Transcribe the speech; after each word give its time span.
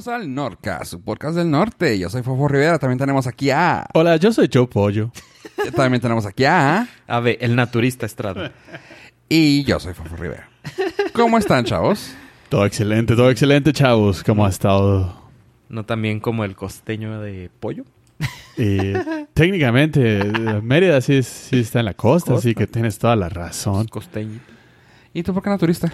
Bienvenidos 0.00 0.22
al 0.22 0.34
Nordcast, 0.34 0.90
su 0.92 1.02
podcast 1.02 1.36
del 1.36 1.50
norte. 1.50 1.98
Yo 1.98 2.08
soy 2.08 2.22
Fofo 2.22 2.48
Rivera. 2.48 2.78
También 2.78 2.98
tenemos 2.98 3.26
aquí 3.26 3.50
a. 3.50 3.84
Hola, 3.92 4.16
yo 4.16 4.32
soy 4.32 4.48
Joe 4.50 4.66
Pollo. 4.66 5.12
También 5.76 6.00
tenemos 6.00 6.24
aquí 6.24 6.46
a. 6.46 6.88
A 7.06 7.20
ver, 7.20 7.36
el 7.42 7.54
naturista 7.54 8.06
Estrada. 8.06 8.50
Y 9.28 9.62
yo 9.64 9.78
soy 9.78 9.92
Fofo 9.92 10.16
Rivera. 10.16 10.48
¿Cómo 11.12 11.36
están, 11.36 11.66
chavos? 11.66 12.14
Todo 12.48 12.64
excelente, 12.64 13.14
todo 13.14 13.30
excelente, 13.30 13.74
chavos. 13.74 14.22
¿Cómo 14.24 14.46
ha 14.46 14.48
estado? 14.48 15.20
No 15.68 15.84
también 15.84 16.18
como 16.18 16.44
el 16.46 16.56
costeño 16.56 17.20
de 17.20 17.50
pollo. 17.60 17.84
Y 18.56 18.94
técnicamente, 19.34 20.24
Mérida 20.62 21.00
sí, 21.02 21.16
es- 21.16 21.26
sí 21.26 21.60
está 21.60 21.80
en 21.80 21.84
la 21.84 21.94
costa, 21.94 22.34
así 22.34 22.54
que 22.54 22.66
tienes 22.66 22.98
toda 22.98 23.16
la 23.16 23.28
razón. 23.28 23.86
Costeño. 23.88 24.40
¿Y 25.12 25.22
tú 25.24 25.34
por 25.34 25.42
qué 25.42 25.50
naturista? 25.50 25.92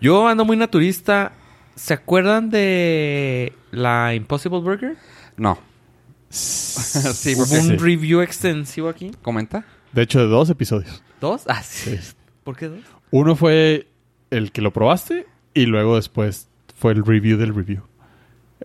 Yo 0.00 0.26
ando 0.26 0.44
muy 0.46 0.56
naturista. 0.56 1.32
¿Se 1.74 1.94
acuerdan 1.94 2.50
de 2.50 3.52
la 3.70 4.14
Impossible 4.14 4.60
Burger? 4.60 4.96
No. 5.36 5.58
sí, 6.30 7.34
Hubo 7.34 7.44
porque 7.46 7.58
un 7.58 7.68
sí. 7.68 7.76
review 7.76 8.20
extensivo 8.20 8.88
aquí. 8.88 9.10
comenta. 9.22 9.64
De 9.92 10.02
hecho, 10.02 10.20
de 10.20 10.26
dos 10.26 10.48
episodios. 10.50 11.02
¿Dos? 11.20 11.42
Ah, 11.48 11.62
sí. 11.62 11.96
Sí. 11.98 12.12
¿Por 12.44 12.56
qué 12.56 12.68
dos? 12.68 12.80
Uno 13.10 13.36
fue 13.36 13.88
el 14.30 14.52
que 14.52 14.62
lo 14.62 14.72
probaste 14.72 15.26
y 15.54 15.66
luego 15.66 15.96
después 15.96 16.48
fue 16.78 16.92
el 16.92 17.04
review 17.04 17.36
del 17.38 17.54
review. 17.54 17.82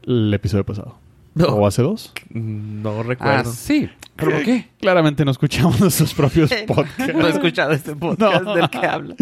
El 0.04 0.34
episodio 0.34 0.66
pasado. 0.66 0.98
¿O 1.40 1.68
hace 1.68 1.84
dos? 1.84 2.14
No 2.32 3.02
Ah, 3.02 3.04
recuerdo. 3.04 3.52
sí. 3.52 3.90
¿Pero 4.16 4.32
por 4.32 4.44
qué? 4.44 4.70
Claramente 4.80 5.24
no 5.24 5.30
escuchamos 5.32 5.80
nuestros 5.80 6.14
propios 6.14 6.52
podcasts. 6.68 7.14
No 7.14 7.28
he 7.28 7.30
escuchado 7.30 7.72
este 7.74 7.96
podcast 7.96 8.44
No. 8.44 8.56
del 8.56 8.70
que 8.70 8.80
habla. 8.80 9.16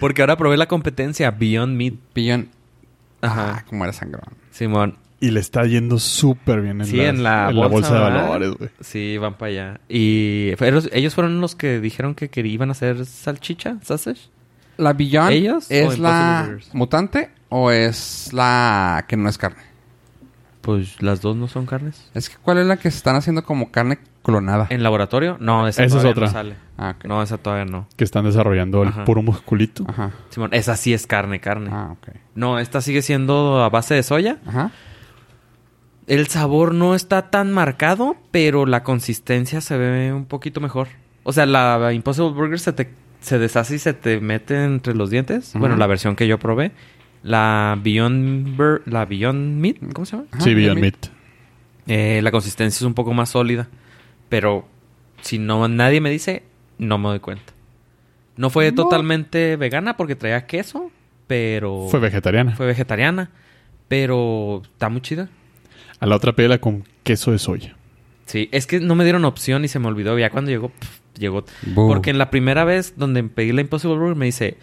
Porque 0.00 0.22
ahora 0.22 0.36
probé 0.36 0.56
la 0.56 0.66
competencia 0.66 1.30
Beyond 1.30 1.76
Meat. 1.76 1.94
Pillón. 2.12 2.48
Ajá. 3.22 3.56
Ah, 3.58 3.64
como 3.68 3.84
era 3.84 3.92
sangrón. 3.92 4.24
Simón. 4.50 4.96
Y 5.20 5.32
le 5.32 5.40
está 5.40 5.64
yendo 5.66 5.98
súper 5.98 6.60
bien 6.60 6.80
en, 6.80 6.86
Sí, 6.86 6.96
las- 6.98 7.08
en 7.08 7.22
la 7.24 7.46
bolsa, 7.50 7.68
bolsa, 7.68 7.94
de 7.94 8.00
¿verdad? 8.00 8.28
valores, 8.28 8.50
güey. 8.56 8.70
Sí, 8.80 9.18
van 9.18 9.34
para 9.34 9.50
allá. 9.50 9.80
Y 9.88 10.52
fueron- 10.56 10.84
ellos 10.92 11.14
fueron 11.14 11.40
los 11.40 11.56
que 11.56 11.80
dijeron 11.80 12.14
que 12.14 12.28
querían, 12.28 12.54
iban 12.54 12.68
a 12.68 12.72
hacer 12.72 13.04
salchicha, 13.04 13.78
sausage. 13.82 14.28
¿La 14.76 14.92
Beyond 14.92 15.30
¿Ellos 15.32 15.66
es 15.70 15.98
la 15.98 16.44
Burgers? 16.46 16.72
mutante 16.72 17.30
o 17.48 17.72
es 17.72 18.32
la 18.32 19.04
que 19.08 19.16
no 19.16 19.28
es 19.28 19.36
carne? 19.38 19.62
Pues 20.60 21.02
las 21.02 21.20
dos 21.20 21.34
no 21.36 21.48
son 21.48 21.66
carnes. 21.66 22.08
Es 22.14 22.28
que 22.28 22.36
¿cuál 22.36 22.58
es 22.58 22.66
la 22.66 22.76
que 22.76 22.90
se 22.90 22.98
están 22.98 23.16
haciendo 23.16 23.42
como 23.42 23.70
carne 23.72 23.98
clonada? 24.32 24.66
¿En 24.70 24.82
laboratorio? 24.82 25.36
No, 25.40 25.66
esa, 25.66 25.84
Esa 25.84 25.98
es 25.98 26.04
otra. 26.04 26.26
no 26.26 26.32
sale. 26.32 26.54
Ah. 26.76 26.94
No, 27.04 27.22
esa 27.22 27.38
todavía 27.38 27.64
no. 27.64 27.86
Que 27.96 28.04
están 28.04 28.24
desarrollando 28.24 28.82
el 28.82 28.90
Ajá. 28.90 29.04
puro 29.04 29.22
musculito. 29.22 29.84
Ajá. 29.88 30.10
Simón, 30.30 30.50
esa 30.52 30.76
sí 30.76 30.92
es 30.92 31.06
carne, 31.06 31.40
carne. 31.40 31.70
Ah, 31.72 31.90
ok. 31.92 32.08
No, 32.34 32.58
esta 32.58 32.80
sigue 32.80 33.02
siendo 33.02 33.62
a 33.62 33.68
base 33.70 33.94
de 33.94 34.02
soya. 34.02 34.38
Ajá. 34.46 34.70
El 36.06 36.26
sabor 36.28 36.74
no 36.74 36.94
está 36.94 37.30
tan 37.30 37.52
marcado, 37.52 38.16
pero 38.30 38.64
la 38.66 38.82
consistencia 38.82 39.60
se 39.60 39.76
ve 39.76 40.12
un 40.12 40.24
poquito 40.24 40.60
mejor. 40.60 40.88
O 41.22 41.32
sea, 41.32 41.44
la 41.46 41.92
Impossible 41.92 42.32
Burger 42.32 42.58
se 42.58 42.72
te 42.72 42.90
se 43.20 43.38
deshace 43.38 43.74
y 43.74 43.78
se 43.80 43.94
te 43.94 44.20
mete 44.20 44.62
entre 44.64 44.94
los 44.94 45.10
dientes. 45.10 45.52
Bueno, 45.54 45.76
la 45.76 45.86
versión 45.88 46.14
que 46.16 46.28
yo 46.28 46.38
probé. 46.38 46.70
La 47.24 47.76
Beyond, 47.82 48.56
Bur- 48.56 48.82
la 48.86 49.04
Beyond 49.04 49.60
Meat, 49.60 49.76
¿cómo 49.92 50.06
se 50.06 50.12
llama? 50.16 50.28
Ajá, 50.30 50.40
sí, 50.40 50.54
Beyond 50.54 50.80
Meat. 50.80 50.94
Meat. 51.02 51.12
Eh, 51.88 52.20
la 52.22 52.30
consistencia 52.30 52.76
es 52.78 52.82
un 52.86 52.94
poco 52.94 53.12
más 53.12 53.30
sólida. 53.30 53.66
Pero 54.28 54.66
si 55.22 55.38
no 55.38 55.66
nadie 55.68 56.00
me 56.00 56.10
dice, 56.10 56.42
no 56.78 56.98
me 56.98 57.08
doy 57.08 57.20
cuenta. 57.20 57.52
No 58.36 58.50
fue 58.50 58.70
No. 58.70 58.76
totalmente 58.84 59.56
vegana 59.56 59.96
porque 59.96 60.14
traía 60.16 60.46
queso, 60.46 60.90
pero 61.26 61.88
Fue 61.90 61.98
vegetariana. 62.00 62.54
fue 62.56 62.66
vegetariana. 62.66 63.30
Pero 63.88 64.62
está 64.64 64.88
muy 64.88 65.00
chida. 65.00 65.28
A 66.00 66.06
la 66.06 66.14
otra 66.16 66.32
pela 66.34 66.58
con 66.58 66.84
queso 67.02 67.32
de 67.32 67.38
soya. 67.38 67.74
Sí, 68.26 68.48
es 68.52 68.66
que 68.66 68.78
no 68.80 68.94
me 68.94 69.04
dieron 69.04 69.24
opción 69.24 69.64
y 69.64 69.68
se 69.68 69.78
me 69.78 69.88
olvidó. 69.88 70.16
Ya 70.18 70.30
cuando 70.30 70.50
llegó, 70.50 70.70
llegó. 71.18 71.44
Porque 71.74 72.10
en 72.10 72.18
la 72.18 72.30
primera 72.30 72.64
vez 72.64 72.94
donde 72.96 73.22
pedí 73.24 73.52
la 73.52 73.62
Impossible 73.62 73.96
Burger 73.96 74.14
me 74.16 74.26
dice, 74.26 74.58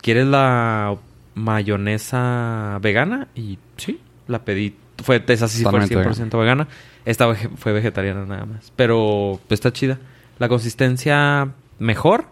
¿quieres 0.00 0.26
la 0.26 0.96
mayonesa 1.34 2.78
vegana? 2.80 3.28
Y 3.34 3.58
sí, 3.76 4.00
la 4.28 4.44
pedí. 4.44 4.74
Fue, 5.02 5.22
esa 5.26 5.48
sí 5.48 5.62
fue 5.62 5.72
Totalmente 5.80 6.24
100% 6.24 6.38
vegana. 6.38 6.68
Esta 7.04 7.26
vege- 7.28 7.50
fue 7.56 7.72
vegetariana 7.72 8.24
nada 8.24 8.46
más. 8.46 8.72
Pero 8.76 9.40
pues, 9.48 9.58
está 9.58 9.72
chida. 9.72 9.98
La 10.38 10.48
consistencia 10.48 11.50
mejor. 11.78 12.24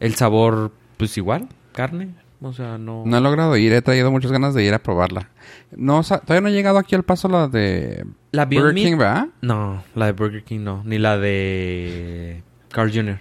El 0.00 0.14
sabor, 0.14 0.72
pues 0.96 1.16
igual. 1.16 1.48
Carne. 1.72 2.10
O 2.42 2.52
sea, 2.54 2.78
no... 2.78 3.02
No 3.04 3.18
he 3.18 3.20
logrado 3.20 3.54
ir, 3.58 3.72
he 3.74 3.82
traído 3.82 4.10
muchas 4.10 4.32
ganas 4.32 4.54
de 4.54 4.64
ir 4.64 4.72
a 4.72 4.78
probarla. 4.78 5.28
No, 5.76 5.98
o 5.98 6.02
sea, 6.02 6.18
todavía 6.20 6.40
no 6.40 6.48
he 6.48 6.52
llegado 6.52 6.78
aquí 6.78 6.94
al 6.94 7.02
paso 7.02 7.28
la 7.28 7.48
de 7.48 8.06
La 8.32 8.46
Beyond 8.46 8.64
Burger 8.64 8.74
Meat- 8.74 8.90
King, 8.92 8.96
¿verdad? 8.98 9.26
No, 9.42 9.82
la 9.94 10.06
de 10.06 10.12
Burger 10.12 10.42
King 10.44 10.60
no. 10.60 10.82
Ni 10.86 10.96
la 10.98 11.18
de 11.18 12.42
Carl 12.70 12.90
Jr. 12.90 13.18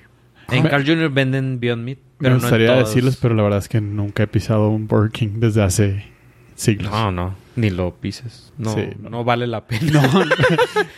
En 0.52 0.64
Me- 0.64 0.70
Carl 0.70 0.86
Jr. 0.86 1.10
venden 1.10 1.60
Beyond 1.60 1.84
Meat. 1.84 1.98
Me 1.98 2.04
Pero 2.20 2.30
no 2.32 2.36
en 2.38 2.42
gustaría 2.42 2.74
decirles, 2.76 3.18
pero 3.22 3.34
la 3.36 3.44
verdad 3.44 3.60
es 3.60 3.68
que 3.68 3.82
nunca 3.82 4.24
he 4.24 4.28
pisado 4.28 4.70
un 4.70 4.88
Burger 4.88 5.12
King 5.12 5.30
desde 5.36 5.64
hace 5.64 6.06
siglos. 6.56 6.90
No, 6.92 7.12
no. 7.12 7.36
Ni 7.59 7.70
lo 7.70 7.94
pises. 7.96 8.53
No, 8.58 8.74
Sí, 8.74 8.88
no. 9.00 9.09
no. 9.09 9.24
vale 9.24 9.47
la 9.47 9.66
pena. 9.68 10.02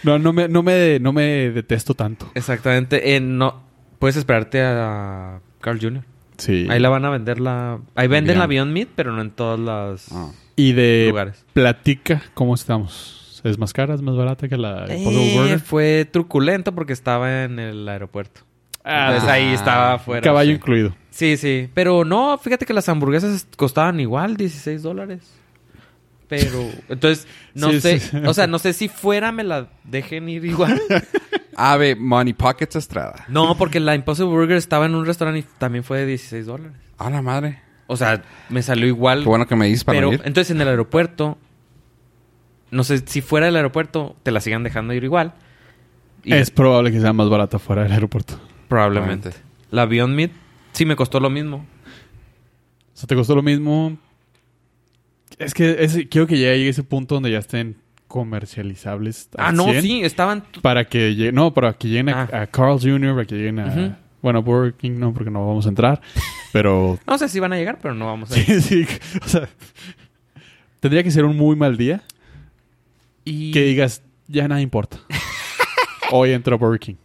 No, 0.04 0.18
no, 0.18 0.20
no 0.20 0.34
me, 0.34 0.48
no, 0.48 0.64
me, 0.64 1.00
no 1.00 1.14
me 1.14 1.24
detesto 1.52 1.94
tanto. 1.94 2.30
Exactamente. 2.36 3.16
Eh, 3.16 3.20
no, 3.20 3.62
puedes 4.00 4.16
esperarte 4.16 4.62
a 4.62 5.40
Carl 5.60 5.80
Jr. 5.82 6.04
Sí. 6.38 6.68
Ahí 6.70 6.80
la 6.80 6.90
van 6.90 7.06
a 7.06 7.10
vender 7.10 7.40
la... 7.40 7.80
Ahí 7.96 8.08
venden 8.08 8.34
Bien. 8.34 8.40
la 8.40 8.48
Beyond 8.48 8.72
Meat, 8.74 8.90
pero 8.96 9.12
no 9.12 9.22
en 9.22 9.32
todos 9.32 9.60
los 9.60 10.12
Ah. 10.12 10.32
Y 10.56 10.74
de 10.74 11.08
lugares. 11.10 11.46
platica, 11.54 12.22
¿cómo 12.34 12.56
estamos? 12.56 13.42
¿Es 13.44 13.58
más 13.58 13.74
cara? 13.74 13.94
¿Es 13.96 14.02
más 14.02 14.16
barata 14.16 14.48
que 14.48 14.58
la 14.58 14.86
Eh, 14.88 15.04
Burger? 15.36 15.60
fue 15.60 16.06
truculento 16.12 16.74
porque 16.76 16.94
estaba 16.94 17.44
en 17.44 17.58
el 17.60 17.88
aeropuerto. 17.88 18.42
Ah, 18.84 19.08
Entonces 19.10 19.30
ahí 19.30 19.54
estaba 19.54 19.94
afuera. 19.94 20.22
Caballo 20.22 20.50
sí. 20.52 20.56
incluido. 20.56 20.96
Sí, 21.12 21.38
sí. 21.38 21.70
Pero 21.74 22.04
no, 22.06 22.38
fíjate 22.40 22.66
que 22.66 22.74
las 22.74 22.90
hamburguesas 22.90 23.48
costaban 23.56 24.00
igual, 24.00 24.36
16 24.38 24.82
dólares. 24.82 25.22
Pero, 26.32 26.66
entonces, 26.88 27.28
no 27.54 27.72
Sí, 27.72 27.82
sé. 27.82 28.00
sí. 28.00 28.18
O 28.26 28.34
sea, 28.34 28.48
no 28.48 28.58
sé 28.58 28.72
si 28.72 28.88
fuera 28.88 29.34
me 29.34 29.44
la 29.44 29.68
dejen 29.84 30.30
ir 30.30 30.46
igual. 30.46 30.82
Ave 31.58 31.96
Money 31.98 32.32
Pockets 32.32 32.78
Estrada. 32.78 33.26
No, 33.28 33.58
porque 33.58 33.82
la 33.82 33.96
Impossible 33.96 34.32
Burger 34.32 34.56
estaba 34.56 34.86
en 34.86 34.96
un 34.96 35.06
restaurante 35.06 35.42
y 35.42 35.46
también 35.60 35.84
fue 35.84 36.00
de 36.00 36.06
16 36.06 36.46
dólares. 36.46 36.72
A 36.98 37.10
la 37.10 37.22
madre. 37.22 37.60
O 37.88 37.98
sea, 37.98 38.24
me 38.48 38.64
salió 38.64 38.88
igual. 38.88 39.24
Qué 39.24 39.28
bueno 39.30 39.46
que 39.46 39.58
me 39.58 39.66
dices 39.68 39.84
para 39.84 39.98
pero, 39.98 40.14
ir. 40.14 40.22
entonces 40.24 40.52
en 40.56 40.62
el 40.62 40.70
aeropuerto, 40.70 41.38
no 42.72 42.86
sé, 42.86 43.00
si 43.06 43.20
fuera 43.20 43.48
del 43.48 43.58
aeropuerto, 43.58 44.16
te 44.24 44.32
la 44.32 44.40
sigan 44.40 44.64
dejando 44.64 44.94
ir 44.94 45.04
igual. 45.04 45.34
Y 46.24 46.34
Es 46.34 46.50
probable 46.50 46.94
que 46.94 47.02
sea 47.02 47.12
más 47.12 47.28
barata 47.30 47.60
fuera 47.60 47.84
del 47.84 47.92
aeropuerto. 47.92 48.40
probablemente. 48.70 49.32
La 49.70 49.86
Beyond 49.86 50.16
Meat 50.16 50.32
sí 50.72 50.86
me 50.86 50.96
costó 50.96 51.20
lo 51.20 51.30
mismo. 51.30 51.58
O 51.58 52.98
sea, 52.98 53.08
¿te 53.08 53.16
costó 53.16 53.36
lo 53.36 53.44
mismo? 53.44 53.98
Es 55.38 55.54
que 55.54 55.78
ese- 55.84 56.08
quiero 56.08 56.28
que 56.28 56.38
llegue 56.38 56.68
a 56.68 56.70
ese 56.70 56.84
punto 56.84 57.16
donde 57.16 57.32
ya 57.32 57.40
estén 57.40 57.76
comercializables. 58.08 59.30
al 59.38 59.46
Ah, 59.48 59.52
no, 59.52 59.66
100, 59.66 59.82
sí, 59.82 60.02
estaban... 60.04 60.44
Para 60.62 60.86
que 60.86 61.16
lleguen, 61.16 61.36
no, 61.36 61.54
para 61.54 61.74
que 61.74 61.88
lleguen 61.88 62.10
a, 62.10 62.24
Ah. 62.32 62.42
a 62.42 62.48
Carl 62.48 62.80
Jr., 62.80 63.14
para 63.14 63.26
que 63.26 63.36
lleguen 63.36 63.60
a... 63.60 63.68
Ujú. 63.68 63.96
Bueno, 64.22 64.44
Burger 64.44 64.74
King 64.76 64.92
no, 65.00 65.14
porque 65.14 65.32
no 65.32 65.48
vamos 65.48 65.66
a 65.66 65.70
entrar. 65.70 66.02
Pero 66.54 67.00
No 67.08 67.18
sé 67.18 67.28
si 67.30 67.40
van 67.40 67.54
a 67.54 67.58
llegar, 67.58 67.80
pero 67.82 67.94
no 67.96 68.06
vamos 68.08 68.32
a 68.32 68.38
ir. 68.38 68.46
sí, 68.46 68.62
sí. 68.62 68.88
O 69.26 69.28
sea, 69.28 69.50
tendría 70.80 71.04
que 71.04 71.12
ser 71.12 71.26
un 71.26 71.36
muy 71.38 71.56
mal 71.56 71.78
día 71.78 72.04
Y, 73.26 73.52
que 73.52 73.62
digas, 73.64 74.04
ya 74.28 74.48
nada 74.48 74.62
importa. 74.62 74.98
Hoy 76.12 76.32
entro 76.32 76.56
a 76.56 76.58
Burger 76.58 76.80
King. 76.80 76.96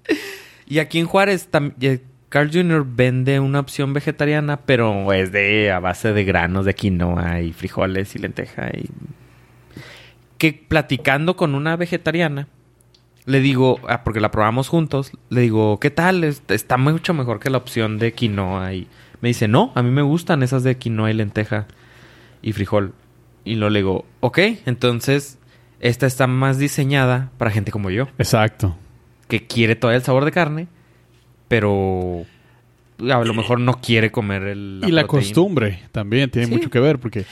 y 0.67 0.79
aquí 0.81 0.99
en 0.99 1.07
Juárez, 1.07 1.49
tam- 1.51 1.75
eh, 1.81 2.01
Carl 2.29 2.51
Jr. 2.53 2.85
vende 2.89 3.39
una 3.41 3.61
opción 3.61 3.93
vegetariana, 3.93 4.59
pero 4.59 5.13
es 5.13 5.31
de 5.33 5.71
a 5.71 5.79
base 5.81 6.13
de 6.13 6.25
granos 6.25 6.65
de 6.65 6.75
quinoa 6.75 7.41
y 7.41 7.53
frijoles 7.53 8.15
y 8.17 8.19
lenteja. 8.19 8.69
Y... 8.77 8.89
Que 10.39 10.53
platicando 10.53 11.37
con 11.37 11.55
una 11.55 11.77
vegetariana, 11.77 12.49
le 13.25 13.41
digo, 13.41 13.81
ah, 13.89 14.03
porque 14.05 14.21
la 14.21 14.31
probamos 14.31 14.69
juntos, 14.69 15.13
le 15.31 15.41
digo, 15.41 15.79
¿qué 15.81 15.91
tal? 15.91 16.25
Es- 16.25 16.43
Está 16.49 16.77
mucho 16.77 17.15
mejor 17.15 17.41
que 17.41 17.49
la 17.51 17.59
opción 17.59 17.99
de 17.99 18.13
quinoa. 18.13 18.75
Y 18.75 18.87
me 19.21 19.29
dice, 19.29 19.49
no, 19.49 19.73
a 19.75 19.83
mí 19.83 19.91
me 19.91 20.03
gustan 20.03 20.43
esas 20.43 20.63
de 20.63 20.77
quinoa 20.77 21.11
y 21.11 21.15
lenteja 21.15 21.67
y 22.43 22.53
frijol. 22.53 22.93
Y 23.45 23.55
luego 23.55 23.71
le 23.71 23.79
digo, 23.79 24.05
ok, 24.21 24.39
entonces 24.67 25.39
esta 25.81 26.07
está 26.07 26.27
más 26.27 26.59
diseñada 26.59 27.31
para 27.39 27.51
gente 27.51 27.71
como 27.71 27.91
yo. 27.91 28.09
Exacto. 28.19 28.77
que 29.29 29.47
quiere 29.47 29.75
todavía 29.77 29.99
el 29.99 30.05
sabor 30.05 30.25
de 30.25 30.33
carne, 30.33 30.69
pero 31.49 32.25
a 32.99 33.25
lo 33.25 33.35
mejor 33.35 33.61
no 33.61 33.81
quiere 33.81 34.11
comer 34.11 34.43
el. 34.45 34.83
y 34.87 34.91
la 34.91 35.07
costumbre 35.07 35.81
también 35.93 36.31
tiene 36.31 36.49
Sí. 36.49 36.53
mucho 36.55 36.71
que 36.71 36.81
ver 36.81 36.99
porque 36.99 37.25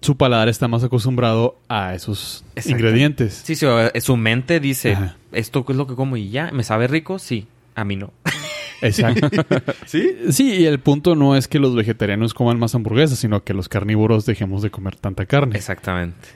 su 0.00 0.16
paladar 0.16 0.48
está 0.48 0.68
más 0.68 0.84
acostumbrado 0.84 1.58
a 1.68 1.94
esos 1.94 2.44
Exacto. 2.54 2.70
ingredientes. 2.70 3.42
Sí, 3.44 3.54
sí, 3.56 3.66
o- 3.66 3.90
su 4.00 4.16
mente 4.16 4.60
dice: 4.60 4.92
Ajá. 4.92 5.16
¿Esto 5.32 5.64
es 5.68 5.76
lo 5.76 5.86
que 5.86 5.94
como 5.94 6.16
y 6.16 6.30
ya? 6.30 6.50
¿Me 6.52 6.62
sabe 6.64 6.86
rico? 6.86 7.18
Sí, 7.18 7.46
a 7.74 7.84
mí 7.84 7.96
no. 7.96 8.12
Exacto. 8.80 9.28
¿Sí? 9.86 10.16
sí, 10.30 10.52
y 10.54 10.66
el 10.66 10.78
punto 10.78 11.16
no 11.16 11.36
es 11.36 11.48
que 11.48 11.58
los 11.58 11.74
vegetarianos 11.74 12.32
coman 12.32 12.58
más 12.60 12.74
hamburguesas, 12.76 13.18
sino 13.18 13.42
que 13.42 13.52
los 13.54 13.68
carnívoros 13.68 14.24
dejemos 14.24 14.62
de 14.62 14.70
comer 14.70 14.94
tanta 14.96 15.26
carne. 15.26 15.56
Exactamente. 15.56 16.28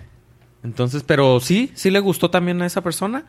Entonces, 0.64 1.04
pero 1.04 1.38
sí, 1.40 1.70
sí 1.74 1.90
le 1.90 2.00
gustó 2.00 2.30
también 2.30 2.60
a 2.62 2.66
esa 2.66 2.82
persona. 2.82 3.24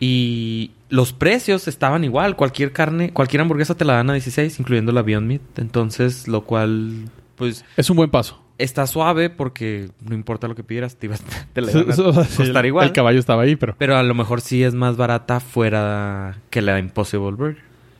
Y 0.00 0.72
los 0.88 1.12
precios 1.12 1.68
estaban 1.68 2.04
igual. 2.04 2.36
Cualquier 2.36 2.72
carne, 2.72 3.12
cualquier 3.12 3.40
hamburguesa 3.42 3.74
te 3.74 3.84
la 3.84 3.94
dan 3.94 4.10
a 4.10 4.12
16, 4.14 4.60
incluyendo 4.60 4.92
la 4.92 5.02
Beyond 5.02 5.26
Meat. 5.26 5.58
Entonces, 5.58 6.28
lo 6.28 6.44
cual, 6.44 7.08
pues, 7.36 7.64
Es 7.76 7.88
un 7.90 7.96
buen 7.96 8.10
paso. 8.10 8.42
está 8.58 8.86
suave 8.86 9.30
porque 9.30 9.88
no 10.02 10.14
importa 10.14 10.48
lo 10.48 10.54
que 10.54 10.62
pidieras, 10.64 10.96
te, 10.96 11.06
ibas- 11.08 11.22
te 11.52 11.60
la 11.62 11.70
iban 11.72 11.90
a 11.90 11.96
costar 11.96 12.64
el, 12.64 12.66
igual. 12.66 12.86
el 12.86 12.92
caballo 12.92 13.18
estaba 13.18 13.42
ahí, 13.42 13.56
pero 13.56 13.74
Pero 13.78 13.96
a 13.96 14.02
lo 14.02 14.14
mejor 14.14 14.40
sí 14.42 14.62
es 14.62 14.74
más 14.74 14.96
barata 14.96 15.40
fuera 15.40 16.38
que 16.50 16.60
la 16.62 16.78
Impossible 16.78 17.30
Burger. 17.32 17.56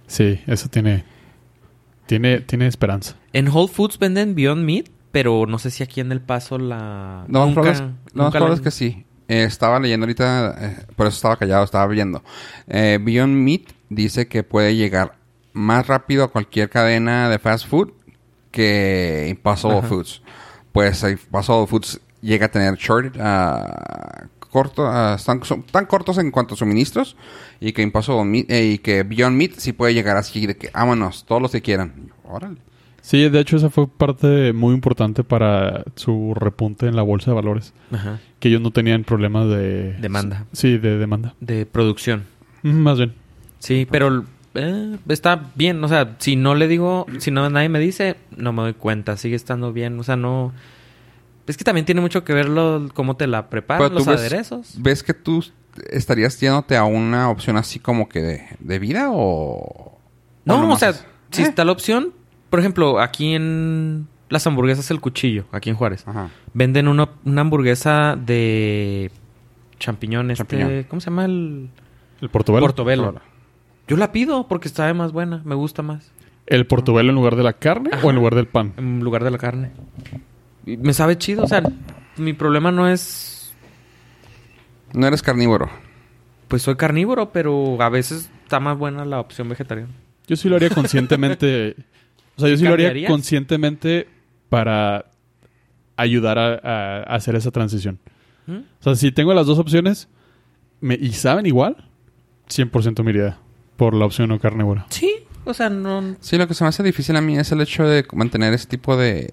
sí, 0.07 0.39
eso 0.47 0.69
tiene, 0.69 1.05
tiene, 2.07 2.41
tiene 2.41 2.67
esperanza. 2.67 3.17
En 3.33 3.49
Whole 3.49 3.69
Foods 3.73 3.99
venden 3.99 4.35
Beyond 4.35 4.65
Meat, 4.65 4.87
pero 5.13 5.47
no 5.47 5.59
sé 5.59 5.71
si 5.71 5.83
aquí 5.83 6.01
en 6.01 6.13
El 6.13 6.21
Paso 6.21 6.59
la... 6.59 7.25
No, 7.29 7.47
nunca 7.47 7.73
probable 8.15 8.49
la- 8.49 8.55
es 8.55 8.61
que 8.61 8.71
sí. 8.71 9.05
Eh, 9.29 9.45
estaba 9.45 9.81
leyendo 9.81 10.05
ahorita, 10.05 10.57
eh, 10.59 10.77
por 10.95 11.07
eso 11.07 11.17
estaba 11.17 11.37
callado, 11.37 11.65
estaba 11.65 11.87
viendo. 11.87 12.23
Eh, 12.69 12.99
Beyond 13.01 13.35
Meat 13.35 13.73
dice 13.89 14.29
que 14.29 14.43
puede 14.43 14.77
llegar 14.77 15.17
más 15.53 15.87
rápido 15.87 16.25
a 16.25 16.29
cualquier 16.29 16.69
cadena 16.71 17.29
de 17.29 17.39
fast 17.39 17.67
food 17.67 17.93
que 18.51 19.27
Impossible 19.29 19.79
Ajá. 19.79 19.89
Foods. 19.89 20.23
Pues 20.73 21.03
Impossible 21.03 21.67
Foods 21.67 22.01
llega 22.21 22.47
a 22.47 22.51
tener 22.51 22.75
short, 22.75 23.17
ah, 23.19 24.27
corto, 24.51 24.87
ah, 24.87 25.19
son 25.19 25.41
tan 25.71 25.87
cortos 25.87 26.19
en 26.19 26.31
cuanto 26.31 26.55
a 26.55 26.57
suministros 26.57 27.17
y 27.61 27.73
que 27.73 27.83
Impossible 27.83 28.25
Meat, 28.25 28.47
y 28.51 28.79
que 28.79 29.03
Beyond 29.03 29.37
Meat 29.37 29.53
sí 29.59 29.73
puede 29.73 29.95
llegar 29.95 30.17
así 30.17 30.47
de 30.47 30.57
que 30.57 30.71
vámonos, 30.71 31.25
todos 31.25 31.43
los 31.43 31.51
que 31.51 31.63
quieran. 31.63 32.13
Órale. 32.25 32.59
Sí, 33.09 33.29
de 33.29 33.39
hecho 33.39 33.57
esa 33.57 33.71
fue 33.71 33.87
parte 33.87 34.53
muy 34.53 34.75
importante 34.75 35.23
para 35.23 35.85
su 35.95 36.35
repunte 36.35 36.89
en 36.89 36.97
la 36.97 37.03
bolsa 37.03 37.31
de 37.31 37.35
valores. 37.37 37.73
Ajá. 37.93 38.19
Que 38.41 38.49
ellos 38.49 38.61
no 38.61 38.73
tenían 38.73 39.05
problemas 39.05 39.49
de... 39.49 39.93
Demanda. 40.01 40.47
Sí, 40.53 40.77
de 40.79 40.99
demanda. 40.99 41.35
De 41.41 41.67
producción. 41.67 42.25
Mm, 42.65 42.71
Más 42.73 42.99
bien. 42.99 43.15
Sí, 43.61 43.87
pero 43.89 44.25
eh, 44.55 44.97
está 45.09 45.41
bien. 45.55 45.85
O 45.85 45.89
sea, 45.89 46.17
si 46.19 46.35
no 46.35 46.57
le 46.57 46.67
digo, 46.67 47.07
si 47.19 47.31
no 47.31 47.49
nadie 47.49 47.69
me 47.69 47.79
dice, 47.79 48.17
no 48.37 48.53
me 48.53 48.63
doy 48.63 48.75
cuenta. 48.75 49.17
Sigue 49.17 49.37
estando 49.37 49.73
bien. 49.73 50.01
O 50.01 50.03
sea, 50.03 50.17
no. 50.17 50.53
Es 51.47 51.57
que 51.57 51.63
también 51.63 51.87
tiene 51.87 52.01
mucho 52.01 52.25
que 52.25 52.33
ver 52.35 52.49
lo, 52.49 52.89
cómo 52.93 53.15
te 53.17 53.29
la 53.29 53.49
preparan, 53.51 53.95
los 53.95 54.05
ves- 54.05 54.19
aderezos. 54.19 54.75
¿Ves 54.79 55.05
que 55.05 55.15
tú 55.15 55.45
estarías 55.93 56.41
yéndote 56.41 56.77
a 56.77 56.83
una 56.83 57.31
opción 57.31 57.57
así 57.57 57.79
como 57.79 58.09
que 58.09 58.21
de, 58.21 58.43
de 58.59 58.79
vida 58.81 59.11
o...? 59.13 59.97
No, 60.45 60.73
o 60.73 60.77
sea, 60.77 60.89
es- 60.91 61.05
si 61.31 61.43
Eh. 61.43 61.45
está 61.47 61.65
la 61.65 61.71
opción, 61.71 62.13
por 62.57 62.61
ejemplo, 62.61 63.01
aquí 63.01 63.35
en 63.35 64.09
las 64.31 64.47
hamburguesas 64.47 64.91
El 64.91 64.99
Cuchillo, 65.03 65.45
aquí 65.53 65.69
en 65.69 65.77
Juárez, 65.77 66.09
Ajá. 66.09 66.31
venden 66.55 66.89
una, 66.89 67.11
una 67.27 67.43
hamburguesa 67.43 68.17
de 68.17 69.11
champiñón, 69.79 70.31
este, 70.31 70.39
Champiñón. 70.57 70.85
¿cómo 70.85 71.01
se 71.01 71.11
llama 71.11 71.27
el 71.27 71.69
El 72.23 72.31
portobelo. 72.31 72.65
portobelo? 72.67 73.03
Portobelo. 73.05 73.31
Yo 73.89 73.99
la 73.99 74.11
pido 74.11 74.49
porque 74.49 74.71
sabe 74.71 74.95
más 74.95 75.13
buena, 75.13 75.43
me 75.45 75.55
gusta 75.55 75.83
más 75.83 76.11
¿El 76.47 76.67
portobelo 76.67 77.11
en 77.11 77.15
lugar 77.17 77.37
de 77.37 77.43
la 77.43 77.53
carne 77.53 77.91
o 78.03 78.09
en 78.09 78.17
lugar 78.17 78.35
del 78.35 78.47
pan? 78.47 78.73
en 78.79 79.01
lugar 79.01 79.23
de 79.23 79.31
la 79.31 79.37
carne. 79.37 79.73
Y 80.65 80.79
me 80.79 80.95
sabe 80.95 81.19
chido, 81.19 81.45
o 81.45 81.47
sea, 81.47 81.63
mi 82.17 82.33
problema 82.33 82.73
no 82.73 82.89
es 82.89 83.53
No 84.95 85.07
eres 85.07 85.21
carnívoro. 85.21 85.69
pues 86.49 86.63
soy 86.63 86.77
carnívoro, 86.77 87.33
pero 87.33 87.77
a 87.83 87.91
veces 87.91 88.31
está 88.45 88.61
más 88.61 88.79
buena 88.79 89.05
la 89.05 89.21
opción 89.21 89.47
vegetariana. 89.51 89.93
Yo 90.27 90.37
sí 90.37 90.49
lo 90.49 90.57
haría 90.57 90.71
conscientemente. 90.75 91.77
O 92.37 92.41
sea, 92.41 92.49
yo 92.49 92.57
sí 92.57 92.65
lo 92.65 92.75
haría 92.75 93.07
conscientemente 93.09 94.09
para 94.49 95.07
ayudar 95.97 96.39
a, 96.39 97.03
hacer 97.05 97.35
esa 97.37 97.51
transición. 97.51 97.99
¿Mm? 98.47 98.57
O 98.57 98.83
sea, 98.83 98.95
si 98.95 99.11
tengo 99.13 99.35
las 99.35 99.47
dos 99.47 99.59
opciones 99.59 100.09
me- 100.81 100.95
y 101.01 101.13
saben 101.13 101.47
igual, 101.47 101.89
100% 102.49 103.03
me 103.03 103.11
iría 103.11 103.39
por 103.77 103.95
la 103.95 104.05
opción 104.07 104.29
no 104.29 104.39
carnívora. 104.39 104.87
Sí, 104.91 105.13
o 105.45 105.55
sea, 105.55 105.69
no 105.71 106.17
Sí, 106.21 106.37
lo 106.39 106.47
que 106.47 106.55
se 106.55 106.65
me 106.65 106.69
hace 106.69 106.83
difícil 106.83 107.17
a 107.17 107.21
mí 107.21 107.37
es 107.39 107.51
el 107.53 107.61
hecho 107.61 107.85
de 107.85 108.05
mantener 108.13 108.53
ese 108.55 108.67
tipo 108.67 108.97
de, 108.97 109.33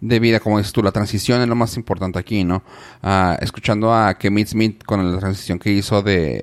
de 0.00 0.20
vida, 0.20 0.40
como 0.40 0.58
dices 0.58 0.72
tú, 0.72 0.82
la 0.82 0.92
transición 0.92 1.40
es 1.40 1.48
lo 1.48 1.54
más 1.54 1.76
importante 1.76 2.18
aquí, 2.18 2.44
¿no? 2.44 2.62
Ah, 3.02 3.38
escuchando 3.40 3.94
a 3.94 4.14
Kemit 4.18 4.48
Smith 4.48 4.84
con 4.84 5.10
la 5.12 5.18
transición 5.18 5.58
que 5.58 5.70
hizo 5.70 6.02
de 6.02 6.42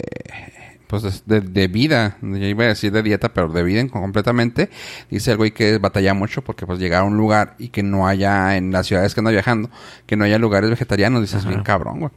pues 0.88 1.24
de, 1.26 1.42
de- 1.42 1.68
vida, 1.68 2.18
yo 2.22 2.38
iba 2.38 2.64
a 2.64 2.68
decir 2.68 2.92
de 2.92 3.04
dieta, 3.04 3.34
pero 3.34 3.50
de 3.50 3.62
vida 3.64 3.82
en- 3.82 3.90
completamente, 3.90 4.70
dice 5.12 5.32
el 5.32 5.38
güey 5.38 5.52
que 5.52 5.78
batalla 5.80 6.14
mucho 6.14 6.42
porque 6.42 6.66
pues 6.66 6.80
llegar 6.80 7.02
a 7.02 7.06
un 7.06 7.18
lugar 7.18 7.56
y 7.60 7.70
que 7.70 7.84
no 7.84 8.08
haya 8.08 8.56
en 8.58 8.72
las 8.72 8.88
ciudades 8.88 9.14
que 9.14 9.20
anda 9.20 9.32
viajando, 9.32 9.70
que 10.06 10.16
no 10.16 10.24
haya 10.24 10.38
lugares 10.40 10.70
vegetarianos, 10.70 11.22
dices 11.22 11.42
Ajá. 11.42 11.50
bien 11.50 11.64
cabrón, 11.64 12.00
güey. 12.00 12.12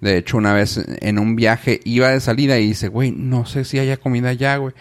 De 0.00 0.16
hecho, 0.16 0.36
una 0.36 0.52
vez 0.54 0.80
en 1.00 1.18
un 1.18 1.34
viaje 1.36 1.80
iba 1.84 2.08
de 2.10 2.20
salida 2.20 2.58
y 2.58 2.66
dice, 2.68 2.88
güey, 2.88 3.10
no 3.10 3.46
sé 3.46 3.64
si 3.64 3.78
haya 3.80 3.96
comida 3.96 4.28
allá, 4.28 4.56
güey. 4.56 4.74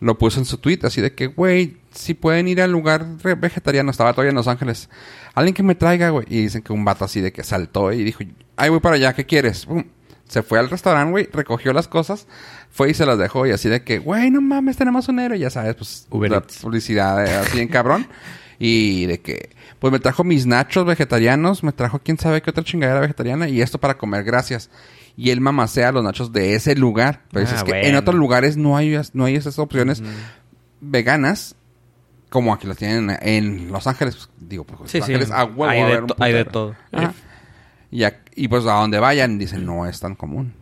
Lo 0.00 0.18
puso 0.18 0.38
en 0.40 0.44
su 0.46 0.58
tweet 0.58 0.80
así 0.84 1.00
de 1.00 1.14
que, 1.14 1.26
güey, 1.28 1.76
si 1.92 2.14
pueden 2.14 2.48
ir 2.48 2.60
al 2.62 2.72
lugar 2.72 3.06
vegetariano, 3.38 3.90
estaba 3.90 4.12
todavía 4.12 4.30
en 4.30 4.36
Los 4.36 4.48
Ángeles. 4.48 4.88
Alguien 5.34 5.54
que 5.54 5.62
me 5.62 5.74
traiga, 5.74 6.08
güey. 6.10 6.26
Y 6.28 6.42
dicen 6.42 6.62
que 6.62 6.72
un 6.72 6.84
vato 6.84 7.04
así 7.04 7.20
de 7.20 7.30
que 7.32 7.44
saltó 7.44 7.92
y 7.92 8.04
dijo, 8.04 8.24
ay, 8.56 8.70
voy 8.70 8.80
para 8.80 8.96
allá, 8.96 9.12
¿qué 9.14 9.24
quieres? 9.26 9.66
Pum. 9.66 9.84
Se 10.28 10.42
fue 10.42 10.58
al 10.58 10.70
restaurante, 10.70 11.10
güey, 11.10 11.28
recogió 11.32 11.72
las 11.72 11.86
cosas, 11.86 12.26
fue 12.70 12.90
y 12.90 12.94
se 12.94 13.06
las 13.06 13.18
dejó. 13.18 13.46
Y 13.46 13.50
así 13.52 13.68
de 13.68 13.82
que, 13.82 13.98
güey, 13.98 14.30
no 14.30 14.40
mames, 14.40 14.76
tenemos 14.76 15.08
un 15.08 15.20
héroe. 15.20 15.38
Ya 15.38 15.50
sabes, 15.50 15.74
pues, 15.76 16.06
Uber 16.10 16.30
la 16.30 16.36
Eats. 16.38 16.58
publicidad 16.58 17.26
eh, 17.26 17.34
así 17.36 17.60
en 17.60 17.68
cabrón. 17.68 18.06
Y 18.56 19.06
de 19.06 19.20
que, 19.20 19.50
pues 19.80 19.92
me 19.92 19.98
trajo 19.98 20.22
mis 20.22 20.46
nachos 20.46 20.86
vegetarianos, 20.86 21.64
me 21.64 21.72
trajo 21.72 21.98
quién 21.98 22.18
sabe 22.18 22.40
qué 22.40 22.50
otra 22.50 22.62
chingadera 22.62 23.00
vegetariana 23.00 23.48
y 23.48 23.60
esto 23.60 23.78
para 23.80 23.98
comer, 23.98 24.22
gracias. 24.22 24.70
Y 25.16 25.30
él 25.30 25.40
mamacea 25.40 25.90
los 25.90 26.04
nachos 26.04 26.32
de 26.32 26.54
ese 26.54 26.76
lugar. 26.76 27.22
Pero 27.32 27.44
Ah, 27.46 27.50
dices 27.50 27.64
que 27.64 27.88
en 27.88 27.96
otros 27.96 28.14
lugares 28.14 28.56
no 28.56 28.76
hay, 28.76 28.96
no 29.12 29.24
hay 29.24 29.34
esas 29.34 29.58
opciones 29.58 30.04
veganas 30.80 31.56
como 32.28 32.52
aquí 32.52 32.66
las 32.66 32.76
tienen 32.76 33.16
en, 33.22 33.70
Los 33.70 33.86
Ángeles. 33.86 34.16
Pues, 34.16 34.30
digo, 34.40 34.64
pues 34.64 34.90
Sí, 34.90 34.98
Los 34.98 35.06
sí. 35.06 35.12
Ángeles 35.12 35.30
a 35.32 35.44
huevo 35.44 35.68
hay, 35.68 35.80
a 35.80 35.86
de 35.86 35.92
haber 35.92 36.04
un 36.04 36.10
hay 36.18 36.32
de 36.32 36.44
todo. 36.44 36.74
Ajá. 36.92 37.12
Y, 38.36 38.48
pues 38.48 38.66
a 38.66 38.72
donde 38.72 38.98
vayan 38.98 39.38
dicen, 39.38 39.64
no 39.64 39.86
es 39.86 40.00
tan 40.00 40.16
común. 40.16 40.52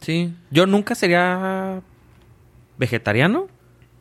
Sí. 0.00 0.32
Yo 0.52 0.66
nunca 0.66 0.94
sería 0.94 1.82
vegetariano, 2.78 3.48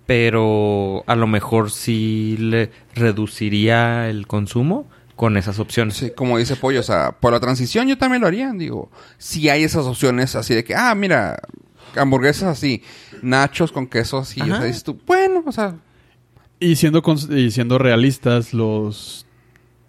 pero 0.05 1.03
a 1.07 1.15
lo 1.15 1.25
mejor 1.25 1.71
sí 1.71 2.37
le 2.37 2.69
reduciría 2.93 4.07
el 4.07 4.27
consumo 4.27 4.87
con 5.15 5.35
esas 5.35 5.57
opciones. 5.57 5.95
Sí, 5.95 6.11
como 6.15 6.37
dice 6.37 6.57
Pollo, 6.57 6.81
o 6.81 6.83
sea, 6.83 7.13
por 7.13 7.33
la 7.33 7.39
transición 7.39 7.87
yo 7.87 7.97
también 7.97 8.21
lo 8.21 8.27
haría. 8.27 8.51
Digo, 8.51 8.91
si 9.17 9.49
hay 9.49 9.63
esas 9.63 9.85
opciones 9.85 10.35
así 10.35 10.53
de 10.53 10.63
que, 10.63 10.75
ah, 10.75 10.93
mira, 10.93 11.39
hamburguesas 11.95 12.49
así, 12.49 12.83
nachos 13.23 13.71
con 13.71 13.87
queso 13.87 14.19
así. 14.19 14.41
O 14.41 14.43
Ajá. 14.43 14.57
sea, 14.57 14.65
dices 14.65 14.83
tú, 14.83 14.99
bueno, 15.07 15.41
o 15.43 15.51
sea, 15.51 15.75
Y 16.59 16.75
siendo, 16.75 17.01
y 17.31 17.49
siendo 17.49 17.79
realistas, 17.79 18.53
los, 18.53 19.25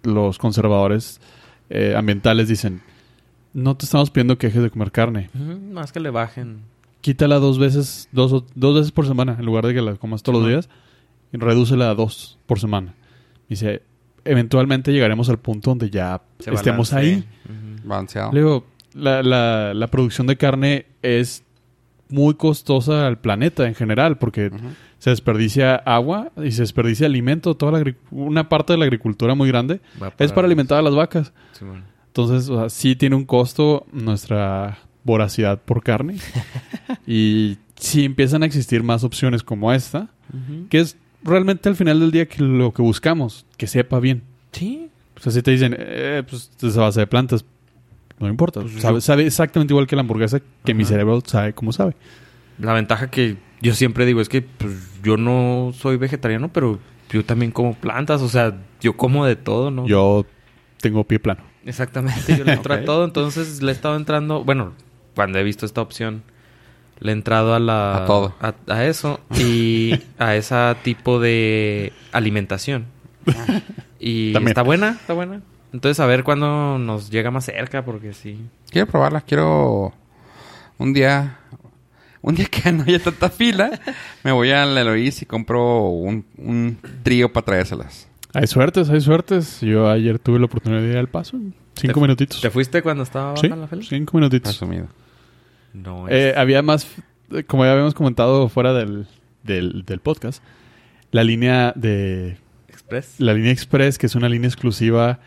los 0.01 0.39
conservadores 0.39 1.21
eh, 1.69 1.93
ambientales 1.95 2.47
dicen, 2.47 2.81
no 3.57 3.75
te 3.75 3.85
estamos 3.85 4.11
pidiendo 4.11 4.37
que 4.37 4.47
dejes 4.47 4.61
de 4.63 4.69
comer 4.69 4.91
carne. 4.91 5.29
Más 5.71 5.91
que 5.91 5.99
le 5.99 6.09
bajen. 6.11 6.59
Quítala 7.01 7.39
dos 7.39 7.57
veces, 7.59 8.07
dos, 8.11 8.31
o- 8.33 8.45
dos 8.55 8.75
veces 8.75 8.91
por 8.91 9.07
semana, 9.07 9.35
en 9.39 9.45
lugar 9.45 9.65
de 9.65 9.73
que 9.73 9.81
la 9.81 9.95
comas 9.95 10.21
todos 10.23 10.39
los 10.39 10.47
días. 10.47 10.69
Y 11.33 11.37
redúcela 11.37 11.89
a 11.89 11.95
dos 11.95 12.37
por 12.45 12.59
semana. 12.59 12.93
Dice, 13.49 13.81
eventualmente 14.25 14.91
llegaremos 14.93 15.29
al 15.29 15.39
punto 15.39 15.71
donde 15.71 15.89
ya 15.89 16.21
Se 16.39 16.51
estemos 16.51 16.93
ahí. 16.93 17.23
Luego, 18.31 18.65
la, 18.93 19.23
la, 19.23 19.73
la 19.73 19.87
producción 19.87 20.27
de 20.27 20.37
carne 20.37 20.85
es 21.01 21.43
muy 22.09 22.35
costosa 22.35 23.07
al 23.07 23.17
planeta 23.19 23.67
en 23.67 23.75
general 23.75 24.17
porque 24.17 24.51
se 24.99 25.09
desperdicia 25.09 25.75
agua 25.75 26.31
y 26.41 26.51
se 26.51 26.61
desperdicia 26.61 27.05
alimento. 27.07 27.55
Toda 27.55 27.79
la 27.79 27.93
una 28.11 28.47
parte 28.49 28.73
de 28.73 28.77
la 28.79 28.85
agricultura 28.85 29.35
muy 29.35 29.47
grande 29.49 29.81
es 30.25 30.31
para 30.31 30.45
alimentar 30.47 30.77
a 30.77 30.81
las 30.81 30.95
vacas. 30.95 31.33
Sí, 31.53 31.65
bueno. 31.65 31.83
Entonces, 32.17 32.49
o 32.49 32.57
sea, 32.59 32.69
sí 32.69 32.95
tiene 32.95 33.15
un 33.15 33.25
costo 33.25 33.85
nuestra 33.91 34.79
voracidad 35.03 35.61
por 35.61 35.83
carne. 35.83 36.15
y 37.05 37.57
si 37.75 38.05
empiezan 38.05 38.41
a 38.41 38.47
existir 38.47 38.81
más 38.81 39.03
opciones 39.03 39.43
como 39.43 39.71
esta, 39.71 40.09
que 40.71 40.79
es 40.79 40.97
realmente 41.23 41.69
al 41.69 41.75
final 41.75 41.99
del 41.99 42.09
día 42.09 42.27
que 42.27 42.41
lo 42.41 42.73
que 42.73 42.81
buscamos, 42.81 43.45
que 43.55 43.67
sepa 43.67 43.99
bien. 43.99 44.23
Sí. 44.51 44.89
O 45.15 45.19
sea, 45.19 45.31
si 45.31 45.43
te 45.43 45.51
dicen, 45.51 45.75
eh, 45.77 46.23
pues 46.27 46.49
es 46.59 46.75
a 46.75 46.81
base 46.81 47.01
de 47.01 47.07
plantas, 47.07 47.45
no 48.19 48.27
importa. 48.27 48.61
Pues 48.61 48.81
sabe, 48.81 48.95
yo- 48.95 49.01
sabe 49.01 49.27
exactamente 49.27 49.73
igual 49.73 49.85
que 49.85 49.95
la 49.95 50.01
hamburguesa, 50.01 50.41
que 50.65 50.73
mi 50.73 50.85
cerebro 50.85 51.21
sabe 51.23 51.53
cómo 51.53 51.71
sabe. 51.71 51.95
La 52.57 52.73
ventaja 52.73 53.11
que 53.11 53.37
yo 53.61 53.75
siempre 53.75 54.07
digo 54.07 54.21
es 54.21 54.29
que 54.29 54.41
pues, 54.41 54.73
yo 55.03 55.17
no 55.17 55.71
soy 55.75 55.97
vegetariano, 55.97 56.51
pero 56.51 56.79
yo 57.11 57.23
también 57.23 57.51
como 57.51 57.75
plantas. 57.75 58.23
O 58.23 58.29
sea, 58.29 58.57
yo 58.81 58.97
como 58.97 59.23
de 59.25 59.35
todo, 59.35 59.69
¿no? 59.69 59.85
Yo 59.85 60.25
tengo 60.81 61.03
pie 61.03 61.19
plano. 61.19 61.43
Exactamente, 61.67 62.35
yo 62.37 62.43
le 62.43 62.53
entro 62.53 62.73
Ok. 62.73 62.81
a 62.81 62.85
todo, 62.85 63.05
entonces 63.05 63.61
le 63.61 63.71
he 63.71 63.75
estado 63.75 63.95
entrando, 63.97 64.43
bueno, 64.43 64.73
cuando 65.15 65.37
he 65.37 65.43
visto 65.43 65.65
esta 65.65 65.81
opción, 65.81 66.23
le 66.99 67.11
he 67.11 67.13
entrado 67.13 67.53
a 67.53 67.59
la... 67.59 67.97
A 67.97 68.05
todo. 68.05 68.33
A, 68.41 68.55
a 68.67 68.85
eso 68.85 69.19
y 69.37 69.93
a 70.17 70.35
ese 70.35 70.55
tipo 70.83 71.19
de 71.19 71.93
alimentación. 72.11 72.85
Y 73.99 74.33
También. 74.33 74.49
está 74.49 74.61
buena, 74.63 74.89
está 74.91 75.13
buena. 75.13 75.41
Entonces, 75.73 75.99
a 75.99 76.05
ver 76.05 76.23
cuándo 76.23 76.79
nos 76.79 77.09
llega 77.11 77.29
más 77.29 77.45
cerca, 77.45 77.83
porque 77.83 78.13
sí. 78.13 78.39
Quiero 78.71 78.87
probarla, 78.87 79.21
quiero 79.21 79.93
un 80.77 80.93
día, 80.93 81.37
un 82.21 82.35
día 82.35 82.45
que 82.45 82.71
no 82.71 82.83
haya 82.83 82.99
tanta 82.99 83.29
fila, 83.29 83.77
me 84.23 84.31
voy 84.31 84.51
al 84.51 84.77
Eloís 84.77 85.21
y 85.21 85.25
compro 85.25 85.89
un, 85.89 86.25
un 86.37 86.79
trío 87.03 87.33
para 87.33 87.45
traérselas. 87.45 88.07
Hay 88.39 88.45
suertes, 88.47 88.89
hay 88.89 89.01
suertes. 89.01 89.61
Yo 89.61 89.89
ayer 89.89 90.19
tuve 90.19 90.37
la 90.39 90.45
oportunidad 90.45 90.81
de 90.81 90.89
ir 90.89 90.97
al 90.97 91.07
paso. 91.09 91.37
Cinco 91.75 91.93
¿Te- 91.95 91.99
minutitos. 92.01 92.39
¿Te 92.41 92.49
fuiste 92.51 92.81
cuando 92.83 93.01
estaba 93.03 93.35
Sí, 93.37 93.47
baja 93.47 93.61
la 93.61 93.67
fila? 93.67 93.81
cinco 93.87 94.17
minutitos. 94.17 94.53
Resumido. 94.53 94.87
No, 95.73 96.07
Eh, 96.07 96.29
es- 96.29 96.37
había 96.37 96.61
más, 96.61 96.87
eh, 97.31 97.43
como 97.43 97.65
ya 97.65 97.71
habíamos 97.71 97.95
comentado 97.95 98.47
fuera 98.49 98.73
del, 98.73 99.07
del, 99.43 99.83
del 99.85 99.99
podcast, 100.01 100.43
la 101.11 101.23
línea 101.23 101.73
de 101.75 102.37
Express. 102.67 103.15
la 103.19 103.33
línea 103.33 103.51
Express, 103.51 103.97
que 103.97 104.05
es 104.05 104.13
una 104.15 104.29
línea 104.29 104.47
exclusiva 104.47 105.19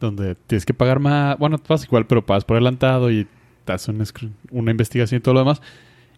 donde 0.00 0.34
tienes 0.34 0.66
que 0.66 0.74
pagar 0.74 0.98
más, 0.98 1.38
bueno, 1.38 1.60
vas 1.68 1.84
igual, 1.84 2.06
pero 2.06 2.26
pagas 2.26 2.44
por 2.44 2.56
adelantado 2.56 3.10
y 3.12 3.26
te 3.64 3.72
hace 3.72 3.90
una, 3.92 4.04
una 4.50 4.70
investigación 4.72 5.18
y 5.18 5.22
todo 5.22 5.34
lo 5.34 5.40
demás. 5.40 5.62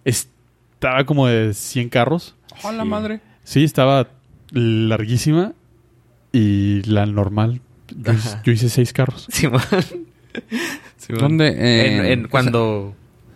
Estaba 0.04 1.04
como 1.04 1.26
de 1.26 1.52
100 1.52 1.88
carros. 1.90 2.34
¡Hola, 2.64 2.84
Sí. 2.84 2.88
madre! 2.88 3.20
Sí, 3.44 3.64
estaba 3.64 4.08
larguísima 4.50 5.52
y 6.32 6.82
la 6.82 7.06
normal. 7.06 7.60
Yo, 7.94 8.12
hice- 8.12 8.28
Ajá. 8.28 8.42
yo 8.44 8.52
hice 8.52 8.68
6 8.68 8.92
carros. 8.92 9.26
Simón. 9.30 9.62
Simón. 10.96 11.20
¿Dónde? 11.22 11.48
Eh, 11.48 11.98
En- 11.98 12.04
en- 12.06 12.28
cuando 12.28 12.94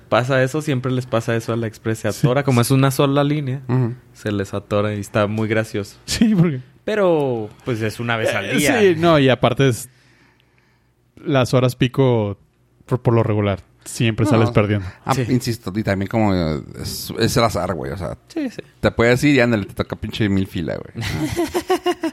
pasa 0.08 0.42
eso, 0.42 0.60
siempre 0.60 0.92
les 0.92 1.06
pasa 1.06 1.34
eso 1.36 1.52
a 1.52 1.56
la 1.56 1.66
Express. 1.66 2.00
Se 2.00 2.08
atora. 2.08 2.42
Como 2.44 2.60
es 2.60 2.70
una 2.70 2.90
sola 2.90 3.24
línea, 3.24 3.62
se 4.12 4.30
les 4.30 4.52
atora 4.54 4.94
y 4.94 5.00
está 5.00 5.26
muy 5.26 5.48
gracioso. 5.48 5.96
Sí, 6.04 6.34
porque... 6.34 6.60
Pero, 6.84 7.48
pues 7.64 7.80
es 7.80 7.98
una 8.00 8.16
vez 8.16 8.34
al 8.34 8.46
Eh, 8.46 8.56
día. 8.56 8.80
Sí, 8.80 8.94
no, 8.98 9.18
y 9.18 9.28
aparte 9.28 9.68
es 9.68 9.88
las 11.16 11.54
horas 11.54 11.76
pico 11.76 12.36
por, 12.86 13.00
por 13.00 13.14
lo 13.14 13.22
regular. 13.22 13.60
Siempre 13.84 14.24
No, 14.24 14.30
sales 14.30 14.50
perdiendo. 14.50 14.86
Ah, 15.04 15.14
Sí. 15.14 15.24
Insisto, 15.28 15.72
y 15.74 15.82
también 15.82 16.08
como 16.08 16.34
eh, 16.34 16.60
es, 16.80 17.12
es 17.18 17.36
el 17.36 17.44
azar, 17.44 17.74
güey. 17.74 17.90
O 17.92 17.96
sea, 17.96 18.18
Sí, 18.28 18.50
sí. 18.50 18.62
te 18.80 18.90
puedes 18.90 19.22
ir 19.24 19.34
y 19.36 19.40
ándale, 19.40 19.64
te 19.66 19.74
toca 19.74 19.96
pinche 19.96 20.28
mil 20.28 20.46
fila, 20.46 20.76
güey. 20.76 21.04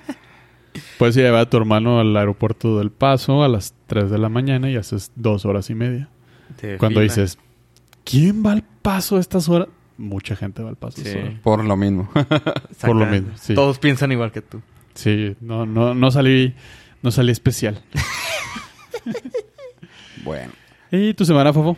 Puedes 0.99 1.15
ir 1.15 1.23
a 1.23 1.27
llevar 1.27 1.41
a 1.43 1.49
tu 1.49 1.55
hermano 1.55 2.01
al 2.01 2.15
aeropuerto 2.17 2.77
del 2.77 2.91
Paso 2.91 3.41
a 3.41 3.47
las 3.47 3.73
3 3.87 4.11
de 4.11 4.17
la 4.17 4.27
mañana 4.27 4.69
y 4.69 4.75
haces 4.75 5.13
dos 5.15 5.45
horas 5.45 5.69
y 5.69 5.75
media. 5.75 6.09
Te 6.59 6.77
Cuando 6.77 6.99
fila. 6.99 7.13
dices, 7.13 7.37
¿quién 8.03 8.45
va 8.45 8.51
al 8.51 8.63
Paso 8.81 9.15
a 9.15 9.21
estas 9.21 9.47
horas? 9.47 9.69
Mucha 9.97 10.35
gente 10.35 10.61
va 10.61 10.67
al 10.69 10.75
Paso. 10.75 10.99
a 10.99 11.03
Sí. 11.03 11.07
estas 11.09 11.23
horas. 11.23 11.39
Por 11.41 11.63
lo 11.63 11.77
mismo. 11.77 12.09
por 12.81 12.95
lo 12.97 13.05
mismo, 13.05 13.29
sí. 13.37 13.55
Todos 13.55 13.79
piensan 13.79 14.11
igual 14.11 14.33
que 14.33 14.41
tú. 14.41 14.61
Sí, 14.93 15.37
no, 15.39 15.65
no, 15.65 15.93
no 15.95 16.11
salí, 16.11 16.53
no 17.01 17.11
salí 17.11 17.31
especial. 17.31 17.81
bueno. 20.25 20.51
¿Y 20.91 21.13
tu 21.13 21.23
semana, 21.23 21.53
Fofo? 21.53 21.77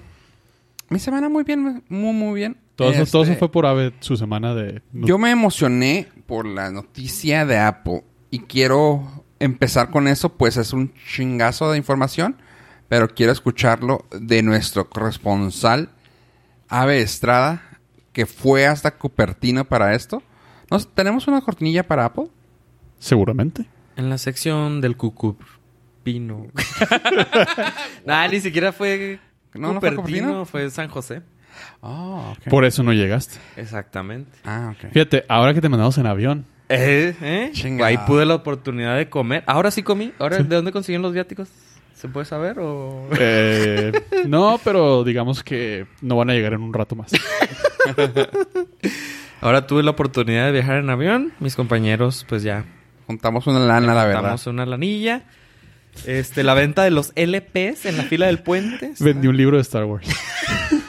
Mi 0.89 0.97
semana 0.99 1.29
muy 1.29 1.43
bien, 1.43 1.83
muy, 1.89 2.13
muy 2.13 2.39
bien. 2.39 2.57
Todo, 2.75 2.89
eso, 2.91 3.05
todo 3.05 3.21
eso 3.23 3.33
Este, 3.33 3.39
fue 3.39 3.51
por 3.51 3.67
Ave, 3.67 3.93
su 3.99 4.17
semana 4.17 4.55
de... 4.55 4.81
Yo 4.93 5.19
me 5.19 5.29
emocioné 5.29 6.07
por 6.25 6.47
la 6.47 6.71
noticia 6.71 7.45
de 7.45 7.59
Apple 7.59 8.03
y 8.31 8.39
quiero 8.39 9.25
empezar 9.39 9.91
con 9.91 10.07
eso, 10.07 10.29
pues 10.29 10.57
es 10.57 10.73
un 10.73 10.93
chingazo 10.93 11.71
de 11.71 11.77
información, 11.77 12.37
pero 12.87 13.09
quiero 13.09 13.31
escucharlo 13.31 14.05
de 14.11 14.41
nuestro 14.41 14.89
corresponsal 14.89 15.89
Ave 16.69 17.01
Estrada, 17.01 17.61
que 18.13 18.25
fue 18.25 18.65
hasta 18.65 18.97
Cupertino 18.97 19.65
para 19.65 19.93
esto. 19.93 20.23
¿Nos, 20.69 20.87
¿Tenemos 20.93 21.27
una 21.27 21.41
cortinilla 21.41 21.83
para 21.83 22.05
Apple? 22.05 22.29
Seguramente. 22.97 23.65
En 23.97 24.09
la 24.09 24.17
sección 24.17 24.79
del 24.79 24.95
Cucupino. 24.95 26.47
nah, 28.05 28.27
ni 28.27 28.39
siquiera 28.39 28.71
fue 28.71 29.19
¿No, 29.53 29.73
no 29.73 29.79
fue 29.81 29.95
Cupertino, 29.95 30.27
Cupertino? 30.27 30.45
fue 30.45 30.69
San 30.69 30.87
José. 30.87 31.21
Ah. 31.81 32.35
Por 32.49 32.63
eso 32.63 32.83
no 32.83 32.93
llegaste. 32.93 33.37
Exactamente. 33.57 34.31
Ah. 34.45 34.73
Fíjate, 34.93 35.25
ahora 35.27 35.53
que 35.53 35.61
te 35.61 35.69
mandamos 35.69 35.97
en 35.97 36.05
avión. 36.07 36.45
Eh, 36.71 37.15
eh. 37.21 37.51
Ahí 37.83 37.97
pude 38.07 38.25
la 38.25 38.35
oportunidad 38.35 38.97
de 38.97 39.09
comer. 39.09 39.43
Ahora 39.45 39.71
sí 39.71 39.83
comí. 39.83 40.13
Ahora, 40.19 40.37
¿de 40.37 40.55
dónde 40.55 40.71
consiguieron 40.71 41.03
los 41.03 41.13
viáticos? 41.13 41.49
¿Se 41.93 42.07
puede 42.07 42.25
saber 42.25 42.57
o...? 42.59 43.07
Eh, 43.19 43.91
no, 44.25 44.59
pero 44.63 45.03
digamos 45.03 45.43
que 45.43 45.85
no 46.01 46.15
van 46.15 46.29
a 46.31 46.33
llegar 46.33 46.53
en 46.53 46.61
un 46.61 46.73
rato 46.73 46.95
más. 46.95 47.11
Ahora 49.41 49.67
tuve 49.67 49.83
la 49.83 49.91
oportunidad 49.91 50.45
de 50.45 50.51
viajar 50.51 50.77
en 50.77 50.89
avión. 50.89 51.33
Mis 51.39 51.55
compañeros, 51.55 52.25
pues 52.27 52.41
ya. 52.41 52.65
Juntamos 53.05 53.45
una 53.47 53.59
lana, 53.59 53.93
la 53.93 54.05
verdad. 54.05 54.23
Damos 54.23 54.47
una 54.47 54.65
lanilla. 54.65 55.23
Este, 56.05 56.43
la 56.43 56.53
venta 56.53 56.83
de 56.83 56.91
los 56.91 57.11
LPs 57.15 57.85
en 57.85 57.97
la 57.97 58.03
fila 58.03 58.27
del 58.27 58.39
puente. 58.39 58.93
Vendí 58.99 59.27
un 59.27 59.37
libro 59.37 59.57
de 59.57 59.61
Star 59.61 59.83
Wars. 59.83 60.07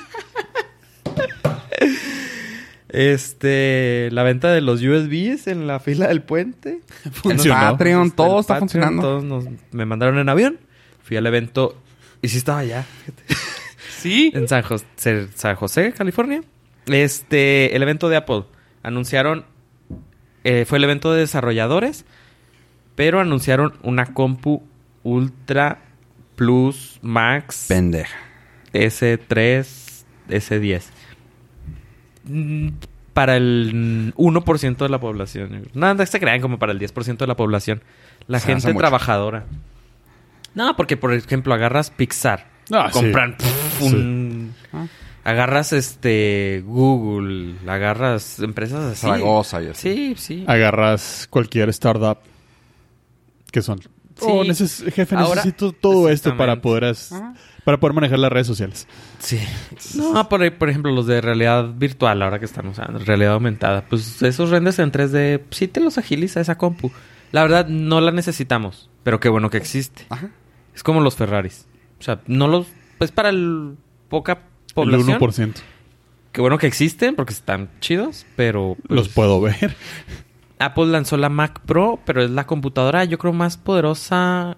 Este, 2.93 4.11
la 4.13 4.23
venta 4.23 4.53
de 4.53 4.61
los 4.61 4.83
USBs 4.83 5.47
en 5.47 5.67
la 5.67 5.81
fila 5.81 6.09
del 6.09 6.21
puente. 6.23 6.81
El 7.05 7.13
Funcionó. 7.13 7.55
Patreon, 7.73 8.05
Este, 8.09 8.17
todo 8.17 8.35
el 8.35 8.41
está 8.41 8.55
Patreon, 8.61 8.69
funcionando. 8.69 9.03
Todos 9.03 9.25
nos- 9.25 9.47
me 9.73 9.87
mandaron 9.87 10.19
en 10.19 10.29
avión. 10.29 10.59
Fui 11.03 11.17
al 11.17 11.27
evento 11.27 11.77
y 12.21 12.29
sí 12.29 12.39
estaba 12.39 12.59
allá. 12.61 12.85
Sí. 13.99 14.33
En 14.35 14.49
San 14.49 14.63
José, 14.63 15.29
San 15.37 15.55
José, 15.55 15.93
California. 15.97 16.43
Este, 16.87 17.77
el 17.77 17.83
evento 17.85 18.09
de 18.09 18.17
Apple. 18.17 18.43
Anunciaron, 18.83 19.45
eh, 20.43 20.65
fue 20.67 20.79
el 20.79 20.85
evento 20.85 21.13
de 21.13 21.21
desarrolladores, 21.21 22.05
pero 22.97 23.21
anunciaron 23.21 23.75
una 23.85 24.07
compu 24.13 24.65
Ultra 25.05 25.79
Plus 26.35 26.99
Max 27.01 27.67
Pendeja. 27.69 28.17
S3, 28.73 30.05
S10. 30.29 30.83
Para 33.15 33.37
el 33.37 34.15
1% 34.17 34.77
de 34.77 34.89
la 34.89 34.99
población. 35.01 35.69
Nada, 35.75 36.07
se 36.07 36.19
crean 36.19 36.41
como 36.41 36.59
para 36.59 36.73
el 36.73 36.79
10% 36.81 37.19
de 37.19 37.27
la 37.27 37.37
población. 37.37 37.83
La 38.27 38.39
Se 38.41 38.47
gente 38.47 38.73
trabajadora. 38.75 39.45
No, 40.55 40.77
porque 40.77 40.97
por 40.97 41.13
ejemplo 41.13 41.53
agarras 41.55 41.91
Pixar. 41.91 42.47
Ah, 42.71 42.89
sí. 42.93 43.01
compran 43.01 43.37
pff, 43.37 43.83
un... 43.83 44.55
Ah. 44.73 44.87
Agarras 45.25 45.73
este 45.73 46.63
Google, 46.67 47.55
agarras 47.69 48.41
empresas 48.41 48.93
así. 48.93 49.03
Zaragoza 49.07 49.63
y 49.63 49.69
así. 49.69 49.95
Sí, 49.95 50.15
sí. 50.17 50.45
Agarras 50.49 51.27
cualquier 51.31 51.69
startup 51.69 52.19
que 53.51 53.63
son. 53.63 53.79
Oh, 54.21 54.43
Sí. 54.45 54.49
neces- 54.51 54.93
jefe, 54.93 55.15
Ahora- 55.17 55.37
necesito 55.37 55.73
todo 55.73 56.09
esto 56.09 56.37
para 56.37 56.61
poder, 56.61 56.85
Ajá. 56.87 57.35
Para 57.65 57.79
poder 57.79 57.95
manejar 57.95 58.19
las 58.19 58.33
redes 58.33 58.47
sociales. 58.47 58.89
Sí. 59.19 59.41
No, 59.97 60.29
por, 60.29 60.53
por 60.55 60.69
ejemplo, 60.69 60.93
los 60.93 61.07
de 61.07 61.21
realidad 61.21 61.73
virtual, 61.75 62.23
ahora 62.23 62.39
que 62.39 62.45
están 62.45 62.67
usando, 62.67 62.99
realidad 62.99 63.35
aumentada. 63.35 63.85
Pues 63.89 64.21
esos 64.23 64.51
renders 64.51 64.79
en 64.79 64.91
3D, 64.91 65.43
sí 65.51 65.69
te 65.69 65.81
los 65.81 65.99
agiliza 65.99 66.41
esa 66.41 66.59
compu. 66.59 66.91
La 67.31 67.43
verdad, 67.43 67.67
no 67.69 68.01
la 68.01 68.11
necesitamos, 68.11 68.91
pero 69.05 69.21
qué 69.21 69.29
bueno 69.29 69.49
que 69.49 69.59
existe. 69.59 70.07
Ajá. 70.11 70.31
Es 70.75 70.83
como 70.83 71.01
los 71.01 71.17
Ferraris. 71.17 71.67
O 72.01 72.03
sea, 72.03 72.21
no 72.27 72.49
los... 72.49 72.67
Pues 72.99 73.13
para 73.13 73.29
el 73.29 73.77
poca 74.09 74.33
El 74.69 74.75
población. 74.75 75.21
1%. 75.21 75.55
Qué 76.33 76.41
bueno 76.41 76.59
que 76.59 76.67
existen 76.67 77.15
porque 77.15 77.33
están 77.33 77.71
chidos, 77.81 78.27
pero... 78.37 78.77
pues, 78.87 78.97
Los 78.97 79.09
puedo 79.09 79.41
ver. 79.41 79.77
Apple 80.59 80.87
lanzó 80.87 81.17
la 81.17 81.29
Mac 81.29 81.61
Pro, 81.61 82.01
pero 82.05 82.23
es 82.23 82.31
la 82.31 82.47
computadora, 82.47 83.05
yo 83.05 83.19
creo, 83.19 83.33
más 83.33 83.57
poderosa, 83.57 84.57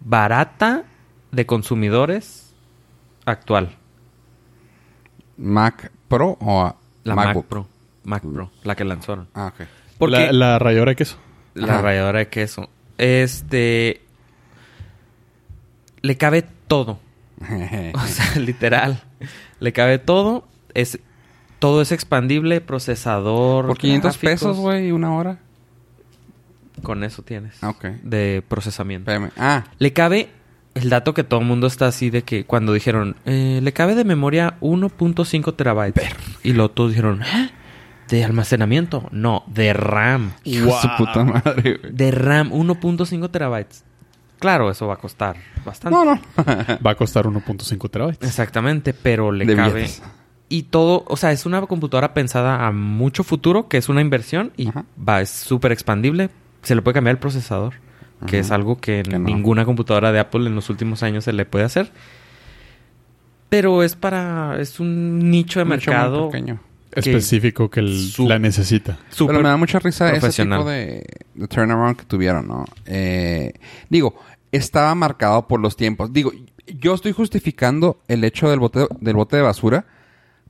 barata 0.00 0.84
de 1.32 1.46
consumidores 1.46 2.54
actual. 3.24 3.76
Mac 5.36 5.90
Pro 6.08 6.36
o 6.40 6.62
a- 6.62 6.76
La 7.04 7.14
MacBook? 7.14 7.44
Mac 7.44 7.48
Pro. 7.48 7.66
Mac 8.04 8.22
Pro, 8.22 8.50
la 8.64 8.74
que 8.74 8.84
lanzaron. 8.84 9.28
Ah, 9.34 9.52
ok. 9.54 9.66
Porque 9.98 10.26
La, 10.26 10.32
la 10.32 10.58
rayadora 10.58 10.90
de 10.92 10.96
queso. 10.96 11.16
la 11.54 11.74
Ajá. 11.74 11.82
ralladora 11.82 12.18
de 12.20 12.28
queso. 12.28 12.68
Este. 12.98 14.02
Le 16.02 16.16
cabe 16.16 16.42
todo. 16.66 16.98
O 17.94 18.06
sea, 18.06 18.34
literal. 18.40 19.02
Le 19.60 19.72
cabe 19.72 19.98
todo. 19.98 20.46
Es, 20.74 20.98
todo 21.58 21.82
es 21.82 21.92
expandible, 21.92 22.60
procesador. 22.60 23.66
Por 23.66 23.78
500 23.78 24.12
gráficos. 24.12 24.30
pesos, 24.30 24.56
güey, 24.58 24.92
una 24.92 25.14
hora. 25.14 25.38
Con 26.82 27.04
eso 27.04 27.22
tienes. 27.22 27.62
Ah, 27.62 27.70
ok. 27.70 27.84
De 28.02 28.42
procesamiento. 28.46 29.10
Espérame. 29.10 29.32
Ah, 29.36 29.64
Le 29.78 29.92
cabe 29.92 30.30
el 30.74 30.88
dato 30.90 31.14
que 31.14 31.24
todo 31.24 31.40
el 31.40 31.46
mundo 31.46 31.66
está 31.66 31.86
así 31.88 32.10
de 32.10 32.22
que 32.22 32.44
cuando 32.44 32.72
dijeron, 32.72 33.16
eh, 33.26 33.60
le 33.62 33.72
cabe 33.72 33.94
de 33.94 34.04
memoria 34.04 34.56
1.5 34.60 35.56
terabytes. 35.56 36.08
Y 36.42 36.52
luego 36.52 36.70
todos 36.70 36.90
dijeron, 36.90 37.22
¿eh? 37.22 37.50
¿De 38.08 38.24
almacenamiento? 38.24 39.08
No, 39.12 39.44
de 39.46 39.72
RAM. 39.72 40.32
hijo 40.44 40.66
de 40.66 40.72
su 40.72 40.88
puta 40.96 41.24
madre, 41.24 41.78
güey. 41.78 41.92
De 41.92 42.10
RAM, 42.10 42.50
1.5 42.50 43.30
terabytes. 43.30 43.84
Claro, 44.40 44.70
eso 44.70 44.86
va 44.86 44.94
a 44.94 44.96
costar 44.96 45.36
bastante. 45.64 45.96
No, 45.96 46.04
no. 46.04 46.20
Va 46.86 46.92
a 46.92 46.94
costar 46.94 47.26
1.5 47.26 47.90
terabytes. 47.90 48.26
Exactamente, 48.28 48.94
pero 48.94 49.30
le 49.32 49.44
De 49.44 49.54
cabe. 49.54 49.74
billetes. 49.74 50.02
Y 50.48 50.64
todo, 50.64 51.04
o 51.06 51.16
sea, 51.16 51.30
es 51.30 51.46
una 51.46 51.60
computadora 51.66 52.14
pensada 52.14 52.66
a 52.66 52.72
mucho 52.72 53.22
futuro, 53.22 53.68
que 53.68 53.76
es 53.76 53.88
una 53.88 54.00
inversión 54.00 54.52
y 54.56 54.68
Ajá. 54.68 54.84
va, 54.98 55.20
es 55.20 55.28
súper 55.30 55.70
expandible. 55.72 56.30
Se 56.62 56.74
le 56.74 56.82
puede 56.82 56.94
cambiar 56.94 57.14
el 57.16 57.20
procesador. 57.20 57.74
Que 58.26 58.38
es 58.40 58.50
algo 58.50 58.76
que, 58.78 59.02
Que 59.02 59.18
no. 59.18 59.20
ninguna 59.20 59.64
computadora 59.64 60.12
de 60.12 60.18
Apple 60.20 60.46
en 60.46 60.54
los 60.54 60.68
últimos 60.70 61.02
años 61.02 61.24
se 61.24 61.32
le 61.32 61.44
puede 61.46 61.64
hacer. 61.64 61.90
Pero 63.48 63.82
es 63.82 63.96
para... 63.96 64.60
es 64.60 64.78
un 64.80 65.30
nicho 65.30 65.58
de 65.60 65.64
Un 65.64 65.70
nicho 65.70 65.90
muy 65.90 65.96
mercado 65.98 66.30
pequeño. 66.30 66.60
que- 66.92 67.00
Específico 67.00 67.70
que 67.70 67.80
el- 67.80 68.12
la 68.18 68.38
necesita. 68.38 68.98
Pero 69.18 69.40
me 69.40 69.48
da 69.48 69.56
mucha 69.56 69.78
risa 69.78 70.12
ese 70.12 70.44
tipo 70.44 70.64
de, 70.64 71.04
de 71.34 71.48
turnaround 71.48 71.96
que 71.96 72.04
tuvieron, 72.04 72.46
¿no? 72.46 72.64
Eh, 72.86 73.52
digo, 73.88 74.14
estaba 74.52 74.94
marcado 74.94 75.48
por 75.48 75.60
los 75.60 75.76
tiempos. 75.76 76.12
Digo, 76.12 76.32
yo 76.78 76.94
estoy 76.94 77.12
justificando 77.12 78.00
el 78.06 78.22
hecho 78.24 78.48
del 78.50 78.60
bote, 78.60 78.86
del 79.00 79.16
bote 79.16 79.36
de 79.36 79.42
basura 79.42 79.86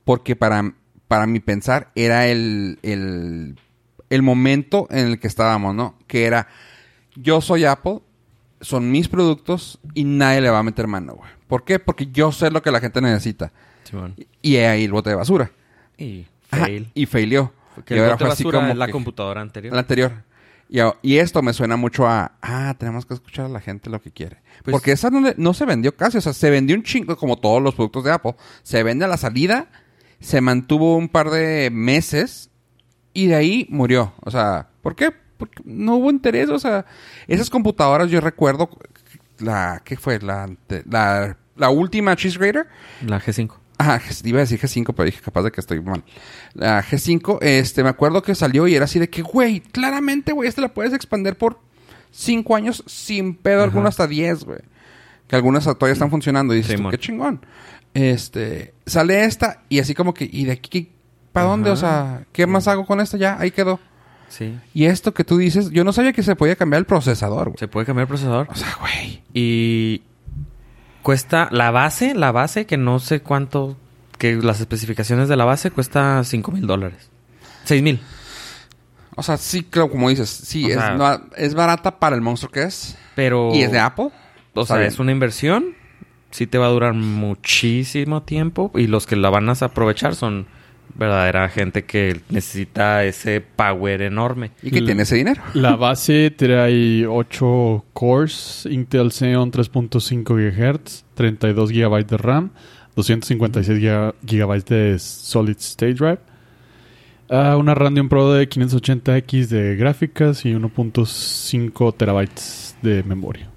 porque 0.03 0.35
para, 0.35 0.73
para 1.07 1.25
mi 1.25 1.39
pensar 1.39 1.89
era 1.95 2.27
el, 2.27 2.77
el, 2.83 3.55
el 4.11 4.21
momento 4.21 4.87
en 4.91 5.07
el 5.07 5.19
que 5.19 5.27
estábamos, 5.27 5.73
¿no? 5.73 5.95
Que 6.07 6.25
era, 6.25 6.47
yo 7.15 7.41
soy 7.41 7.65
Apple, 7.65 7.99
son 8.61 8.91
mis 8.91 9.07
productos 9.07 9.79
y 9.93 10.03
nadie 10.03 10.41
le 10.41 10.49
va 10.49 10.59
a 10.59 10.63
meter 10.63 10.87
mano, 10.87 11.13
güey. 11.15 11.29
¿Por 11.47 11.63
qué? 11.63 11.79
Porque 11.79 12.07
yo 12.11 12.31
sé 12.31 12.51
lo 12.51 12.61
que 12.61 12.71
la 12.71 12.79
gente 12.79 13.01
necesita. 13.01 13.51
Simón. 13.83 14.15
Y 14.41 14.55
ahí 14.57 14.85
el 14.85 14.91
bote 14.91 15.09
de 15.09 15.15
basura. 15.15 15.51
Y 15.97 16.25
Ajá, 16.49 16.65
fail. 16.65 16.91
y 16.93 17.05
failió. 17.05 17.53
Que 17.85 17.95
Y 17.95 17.97
el 17.99 18.05
bote 18.09 18.17
fue 18.25 18.33
así 18.33 18.43
basura 18.43 18.59
como 18.59 18.71
es 18.71 18.77
la 18.77 18.85
que- 18.85 18.91
computadora 18.91 19.41
anterior. 19.41 19.73
el 19.73 19.79
anterior. 19.79 20.23
Y, 21.03 21.17
esto 21.17 21.41
me 21.41 21.51
suena 21.51 21.75
mucho 21.75 22.07
a, 22.07 22.31
ah, 22.41 22.73
tenemos 22.79 23.05
que 23.05 23.13
escuchar 23.13 23.45
a 23.47 23.49
la 23.49 23.59
gente 23.59 23.89
lo 23.89 24.01
que 24.01 24.09
quiere. 24.11 24.37
Pues- 24.63 24.71
Porque 24.71 24.93
esa 24.93 25.09
no, 25.09 25.19
le- 25.19 25.35
no 25.37 25.53
se 25.53 25.65
vendió 25.65 25.93
casi, 25.97 26.17
o 26.17 26.21
sea, 26.21 26.31
se 26.31 26.49
vendió 26.49 26.77
un 26.77 26.83
chingo 26.83 27.17
como 27.17 27.37
todos 27.37 27.61
los 27.61 27.75
productos 27.75 28.05
de 28.05 28.11
Apple. 28.13 28.35
Se 28.63 28.81
vende 28.83 29.03
a 29.03 29.09
la 29.09 29.17
salida, 29.17 29.67
se 30.21 30.39
mantuvo 30.39 30.95
un 30.95 31.09
par 31.09 31.29
de 31.29 31.69
meses 31.73 32.51
y 33.13 33.27
de 33.27 33.35
ahí 33.35 33.67
murió. 33.69 34.13
O 34.21 34.31
sea, 34.31 34.69
¿por 34.81 34.95
qué? 34.95 35.11
Porque 35.41 35.63
no 35.65 35.95
hubo 35.95 36.11
interés, 36.11 36.49
o 36.49 36.59
sea, 36.59 36.85
esas 37.27 37.49
computadoras 37.49 38.11
yo 38.11 38.21
recuerdo 38.21 38.69
la, 39.39 39.81
¿qué 39.83 39.97
fue? 39.97 40.19
La, 40.19 40.47
la, 40.87 41.35
la 41.55 41.69
última 41.71 42.15
Cheese 42.15 42.37
Grater. 42.37 42.67
La 43.05 43.19
G5. 43.19 43.51
Ajá, 43.79 43.99
iba 44.25 44.37
a 44.37 44.41
decir 44.41 44.59
G5, 44.59 44.93
pero 44.95 45.05
dije 45.07 45.21
capaz 45.21 45.41
de 45.41 45.51
que 45.51 45.59
estoy 45.59 45.81
mal. 45.81 46.03
La 46.53 46.83
G5, 46.83 47.39
este, 47.41 47.81
me 47.81 47.89
acuerdo 47.89 48.21
que 48.21 48.35
salió 48.35 48.67
y 48.67 48.75
era 48.75 48.85
así 48.85 48.99
de 48.99 49.09
que, 49.09 49.23
güey, 49.23 49.61
claramente, 49.61 50.33
güey, 50.33 50.47
esta 50.47 50.61
la 50.61 50.71
puedes 50.71 50.93
expandir 50.93 51.35
por 51.35 51.59
5 52.11 52.55
años 52.55 52.83
sin 52.85 53.33
pedo 53.33 53.63
alguno 53.63 53.87
hasta 53.87 54.05
10, 54.05 54.43
güey. 54.43 54.59
Que 55.27 55.35
algunas 55.35 55.63
todavía 55.63 55.93
están 55.93 56.11
funcionando 56.11 56.53
y 56.53 56.57
dices, 56.57 56.79
tú, 56.79 56.89
qué 56.89 56.99
chingón. 56.99 57.43
Este, 57.95 58.75
sale 58.85 59.23
esta 59.25 59.63
y 59.67 59.79
así 59.79 59.95
como 59.95 60.13
que, 60.13 60.29
¿y 60.31 60.45
de 60.45 60.51
aquí 60.51 60.91
para 61.33 61.47
dónde? 61.47 61.71
O 61.71 61.75
sea, 61.75 62.25
¿qué 62.31 62.45
más 62.45 62.67
hago 62.67 62.85
con 62.85 62.99
esta? 62.99 63.17
Ya, 63.17 63.37
ahí 63.39 63.51
quedó. 63.51 63.79
Sí. 64.31 64.57
Y 64.73 64.85
esto 64.85 65.13
que 65.13 65.23
tú 65.23 65.37
dices, 65.37 65.69
yo 65.71 65.83
no 65.83 65.93
sabía 65.93 66.13
que 66.13 66.23
se 66.23 66.35
podía 66.35 66.55
cambiar 66.55 66.79
el 66.79 66.85
procesador, 66.85 67.49
güey. 67.49 67.57
Se 67.59 67.67
puede 67.67 67.85
cambiar 67.85 68.03
el 68.05 68.07
procesador. 68.07 68.47
O 68.49 68.55
sea, 68.55 68.75
güey. 68.79 69.21
Y 69.33 70.01
cuesta 71.03 71.47
la 71.51 71.69
base, 71.71 72.13
la 72.15 72.31
base, 72.31 72.65
que 72.65 72.77
no 72.77 72.99
sé 72.99 73.21
cuánto, 73.21 73.77
que 74.17 74.35
las 74.35 74.59
especificaciones 74.59 75.27
de 75.29 75.35
la 75.35 75.45
base 75.45 75.69
cuesta 75.71 76.23
5 76.23 76.51
mil 76.51 76.65
dólares. 76.65 77.09
6 77.65 77.83
mil. 77.83 77.99
O 79.15 79.23
sea, 79.23 79.35
sí, 79.37 79.63
claro, 79.63 79.89
como 79.91 80.09
dices, 80.09 80.29
sí, 80.29 80.65
es, 80.67 80.75
sea- 80.77 80.95
no- 80.95 81.21
es 81.35 81.53
barata 81.53 81.99
para 81.99 82.15
el 82.15 82.21
monstruo 82.21 82.51
que 82.51 82.63
es. 82.63 82.97
Pero... 83.15 83.51
Y 83.53 83.61
es 83.63 83.71
de 83.71 83.79
Apple. 83.79 84.09
O 84.53 84.65
sea, 84.65 84.77
bien. 84.77 84.87
es 84.87 84.99
una 84.99 85.11
inversión. 85.11 85.75
Sí 86.31 86.47
te 86.47 86.57
va 86.57 86.67
a 86.67 86.69
durar 86.69 86.93
muchísimo 86.93 88.23
tiempo. 88.23 88.71
Y 88.75 88.87
los 88.87 89.05
que 89.05 89.17
la 89.17 89.29
van 89.29 89.49
a 89.49 89.51
aprovechar 89.51 90.15
son 90.15 90.47
verdadera 90.95 91.47
gente 91.49 91.83
que 91.83 92.21
necesita 92.29 93.03
ese 93.03 93.41
power 93.41 94.01
enorme. 94.01 94.51
Y 94.61 94.71
que 94.71 94.79
L- 94.79 94.85
tiene 94.87 95.03
ese 95.03 95.15
dinero. 95.15 95.41
La 95.53 95.75
base 95.75 96.31
trae 96.31 97.05
8 97.07 97.85
cores, 97.93 98.67
Intel 98.69 99.11
Xeon 99.11 99.51
3.5 99.51 100.23
GHz, 100.83 101.05
32 101.15 101.71
GB 101.71 102.05
de 102.05 102.17
RAM, 102.17 102.51
256 102.95 103.79
GB 104.23 104.63
de 104.65 104.99
Solid 104.99 105.57
State 105.57 105.93
Drive, 105.95 106.19
ah, 107.29 107.55
una 107.57 107.73
Radeon 107.73 108.09
Pro 108.09 108.31
de 108.33 108.47
580X 108.49 109.47
de 109.47 109.75
gráficas 109.75 110.45
y 110.45 110.53
1.5 110.53 111.95
terabytes 111.95 112.75
de 112.81 113.03
memoria. 113.03 113.47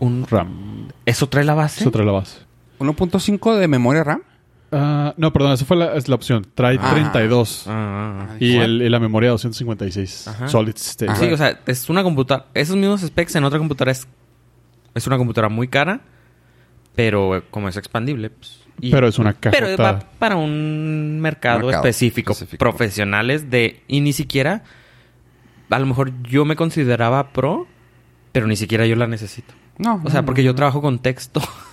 Un... 0.00 0.26
RAM. 0.28 0.88
¿Eso 1.06 1.28
trae 1.28 1.44
la 1.44 1.54
base? 1.54 1.80
Eso 1.80 1.90
trae 1.90 2.06
la 2.06 2.12
base. 2.12 2.38
1.5 2.78 3.56
de 3.56 3.66
memoria 3.68 4.04
RAM. 4.04 4.22
Ah, 4.70 5.14
no, 5.16 5.32
perdón, 5.32 5.52
esa 5.52 5.64
fue 5.64 5.76
la, 5.78 5.94
es 5.94 6.08
la 6.08 6.14
opción. 6.14 6.46
Trae 6.54 6.78
Ah. 6.80 6.90
32. 6.92 7.64
Ah, 7.66 7.70
ah, 7.72 8.26
ah. 8.32 8.36
Y, 8.38 8.56
el, 8.56 8.82
y 8.82 8.88
la 8.88 9.00
memoria 9.00 9.30
256. 9.30 10.28
Ajá. 10.28 10.48
Solid 10.48 10.74
State 10.76 11.10
Ajá. 11.10 11.16
Sí, 11.18 11.22
Drive. 11.26 11.34
o 11.34 11.38
sea, 11.38 11.60
es 11.66 11.88
una 11.88 12.02
computadora. 12.02 12.46
Esos 12.54 12.76
mismos 12.76 13.00
specs 13.00 13.34
en 13.36 13.44
otra 13.44 13.58
computadora 13.58 13.92
es, 13.92 14.06
es 14.94 15.06
una 15.06 15.16
computadora 15.16 15.48
muy 15.48 15.68
cara, 15.68 16.00
pero 16.94 17.36
eh, 17.36 17.42
como 17.50 17.68
es 17.68 17.76
expandible. 17.78 18.30
pues, 18.30 18.60
y- 18.80 18.90
Pero 18.90 19.08
es 19.08 19.18
una 19.18 19.32
Pero 19.32 19.66
cajota. 19.66 19.82
va 19.92 19.98
para 20.18 20.36
un 20.36 21.18
mercado, 21.20 21.60
Mercado 21.60 21.82
específico, 21.84 22.32
específico. 22.32 22.58
profesionales 22.58 23.50
de. 23.50 23.82
Y 23.88 24.00
ni 24.02 24.12
siquiera. 24.12 24.64
A 25.70 25.78
lo 25.78 25.86
mejor 25.86 26.12
yo 26.22 26.44
me 26.44 26.56
consideraba 26.56 27.30
pro, 27.32 27.66
pero 28.32 28.46
ni 28.46 28.56
siquiera 28.56 28.86
yo 28.86 28.96
la 28.96 29.06
necesito. 29.06 29.52
No. 29.78 30.00
O 30.04 30.10
sea, 30.10 30.20
no, 30.22 30.26
porque 30.26 30.42
no, 30.42 30.46
yo 30.46 30.52
no. 30.52 30.56
trabajo 30.56 30.80
con 30.82 30.98
texto. 30.98 31.40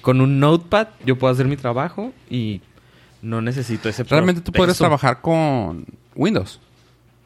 con 0.00 0.20
un 0.20 0.38
notepad, 0.40 0.88
yo 1.04 1.16
puedo 1.18 1.32
hacer 1.32 1.46
mi 1.46 1.56
trabajo 1.56 2.12
y 2.30 2.60
no 3.22 3.40
necesito 3.42 3.88
ese 3.88 4.04
Realmente 4.04 4.40
tú 4.40 4.52
podrías 4.52 4.78
trabajar 4.78 5.20
con 5.20 5.84
Windows. 6.14 6.60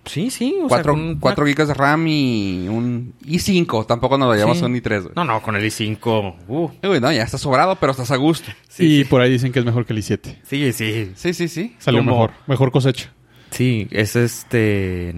Sí, 0.07 0.31
sí. 0.31 0.57
O 0.63 0.69
4, 0.69 0.95
sea, 0.95 1.03
con 1.21 1.33
una- 1.39 1.47
gigas 1.47 1.69
de 1.69 1.75
RAM 1.75 2.07
y 2.09 2.67
un 2.69 3.13
i5. 3.27 3.87
Tampoco 3.87 4.17
nos 4.17 4.29
vayamos 4.29 4.57
Sí. 4.57 4.65
a 4.65 4.67
un 4.67 4.75
i3, 4.75 5.03
güey. 5.03 5.13
No, 5.15 5.25
no, 5.25 5.43
con 5.43 5.57
el 5.57 5.63
i5. 5.65 6.37
Uh, 6.49 6.71
Eh, 6.81 6.89
güey, 6.89 7.01
no, 7.01 7.13
ya 7.13 7.23
está 7.23 7.37
sobrado, 7.37 7.77
pero 7.77 7.93
estás 7.93 8.11
a 8.11 8.17
gusto. 8.17 8.51
Sí, 8.69 9.01
y 9.01 9.05
por 9.05 9.21
ahí 9.21 9.31
dicen 9.31 9.53
que 9.53 9.59
es 9.59 9.65
mejor 9.65 9.85
que 9.85 9.93
el 9.93 9.99
i7. 9.99 10.37
sí, 10.43 10.73
sí. 10.73 11.13
Sí, 11.15 11.35
sí, 11.35 11.49
sí. 11.49 11.77
Salió 11.79 12.01
Como- 12.01 12.13
mejor. 12.13 12.31
Mejor 12.47 12.73
cosecha. 12.73 13.13
Sí, 13.51 13.89
es 13.91 14.17
este. 14.17 15.11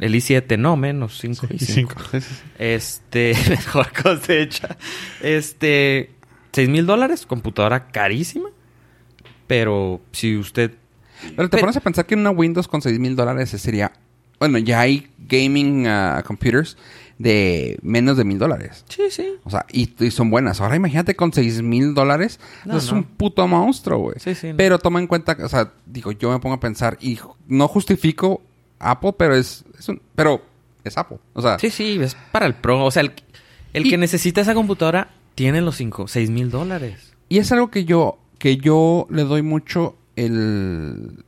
El 0.00 0.14
i7, 0.14 0.56
no, 0.58 0.74
menos 0.76 1.18
5 1.20 1.46
Sí, 1.46 1.56
y 1.56 1.58
5. 1.58 1.94
i5. 1.96 2.10
Sí, 2.12 2.20
sí, 2.22 2.34
sí. 2.34 2.42
Este, 2.58 3.34
mejor 3.50 3.92
cosecha. 3.92 4.76
Este, 5.20 6.12
6 6.52 6.68
mil 6.68 6.86
dólares, 6.86 7.26
computadora 7.26 7.88
carísima. 7.88 8.48
Pero 9.46 10.00
si 10.12 10.36
usted. 10.36 10.72
Pero 11.36 11.48
te 11.48 11.56
Pero- 11.56 11.60
pones 11.62 11.76
a 11.76 11.80
pensar 11.80 12.06
que 12.06 12.14
una 12.14 12.30
Windows 12.30 12.68
con 12.68 12.80
6 12.82 12.98
mil 12.98 13.14
dólares 13.16 13.50
sería... 13.50 13.92
Bueno, 14.38 14.56
ya 14.56 14.80
hay 14.80 15.10
gaming 15.18 15.86
ah, 15.86 16.22
computers 16.26 16.78
de 17.18 17.78
menos 17.82 18.16
de 18.16 18.24
mil 18.24 18.38
dólares. 18.38 18.86
Sí, 18.88 19.02
sí. 19.10 19.34
O 19.44 19.50
sea, 19.50 19.66
y, 19.70 19.92
y 20.02 20.10
son 20.10 20.30
buenas. 20.30 20.62
Ahora 20.62 20.76
imagínate 20.76 21.14
con 21.14 21.30
6 21.30 21.60
mil 21.60 21.92
dólares. 21.94 22.40
Es 22.74 22.90
un 22.90 23.04
puto 23.04 23.46
monstruo, 23.46 23.98
güey. 23.98 24.14
Sí, 24.18 24.34
sí, 24.34 24.48
no. 24.52 24.56
Pero 24.56 24.78
toma 24.78 24.98
en 24.98 25.06
cuenta, 25.06 25.36
o 25.42 25.48
sea, 25.50 25.72
digo, 25.84 26.12
yo 26.12 26.30
me 26.30 26.38
pongo 26.38 26.54
a 26.54 26.60
pensar 26.60 26.96
y 27.02 27.18
no 27.48 27.68
justifico 27.68 28.40
Apple, 28.78 29.12
pero 29.18 29.34
es, 29.36 29.62
es 29.78 29.90
un, 29.90 30.00
pero 30.14 30.40
es 30.84 30.96
Apple. 30.96 31.18
O 31.34 31.42
sea, 31.42 31.58
Sí, 31.58 31.68
sí, 31.68 31.98
es 32.00 32.16
para 32.32 32.46
el 32.46 32.54
pro. 32.54 32.82
O 32.86 32.90
sea, 32.90 33.02
el, 33.02 33.12
el 33.74 33.84
Y- 33.86 33.90
que 33.90 33.98
necesita 33.98 34.40
esa 34.40 34.54
computadora 34.54 35.08
tiene 35.40 35.62
los 35.62 35.76
5, 35.76 36.06
6 36.06 36.28
mil 36.28 36.50
dólares. 36.50 37.14
y 37.30 37.38
es 37.38 37.50
algo 37.50 37.70
que 37.70 37.86
yo, 37.86 38.18
que 38.38 38.58
yo 38.58 39.06
le 39.08 39.24
doy 39.24 39.40
mucho 39.40 39.96
el 40.16 41.24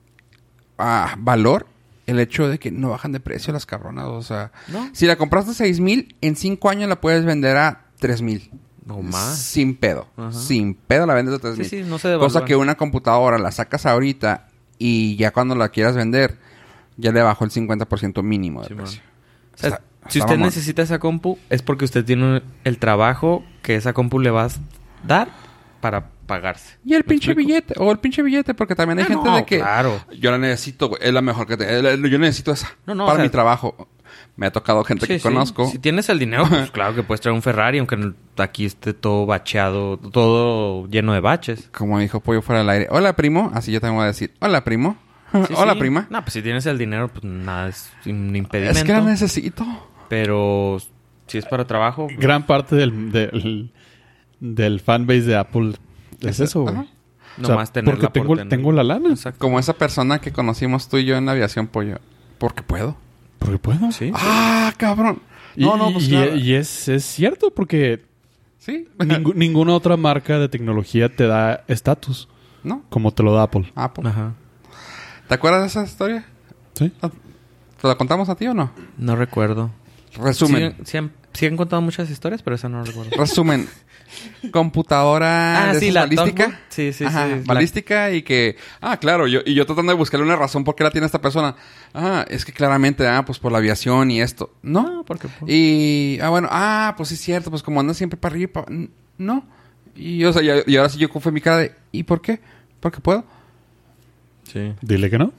ah, 0.77 1.15
valor, 1.19 1.67
el 2.07 2.19
hecho 2.21 2.47
de 2.47 2.59
que 2.59 2.71
no 2.71 2.91
bajan 2.91 3.13
de 3.13 3.21
precio 3.21 3.55
las 3.55 3.65
cabronas. 3.65 4.05
O 4.09 4.21
sea, 4.23 4.53
¿No? 4.69 4.91
si 4.93 5.07
la 5.07 5.17
compraste 5.17 5.55
6 5.55 5.81
mil, 5.81 6.15
en 6.21 6.37
5 6.37 6.69
años 6.69 6.91
la 6.91 7.01
puedes 7.01 7.25
vender 7.25 7.57
a 7.57 7.87
3 8.01 8.21
mil. 8.21 8.51
No 8.85 9.01
más. 9.01 9.39
Sin 9.39 9.77
pedo. 9.77 10.09
Ajá. 10.19 10.33
Sin 10.33 10.75
pedo 10.75 11.07
la 11.07 11.15
vendes 11.15 11.35
a 11.37 11.39
3 11.39 11.55
Sí, 11.55 11.61
mil. 11.61 11.71
sí, 11.71 11.83
no 11.89 11.99
se. 11.99 12.15
Cosa 12.19 12.45
que 12.45 12.55
una 12.55 12.75
computadora 12.75 13.39
la 13.39 13.51
sacas 13.51 13.87
ahorita 13.87 14.49
y 14.77 15.17
ya 15.17 15.31
cuando 15.31 15.55
la 15.55 15.71
quieras 15.71 15.97
vender, 15.97 16.37
ya 16.99 17.13
le 17.13 17.23
bajó 17.23 17.47
el 17.47 17.51
50% 17.51 18.23
mínimo 18.23 18.61
de 18.61 18.69
Sí, 18.69 18.75
precio. 18.75 19.03
O 19.55 19.59
sea, 19.59 19.81
si 20.09 20.19
usted 20.19 20.33
mamón. 20.33 20.47
necesita 20.47 20.83
esa 20.83 20.99
compu, 20.99 21.39
es 21.51 21.63
porque 21.63 21.85
usted 21.85 22.05
tiene 22.05 22.43
el 22.65 22.79
trabajo 22.79 23.45
que 23.63 23.77
esa 23.77 23.93
compu 23.93 24.19
le 24.21 24.31
va 24.31 24.45
a 24.45 24.49
dar 25.05 25.29
para 25.81 26.09
pagarse. 26.27 26.77
Y 26.85 26.95
el 26.95 26.99
¿Me 27.01 27.05
pinche 27.05 27.31
explico? 27.33 27.49
billete, 27.49 27.75
o 27.79 27.91
el 27.91 27.99
pinche 27.99 28.23
billete, 28.23 28.55
porque 28.55 28.75
también 28.75 28.99
hay 28.99 29.05
Ah, 29.05 29.09
gente 29.09 29.29
no, 29.29 29.37
de 29.37 29.45
que 29.45 29.59
claro. 29.59 30.01
yo 30.19 30.31
la 30.31 30.39
necesito, 30.39 30.89
güey, 30.89 31.01
es 31.03 31.13
la 31.13 31.21
mejor 31.23 31.47
que 31.47 31.57
te, 31.57 31.65
eh, 31.79 31.99
yo 32.11 32.19
necesito 32.19 32.53
esa 32.53 32.69
No, 32.87 32.95
no, 32.95 33.05
para 33.05 33.15
o 33.15 33.17
sea- 33.17 33.25
mi 33.25 33.31
trabajo. 33.31 33.89
Me 34.37 34.47
ha 34.47 34.51
tocado 34.53 34.83
gente 34.85 35.07
Sí, 35.07 35.13
que 35.15 35.19
sí. 35.19 35.23
conozco. 35.23 35.67
Si 35.69 35.79
tienes 35.79 36.09
el 36.09 36.19
dinero, 36.19 36.47
pues 36.49 36.71
claro 36.73 36.95
que 36.95 37.03
puedes 37.03 37.21
traer 37.21 37.35
un 37.35 37.43
Ferrari, 37.43 37.79
aunque 37.79 38.13
aquí 38.39 38.65
esté 38.65 38.95
todo 38.95 39.27
bacheado, 39.27 39.99
todo 39.99 40.87
lleno 40.89 41.13
de 41.13 41.21
baches. 41.21 41.69
Como 41.73 41.99
dijo 41.99 42.21
Pollo 42.21 42.41
fuera 42.41 42.61
del 42.61 42.71
aire. 42.71 42.87
Hola, 42.91 43.15
primo. 43.15 43.51
Así 43.55 43.73
yo 43.73 43.81
también 43.81 43.97
voy 43.97 44.05
a 44.05 44.07
decir. 44.09 44.33
Hola, 44.41 44.65
primo. 44.65 44.97
Sí, 45.49 45.53
Hola, 45.57 45.75
sí. 45.75 45.79
prima. 45.81 46.07
No, 46.11 46.23
pues 46.23 46.33
si 46.35 46.43
tienes 46.43 46.65
el 46.67 46.79
dinero, 46.79 47.09
pues 47.09 47.25
nada, 47.25 47.69
es 47.69 47.91
un 48.07 48.35
impedimento. 48.37 48.79
es 48.79 48.85
que 48.85 48.93
la 48.93 49.01
necesito. 49.01 49.67
Pero 50.13 50.77
si 51.27 51.39
es 51.39 51.47
para 51.47 51.67
trabajo, 51.67 52.07
Gran 52.19 52.45
parte 52.45 52.77
del, 52.77 53.11
del, 53.13 53.71
del 54.41 54.81
fanbase 54.81 55.23
de 55.23 55.37
Apple 55.37 55.73
es 56.21 56.39
eso, 56.41 56.63
güey. 56.63 56.75
ajá. 56.75 56.87
O 57.39 57.41
sea, 57.47 57.49
nomás 57.55 57.73
tenerla 57.73 57.95
porque 57.95 58.07
por 58.09 58.13
tengo, 58.13 58.37
tener. 58.37 58.49
tengo 58.51 58.73
la 58.73 58.83
lana. 58.85 59.09
Exacto. 59.09 59.39
Como 59.39 59.59
esa 59.59 59.73
persona 59.73 60.21
que 60.21 60.33
conocimos 60.33 60.89
tú 60.91 60.99
y 60.99 61.07
yo 61.07 61.17
en 61.17 61.25
la 61.25 61.33
aviación, 61.33 61.67
Pollo. 61.67 61.99
Porque 62.37 62.63
puedo. 62.63 62.95
Porque 63.39 63.59
puedo. 63.59 63.91
Sí. 63.91 64.13
Ah, 64.15 64.71
cabrón. 64.77 65.21
No, 65.57 65.79
no, 65.79 65.91
pues 65.95 66.09
y, 66.09 66.11
claro. 66.11 66.37
y 66.37 66.53
es, 66.53 66.89
es 66.89 67.05
cierto 67.07 67.51
porque 67.55 68.05
Sí. 68.59 68.87
ningú- 68.99 69.33
ninguna 69.35 69.73
otra 69.73 69.97
marca 69.97 70.39
de 70.39 70.51
tecnología 70.51 71.09
te 71.17 71.27
da 71.27 71.65
estatus 71.69 72.29
¿No? 72.63 72.83
como 72.91 73.13
te 73.13 73.23
lo 73.23 73.33
da 73.35 73.45
Apple. 73.45 73.73
Apple. 73.75 74.09
Ajá. 74.11 74.35
¿Te 75.27 75.35
acuerdas 75.35 75.63
de 75.63 75.67
esa 75.69 75.85
historia? 75.85 76.27
¿Sí? 76.75 76.93
¿Te 77.81 77.89
la 77.89 77.95
contamos 77.97 78.29
a 78.29 78.35
ti 78.35 78.47
o 78.47 78.53
no? 78.55 78.71
No 78.99 79.17
recuerdo. 79.17 79.71
Resumen. 80.17 80.75
Sí, 80.79 80.85
sí 80.87 80.97
han, 80.99 81.13
sí 81.33 81.47
han 81.47 81.57
contado 81.57 81.81
muchas 81.83 82.11
historias, 82.11 82.43
pero 82.43 82.57
esa 82.57 82.69
no 82.69 82.85
recuerdo. 82.85 83.11
Resumen. 83.17 83.69
Computadora 84.51 85.71
Ah, 85.71 85.73
de 85.73 85.81
sí, 85.81 85.91
la 85.91 86.03
balística. 86.03 86.45
Talkbook. 86.45 86.61
Sí, 86.69 86.93
sí, 86.93 87.05
Ajá, 87.05 87.27
sí. 87.29 87.35
La- 87.47 87.55
Balística 87.55 88.11
y 88.11 88.23
que... 88.23 88.57
Ah, 88.81 88.99
claro. 88.99 89.27
Yo, 89.27 89.41
y 89.45 89.55
yo 89.55 89.65
tratando 89.67 89.93
de 89.93 89.97
buscarle 89.99 90.27
una 90.27 90.37
razón 90.37 90.65
por 90.65 90.75
qué 90.75 90.85
la 90.85 90.91
tiene 90.91 91.07
esta 91.07 91.21
persona. 91.21 91.57
Ah, 91.95 92.25
es 92.29 92.45
que 92.45 92.53
claramente, 92.53 93.07
ah, 93.09 93.25
pues 93.25 93.39
por 93.39 93.53
la 93.53 93.59
aviación 93.59 94.11
y 94.11 94.21
esto. 94.21 94.55
No. 94.63 95.05
Porque... 95.07 95.29
Y... 95.47 96.19
Ah, 96.21 96.29
bueno. 96.29 96.49
Ah, 96.51 96.95
pues 96.97 97.09
sí 97.11 97.15
es 97.15 97.21
cierto. 97.21 97.51
Pues 97.51 97.63
como 97.63 97.81
anda 97.81 97.95
siempre 97.95 98.19
para 98.19 98.35
arriba 98.35 98.51
y 98.51 98.53
para... 98.53 98.67
No. 99.19 99.47
Y, 99.97 100.25
o 100.25 100.33
sea, 100.33 100.43
y, 100.43 100.73
y 100.73 100.77
ahora 100.77 100.89
sí 100.91 100.99
yo 100.99 101.09
fue 101.09 101.33
mi 101.33 101.41
cara 101.41 101.57
de... 101.59 101.75
¿Y 101.91 102.03
por 102.03 102.21
qué? 102.21 102.41
Porque 102.81 103.01
puedo. 103.01 103.25
Sí. 104.53 104.75
Dile 104.83 105.09
que 105.09 105.19
no. 105.19 105.33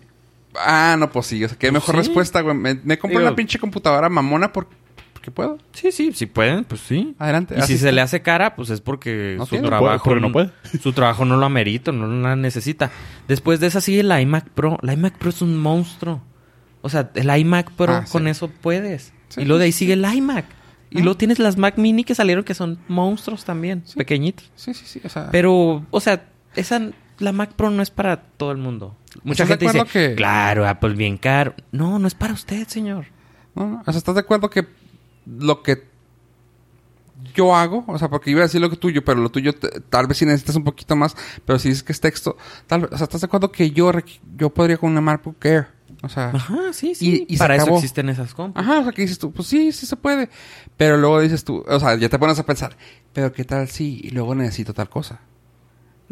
Ah, 0.60 0.96
no, 1.00 1.10
pues 1.12 1.28
sí. 1.28 1.44
O 1.44 1.48
sea, 1.50 1.58
qué 1.58 1.72
mejor 1.72 1.96
sí. 1.96 2.00
respuesta, 2.00 2.42
güey. 2.42 2.56
Me, 2.56 2.76
me 2.84 2.98
compré 2.98 3.20
Digo- 3.20 3.28
una 3.28 3.36
pinche 3.36 3.60
computadora 3.60 4.10
mamona 4.10 4.52
por- 4.54 4.68
porque 5.14 5.32
puedo. 5.32 5.58
Sí, 5.72 5.92
sí, 5.92 6.12
si 6.14 6.26
pueden, 6.26 6.66
pues 6.66 6.82
sí. 6.82 7.16
Adelante. 7.18 7.56
Y 7.58 7.62
así 7.62 7.74
si 7.74 7.80
se 7.80 7.92
le 7.92 8.02
hace 8.02 8.22
cara, 8.22 8.56
pues 8.56 8.70
es 8.70 8.82
porque 8.82 9.36
No 9.38 9.46
su 9.46 9.52
tiene. 9.52 9.68
trabajo 9.68 10.04
Porque 10.04 10.20
no 10.20 10.32
puede. 10.32 10.52
su 10.82 10.92
trabajo 10.94 11.24
no 11.26 11.38
lo 11.38 11.46
amerita, 11.46 11.92
no 11.92 12.08
la 12.08 12.36
necesita. 12.36 12.92
Después 13.28 13.60
de 13.60 13.68
esa 13.68 13.80
sigue 13.82 14.04
la 14.04 14.20
iMac 14.22 14.50
Pro. 14.50 14.78
La 14.82 14.94
iMac 14.94 15.18
Pro 15.18 15.30
es 15.30 15.42
un 15.42 15.58
monstruo. 15.58 16.22
O 16.82 16.90
sea, 16.90 17.10
el 17.16 17.36
iMac 17.40 17.72
Pro 17.72 17.94
Ah, 17.94 18.06
sí. 18.06 18.12
con 18.12 18.28
eso 18.28 18.50
puedes. 18.50 19.14
Sí, 19.30 19.42
y 19.42 19.46
luego 19.46 19.60
de 19.60 19.66
ahí 19.66 19.72
sí, 19.72 19.80
sigue 19.80 19.94
el 19.94 20.04
iMac. 20.06 20.46
Y 20.92 21.00
Ah. 21.00 21.04
luego 21.04 21.16
tienes 21.18 21.40
las 21.40 21.58
Mac 21.58 21.78
Mini 21.78 22.04
que 22.04 22.14
salieron 22.14 22.44
que 22.44 22.54
son 22.54 22.78
monstruos 22.90 23.46
también, 23.46 23.82
Sí. 23.86 23.96
pequeñitos. 23.98 24.52
Sí, 24.56 24.74
sí, 24.74 24.84
sí. 24.86 25.02
O 25.06 25.10
sea... 25.10 25.30
Pero, 25.32 25.86
o 25.90 26.00
sea, 26.02 26.26
esa 26.56 26.82
la 27.20 27.32
Mac 27.32 27.54
Pro 27.54 27.70
no 27.70 27.82
es 27.82 27.90
para 27.92 28.22
todo 28.22 28.52
el 28.52 28.58
mundo. 28.58 28.96
Mucha 29.24 29.44
¿Estás 29.44 29.60
de 29.60 29.68
gente 29.68 29.84
dice, 29.86 30.10
que- 30.10 30.16
claro, 30.16 30.68
Apple 30.68 30.96
bien 30.96 31.18
caro. 31.18 31.54
No, 31.72 32.00
no 32.00 32.08
es 32.08 32.16
para 32.16 32.34
usted, 32.34 32.68
señor. 32.68 33.06
No, 33.56 33.68
no. 33.68 33.82
O 33.86 33.92
sea, 33.92 33.98
¿estás 33.98 34.16
de 34.16 34.22
acuerdo 34.22 34.50
que 34.50 34.68
lo 35.26 35.62
que 35.62 35.84
yo 37.34 37.56
hago, 37.56 37.86
o 37.88 37.98
sea, 37.98 38.10
porque 38.10 38.32
iba 38.32 38.42
a 38.42 38.44
decir 38.44 38.60
lo 38.60 38.70
que 38.70 38.76
tuyo, 38.76 39.04
pero 39.06 39.22
lo 39.22 39.30
tuyo 39.30 39.54
te- 39.54 39.80
tal 39.82 40.08
vez 40.08 40.18
sí 40.18 40.26
necesitas 40.26 40.56
un 40.56 40.64
poquito 40.64 40.96
más, 40.96 41.16
pero 41.46 41.58
si 41.58 41.70
dices 41.70 41.84
que 41.84 41.94
es 41.94 42.02
texto, 42.02 42.36
tal 42.68 42.82
vez, 42.82 42.92
o 42.92 42.98
sea, 42.98 43.06
¿estás 43.06 43.22
de 43.22 43.26
acuerdo 43.26 43.52
que 43.52 43.72
yo 43.72 43.92
yo 44.36 44.50
podría 44.50 44.78
con 44.78 44.92
una 44.92 45.02
MacBook 45.02 45.44
Air? 45.46 45.68
O 46.02 46.10
sea, 46.10 46.32
Ajá, 46.32 46.74
sí, 46.74 46.96
sí. 46.96 47.26
Y- 47.30 47.38
para 47.38 47.56
eso 47.56 47.64
acabó. 47.64 47.78
existen 47.78 48.10
esas 48.10 48.34
compras. 48.34 48.66
ajá, 48.66 48.80
o 48.80 48.84
sea, 48.84 48.92
que 48.92 49.04
dices 49.04 49.20
tú, 49.20 49.32
pues 49.32 49.48
sí, 49.48 49.72
sí 49.72 49.86
se 49.86 49.96
puede, 49.96 50.30
pero 50.76 50.98
luego 50.98 51.22
dices 51.22 51.46
tú, 51.46 51.64
o 51.66 51.80
sea, 51.80 51.96
ya 51.96 52.10
te 52.10 52.20
pones 52.20 52.38
a 52.40 52.46
pensar, 52.46 52.76
pero 53.14 53.32
qué 53.32 53.46
tal 53.46 53.70
si 53.70 54.02
y 54.04 54.10
luego 54.10 54.36
necesito 54.36 54.74
tal 54.74 54.90
cosa, 54.90 55.22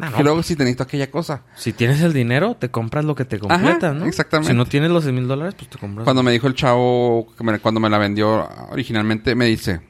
Ah, 0.04 0.10
no, 0.10 0.16
que 0.16 0.22
luego 0.24 0.42
si 0.42 0.56
te 0.56 0.64
necesito 0.64 0.82
aquella 0.82 1.10
cosa. 1.12 1.42
Si 1.54 1.72
tienes 1.72 2.00
el 2.00 2.12
dinero, 2.12 2.56
te 2.56 2.72
compras 2.72 3.04
lo 3.04 3.14
que 3.14 3.24
te 3.24 3.38
completa, 3.38 3.90
Ajá, 3.90 3.94
¿no? 3.94 4.06
exactamente. 4.06 4.50
Si 4.50 4.56
no 4.56 4.66
tienes 4.66 4.90
los 4.90 5.04
6 5.04 5.14
mil 5.14 5.28
dólares, 5.28 5.54
pues 5.56 5.70
te 5.70 5.78
compras. 5.78 6.02
Cuando 6.04 6.24
me 6.24 6.32
dijo 6.32 6.48
el 6.48 6.54
chavo, 6.54 7.28
que 7.38 7.44
me- 7.44 7.60
cuando 7.60 7.78
me 7.80 7.88
la 7.88 7.98
vendió 7.98 8.48
originalmente, 8.70 9.36
me 9.36 9.44
dice, 9.46 9.80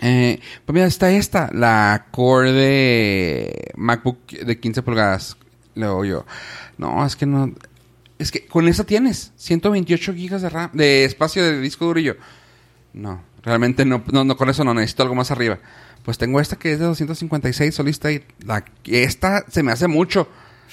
eh, 0.00 0.40
pues 0.64 0.72
mira, 0.74 0.86
está 0.86 1.10
esta, 1.10 1.50
la 1.52 2.06
Core 2.10 2.52
de 2.52 3.72
MacBook 3.76 4.26
de 4.30 4.58
15 4.58 4.82
pulgadas. 4.82 5.36
Luego 5.74 6.06
yo, 6.06 6.24
no, 6.78 7.04
es 7.04 7.14
que 7.16 7.26
no, 7.26 7.52
es 8.18 8.30
que 8.30 8.46
con 8.46 8.66
esa 8.68 8.84
tienes 8.84 9.32
128 9.36 10.14
gigas 10.14 10.40
de 10.40 10.48
RAM, 10.48 10.70
de 10.72 11.04
espacio 11.04 11.44
de 11.44 11.60
disco 11.60 11.84
duro 11.84 12.00
y 12.00 12.04
yo, 12.04 12.14
no, 12.94 13.20
realmente 13.42 13.84
no, 13.84 14.02
no, 14.10 14.24
no, 14.24 14.34
con 14.38 14.48
eso 14.48 14.64
no, 14.64 14.72
necesito 14.72 15.02
algo 15.02 15.14
más 15.14 15.30
arriba. 15.30 15.58
Pues 16.04 16.18
tengo 16.18 16.40
esta 16.40 16.56
que 16.56 16.72
es 16.72 16.78
de 16.78 16.84
256 16.86 17.74
solista 17.74 18.12
y 18.12 18.22
la, 18.44 18.64
esta 18.84 19.44
se 19.48 19.62
me 19.62 19.72
hace 19.72 19.88
mucho. 19.88 20.28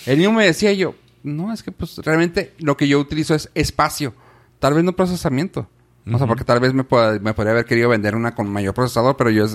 Él 0.06 0.18
mismo 0.18 0.34
me 0.34 0.46
decía 0.46 0.74
yo, 0.74 0.96
no, 1.24 1.52
es 1.54 1.64
que 1.64 1.72
pues 1.72 1.98
realmente 1.98 2.54
lo 2.60 2.78
que 2.78 2.88
yo 2.88 3.00
utilizo 3.00 3.34
es 3.34 3.50
espacio, 3.56 4.14
tal 4.60 4.74
vez 4.74 4.84
no 4.84 4.94
procesamiento. 4.94 5.68
O 6.12 6.18
sea, 6.18 6.28
porque 6.28 6.44
tal 6.44 6.60
vez 6.60 6.74
me, 6.74 6.84
pueda- 6.84 7.18
me 7.20 7.34
podría 7.34 7.54
haber 7.54 7.64
querido 7.64 7.88
vender 7.88 8.14
una 8.14 8.36
con 8.36 8.50
mayor 8.52 8.74
procesador, 8.74 9.16
pero 9.16 9.30
yo 9.30 9.46
es... 9.46 9.54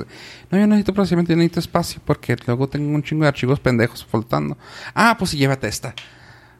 No, 0.50 0.58
yo 0.58 0.66
necesito 0.66 0.94
procesamiento, 0.94 1.32
yo 1.32 1.36
necesito 1.36 1.60
espacio, 1.60 2.00
porque 2.06 2.36
luego 2.46 2.66
tengo 2.70 2.88
un 2.94 3.02
chingo 3.02 3.24
de 3.24 3.28
archivos 3.28 3.60
pendejos 3.60 4.06
faltando. 4.06 4.56
Ah, 4.94 5.16
pues 5.18 5.32
sí, 5.32 5.36
llévate 5.36 5.68
esta. 5.68 5.94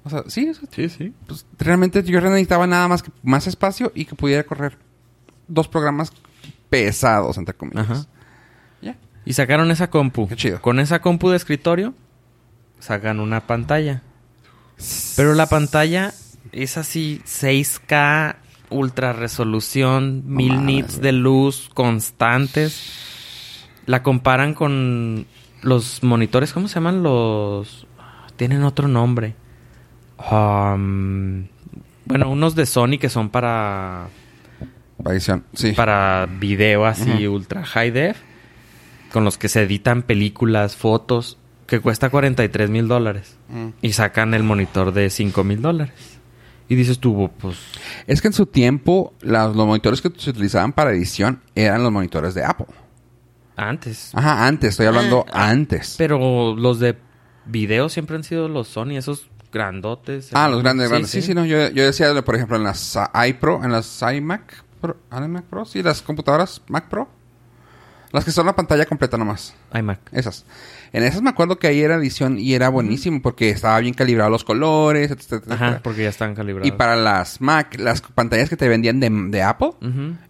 O 0.05 0.11
sea, 0.11 0.25
sí, 0.27 0.53
Sí, 0.73 0.91
sí. 0.91 1.15
pues, 1.27 1.47
realmente 1.59 2.03
yo 2.03 2.21
necesitaba 2.21 2.67
nada 2.67 2.87
más 2.87 3.03
que 3.03 3.11
más 3.23 3.47
espacio 3.47 3.91
y 3.95 4.05
que 4.05 4.15
pudiera 4.15 4.45
correr 4.45 4.77
dos 5.49 5.69
programas 5.69 6.13
pesados, 6.69 7.39
entre 7.39 7.55
comillas. 7.55 7.89
Ajá. 7.91 8.07
Ya. 8.81 8.97
Y 9.25 9.33
sacaron 9.33 9.71
esa 9.71 9.91
compu. 9.91 10.29
Qué 10.29 10.37
chido. 10.37 10.63
Con 10.63 10.81
esa 10.81 11.01
compu 11.01 11.31
de 11.31 11.37
escritorio, 11.37 11.95
sacan 12.79 13.21
una 13.21 13.47
pantalla. 13.47 14.03
Pero 15.17 15.35
la 15.35 15.47
pantalla 15.47 16.13
es 16.53 16.79
así, 16.79 17.21
6K, 17.27 18.37
ultra 18.71 19.13
resolución, 19.13 20.23
mil 20.27 20.55
mames, 20.55 20.65
nits 20.67 21.01
de 21.01 21.13
luz 21.13 21.71
constantes. 21.75 23.67
La 23.87 24.03
comparan 24.03 24.55
con 24.55 25.27
los 25.63 26.03
monitores, 26.03 26.53
¿cómo 26.53 26.69
se 26.69 26.75
llaman 26.75 27.03
los? 27.03 27.87
Tienen 28.37 28.63
otro 28.63 28.87
nombre. 28.87 29.35
Um, 30.31 31.47
bueno, 32.05 32.31
unos 32.31 32.55
de 32.55 32.67
Sony 32.67 32.99
que 33.01 33.09
son 33.09 33.31
para 33.31 34.09
sí. 35.55 35.73
para 35.73 36.27
video 36.27 36.85
así 36.87 37.27
ultra 37.27 37.65
high 37.65 37.91
def, 37.91 38.19
con 39.13 39.25
los 39.25 39.39
que 39.39 39.49
se 39.49 39.63
editan 39.63 40.03
películas, 40.03 40.77
fotos, 40.77 41.39
que 41.67 41.81
cuesta 41.81 42.11
43 42.11 42.71
mil 42.71 42.89
dólares. 42.89 43.37
Mm. 43.49 43.69
Y 43.83 43.93
sacan 43.93 44.35
el 44.35 44.43
monitor 44.43 44.93
de 44.93 45.11
5 45.11 45.45
mil 45.45 45.61
dólares. 45.63 45.95
Y 46.71 46.75
dices 46.75 46.99
tú, 46.99 47.31
pues... 47.39 47.57
Es 48.07 48.21
que 48.21 48.29
en 48.29 48.35
su 48.35 48.47
tiempo 48.47 49.15
las- 49.23 49.55
los 49.57 49.67
monitores 49.67 50.01
que 50.03 50.11
se 50.17 50.31
utilizaban 50.31 50.73
para 50.73 50.91
edición 50.93 51.41
eran 51.55 51.83
los 51.83 51.91
monitores 51.93 52.35
de 52.35 52.45
Apple. 52.45 52.67
Antes. 53.57 54.11
Ajá, 54.15 54.47
antes, 54.47 54.71
estoy 54.71 54.87
hablando 54.87 55.25
Ah, 55.33 55.49
antes. 55.49 55.95
Pero 55.99 56.55
los 56.55 56.79
de 56.79 56.97
video 57.47 57.89
siempre 57.89 58.17
han 58.17 58.23
sido 58.25 58.49
los 58.49 58.69
Sony, 58.69 58.91
esos 58.97 59.29
grandotes. 59.53 60.31
Ah, 60.33 60.49
los 60.49 60.63
grandes, 60.63 60.87
Sí, 60.87 60.91
grandes. 60.91 61.11
Sí, 61.11 61.23
sí, 61.23 61.35
no. 61.35 61.45
Yo, 61.45 61.69
yo 61.71 61.85
decía, 61.85 62.15
por 62.23 62.37
ejemplo, 62.37 62.57
en 62.57 62.63
las 62.65 62.97
iPro, 63.29 63.65
en 63.65 63.73
las 63.73 64.01
iMac 64.03 64.63
Pro, 64.81 64.97
iMac 65.11 65.45
Pro, 65.47 65.65
sí, 65.65 65.83
las 65.83 66.03
computadoras 66.03 66.63
Mac 66.69 66.89
Pro. 66.89 67.09
Las 68.13 68.25
que 68.25 68.31
son 68.33 68.47
la 68.47 68.57
pantalla 68.57 68.87
completa 68.87 69.19
nomás. 69.19 69.55
iMac. 69.75 70.01
Esas. 70.13 70.45
En 70.95 71.03
esas 71.05 71.21
me 71.21 71.29
acuerdo 71.29 71.59
que 71.59 71.67
ahí 71.67 71.83
era 71.83 71.97
edición 71.97 72.39
y 72.39 72.55
era 72.55 72.71
buenísimo 72.71 73.21
porque 73.21 73.51
estaba 73.51 73.79
bien 73.81 73.93
calibrado 73.93 74.31
los 74.31 74.45
colores, 74.45 75.11
etcétera, 75.11 75.41
etcétera. 75.43 75.55
Ajá, 75.69 75.81
porque 75.83 76.05
ya 76.05 76.09
están 76.09 76.35
calibrados. 76.35 76.67
Y 76.67 76.73
para 76.73 76.97
las 76.97 77.43
Mac, 77.43 77.79
las 77.79 78.01
pantallas 78.01 78.49
que 78.49 78.57
te 78.57 78.67
vendían 78.69 78.99
de, 78.99 79.11
de 79.11 79.43
Apple, 79.43 79.73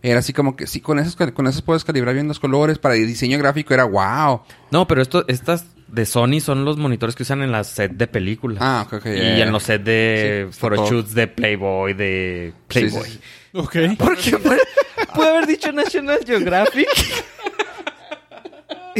era 0.02 0.18
así 0.18 0.32
como 0.32 0.56
que 0.56 0.66
sí, 0.66 0.80
con 0.80 0.98
esas, 0.98 1.14
con 1.14 1.46
esas 1.46 1.62
puedes 1.62 1.84
calibrar 1.84 2.14
bien 2.14 2.26
los 2.26 2.40
colores. 2.40 2.78
Para 2.78 2.96
el 2.96 3.06
diseño 3.06 3.38
gráfico 3.38 3.72
era 3.74 3.84
wow. 3.84 4.42
No, 4.72 4.88
pero 4.88 5.00
esto, 5.00 5.24
estas 5.28 5.64
de 5.86 6.04
Sony 6.04 6.40
son 6.40 6.64
los 6.64 6.76
monitores 6.76 7.14
que 7.14 7.22
usan 7.22 7.42
en 7.42 7.52
las 7.52 7.68
set 7.68 7.92
de 7.92 8.08
películas. 8.08 8.58
Ah, 8.60 8.82
ok, 8.86 8.94
ok, 8.94 9.06
Y 9.06 9.40
en 9.40 9.52
los 9.52 9.62
set 9.62 9.84
de 9.84 10.48
Sí, 10.50 10.58
photoshoots 10.58 11.14
de 11.14 11.28
Playboy, 11.28 11.94
de 11.94 12.52
Sí, 12.68 12.80
sí, 12.80 12.86
Playboy. 12.90 13.08
sí. 13.10 13.20
Ok. 13.54 13.76
Porque 13.98 14.36
pude, 14.36 14.58
pude 15.14 15.28
haber 15.28 15.46
dicho 15.46 15.70
National 15.72 16.18
Geographic. 16.26 16.88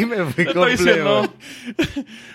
y 0.01 0.07
me 0.07 0.25
fui 0.27 0.45
con 0.47 0.69
Playboy. 0.77 1.29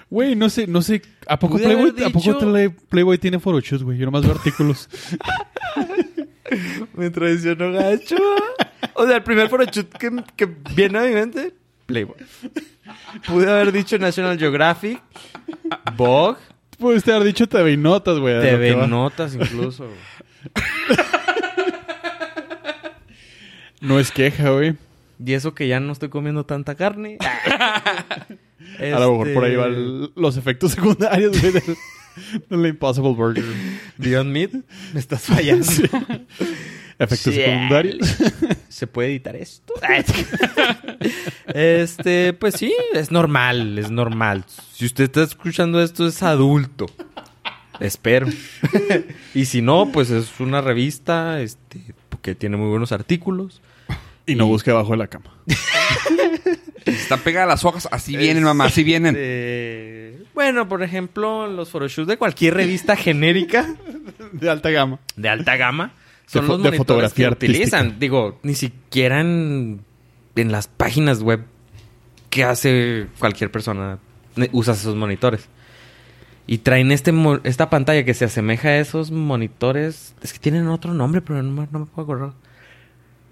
Güey, 0.10 0.36
no 0.36 0.50
sé, 0.50 0.68
no 0.68 0.82
sé. 0.82 1.02
¿A 1.28 1.40
poco, 1.40 1.56
Pude 1.56 1.64
Playboy, 1.66 1.90
haber 1.90 2.04
¿a 2.06 2.10
poco 2.10 2.34
dicho- 2.34 2.40
Play- 2.52 2.70
Playboy 2.70 3.18
tiene 3.18 3.40
photoshoots, 3.40 3.84
güey? 3.84 3.98
Yo 3.98 4.06
nomás 4.06 4.24
veo 4.24 4.32
artículos. 4.34 4.90
Me 6.94 7.10
traicionó 7.10 7.72
gacho. 7.72 8.16
O 8.94 9.08
sea, 9.08 9.18
el 9.18 9.24
primer 9.24 9.50
photoshoot 9.50 9.90
que, 9.98 10.12
que 10.36 10.46
viene 10.76 11.00
a 11.00 11.02
mi 11.04 11.14
mente, 11.14 11.54
Playboy. 11.88 12.18
Pude 13.26 13.50
haber 13.50 13.72
dicho 13.72 13.98
National 13.98 14.38
Geographic, 14.38 15.02
Vogue, 15.96 16.38
Puedes 16.78 17.08
haber 17.08 17.24
dicho 17.24 17.48
TV 17.48 17.78
Notas, 17.78 18.20
güey. 18.20 18.34
a 18.34 18.38
lo 18.38 18.44
que 18.44 18.50
TV 18.50 18.76
va. 18.76 18.88
Notas 18.88 19.36
incluso. 19.36 19.88
No 23.82 24.00
es 24.00 24.12
queja, 24.12 24.50
güey. 24.52 24.76
Y 25.26 25.34
eso 25.34 25.54
que 25.54 25.68
ya 25.68 25.80
no 25.80 25.94
estoy 25.94 26.10
comiendo 26.10 26.46
tanta 26.46 26.76
carne. 26.76 27.18
A 28.80 29.00
lo 29.00 29.12
mejor 29.12 29.34
por 29.34 29.44
ahí 29.46 29.56
van 29.56 29.72
Este, 29.74 30.20
los 30.20 30.38
efectos 30.38 30.72
secundarios, 30.72 31.40
güey, 31.40 31.54
del, 31.54 31.78
del 32.50 32.66
Impossible 32.68 33.14
Burger. 33.14 33.44
Beyond 33.98 34.32
Meat, 34.32 34.52
me 34.94 35.00
estás 35.00 35.22
fallando. 35.22 35.68
Efectos 37.00 37.34
secundarios. 37.34 38.18
¿Se 38.70 38.88
puede 38.88 39.10
editar 39.10 39.36
esto? 39.36 39.74
este, 41.48 42.34
pues 42.34 42.56
sí, 42.56 42.74
es 42.94 43.12
normal, 43.12 43.78
es 43.78 43.92
normal. 43.92 44.46
Si 44.74 44.86
usted 44.86 45.06
está 45.06 45.24
escuchando 45.24 45.82
esto, 45.82 46.08
es 46.08 46.22
adulto. 46.24 46.88
Espero. 47.80 48.28
y 49.34 49.46
si 49.46 49.62
no, 49.62 49.92
pues 49.92 50.10
es 50.10 50.40
una 50.40 50.62
revista 50.62 51.42
este, 51.42 51.94
que 52.22 52.36
tiene 52.36 52.58
muy 52.58 52.70
buenos 52.70 52.92
artículos. 52.92 53.62
Y 54.26 54.36
no 54.36 54.48
busque 54.48 54.72
abajo 54.72 54.92
de 54.92 54.98
la 54.98 55.08
cama. 55.08 55.34
Está 56.86 57.18
pegada 57.18 57.46
a 57.46 57.50
las 57.50 57.66
hojas. 57.66 57.88
Así 57.92 58.16
vienen, 58.18 58.44
mamá. 58.44 58.66
Así 58.66 58.84
vienen. 58.84 59.16
Este, 59.16 60.24
Bueno, 60.34 60.68
por 60.68 60.84
ejemplo, 60.84 61.48
los 61.48 61.70
photoshoots 61.70 62.08
de 62.08 62.18
cualquier 62.18 62.54
revista 62.56 62.96
genérica 62.96 63.76
De 64.34 64.50
alta 64.50 64.70
gama. 64.70 65.00
de 65.16 65.30
alta 65.30 65.56
gama 65.56 65.94
son 66.26 66.44
De 66.48 66.48
los 66.50 66.62
de 66.64 66.78
fotografía 66.78 67.28
que 67.30 67.34
utilizan. 67.34 67.80
artística. 67.80 68.00
Digo, 68.00 68.40
ni 68.44 68.56
siquiera 68.56 69.22
en, 69.22 69.82
en 70.36 70.52
las 70.52 70.68
páginas 70.68 71.22
web 71.22 71.44
que 72.30 72.44
hace 72.44 73.08
cualquier 73.20 73.52
persona 73.52 74.00
usas 74.52 74.80
esos 74.80 74.96
monitores. 74.96 75.48
Y 76.48 76.58
traen 76.60 76.92
este 76.92 77.14
esta 77.46 77.70
pantalla 77.70 78.04
que 78.04 78.14
se 78.14 78.26
asemeja 78.26 78.70
a 78.70 78.80
esos 78.80 79.12
monitores. 79.12 80.14
Es 80.22 80.34
que 80.34 80.40
tienen 80.40 80.68
otro 80.68 80.94
nombre, 80.94 81.22
pero 81.22 81.42
no, 81.42 81.62
me- 81.62 81.68
no 81.72 81.80
me 81.80 81.86
puedo 81.86 82.04
acordar. 82.04 82.34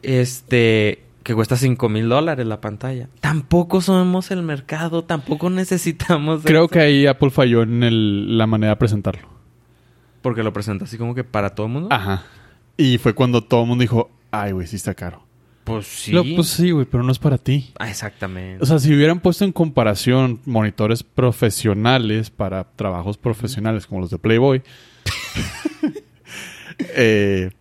Este. 0.04 1.04
Que 1.24 1.36
cuesta 1.36 1.56
5 1.56 1.88
mil 1.88 2.10
dólares 2.10 2.48
la 2.48 2.62
pantalla. 2.62 3.08
Tampoco 3.20 3.80
somos 3.82 4.32
el 4.32 4.42
mercado, 4.42 5.04
tampoco 5.04 5.52
necesitamos. 5.52 6.42
Creo 6.44 6.62
eso. 6.64 6.70
que 6.70 6.80
ahí 6.80 7.06
Apple 7.06 7.30
falló 7.30 7.62
en 7.62 7.84
el- 7.84 8.38
la 8.40 8.48
manera 8.48 8.72
de 8.74 8.78
presentarlo. 8.78 9.28
Porque 10.24 10.42
lo 10.42 10.52
presenta 10.52 10.86
así 10.86 10.98
como 10.98 11.14
que 11.14 11.24
para 11.24 11.52
todo 11.54 11.68
el 11.68 11.74
mundo. 11.74 11.90
Ajá. 11.92 12.24
Y 12.76 12.98
fue 12.98 13.14
cuando 13.14 13.44
todo 13.44 13.62
el 13.62 13.68
mundo 13.68 13.84
dijo, 13.84 14.10
ay, 14.32 14.52
güey, 14.54 14.66
sí 14.66 14.78
está 14.78 14.96
caro. 14.96 15.24
Pues 15.64 15.86
sí. 15.86 16.12
Lo- 16.12 16.24
pues 16.36 16.48
sí, 16.48 16.72
güey, 16.72 16.88
pero 16.90 17.04
no 17.04 17.12
es 17.12 17.20
para 17.20 17.38
ti. 17.38 17.72
Ah, 17.78 17.88
exactamente. 17.88 18.64
O 18.64 18.66
sea, 18.66 18.80
si 18.80 18.92
hubieran 18.92 19.20
puesto 19.20 19.46
en 19.46 19.52
comparación 19.52 20.40
monitores 20.46 21.04
profesionales 21.04 22.32
para 22.32 22.64
trabajos 22.64 23.20
profesionales 23.20 23.86
como 23.86 24.02
los 24.02 24.10
de 24.10 24.18
Playboy, 24.18 24.64
eh, 26.96 27.52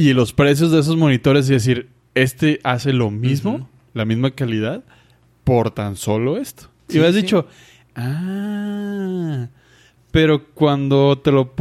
y 0.00 0.14
los 0.14 0.32
precios 0.32 0.70
de 0.72 0.80
esos 0.80 0.96
monitores 0.96 1.48
y 1.50 1.52
decir, 1.52 1.90
este 2.14 2.58
hace 2.64 2.92
lo 2.92 3.10
mismo, 3.10 3.68
la 3.92 4.04
misma 4.04 4.30
calidad, 4.30 4.82
por 5.44 5.72
tan 5.72 5.96
solo 5.96 6.38
esto. 6.38 6.68
Sí, 6.88 6.96
y 6.96 7.00
hubieras 7.00 7.16
sí. 7.16 7.22
dicho, 7.22 7.46
ah, 7.94 9.48
pero 10.10 10.46
cuando 10.54 11.18
te 11.18 11.30
lo... 11.30 11.52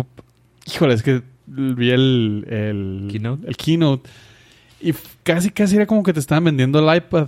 Híjole, 0.66 0.94
es 0.94 1.04
que 1.04 1.22
vi 1.48 1.90
el, 1.90 2.46
el 2.50 3.08
Keynote. 3.12 3.48
el 3.48 3.58
keynote 3.58 4.10
y 4.82 4.94
casi, 5.24 5.50
casi 5.50 5.76
era 5.76 5.86
como 5.86 6.04
que 6.04 6.14
te 6.14 6.22
estaban 6.22 6.46
vendiendo 6.46 6.80
el 6.80 6.96
iPad. 6.96 7.28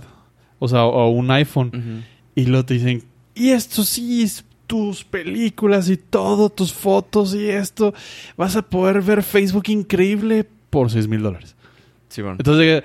O 0.58 0.68
sea, 0.68 0.84
o, 0.84 1.08
o 1.08 1.10
un 1.10 1.30
iPhone. 1.30 2.04
Y 2.34 2.46
luego 2.46 2.64
te 2.64 2.74
dicen, 2.74 3.02
y 3.34 3.50
esto 3.50 3.84
sí, 3.84 4.22
es 4.22 4.44
tus 4.66 5.04
películas 5.04 5.90
y 5.90 5.98
todo, 5.98 6.48
tus 6.48 6.72
fotos 6.72 7.34
y 7.34 7.50
esto. 7.50 7.92
Vas 8.36 8.56
a 8.56 8.62
poder 8.62 9.02
ver 9.02 9.22
Facebook 9.22 9.64
increíble 9.68 10.46
por 10.72 10.90
6 10.90 11.06
mil 11.06 11.20
dólares. 11.22 11.54
Sí, 12.08 12.22
bueno. 12.22 12.38
Entonces, 12.40 12.82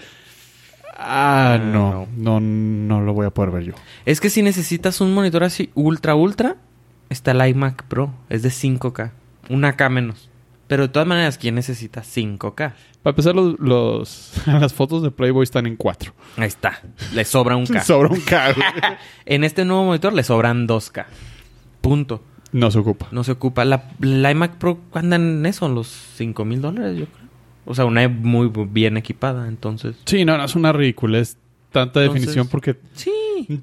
ah, 0.97 1.54
Ah, 1.54 1.58
no, 1.58 2.06
no, 2.17 2.39
no 2.41 3.02
lo 3.02 3.13
voy 3.13 3.26
a 3.26 3.30
poder 3.30 3.52
ver 3.52 3.63
yo. 3.63 3.73
Es 4.06 4.19
que 4.19 4.30
si 4.30 4.41
necesitas 4.41 5.00
un 5.00 5.13
monitor 5.13 5.43
así 5.45 5.69
ultra 5.73 6.13
ultra, 6.15 6.58
está 7.10 7.32
el 7.32 7.47
iMac 7.50 7.84
Pro. 7.84 8.12
Es 8.30 8.41
de 8.43 8.50
5K. 8.50 9.12
Una 9.50 9.78
K 9.78 9.88
menos. 9.89 10.30
Pero 10.67 10.84
de 10.84 10.89
todas 10.89 11.08
maneras, 11.08 11.38
¿quién 11.38 11.56
necesita 11.56 12.02
5K? 12.04 12.56
Para 13.04 13.12
empezar, 13.12 13.34
los, 13.36 13.58
los- 13.60 14.34
las 14.47 14.73
fotos 14.73 15.02
de 15.02 15.12
Playboy 15.12 15.43
están 15.43 15.65
en 15.65 15.78
4. 15.78 16.13
Ahí 16.36 16.47
está. 16.47 16.82
Le 17.13 17.23
sobra 17.23 17.56
un 17.56 17.65
K. 17.67 17.82
Sobra 17.84 18.10
un 18.10 18.19
K, 18.19 18.54
en 19.26 19.43
este 19.45 19.63
nuevo 19.63 19.86
monitor 19.86 20.12
le 20.12 20.23
sobran 20.23 20.67
2K. 20.67 21.06
Punto. 21.80 22.21
No 22.52 22.69
se 22.71 22.80
ocupa. 22.80 23.08
No 23.12 23.23
se 23.23 23.32
ocupa. 23.34 23.63
La, 23.65 23.91
la 24.02 24.32
iMac 24.32 24.56
Pro 24.56 24.80
anda 24.93 25.15
en 25.15 25.45
eso, 25.45 25.67
en 25.67 25.76
los 25.76 25.88
5 26.15 26.43
mil 26.43 26.60
dólares, 26.62 26.97
yo 26.97 27.06
creo. 27.06 27.26
O 27.67 27.75
sea, 27.75 27.86
una 27.86 28.08
muy 28.08 28.49
bien 28.71 28.97
equipada, 28.97 29.47
entonces. 29.47 29.95
Sí, 30.06 30.23
no, 30.25 30.38
no, 30.38 30.45
es 30.45 30.56
una 30.56 30.71
ridícula. 30.73 31.19
Es 31.19 31.38
tanta 31.71 31.99
Entonces- 32.01 32.13
definición 32.21 32.47
porque 32.47 32.77
Sí. 32.93 33.12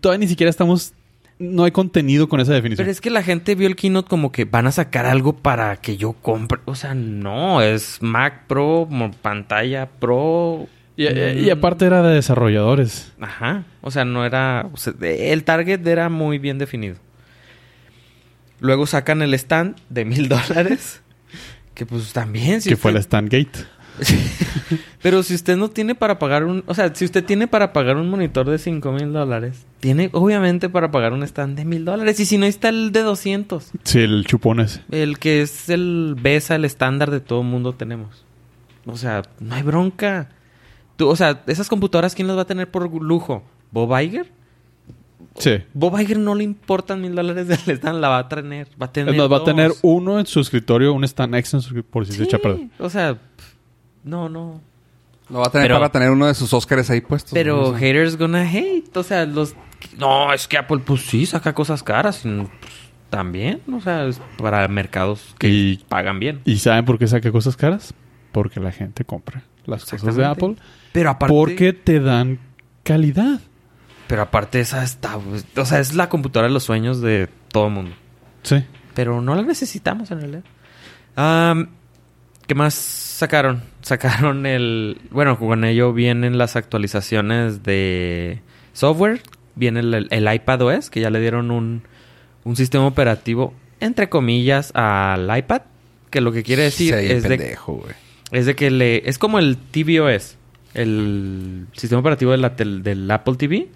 todavía 0.01 0.21
ni 0.21 0.29
siquiera 0.29 0.51
estamos... 0.51 0.93
No 1.39 1.65
hay 1.65 1.73
contenido 1.73 2.29
con 2.29 2.39
esa 2.39 2.53
definición. 2.53 2.85
Pero 2.85 2.93
es 2.93 3.01
que 3.01 3.11
la 3.11 3.23
gente 3.25 3.57
vio 3.57 3.67
el 3.67 3.75
keynote 3.75 4.09
como 4.09 4.31
que 4.31 4.45
van 4.45 4.69
a 4.69 4.73
sacar 4.73 5.05
algo 5.05 5.35
para 5.37 5.77
que 5.79 5.97
yo 5.97 6.13
compre. 6.13 6.61
O 6.65 6.77
sea, 6.77 6.95
no, 6.95 7.61
es 7.61 7.99
Mac 8.01 8.47
Pro, 8.47 8.89
pantalla 9.21 9.89
Pro. 9.99 10.69
Y, 10.97 11.09
y 11.09 11.51
aparte 11.51 11.87
era 11.87 12.03
de 12.03 12.15
desarrolladores. 12.15 13.13
Ajá. 13.21 13.65
O 13.81 13.91
sea, 13.91 14.05
no 14.05 14.25
era. 14.25 14.69
o 14.73 14.77
sea, 14.77 14.93
de- 14.93 15.33
el 15.33 15.43
target 15.43 15.85
era 15.85 16.09
muy 16.09 16.39
bien 16.39 16.59
definido. 16.59 16.97
Luego 18.61 18.87
sacan 18.87 19.21
el 19.23 19.35
stand 19.35 19.77
de 19.89 20.05
mil 20.05 20.29
dólares. 20.29 21.01
Que 21.75 21.85
pues 21.87 22.13
también. 22.13 22.61
si 22.61 22.69
que 22.69 22.77
fue 22.77 22.93
usted- 22.93 22.99
la 22.99 23.03
Standgate. 23.03 23.59
Pero 25.03 25.23
si 25.23 25.35
usted 25.35 25.57
no 25.57 25.71
tiene 25.71 25.95
para 25.95 26.19
pagar 26.19 26.45
un... 26.45 26.65
O 26.67 26.75
sea, 26.75 26.95
si 26.95 27.05
usted 27.05 27.25
tiene 27.25 27.47
para 27.47 27.73
pagar 27.73 27.97
un 27.97 28.09
monitor 28.09 28.49
de 28.49 28.59
cinco 28.59 28.93
mil 28.93 29.13
dólares, 29.13 29.67
tiene 29.81 30.09
obviamente 30.13 30.69
para 30.69 30.91
pagar 30.91 31.13
un 31.13 31.23
stand 31.23 31.57
de 31.57 31.65
mil 31.65 31.85
dólares. 31.85 32.19
Y 32.21 32.25
si 32.25 32.39
no, 32.39 32.47
está 32.47 32.71
el 32.71 32.93
de 32.93 33.03
200. 33.03 33.73
Sí, 33.83 34.01
el 34.01 34.25
chupón 34.27 34.61
ese. 34.61 34.81
El 34.91 35.19
que 35.19 35.43
es 35.43 35.69
el 35.69 36.17
BESA, 36.21 36.57
el 36.57 36.65
estándar 36.65 37.11
de 37.11 37.21
todo 37.21 37.43
mundo 37.43 37.75
tenemos. 37.75 38.25
O 38.87 38.97
sea, 38.97 39.23
no 39.41 39.55
hay 39.55 39.63
bronca. 39.63 40.31
Tú, 40.97 41.09
o 41.09 41.17
sea, 41.17 41.43
esas 41.47 41.69
computadoras, 41.69 42.15
¿quién 42.15 42.29
las 42.29 42.37
va 42.37 42.43
a 42.43 42.47
tener 42.47 42.71
por 42.71 42.91
lujo? 43.03 43.45
¿Bob 43.71 43.99
Iger? 44.01 44.31
Sí. 45.37 45.63
Bob 45.73 45.99
Iger 45.99 46.19
no 46.19 46.35
le 46.35 46.45
importan 46.45 47.01
mil 47.01 47.15
dólares 47.15 47.49
del 47.49 47.77
stand, 47.77 48.01
la 48.01 48.09
va 48.09 48.19
a 48.19 48.29
tener. 48.29 48.69
Va 48.81 48.87
a 48.87 48.93
tener 48.93 49.17
más, 49.17 49.31
va 49.31 49.39
a 49.39 49.45
tener 49.45 49.73
uno 49.83 50.19
en 50.19 50.27
su 50.27 50.41
escritorio, 50.41 50.93
un 50.93 51.05
stand 51.05 51.35
extra 51.35 51.59
en 51.59 51.63
su 51.63 51.83
por 51.83 52.07
si 52.07 52.13
se 52.13 52.25
echa 52.25 52.37
a 52.37 52.41
perder. 52.41 52.69
O 52.79 52.89
sea, 52.89 53.15
pff, 53.15 53.54
no, 54.05 54.29
no. 54.29 54.61
Lo 55.31 55.39
va 55.41 55.47
a 55.47 55.51
tener 55.51 55.67
Pero- 55.69 55.79
para 55.79 55.91
tener 55.91 56.11
uno 56.11 56.27
de 56.27 56.35
sus 56.35 56.53
Oscars 56.53 56.91
ahí 56.91 57.01
puestos. 57.01 57.33
Pero 57.33 57.73
¿no? 57.73 57.79
haters 57.79 58.17
gonna 58.17 58.43
hate. 58.49 58.95
O 58.97 59.03
sea, 59.03 59.25
los... 59.27 59.55
No, 59.99 60.33
es 60.33 60.47
que 60.49 60.59
Apple, 60.59 60.79
pues 60.85 61.03
sí, 61.03 61.25
saca 61.27 61.53
cosas 61.55 61.83
caras. 61.83 62.25
y, 62.25 62.29
pues, 62.29 62.73
también. 63.11 63.61
O 63.73 63.81
sea, 63.81 64.05
es 64.07 64.21
para 64.39 64.67
mercados 64.69 65.35
que 65.39 65.49
Y- 65.49 65.85
pagan 65.89 66.19
bien. 66.21 66.41
¿Y 66.45 66.59
saben 66.59 66.85
por 66.85 66.99
qué 66.99 67.07
saca 67.07 67.31
cosas 67.33 67.57
caras? 67.57 67.95
Porque 68.33 68.61
la 68.61 68.73
gente 68.73 69.05
compra 69.05 69.45
las 69.67 69.85
cosas 69.85 70.15
de. 70.17 70.25
Apple. 70.25 70.57
Pero 70.93 71.11
aparte... 71.11 71.33
Porque 71.35 71.73
te 71.73 72.01
dan 72.01 72.39
calidad. 72.83 73.41
Pero 74.09 74.23
aparte 74.23 74.61
esa 74.61 74.83
está... 74.85 75.17
O 75.57 75.65
sea, 75.65 75.81
es 75.81 75.95
la 75.95 76.09
computadora 76.11 76.49
de 76.49 76.55
los 76.55 76.65
sueños 76.65 77.01
de 77.01 77.29
todo 77.51 77.69
el 77.69 77.73
mundo. 77.73 77.93
Sí. 78.43 78.63
Pero 78.95 79.23
no 79.23 79.35
la 79.35 79.43
necesitamos 79.43 80.11
en 80.11 80.21
realidad. 80.21 80.45
Am, 81.17 81.71
¿Qué 82.47 82.55
más 82.55 82.75
sacaron? 82.75 83.63
Sacaron 83.83 84.47
el... 84.47 84.99
Bueno, 85.11 85.39
con 85.39 85.65
ello 85.65 85.93
vienen 85.93 86.37
las 86.39 86.57
actualizaciones 86.57 87.63
de 87.63 88.41
software. 88.73 89.23
Viene 89.55 89.81
el, 89.81 90.09
el 90.11 90.35
iPad 90.35 90.63
OS, 90.63 90.91
que 90.91 91.01
ya 91.01 91.11
le 91.11 91.21
dieron 91.21 91.51
un, 91.51 91.83
un 92.45 92.57
sistema 92.57 92.87
operativo, 92.87 93.55
entre 93.81 94.09
comillas, 94.09 94.73
al 94.75 95.37
iPad. 95.37 95.63
Que 96.11 96.21
lo 96.21 96.33
que 96.33 96.43
quiere 96.43 96.65
decir 96.65 96.95
Sí, 96.95 97.07
es, 97.07 97.23
de, 97.23 97.29
pendejo, 97.29 97.75
güey. 97.75 97.95
es 98.31 98.47
de 98.47 98.55
que 98.55 98.71
le... 98.71 99.09
Es 99.09 99.19
como 99.19 99.39
el 99.39 99.57
tvOS. 99.57 100.37
El 100.75 101.67
sistema 101.73 102.01
operativo 102.01 102.33
de 102.33 102.39
la 102.39 102.51
del 102.51 103.11
Apple 103.11 103.37
TV. 103.37 103.69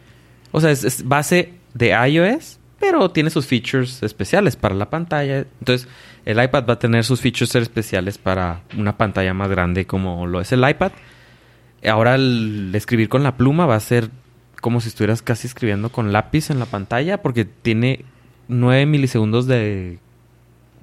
O 0.51 0.61
sea, 0.61 0.71
es, 0.71 0.85
es 0.85 1.07
base 1.07 1.53
de 1.75 1.91
iOS, 1.91 2.59
pero 2.81 3.11
tiene 3.11 3.31
sus 3.31 3.47
features 3.47 4.03
especiales 4.03 4.57
para 4.57 4.75
la 4.75 4.91
pantalla. 4.91 5.47
Entonces, 5.61 5.89
el 6.29 6.43
iPad 6.45 6.64
va 6.69 6.75
a 6.75 6.79
tener 6.79 7.05
sus 7.05 7.21
features 7.23 7.55
especiales 7.57 8.19
para 8.19 8.61
una 8.77 8.97
pantalla 8.99 9.33
más 9.33 9.49
grande 9.49 9.87
como 9.87 10.27
lo 10.27 10.41
es 10.41 10.53
el 10.53 10.69
iPad. 10.69 10.93
Ahora 11.88 12.17
el 12.17 12.71
escribir 12.75 13.09
con 13.09 13.23
la 13.23 13.37
pluma 13.37 13.64
va 13.67 13.77
a 13.77 13.81
ser 13.81 14.11
como 14.61 14.81
si 14.81 14.88
estuvieras 14.88 15.23
casi 15.23 15.47
escribiendo 15.47 15.91
con 15.91 16.12
lápiz 16.12 16.51
en 16.51 16.59
la 16.59 16.67
pantalla 16.67 17.23
porque 17.23 17.45
tiene 17.45 18.05
9 18.49 18.85
milisegundos 18.87 19.47
de 19.47 20.01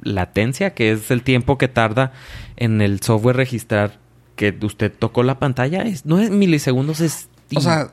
latencia, 0.02 0.74
que 0.74 0.92
es 0.92 1.12
el 1.12 1.22
tiempo 1.24 1.58
que 1.58 1.68
tarda 1.68 2.14
en 2.58 2.82
el 2.82 3.02
software 3.02 3.36
registrar 3.36 4.00
que 4.36 4.56
usted 4.62 4.92
tocó 4.98 5.24
la 5.24 5.40
pantalla. 5.40 5.84
Es 5.84 6.06
9 6.06 6.30
milisegundos 6.32 7.02
es 7.02 7.30
O 7.56 7.62
sea, 7.62 7.90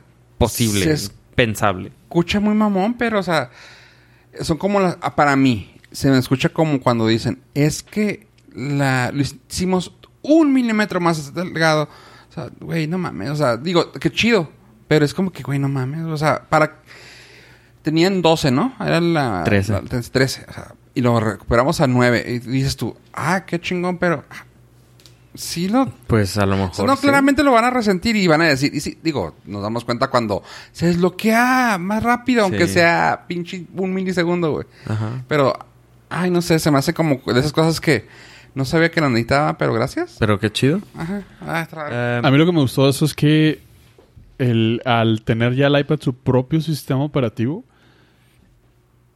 es- 0.85 1.13
pensable. 1.35 1.91
escucha 2.03 2.39
muy 2.39 2.53
mamón, 2.55 2.95
pero, 2.95 3.19
o 3.19 3.23
sea, 3.23 3.49
son 4.41 4.57
como 4.57 4.79
las... 4.79 4.97
ah, 5.01 5.15
Para 5.15 5.35
mí, 5.35 5.72
se 5.93 6.09
me 6.11 6.17
escucha 6.17 6.49
como 6.49 6.81
cuando 6.81 7.07
dicen, 7.07 7.41
es 7.53 7.81
que 7.83 8.27
la, 8.53 9.11
lo 9.13 9.21
hicimos 9.21 9.93
un 10.21 10.51
milímetro 10.51 10.99
más 10.99 11.33
delgado. 11.33 11.87
O 12.29 12.33
sea, 12.33 12.49
güey, 12.59 12.87
no 12.87 12.97
mames. 12.97 13.29
O 13.29 13.35
sea, 13.35 13.55
digo, 13.57 13.91
qué 13.93 14.11
chido. 14.11 14.49
Pero 14.89 15.05
es 15.05 15.13
como 15.13 15.31
que, 15.31 15.43
güey, 15.43 15.59
no 15.59 15.69
mames. 15.69 16.03
O 16.05 16.17
sea, 16.17 16.43
para... 16.49 16.79
Tenían 17.81 18.21
12, 18.21 18.51
¿no? 18.51 18.73
Era 18.79 19.01
la... 19.01 19.43
13. 19.43 19.73
la- 19.73 19.81
13. 19.81 20.45
O 20.49 20.53
sea, 20.53 20.73
y 20.95 21.01
lo 21.01 21.19
recuperamos 21.19 21.81
a 21.81 21.87
9. 21.87 22.23
Y 22.27 22.39
dices 22.39 22.75
tú, 22.77 22.95
ah, 23.13 23.45
qué 23.45 23.59
chingón, 23.59 23.97
pero... 23.97 24.23
ah, 24.29 24.45
Sí 25.35 25.67
lo 25.67 25.87
Pues 26.05 26.37
a 26.37 26.45
lo 26.45 26.53
o 26.53 26.57
sea, 26.57 26.65
mejor. 26.67 26.85
no, 26.85 26.95
sí. 26.95 27.01
claramente 27.01 27.43
lo 27.43 27.51
van 27.51 27.65
a 27.65 27.71
resentir 27.71 28.15
y 28.15 28.27
van 28.27 28.41
a 28.41 28.45
decir, 28.45 28.73
y 28.75 28.79
sí, 28.79 28.99
digo, 29.01 29.35
nos 29.45 29.63
damos 29.63 29.83
cuenta 29.83 30.09
cuando 30.11 30.43
se 30.71 30.85
desbloquea 30.85 31.77
más 31.79 32.03
rápido, 32.03 32.43
aunque 32.43 32.67
sea 32.67 33.23
pinche 33.27 33.65
un 33.75 33.95
milisegundo, 33.95 34.51
güey. 34.51 34.67
Ajá. 34.85 35.23
Pero, 35.27 35.57
ay, 36.21 36.29
no 36.31 36.41
sé, 36.41 36.59
se 36.59 36.71
me 36.71 36.77
hace 36.77 36.93
como 36.93 37.21
de 37.25 37.39
esas 37.39 37.53
cosas 37.53 37.79
que 37.81 38.05
no 38.55 38.65
sabía 38.65 38.91
que 38.91 39.01
lo 39.01 39.09
necesitaba, 39.09 39.57
pero 39.57 39.73
gracias. 39.73 40.15
Pero 40.19 40.39
qué 40.39 40.51
chido. 40.51 40.79
Ajá. 40.95 41.23
Ah. 41.41 41.67
Eh, 41.91 42.21
A 42.23 42.31
mí 42.31 42.37
lo 42.37 42.45
que 42.45 42.51
me 42.51 42.59
gustó 42.59 42.83
de 42.85 42.91
eso 42.91 43.05
es 43.05 43.13
que 43.13 43.59
el, 44.37 44.81
al 44.85 45.21
tener 45.23 45.55
ya 45.55 45.67
el 45.67 45.79
iPad 45.79 45.99
su 46.01 46.13
propio 46.15 46.61
sistema 46.61 47.03
operativo, 47.03 47.63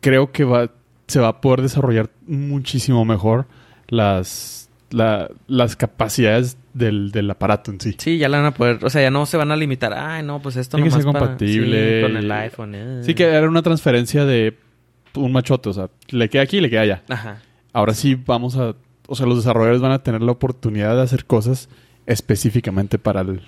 creo 0.02 0.32
que 0.32 0.44
va, 0.44 0.70
se 1.08 1.20
va 1.20 1.30
a 1.30 1.42
poder 1.42 1.62
desarrollar 1.62 2.10
muchísimo 2.28 3.04
mejor 3.06 3.46
las, 3.88 4.70
la- 4.90 5.30
las 5.48 5.76
capacidades 5.76 6.58
del, 6.74 7.12
del 7.12 7.30
aparato 7.32 7.72
en 7.72 7.80
sí. 7.82 7.96
Sí, 7.98 8.18
ya 8.18 8.30
la 8.30 8.38
van 8.38 8.46
a 8.48 8.54
poder... 8.54 8.84
O 8.86 8.90
sea, 8.90 9.02
ya 9.02 9.12
no 9.12 9.26
se 9.26 9.38
van 9.38 9.52
a 9.52 9.56
limitar. 9.56 9.94
Ay, 9.94 10.24
no, 10.24 10.42
pues 10.42 10.56
esto 10.58 10.78
ser 10.78 10.90
para- 10.92 11.04
compatible. 11.04 12.02
sí, 12.02 12.08
con 12.08 12.18
el 12.18 12.32
iPhone. 12.32 12.76
eh. 12.76 13.02
Sí 13.04 13.16
que 13.16 13.24
era 13.26 13.48
una 13.50 13.62
transferencia 13.64 14.26
de 14.26 14.56
un 15.18 15.32
machote, 15.32 15.70
o 15.70 15.74
sea, 15.74 15.90
le 16.10 16.30
queda 16.30 16.44
aquí 16.44 16.58
y 16.58 16.62
le 16.62 16.70
queda 16.70 16.82
allá. 16.82 17.04
Ajá. 17.10 17.42
Ahora 17.74 17.94
sí 17.94 18.16
vamos 18.16 18.56
a... 18.56 18.76
O 19.08 19.16
sea, 19.16 19.26
los 19.26 19.38
desarrolladores 19.38 19.82
van 19.82 19.92
a 19.92 20.04
tener 20.04 20.22
la 20.22 20.32
oportunidad 20.32 20.96
de 20.96 21.02
hacer 21.02 21.26
cosas 21.26 21.70
específicamente 22.08 23.00
para 23.00 23.22
el, 23.22 23.42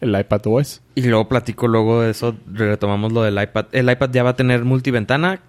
el 0.00 0.18
iPad 0.18 0.40
OS. 0.44 0.82
Y 0.94 1.02
luego 1.02 1.28
platico 1.28 1.68
luego 1.68 2.02
de 2.02 2.10
eso, 2.10 2.36
retomamos 2.52 3.12
lo 3.12 3.22
del 3.22 3.40
iPad. 3.40 3.66
El 3.72 3.90
iPad 3.90 4.10
ya 4.10 4.22
va 4.22 4.30
a 4.30 4.36
tener 4.36 4.64
multiventana. 4.64 5.40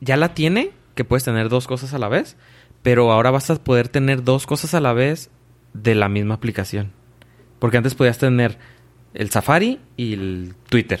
Ya 0.00 0.16
la 0.16 0.34
tiene, 0.34 0.70
que 0.94 1.04
puedes 1.04 1.24
tener 1.24 1.48
dos 1.48 1.66
cosas 1.66 1.94
a 1.94 1.98
la 1.98 2.08
vez. 2.08 2.36
Pero 2.82 3.10
ahora 3.10 3.30
vas 3.30 3.48
a 3.50 3.56
poder 3.56 3.88
tener 3.88 4.22
dos 4.22 4.46
cosas 4.46 4.74
a 4.74 4.80
la 4.80 4.92
vez 4.92 5.30
de 5.72 5.94
la 5.94 6.08
misma 6.08 6.34
aplicación. 6.34 6.92
Porque 7.58 7.78
antes 7.78 7.94
podías 7.94 8.18
tener 8.18 8.58
el 9.14 9.30
Safari 9.30 9.80
y 9.96 10.12
el 10.12 10.54
Twitter. 10.68 11.00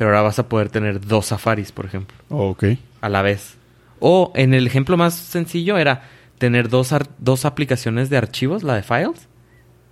Pero 0.00 0.08
ahora 0.12 0.22
vas 0.22 0.38
a 0.38 0.48
poder 0.48 0.70
tener 0.70 0.98
dos 1.06 1.26
Safaris, 1.26 1.72
por 1.72 1.84
ejemplo, 1.84 2.16
Ok. 2.30 2.64
a 3.02 3.10
la 3.10 3.20
vez. 3.20 3.58
O 3.98 4.32
en 4.34 4.54
el 4.54 4.66
ejemplo 4.66 4.96
más 4.96 5.12
sencillo 5.12 5.76
era 5.76 6.04
tener 6.38 6.70
dos, 6.70 6.94
dos 7.18 7.44
aplicaciones 7.44 8.08
de 8.08 8.16
archivos, 8.16 8.62
la 8.62 8.76
de 8.76 8.82
Files, 8.82 9.28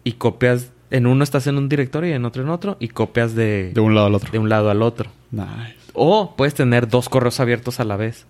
y 0.05 0.13
copias. 0.13 0.73
En 0.91 1.07
uno 1.07 1.23
estás 1.23 1.47
en 1.47 1.59
un 1.59 1.69
directorio 1.69 2.09
y 2.09 2.15
en 2.15 2.25
otro 2.25 2.43
en 2.43 2.49
otro, 2.49 2.79
y 2.81 2.89
copias 2.89 3.35
de, 3.35 3.73
De 3.75 3.83
un 3.83 3.95
lado 3.95 4.07
al 4.07 4.15
otro. 4.15 4.31
de 4.33 4.39
un 4.39 4.49
lado 4.49 4.71
al 4.71 4.81
otro. 4.81 5.11
Nice. 5.31 5.75
O 5.93 6.35
puedes 6.37 6.55
tener 6.55 6.89
dos 6.89 7.11
correos 7.11 7.39
abiertos 7.39 7.79
a 7.79 7.85
la 7.85 7.97
vez, 7.99 8.25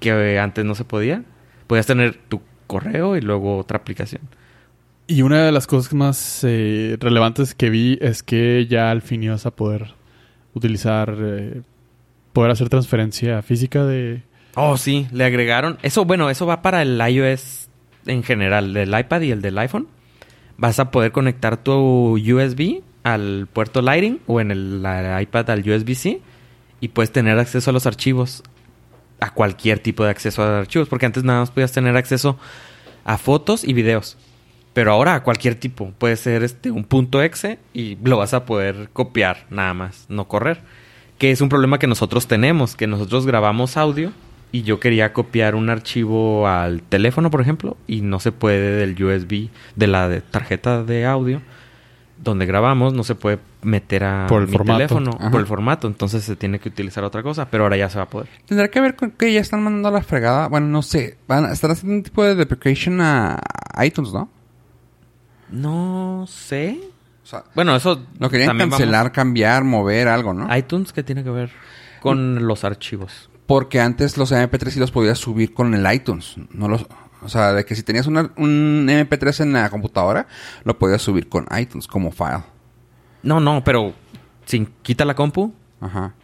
que 0.00 0.38
antes 0.38 0.66
no 0.66 0.74
se 0.74 0.84
podía. 0.84 1.22
Podías 1.66 1.86
tener 1.86 2.14
tu 2.28 2.42
correo 2.66 3.16
y 3.16 3.22
luego 3.22 3.56
otra 3.56 3.78
aplicación. 3.78 4.20
Y 5.06 5.22
una 5.22 5.46
de 5.46 5.50
las 5.52 5.66
cosas 5.66 5.94
más 5.94 6.40
eh, 6.42 6.98
relevantes 7.00 7.54
que 7.54 7.70
vi 7.70 7.96
es 8.02 8.22
que 8.22 8.66
ya 8.68 8.90
al 8.90 9.00
fin 9.00 9.22
ibas 9.22 9.46
a 9.46 9.50
poder 9.52 9.94
utilizar, 10.56 11.14
eh, 11.20 11.60
poder 12.32 12.50
hacer 12.50 12.68
transferencia 12.68 13.42
física 13.42 13.84
de... 13.84 14.22
Oh, 14.54 14.78
sí, 14.78 15.06
le 15.12 15.24
agregaron. 15.24 15.78
Eso, 15.82 16.06
bueno, 16.06 16.30
eso 16.30 16.46
va 16.46 16.62
para 16.62 16.80
el 16.80 16.98
iOS 16.98 17.68
en 18.06 18.22
general, 18.22 18.72
del 18.72 18.98
iPad 18.98 19.20
y 19.20 19.30
el 19.30 19.42
del 19.42 19.58
iPhone. 19.58 19.86
Vas 20.56 20.78
a 20.80 20.90
poder 20.90 21.12
conectar 21.12 21.58
tu 21.58 22.16
USB 22.16 22.80
al 23.02 23.46
puerto 23.52 23.82
Lightning 23.82 24.20
o 24.26 24.40
en 24.40 24.50
el 24.50 24.84
iPad 25.20 25.50
al 25.50 25.60
USB-C 25.60 26.22
y 26.80 26.88
puedes 26.88 27.12
tener 27.12 27.38
acceso 27.38 27.70
a 27.70 27.72
los 27.74 27.86
archivos, 27.86 28.42
a 29.20 29.34
cualquier 29.34 29.80
tipo 29.80 30.04
de 30.04 30.10
acceso 30.10 30.42
a 30.42 30.60
archivos, 30.60 30.88
porque 30.88 31.04
antes 31.04 31.22
nada 31.22 31.40
más 31.40 31.50
podías 31.50 31.72
tener 31.72 31.96
acceso 31.96 32.38
a 33.04 33.18
fotos 33.18 33.62
y 33.62 33.74
videos. 33.74 34.16
Pero 34.76 34.92
ahora 34.92 35.14
a 35.14 35.22
cualquier 35.22 35.54
tipo. 35.54 35.90
Puede 35.96 36.16
ser 36.16 36.42
este 36.42 36.70
un 36.70 36.84
punto 36.84 37.22
exe 37.22 37.58
y 37.72 37.96
lo 38.04 38.18
vas 38.18 38.34
a 38.34 38.44
poder 38.44 38.90
copiar 38.92 39.46
nada 39.48 39.72
más, 39.72 40.04
no 40.10 40.28
correr. 40.28 40.60
Que 41.16 41.30
es 41.30 41.40
un 41.40 41.48
problema 41.48 41.78
que 41.78 41.86
nosotros 41.86 42.26
tenemos, 42.26 42.76
que 42.76 42.86
nosotros 42.86 43.24
grabamos 43.24 43.78
audio 43.78 44.12
y 44.52 44.64
yo 44.64 44.78
quería 44.78 45.14
copiar 45.14 45.54
un 45.54 45.70
archivo 45.70 46.46
al 46.46 46.82
teléfono, 46.82 47.30
por 47.30 47.40
ejemplo, 47.40 47.78
y 47.86 48.02
no 48.02 48.20
se 48.20 48.32
puede 48.32 48.76
del 48.76 49.02
USB, 49.02 49.48
de 49.76 49.86
la 49.86 50.10
de 50.10 50.20
tarjeta 50.20 50.82
de 50.84 51.06
audio 51.06 51.40
donde 52.22 52.44
grabamos, 52.44 52.92
no 52.92 53.02
se 53.02 53.14
puede 53.14 53.38
meter 53.62 54.04
a 54.04 54.26
Por 54.28 54.42
el 54.42 54.48
mi 54.48 54.56
formato. 54.58 54.76
teléfono 54.76 55.10
Ajá. 55.18 55.30
por 55.30 55.40
el 55.40 55.46
formato, 55.46 55.86
entonces 55.86 56.22
se 56.22 56.36
tiene 56.36 56.58
que 56.58 56.68
utilizar 56.68 57.02
otra 57.02 57.22
cosa, 57.22 57.48
pero 57.50 57.64
ahora 57.64 57.78
ya 57.78 57.88
se 57.88 57.96
va 57.96 58.04
a 58.04 58.10
poder. 58.10 58.28
Tendrá 58.44 58.68
que 58.68 58.80
ver 58.82 58.94
con 58.94 59.10
que 59.12 59.32
ya 59.32 59.40
están 59.40 59.62
mandando 59.62 59.88
a 59.88 59.92
la 59.92 60.02
fregada. 60.02 60.48
Bueno, 60.48 60.66
no 60.66 60.82
sé. 60.82 61.16
Van 61.26 61.46
a 61.46 61.52
estar 61.52 61.70
haciendo 61.70 61.94
un 61.96 62.02
tipo 62.02 62.22
de 62.24 62.34
deprecation 62.34 63.00
a 63.00 63.40
iTunes, 63.82 64.12
¿no? 64.12 64.30
No 65.50 66.26
sé. 66.28 66.80
O 67.22 67.26
sea, 67.26 67.44
Bueno, 67.54 67.74
eso 67.74 68.00
lo 68.18 68.30
querían 68.30 68.56
vamos- 68.56 68.70
cancelar, 68.78 69.12
cambiar, 69.12 69.64
mover, 69.64 70.08
algo, 70.08 70.32
¿no? 70.32 70.54
iTunes, 70.56 70.92
¿qué 70.92 71.02
tiene 71.02 71.24
que 71.24 71.30
ver 71.30 71.50
con 72.00 72.46
los 72.46 72.64
archivos? 72.64 73.30
Porque 73.46 73.80
antes 73.80 74.16
los 74.16 74.32
MP3 74.32 74.70
sí 74.70 74.80
los 74.80 74.90
podías 74.90 75.18
subir 75.18 75.52
con 75.54 75.74
el 75.74 75.92
iTunes. 75.92 76.34
No 76.50 76.68
los, 76.68 76.86
o 77.22 77.28
sea, 77.28 77.52
de 77.52 77.64
que 77.64 77.74
si 77.74 77.82
tenías 77.82 78.06
una- 78.06 78.30
un 78.36 78.86
MP3 78.88 79.40
en 79.40 79.52
la 79.52 79.68
computadora, 79.70 80.26
lo 80.64 80.78
podías 80.78 81.02
subir 81.02 81.28
con 81.28 81.46
iTunes 81.58 81.86
como 81.86 82.10
file. 82.12 82.42
No, 83.22 83.40
no, 83.40 83.62
pero 83.64 83.92
sin 84.44 84.66
quita 84.82 85.04
la 85.04 85.14
compu, 85.14 85.52
Ajá. 85.80 86.14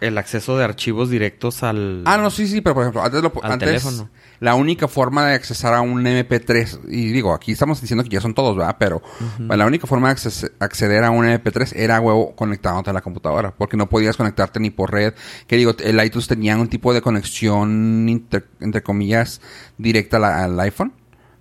el 0.00 0.18
acceso 0.18 0.56
de 0.58 0.64
archivos 0.64 1.10
directos 1.10 1.62
al... 1.64 2.02
Ah, 2.06 2.16
no, 2.16 2.30
sí, 2.30 2.46
sí, 2.46 2.60
pero 2.60 2.74
por 2.74 2.82
ejemplo, 2.84 3.02
antes, 3.02 3.22
lo, 3.22 3.32
Al 3.42 3.52
antes 3.52 3.66
teléfono. 3.68 4.08
La 4.44 4.54
única 4.54 4.88
forma 4.88 5.26
de 5.26 5.34
accesar 5.34 5.72
a 5.74 5.80
un 5.80 6.02
MP3, 6.04 6.80
y 6.88 7.12
digo, 7.12 7.32
aquí 7.32 7.52
estamos 7.52 7.80
diciendo 7.80 8.04
que 8.04 8.10
ya 8.10 8.20
son 8.20 8.34
todos, 8.34 8.56
¿verdad? 8.56 8.76
Pero 8.78 9.00
la 9.38 9.64
única 9.66 9.86
forma 9.86 10.12
de 10.12 10.20
acceder 10.60 11.02
a 11.04 11.10
un 11.10 11.24
MP3 11.24 11.72
era, 11.76 12.00
huevo, 12.00 12.34
conectándote 12.36 12.90
a 12.90 12.92
la 12.92 13.00
computadora, 13.00 13.54
porque 13.56 13.76
no 13.76 13.88
podías 13.88 14.16
conectarte 14.16 14.60
ni 14.60 14.70
por 14.70 14.92
red. 14.92 15.14
Que 15.46 15.56
digo, 15.56 15.72
el 15.82 16.04
iTunes 16.04 16.28
tenía 16.28 16.56
un 16.56 16.68
tipo 16.68 16.92
de 16.92 17.00
conexión, 17.00 18.06
inter- 18.08 18.46
entre 18.60 18.82
comillas, 18.82 19.40
directa 19.78 20.18
la- 20.18 20.44
al 20.44 20.60
iPhone, 20.60 20.92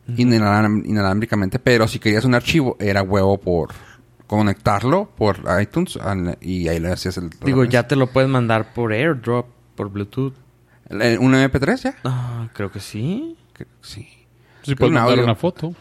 inalámbricamente, 0.07 1.59
pero 1.59 1.87
si 1.87 1.99
querías 1.99 2.25
un 2.25 2.35
archivo, 2.35 2.77
era 2.79 3.01
huevo 3.03 3.39
por 3.39 3.69
conectarlo 4.27 5.09
por 5.15 5.39
iTunes 5.61 5.97
y 6.41 6.67
ahí 6.67 6.79
le 6.79 6.91
hacías 6.91 7.17
el... 7.17 7.29
Digo, 7.45 7.63
ya 7.65 7.87
te 7.87 7.95
lo 7.95 8.07
puedes 8.07 8.29
mandar 8.29 8.73
por 8.73 8.93
AirDrop, 8.93 9.47
por 9.75 9.89
Bluetooth. 9.89 10.33
¿El- 11.01 11.19
¿Un 11.19 11.33
MP3 11.35 11.83
ya? 11.83 11.95
Ah, 12.03 12.47
creo 12.53 12.71
que 12.71 12.79
sí. 12.79 13.35
Que- 13.53 13.67
Sí. 13.81 14.07
Sí, 14.63 14.75
puedes 14.75 14.89
un 14.89 14.95
mandar 14.95 15.11
audio. 15.13 15.23
una 15.23 15.35
foto. 15.35 15.73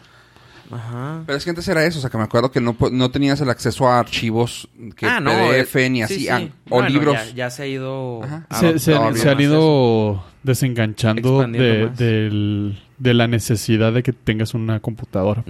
Ajá. 0.71 1.21
Pero 1.25 1.37
es 1.37 1.43
que 1.43 1.49
antes 1.51 1.67
era 1.67 1.85
eso, 1.85 1.99
o 1.99 2.01
sea, 2.01 2.09
que 2.09 2.17
me 2.17 2.23
acuerdo 2.23 2.49
que 2.51 2.59
no, 2.59 2.75
no 2.91 3.11
tenías 3.11 3.39
el 3.41 3.49
acceso 3.49 3.87
a 3.87 3.99
archivos 3.99 4.67
que 4.95 5.05
ah, 5.05 5.19
no. 5.19 5.31
PDF 5.31 5.75
eh, 5.85 5.89
ni 5.89 5.97
sí, 5.99 6.03
así, 6.03 6.19
sí. 6.21 6.27
ah, 6.29 6.41
o 6.69 6.75
Bueno, 6.77 6.89
libros. 6.89 7.15
Ya, 7.29 7.33
ya 7.35 7.49
se 7.49 7.63
ha 7.63 7.67
ido... 7.67 8.21
Se, 8.59 8.79
se- 8.79 8.95
han 8.95 9.39
ido 9.41 10.23
desenganchando 10.41 11.45
de, 11.47 11.89
del- 11.89 12.79
de 12.97 13.13
la 13.13 13.27
necesidad 13.27 13.93
de 13.93 14.03
que 14.03 14.13
tengas 14.13 14.53
una 14.53 14.79
computadora 14.79 15.43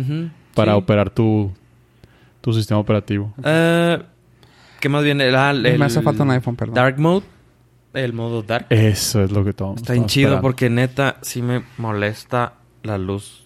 para 0.55 0.73
sí. 0.73 0.77
operar 0.77 1.09
tu, 1.09 1.51
tu 2.41 2.53
sistema 2.53 2.79
operativo. 2.79 3.33
Eh, 3.43 4.01
¿Qué 4.79 4.89
más 4.89 5.03
viene? 5.03 5.33
Ah, 5.35 5.51
el, 5.51 5.79
Me 5.79 5.85
hace 5.85 6.01
falta 6.01 6.23
un 6.23 6.31
iPhone, 6.31 6.55
perdón. 6.57 6.75
Dark 6.75 6.99
Mode. 6.99 7.25
El 7.93 8.13
modo 8.13 8.41
Dark. 8.43 8.67
Eso 8.69 9.23
es 9.23 9.31
lo 9.31 9.43
que 9.45 9.53
todos 9.53 9.77
Está 9.77 9.93
bien 9.93 10.07
chido 10.07 10.41
porque 10.41 10.69
neta 10.69 11.17
sí 11.21 11.41
me 11.41 11.63
molesta 11.77 12.53
la 12.81 12.97
luz. 12.97 13.45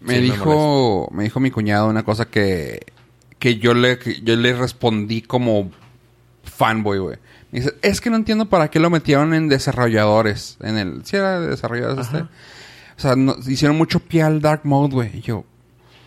Me 0.00 0.16
Sí, 0.16 0.20
dijo, 0.22 1.08
me, 1.12 1.22
dijo 1.24 1.40
mi 1.40 1.50
cuñado 1.50 1.88
una 1.88 2.02
cosa 2.02 2.26
que, 2.26 2.84
que 3.38 3.56
yo 3.58 3.72
le, 3.74 3.98
que 3.98 4.20
yo 4.20 4.36
le 4.36 4.52
respondí 4.54 5.22
como 5.22 5.70
fanboy, 6.42 6.98
güey. 6.98 7.16
Me 7.52 7.60
dice, 7.60 7.74
es 7.80 8.00
que 8.00 8.10
no 8.10 8.16
entiendo 8.16 8.46
para 8.46 8.68
qué 8.68 8.80
lo 8.80 8.90
metieron 8.90 9.32
en 9.34 9.48
desarrolladores. 9.48 10.58
En 10.60 10.76
el, 10.76 11.04
si 11.06 11.16
era 11.16 11.40
de 11.40 11.46
desarrolladores 11.48 12.08
Ajá. 12.08 12.18
este. 12.18 12.28
O 12.96 13.00
sea, 13.00 13.16
no- 13.16 13.36
hicieron 13.46 13.76
mucho 13.78 14.00
pie 14.00 14.22
al 14.22 14.40
Dark 14.40 14.60
Mode, 14.64 14.94
güey. 14.94 15.16
Y 15.18 15.20
yo, 15.22 15.44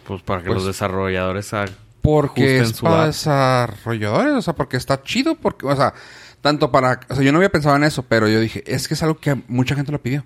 Pues 0.06 0.22
para 0.22 0.42
que 0.42 0.48
Pues- 0.48 0.58
los 0.58 0.66
desarrolladores 0.68 1.54
hagan. 1.54 1.70
porque 2.02 2.60
es 2.60 2.70
su 2.76 2.84
para 2.84 3.02
app. 3.02 3.08
desarrolladores, 3.08 4.34
o 4.36 4.42
sea, 4.42 4.54
porque 4.56 4.78
está 4.78 5.02
chido, 5.02 5.36
porque, 5.36 5.66
o 5.66 5.76
sea, 5.76 5.94
tanto 6.42 6.72
para, 6.72 7.00
o 7.10 7.16
sea, 7.16 7.24
yo 7.24 7.32
no 7.32 7.38
había 7.38 7.52
pensado 7.52 7.76
en 7.76 7.84
eso, 7.84 8.04
pero 8.04 8.28
yo 8.28 8.40
dije, 8.40 8.64
es 8.66 8.88
que 8.88 8.94
es 8.94 9.04
algo 9.04 9.18
que 9.20 9.36
mucha 9.48 9.76
gente 9.76 9.92
lo 9.92 10.02
pidió. 10.02 10.24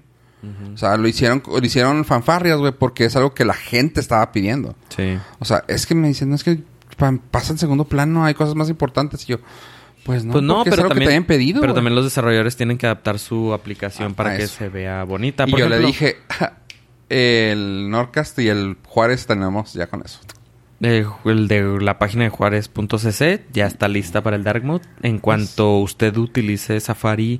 O 0.74 0.78
sea, 0.78 0.97
lo 0.97 1.07
hicieron, 1.07 1.43
lo 1.47 1.59
hicieron 1.64 2.03
fanfarrias, 2.03 2.57
güey, 2.57 2.72
porque 2.72 3.05
es 3.05 3.16
algo 3.16 3.36
que 3.36 3.45
la 3.45 3.53
gente 3.53 3.99
estaba 3.99 4.32
pidiendo. 4.32 4.76
Sí. 4.89 5.16
O 5.38 5.45
sea, 5.45 5.64
es 5.68 5.86
que 5.86 5.93
me 5.93 6.07
dicen, 6.07 6.30
no 6.30 6.36
es 6.36 6.43
que 6.43 6.62
pa- 6.97 7.16
pasa 7.30 7.53
en 7.53 7.59
segundo 7.59 7.86
plano, 7.86 8.26
hay 8.26 8.34
cosas 8.34 8.55
más 8.55 8.68
importantes. 8.68 9.24
Y 9.26 9.34
yo, 9.34 9.38
pues 10.03 10.26
no, 10.26 10.32
pues 10.34 10.43
no, 10.43 10.64
pero 10.64 10.74
es 10.74 10.80
algo 10.80 10.89
también, 10.89 10.99
que 10.99 11.05
te 11.12 11.16
habían 11.16 11.26
pedido. 11.28 11.62
pero 11.62 11.76
también 11.76 11.93
los 11.93 12.05
desarrolladores 12.05 12.55
tienen 12.55 12.80
que 12.80 12.88
adaptar 12.88 13.20
su 13.20 13.53
aplicación 13.53 14.14
Ah, 14.14 14.16
para 14.16 14.36
que 14.38 14.43
eso. 14.45 14.55
se 14.57 14.70
vea 14.70 15.03
bonita. 15.03 15.45
Y 15.47 15.51
yo 15.55 15.70
le 15.70 15.78
dije, 15.78 16.18
el 17.09 17.89
Norcast 17.89 18.39
y 18.39 18.47
el 18.47 18.78
Juárez 18.88 19.28
tenemos 19.28 19.74
ya 19.74 19.88
con 19.88 20.01
eso. 20.03 20.20
Eh, 20.82 21.05
el 21.25 21.47
de 21.47 21.79
la 21.82 21.99
página 21.99 22.23
de 22.23 22.29
juárez.cc 22.29 23.41
ya 23.53 23.65
está 23.67 23.88
lista 23.88 24.21
para 24.21 24.36
el 24.36 24.43
Dark 24.43 24.63
Mode. 24.63 24.86
En 25.01 25.19
cuanto 25.19 25.77
usted 25.79 26.15
utilice 26.17 26.79
Safari 26.79 27.39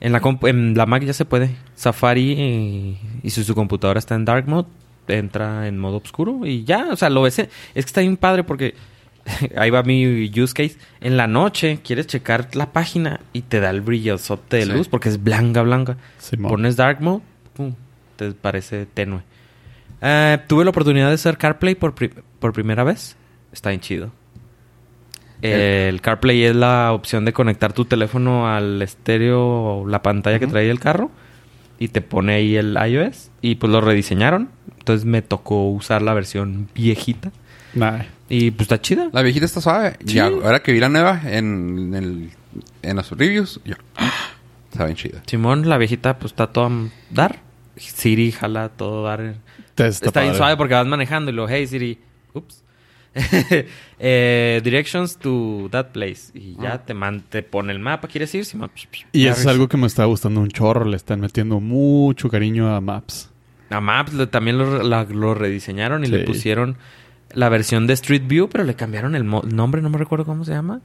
en 0.00 0.12
la 0.12 0.20
en 0.42 0.74
la 0.76 0.86
Mac 0.86 1.02
ya 1.04 1.12
se 1.12 1.24
puede. 1.24 1.56
Safari 1.74 2.34
eh, 2.38 2.98
y 3.22 3.30
si 3.30 3.44
su 3.44 3.54
computadora 3.54 3.98
está 3.98 4.14
en 4.14 4.24
Dark 4.24 4.46
Mode 4.48 4.68
entra 5.08 5.68
en 5.68 5.78
modo 5.78 5.98
oscuro 5.98 6.44
y 6.44 6.64
ya, 6.64 6.88
o 6.90 6.96
sea, 6.96 7.08
lo 7.10 7.22
ves. 7.22 7.38
Es 7.38 7.48
que 7.74 7.80
está 7.80 8.00
bien 8.00 8.16
padre 8.16 8.42
porque 8.44 8.74
ahí 9.56 9.70
va 9.70 9.82
mi 9.82 10.28
use 10.38 10.52
case. 10.52 10.76
En 11.00 11.16
la 11.16 11.26
noche 11.28 11.78
quieres 11.82 12.06
checar 12.08 12.48
la 12.54 12.72
página 12.72 13.20
y 13.32 13.42
te 13.42 13.60
da 13.60 13.70
el 13.70 13.80
brillosote 13.80 14.58
de 14.58 14.64
Sí. 14.66 14.72
luz 14.72 14.88
porque 14.88 15.08
es 15.08 15.22
blanca, 15.22 15.62
blanca. 15.62 15.96
Simón. 16.18 16.50
Pones 16.50 16.76
Dark 16.76 17.00
Mode, 17.00 17.22
pum, 17.54 17.72
te 18.16 18.32
parece 18.32 18.86
tenue. 18.86 19.20
Eh, 20.02 20.38
tuve 20.46 20.64
la 20.64 20.70
oportunidad 20.70 21.08
de 21.08 21.14
hacer 21.14 21.38
CarPlay 21.38 21.74
por, 21.74 21.94
pri- 21.94 22.10
por 22.38 22.52
primera 22.52 22.84
vez. 22.84 23.16
Está 23.52 23.70
bien 23.70 23.80
chido. 23.80 24.10
El 25.42 26.00
CarPlay 26.00 26.44
es 26.44 26.56
la 26.56 26.92
opción 26.92 27.24
de 27.24 27.32
conectar 27.32 27.72
tu 27.72 27.84
teléfono 27.84 28.48
al 28.48 28.80
estéreo 28.82 29.42
o 29.42 29.86
la 29.86 30.02
pantalla 30.02 30.38
que 30.38 30.46
trae 30.46 30.70
el 30.70 30.80
carro 30.80 31.10
y 31.78 31.88
te 31.88 32.00
pone 32.00 32.34
ahí 32.34 32.56
el 32.56 32.76
iOS 32.76 33.30
y 33.42 33.56
pues 33.56 33.70
lo 33.70 33.80
rediseñaron. 33.80 34.48
Entonces 34.78 35.04
me 35.04 35.22
tocó 35.22 35.68
usar 35.70 36.02
la 36.02 36.14
versión 36.14 36.68
viejita 36.74 37.32
Nah. 37.74 38.04
y 38.28 38.50
pues 38.52 38.62
está 38.62 38.80
chida. 38.80 39.10
La 39.12 39.22
viejita 39.22 39.44
está 39.44 39.60
suave. 39.60 39.96
Sí. 40.06 40.16
Y 40.16 40.18
ahora 40.18 40.62
que 40.62 40.72
vi 40.72 40.80
la 40.80 40.88
nueva 40.88 41.20
en, 41.26 41.94
el, 41.94 42.30
en 42.82 42.96
los 42.96 43.10
reviews, 43.10 43.60
yo... 43.64 43.74
¡ah! 43.96 44.12
Está 44.72 44.84
bien 44.86 44.96
chida. 44.96 45.22
Simón, 45.26 45.68
la 45.68 45.78
viejita 45.78 46.18
pues 46.18 46.32
está 46.32 46.48
toda 46.48 46.70
dar. 47.10 47.40
Siri 47.76 48.32
jala 48.32 48.70
todo 48.70 49.04
dar. 49.04 49.36
Está, 49.60 49.86
Está, 49.86 50.22
bien 50.22 50.34
suave 50.34 50.56
porque 50.56 50.74
vas 50.74 50.86
manejando 50.86 51.30
y 51.30 51.34
lo, 51.34 51.48
hey 51.48 51.66
Siri, 51.66 51.98
ups. 52.36 52.62
Eh, 53.98 54.60
directions 54.62 55.16
to 55.16 55.68
that 55.70 55.86
place. 55.92 56.30
Y 56.34 56.56
ya 56.60 56.74
Ah. 56.74 56.84
te, 56.84 56.92
man, 56.94 57.22
te 57.28 57.42
pone 57.42 57.72
el 57.72 57.78
mapa, 57.78 58.08
¿quieres 58.08 58.34
ir? 58.34 58.44
Y 59.12 59.26
eso 59.26 59.40
es 59.40 59.46
algo 59.46 59.68
que 59.68 59.76
me 59.76 59.86
está 59.86 60.04
gustando 60.04 60.40
un 60.40 60.48
chorro. 60.48 60.84
Le 60.84 60.96
están 60.96 61.20
metiendo 61.20 61.60
mucho 61.60 62.28
cariño 62.28 62.74
a 62.74 62.80
Maps. 62.80 63.30
A 63.70 63.80
Maps 63.80 64.12
le- 64.12 64.26
también 64.26 64.58
lo, 64.58 64.82
la- 64.82 65.04
lo 65.04 65.34
rediseñaron 65.34 66.04
y 66.04 66.08
le 66.08 66.24
pusieron 66.24 66.76
la 67.32 67.48
versión 67.48 67.86
de 67.86 67.94
Street 67.94 68.22
View, 68.26 68.48
pero 68.48 68.64
le 68.64 68.74
cambiaron 68.74 69.14
el 69.14 69.24
mo- 69.24 69.42
nombre, 69.42 69.80
no 69.82 69.90
me 69.90 69.98
recuerdo 69.98 70.24
cómo 70.24 70.44
se 70.44 70.52
llama. 70.52 70.82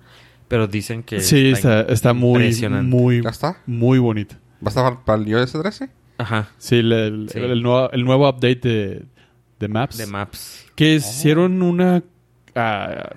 Pero 0.48 0.68
dicen 0.68 1.04
que. 1.04 1.20
sí, 1.22 1.50
está, 1.52 1.82
está 1.82 2.14
muy, 2.14 2.54
muy, 2.84 3.22
¿Ya 3.22 3.30
está? 3.30 3.58
muy 3.66 4.00
bonito. 4.00 4.36
¿Va 4.64 4.68
a 4.68 4.70
estar 4.70 5.04
para 5.06 5.22
el 5.22 5.28
iOS 5.28 5.52
13? 5.54 5.90
Ajá, 6.18 6.50
Sí, 6.58 6.82
le- 6.82 7.08
el, 7.08 7.30
Sí. 7.30 7.40
el 7.40 7.62
nuevo, 7.64 7.92
el 7.92 8.04
nuevo 8.06 8.30
update 8.30 8.60
de, 8.68 9.04
de 9.62 10.08
Maps. 10.08 10.66
Que 10.76 10.96
hicieron 10.96 11.62
una, 11.62 12.04
ah, 12.56 13.12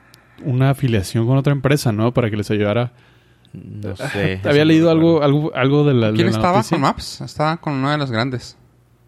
una 0.44 0.70
afiliación 0.70 1.26
con 1.26 1.36
otra 1.36 1.52
empresa, 1.52 1.92
¿no? 1.92 2.12
Para 2.12 2.30
que 2.30 2.36
les 2.36 2.50
ayudara. 2.50 2.92
No 3.52 3.96
sé. 3.96 4.40
Había 4.44 4.64
leído 4.64 4.90
algo, 4.90 5.22
algo, 5.22 5.52
algo 5.54 5.84
de 5.84 5.94
la, 5.94 6.08
de 6.08 6.14
¿Quién 6.14 6.26
la 6.26 6.32
estaba 6.32 6.56
noticia. 6.58 6.74
con 6.76 6.82
Maps? 6.82 7.20
Estaba 7.20 7.56
con 7.58 7.74
uno 7.74 7.90
de 7.90 7.98
los 7.98 8.10
grandes. 8.10 8.56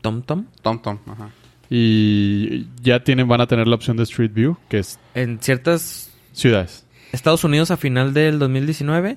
TomTom. 0.03 0.47
TomTom. 0.63 0.99
Ajá. 1.07 1.31
Y 1.69 2.67
ya 2.81 3.03
tienen, 3.03 3.27
van 3.27 3.41
a 3.41 3.47
tener 3.47 3.67
la 3.67 3.75
opción 3.75 3.97
de 3.97 4.05
Street 4.05 4.31
View, 4.33 4.57
que 4.69 4.79
es 4.79 5.01
En 5.15 5.41
ciertas 5.41 6.13
ciudades. 6.33 6.85
Estados 7.13 7.45
Unidos 7.45 7.71
a 7.71 7.77
final 7.77 8.15
del 8.15 8.39
2019, 8.39 9.17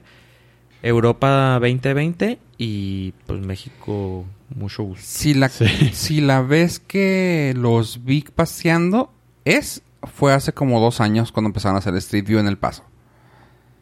Europa 0.82 1.60
2020 1.60 2.40
y 2.58 3.12
pues 3.28 3.40
México 3.42 4.26
mucho 4.56 4.84
gusto. 4.84 5.04
Si 5.06 5.34
la, 5.34 5.50
Sí. 5.50 5.66
si 5.94 6.22
la 6.22 6.42
vez 6.42 6.80
que 6.80 7.54
los 7.56 8.04
vi 8.04 8.22
paseando 8.24 9.12
es, 9.46 9.84
fue 10.16 10.34
hace 10.34 10.54
como 10.54 10.80
dos 10.80 11.02
años 11.02 11.32
cuando 11.32 11.48
empezaron 11.50 11.76
a 11.76 11.80
hacer 11.80 11.96
Street 11.96 12.26
View 12.26 12.40
en 12.40 12.48
El 12.48 12.58
Paso. 12.58 12.84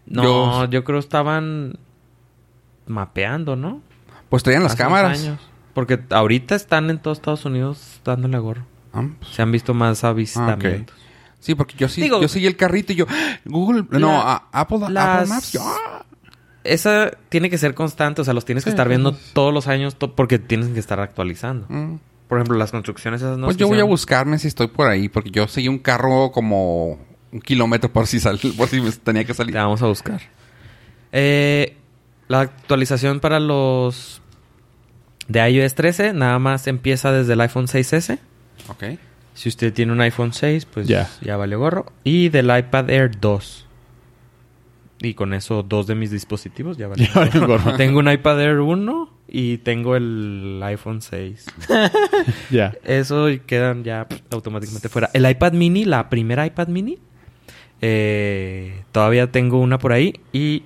No, 0.05 0.23
Yo- 0.23 0.69
yo, 0.69 0.83
creo 0.83 0.99
estaban 0.99 1.77
mapeando, 2.85 3.55
¿no? 3.55 3.81
Pues 4.29 4.43
traían 4.43 4.63
las 4.63 4.73
Hace 4.73 4.83
cámaras. 4.83 5.19
años. 5.21 5.39
Porque 5.73 5.99
ahorita 6.09 6.55
están 6.55 6.89
en 6.89 6.99
todos 6.99 7.17
Estados 7.19 7.45
Unidos 7.45 8.01
dándole 8.03 8.37
gorro. 8.39 8.65
Ah, 8.93 9.05
pues, 9.19 9.31
Se 9.31 9.41
han 9.41 9.51
visto 9.51 9.73
más 9.73 10.03
avistamientos. 10.03 10.95
Sí, 11.39 11.53
porque 11.53 11.75
yo 11.77 11.87
sí, 11.87 12.01
Digo- 12.01 12.19
yo 12.19 12.27
seguí 12.27 12.47
el 12.47 12.55
carrito 12.57 12.93
y 12.93 12.95
yo, 12.95 13.05
¡Ah! 13.07 13.37
Google, 13.45 13.85
no, 13.91 13.99
La- 14.11 14.43
Apple, 14.51 14.77
Apple 14.77 14.89
las- 14.93 15.29
Maps, 15.29 15.51
yo, 15.51 15.61
¡ah! 15.63 16.03
Esa 16.67 17.11
tiene 17.29 17.49
que 17.49 17.57
ser 17.57 17.73
constante, 17.73 18.21
o 18.21 18.23
sea, 18.23 18.33
los 18.33 18.45
tienes 18.45 18.63
que 18.63 18.69
Sí, 18.71 18.73
estar 18.75 18.87
viendo 18.89 19.13
pues. 19.13 19.33
todos 19.33 19.53
los 19.53 19.67
años 19.67 19.95
to- 19.95 20.15
porque 20.15 20.39
tienes 20.39 20.67
que 20.69 20.79
estar 20.79 20.99
actualizando. 20.99 21.65
Mm. 21.69 21.99
Por 22.27 22.37
ejemplo, 22.39 22.57
las 22.57 22.71
construcciones 22.71 23.21
esas 23.21 23.37
no 23.37 23.45
pues 23.47 23.57
yo 23.57 23.67
voy 23.67 23.79
a 23.79 23.85
buscarme 23.85 24.37
si 24.37 24.47
estoy 24.49 24.67
por 24.67 24.87
ahí, 24.89 25.07
porque 25.09 25.31
yo 25.31 25.47
seguí 25.47 25.67
un 25.69 25.79
carro 25.79 26.31
como 26.31 26.99
un 27.31 27.39
kilómetro 27.41 27.91
por 27.91 28.05
si 28.07 28.19
sal, 28.19 28.39
por 28.57 28.67
si 28.67 28.81
tenía 29.03 29.23
que 29.23 29.33
salir. 29.33 29.53
Te 29.53 29.59
vamos 29.59 29.81
a 29.81 29.87
buscar. 29.87 30.21
Eh, 31.11 31.77
la 32.27 32.41
actualización 32.41 33.19
para 33.21 33.39
los 33.39 34.21
de 35.29 35.49
iOS 35.49 35.75
13 35.75 36.13
nada 36.13 36.39
más 36.39 36.67
empieza 36.67 37.11
desde 37.11 37.33
el 37.33 37.41
iPhone 37.41 37.67
6S. 37.67 38.19
Ok. 38.69 38.83
Si 39.33 39.49
usted 39.49 39.71
tiene 39.71 39.91
un 39.91 40.01
iPhone 40.01 40.33
6, 40.33 40.65
pues 40.65 40.87
Ya. 40.87 41.09
ya, 41.21 41.37
vale 41.37 41.55
gorro. 41.55 41.85
Y 42.03 42.29
del 42.29 42.45
iPad 42.57 42.89
Air 42.89 43.11
2. 43.21 43.66
Y 44.99 45.13
con 45.13 45.33
eso 45.33 45.61
dos 45.63 45.85
de 45.85 45.95
mis 45.95 46.09
dispositivos 46.09 46.77
ya 46.77 46.87
gorro. 46.87 47.47
gorro. 47.47 47.73
tengo 47.77 47.99
un 47.99 48.11
iPad 48.11 48.41
Air 48.41 48.59
1 48.59 49.17
y 49.27 49.57
tengo 49.59 49.95
el 49.95 50.59
iPhone 50.63 51.01
6. 51.01 51.45
Ya. 52.49 52.73
Eso 52.83 53.29
y 53.29 53.39
quedan 53.39 53.83
ya 53.83 54.07
pff, 54.07 54.21
automáticamente 54.31 54.89
fuera. 54.89 55.09
El 55.13 55.29
iPad 55.29 55.53
mini, 55.53 55.85
la 55.85 56.09
primera 56.09 56.45
iPad 56.45 56.67
mini, 56.69 56.97
eh, 57.81 58.83
todavía 58.91 59.31
tengo 59.31 59.59
una 59.59 59.77
por 59.77 59.91
ahí 59.91 60.19
y 60.33 60.63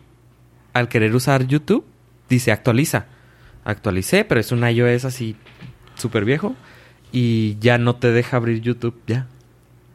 al 0.73 0.87
querer 0.87 1.13
usar 1.13 1.47
YouTube, 1.47 1.85
dice 2.29 2.51
actualiza. 2.51 3.07
Actualicé, 3.63 4.25
pero 4.25 4.39
es 4.39 4.51
un 4.51 4.67
iOS 4.67 5.05
así 5.05 5.35
súper 5.95 6.25
viejo 6.25 6.55
y 7.11 7.57
ya 7.59 7.77
no 7.77 7.95
te 7.95 8.11
deja 8.11 8.37
abrir 8.37 8.61
YouTube, 8.61 8.99
ya. 9.05 9.27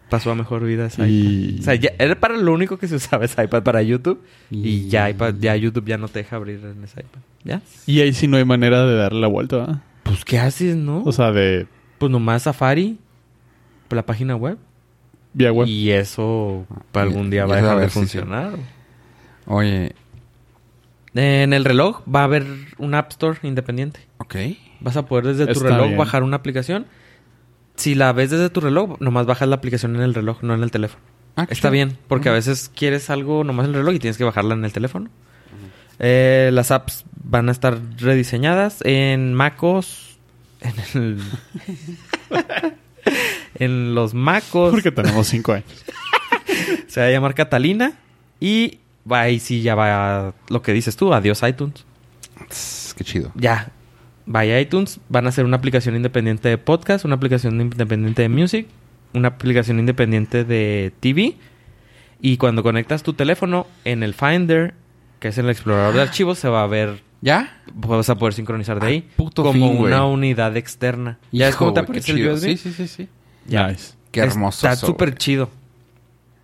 Pasó 0.09 0.31
a 0.31 0.35
mejor 0.37 0.65
vida 0.65 0.87
ese 0.87 1.09
Y- 1.09 1.49
iPad. 1.51 1.61
O 1.61 1.63
sea, 1.65 1.75
ya 1.75 1.91
era 1.99 2.15
para 2.21 2.37
lo 2.37 2.53
único 2.53 2.79
que 2.79 2.87
se 2.87 2.95
usaba 2.97 3.25
ese 3.25 3.43
iPad 3.43 3.63
para 3.65 3.83
YouTube 3.83 4.23
y, 4.51 4.69
Y- 4.69 4.89
ya 4.89 5.11
iPad, 5.11 5.35
ya 5.41 5.57
YouTube 5.57 5.87
ya 5.87 5.99
no 5.99 6.07
te 6.09 6.21
deja 6.21 6.37
abrir 6.37 6.61
en 6.65 6.85
ese 6.85 7.01
iPad. 7.01 7.21
¿Ya? 7.45 7.61
Y 7.87 8.01
ahí 8.01 8.13
sí 8.13 8.29
no 8.29 8.37
hay 8.37 8.45
manera 8.45 8.87
de 8.87 8.95
darle 8.97 9.21
la 9.21 9.27
vuelta, 9.27 9.57
¿verdad? 9.59 9.83
Pues, 10.05 10.25
¿qué 10.25 10.39
haces, 10.39 10.77
no? 10.77 11.03
O 11.05 11.13
sea, 11.13 11.33
de 11.33 11.67
Pues 11.99 12.11
nomás 12.13 12.43
Safari, 12.45 12.99
la 13.91 14.05
página 14.07 14.37
web. 14.37 14.59
vía 15.33 15.53
web. 15.53 15.67
Y 15.69 15.91
eso 15.91 16.67
para 16.93 17.07
algún 17.07 17.29
día 17.31 17.45
va 17.47 17.55
a 17.55 17.61
dejar 17.61 17.79
de 17.81 17.89
sí. 17.89 17.95
funcionar. 17.95 18.53
Oye, 19.47 19.93
En 21.15 21.53
el 21.55 21.65
reloj 21.65 22.03
va 22.13 22.21
a 22.21 22.25
haber 22.25 22.45
un 22.79 22.95
App 22.95 23.11
Store 23.13 23.39
independiente. 23.43 24.01
ok. 24.19 24.37
Vas 24.81 24.97
a 24.99 25.07
poder 25.07 25.25
desde 25.27 25.47
tu 25.47 25.53
Está 25.53 25.71
reloj 25.71 25.87
bien. 25.87 25.99
bajar 25.99 26.23
una 26.23 26.37
aplicación. 26.37 26.85
Si 27.77 27.95
la 27.95 28.13
ves 28.13 28.31
desde 28.31 28.51
tu 28.51 28.61
reloj, 28.61 28.97
nomás 29.01 29.27
bajas 29.27 29.49
la 29.49 29.57
aplicación 29.57 29.97
en 29.97 30.03
el 30.03 30.15
reloj, 30.15 30.43
no 30.43 30.55
en 30.55 30.63
el 30.63 30.71
teléfono. 30.71 31.03
Ah, 31.37 31.47
Está 31.51 31.69
bien, 31.69 31.99
porque 32.09 32.31
a 32.31 32.33
veces 32.33 32.71
quieres 32.75 33.11
algo 33.11 33.45
nomás 33.45 33.67
en 33.67 33.73
el 33.73 33.81
reloj 33.81 33.95
y 33.95 33.99
tienes 33.99 34.17
que 34.17 34.25
bajarla 34.25 34.55
en 34.55 34.65
el 34.65 34.73
teléfono. 34.73 35.11
Eh, 35.99 36.51
las 36.53 36.71
apps 36.71 37.05
van 37.25 37.49
a 37.49 37.53
estar 37.53 37.79
rediseñadas 37.99 38.79
en 38.85 39.35
MacOS. 39.35 40.19
En 40.61 40.75
el... 40.95 41.21
en 43.55 43.95
los 43.95 44.15
MacOS. 44.15 44.73
Porque 44.73 44.93
tenemos 44.93 45.27
cinco 45.27 45.53
años. 45.53 45.67
Se 46.87 47.01
va 47.01 47.07
a 47.07 47.11
llamar 47.11 47.35
Catalina. 47.35 47.93
Y 48.41 48.79
va 49.11 49.21
ahí 49.21 49.39
sí 49.39 49.63
ya 49.63 49.75
va 49.75 50.35
lo 50.49 50.63
que 50.63 50.73
dices 50.73 50.97
tú. 50.97 51.13
Adiós 51.13 51.43
iTunes. 51.43 51.85
Qué 52.97 53.05
chido. 53.05 53.33
Ya. 53.35 53.71
Vaya 54.27 54.61
iTunes. 54.61 55.01
Van 55.09 55.27
a 55.27 55.29
hacer 55.31 55.45
una 55.45 55.57
aplicación 55.57 55.97
independiente 55.97 56.49
de 56.49 56.59
podcast. 56.59 57.05
Una 57.05 57.15
aplicación 57.17 57.61
independiente 57.61 58.23
de 58.23 58.29
music. 58.29 58.67
Una 59.15 59.29
aplicación 59.29 59.79
independiente 59.79 60.45
de 60.45 60.93
TV. 61.01 61.37
Y 62.21 62.37
cuando 62.39 62.63
conectas 62.63 63.03
tu 63.03 63.13
teléfono 63.13 63.67
en 63.85 64.03
el 64.03 64.15
Finder, 64.15 64.75
que 65.21 65.29
es 65.29 65.39
el 65.39 65.49
explorador 65.49 65.95
de 65.95 66.03
archivos, 66.03 66.39
se 66.39 66.49
va 66.49 66.63
a 66.63 66.67
ver... 66.67 67.05
¿Ya? 67.23 67.61
Vas 67.73 68.11
a 68.11 68.17
poder 68.17 68.35
sincronizar 68.35 68.79
de 68.79 68.87
Ah, 68.87 68.89
ahí. 68.91 69.09
puto 69.17 69.43
como 69.43 69.53
fin, 69.55 69.79
una 69.85 70.05
unidad 70.05 70.55
externa. 70.57 71.19
¿Ya 71.33 71.49
Hijo, 71.49 71.59
cómo 71.61 71.73
te 71.73 71.81
aparece 71.81 72.13
el. 72.13 72.29
USB? 72.29 72.41
Sí, 72.45 72.57
sí, 72.59 72.73
sí, 72.73 72.87
sí. 72.89 73.09
Ya. 73.47 73.69
Nice. 73.69 73.95
Qué 74.13 74.21
hermoso 74.21 74.67
Está 74.69 74.77
súper 74.87 75.15
chido. 75.17 75.49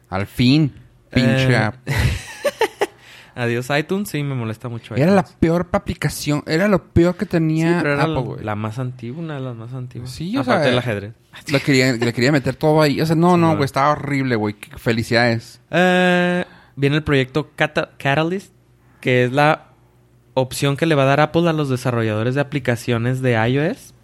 Al 0.09 0.27
fin. 0.27 0.73
Pinche 1.13 1.53
Eh, 1.53 1.57
app. 1.57 1.77
Adiós 3.35 3.69
iTunes. 3.79 4.09
Sí, 4.11 4.23
me 4.23 4.35
molesta 4.35 4.69
mucho 4.69 4.95
Era 4.95 5.13
la 5.13 5.25
peor 5.25 5.69
aplicación. 5.73 6.43
Era 6.47 6.69
lo 6.69 6.85
peor 6.85 7.17
que 7.17 7.25
Sí, 7.25 7.31
tenía 7.33 7.79
pero 7.83 7.95
era 7.95 8.03
Apple, 8.03 8.15
la, 8.15 8.21
güey. 8.21 8.45
la 8.45 8.55
más 8.55 8.79
antigua, 8.79 9.23
una 9.23 9.35
de 9.35 9.41
las 9.41 9.57
más 9.57 9.73
antiguas. 9.73 10.11
Sí, 10.11 10.37
o 10.37 10.41
Aparte 10.41 10.63
sea, 10.65 10.71
del 10.71 10.79
ajedrez. 10.79 11.13
Le 11.51 11.61
quería, 11.61 11.93
le 11.93 12.13
quería 12.13 12.31
meter 12.33 12.55
todo 12.57 12.83
ahí. 12.83 13.01
O 13.01 13.07
sea, 13.07 13.17
no, 13.17 13.35
Sí, 13.35 13.41
no, 13.41 13.53
güey. 13.53 13.65
Estaba 13.65 13.91
horrible, 13.93 14.37
güey. 14.37 14.55
Qué 14.55 14.77
Felicidades. 14.79 15.61
Eh, 15.71 16.45
viene 16.77 16.97
el 16.97 17.03
proyecto 17.03 17.51
Cata- 17.57 17.91
Catalyst, 17.99 18.53
que 19.01 19.25
es 19.25 19.33
la 19.33 19.69
opción 20.35 20.77
que 20.77 20.87
le 20.87 20.95
va 20.95 21.03
a 21.03 21.07
dar 21.07 21.21
Apple 21.21 21.49
a 21.49 21.53
los 21.53 21.69
desarrolladores 21.69 22.35
de 22.35 22.41
aplicaciones 22.43 23.21
de 23.23 23.33
iOS 23.49 23.95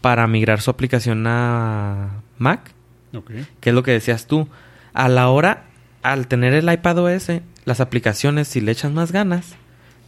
para 0.00 0.26
migrar 0.26 0.60
su 0.60 0.70
aplicación 0.70 1.24
a 1.26 2.22
Mac, 2.38 2.72
Ok. 3.14 3.30
que 3.60 3.70
es 3.70 3.74
lo 3.74 3.82
que 3.82 3.92
decías 3.92 4.26
tú. 4.26 4.48
A 4.94 5.08
la 5.08 5.28
hora, 5.28 5.64
al 6.02 6.26
tener 6.28 6.52
el 6.54 6.70
iPad 6.72 6.98
OS, 6.98 7.30
las 7.64 7.80
aplicaciones, 7.80 8.48
si 8.48 8.60
le 8.60 8.72
echan 8.72 8.94
más 8.94 9.12
ganas, 9.12 9.54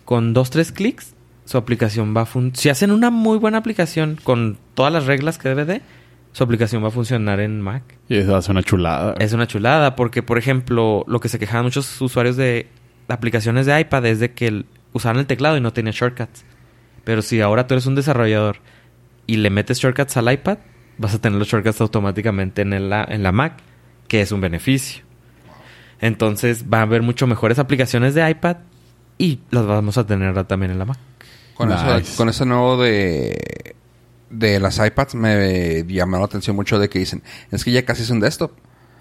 con 0.04 0.32
dos, 0.34 0.50
tres 0.50 0.72
clics, 0.72 1.14
su 1.44 1.56
aplicación 1.58 2.14
va 2.16 2.22
a 2.22 2.26
funcionar. 2.26 2.58
Si 2.58 2.68
hacen 2.68 2.90
una 2.90 3.10
muy 3.10 3.38
buena 3.38 3.58
aplicación 3.58 4.18
con 4.22 4.58
todas 4.74 4.92
las 4.92 5.06
reglas 5.06 5.38
que 5.38 5.48
debe 5.48 5.64
de, 5.64 5.82
su 6.32 6.42
aplicación 6.42 6.82
va 6.82 6.88
a 6.88 6.90
funcionar 6.90 7.38
en 7.40 7.60
Mac. 7.60 7.82
Y 8.08 8.16
eso 8.16 8.34
hace 8.34 8.50
una 8.50 8.62
chulada. 8.62 9.14
Es 9.20 9.32
una 9.32 9.46
chulada 9.46 9.94
porque, 9.94 10.22
por 10.22 10.36
ejemplo, 10.38 11.04
lo 11.06 11.20
que 11.20 11.28
se 11.28 11.38
quejaban 11.38 11.64
muchos 11.64 12.00
usuarios 12.00 12.36
de 12.36 12.66
aplicaciones 13.08 13.66
de 13.66 13.78
iPad 13.80 14.04
es 14.06 14.18
de 14.20 14.32
que 14.32 14.64
usaban 14.92 15.18
el 15.18 15.26
teclado 15.26 15.56
y 15.56 15.60
no 15.60 15.72
tenía 15.72 15.92
shortcuts. 15.92 16.44
Pero 17.04 17.22
si 17.22 17.40
ahora 17.40 17.66
tú 17.66 17.74
eres 17.74 17.86
un 17.86 17.94
desarrollador 17.94 18.56
y 19.26 19.36
le 19.36 19.50
metes 19.50 19.78
shortcuts 19.78 20.16
al 20.16 20.32
iPad, 20.32 20.58
vas 20.98 21.14
a 21.14 21.20
tener 21.20 21.38
los 21.38 21.46
shortcuts 21.48 21.80
automáticamente 21.80 22.62
en, 22.62 22.72
el- 22.72 22.92
en 22.92 23.22
la 23.22 23.30
Mac, 23.32 23.58
que 24.08 24.20
es 24.20 24.32
un 24.32 24.40
beneficio. 24.40 25.04
Entonces 26.04 26.66
va 26.70 26.80
a 26.80 26.82
haber 26.82 27.00
mucho 27.00 27.26
mejores 27.26 27.58
aplicaciones 27.58 28.14
de 28.14 28.28
iPad 28.28 28.58
y 29.16 29.40
las 29.50 29.64
vamos 29.64 29.96
a 29.96 30.06
tener 30.06 30.44
también 30.44 30.70
en 30.70 30.78
la 30.78 30.84
Mac. 30.84 30.98
Con, 31.54 31.70
Nice. 31.70 31.96
eso, 31.98 32.16
con 32.18 32.28
ese 32.28 32.44
nuevo 32.44 32.76
de, 32.76 33.74
de 34.28 34.60
las 34.60 34.78
iPads 34.78 35.14
me 35.14 35.82
llamó 35.86 36.18
la 36.18 36.26
atención 36.26 36.56
mucho 36.56 36.78
de 36.78 36.90
que 36.90 36.98
dicen, 36.98 37.22
es 37.50 37.64
que 37.64 37.72
ya 37.72 37.86
casi 37.86 38.02
es 38.02 38.10
un 38.10 38.20
desktop. 38.20 38.52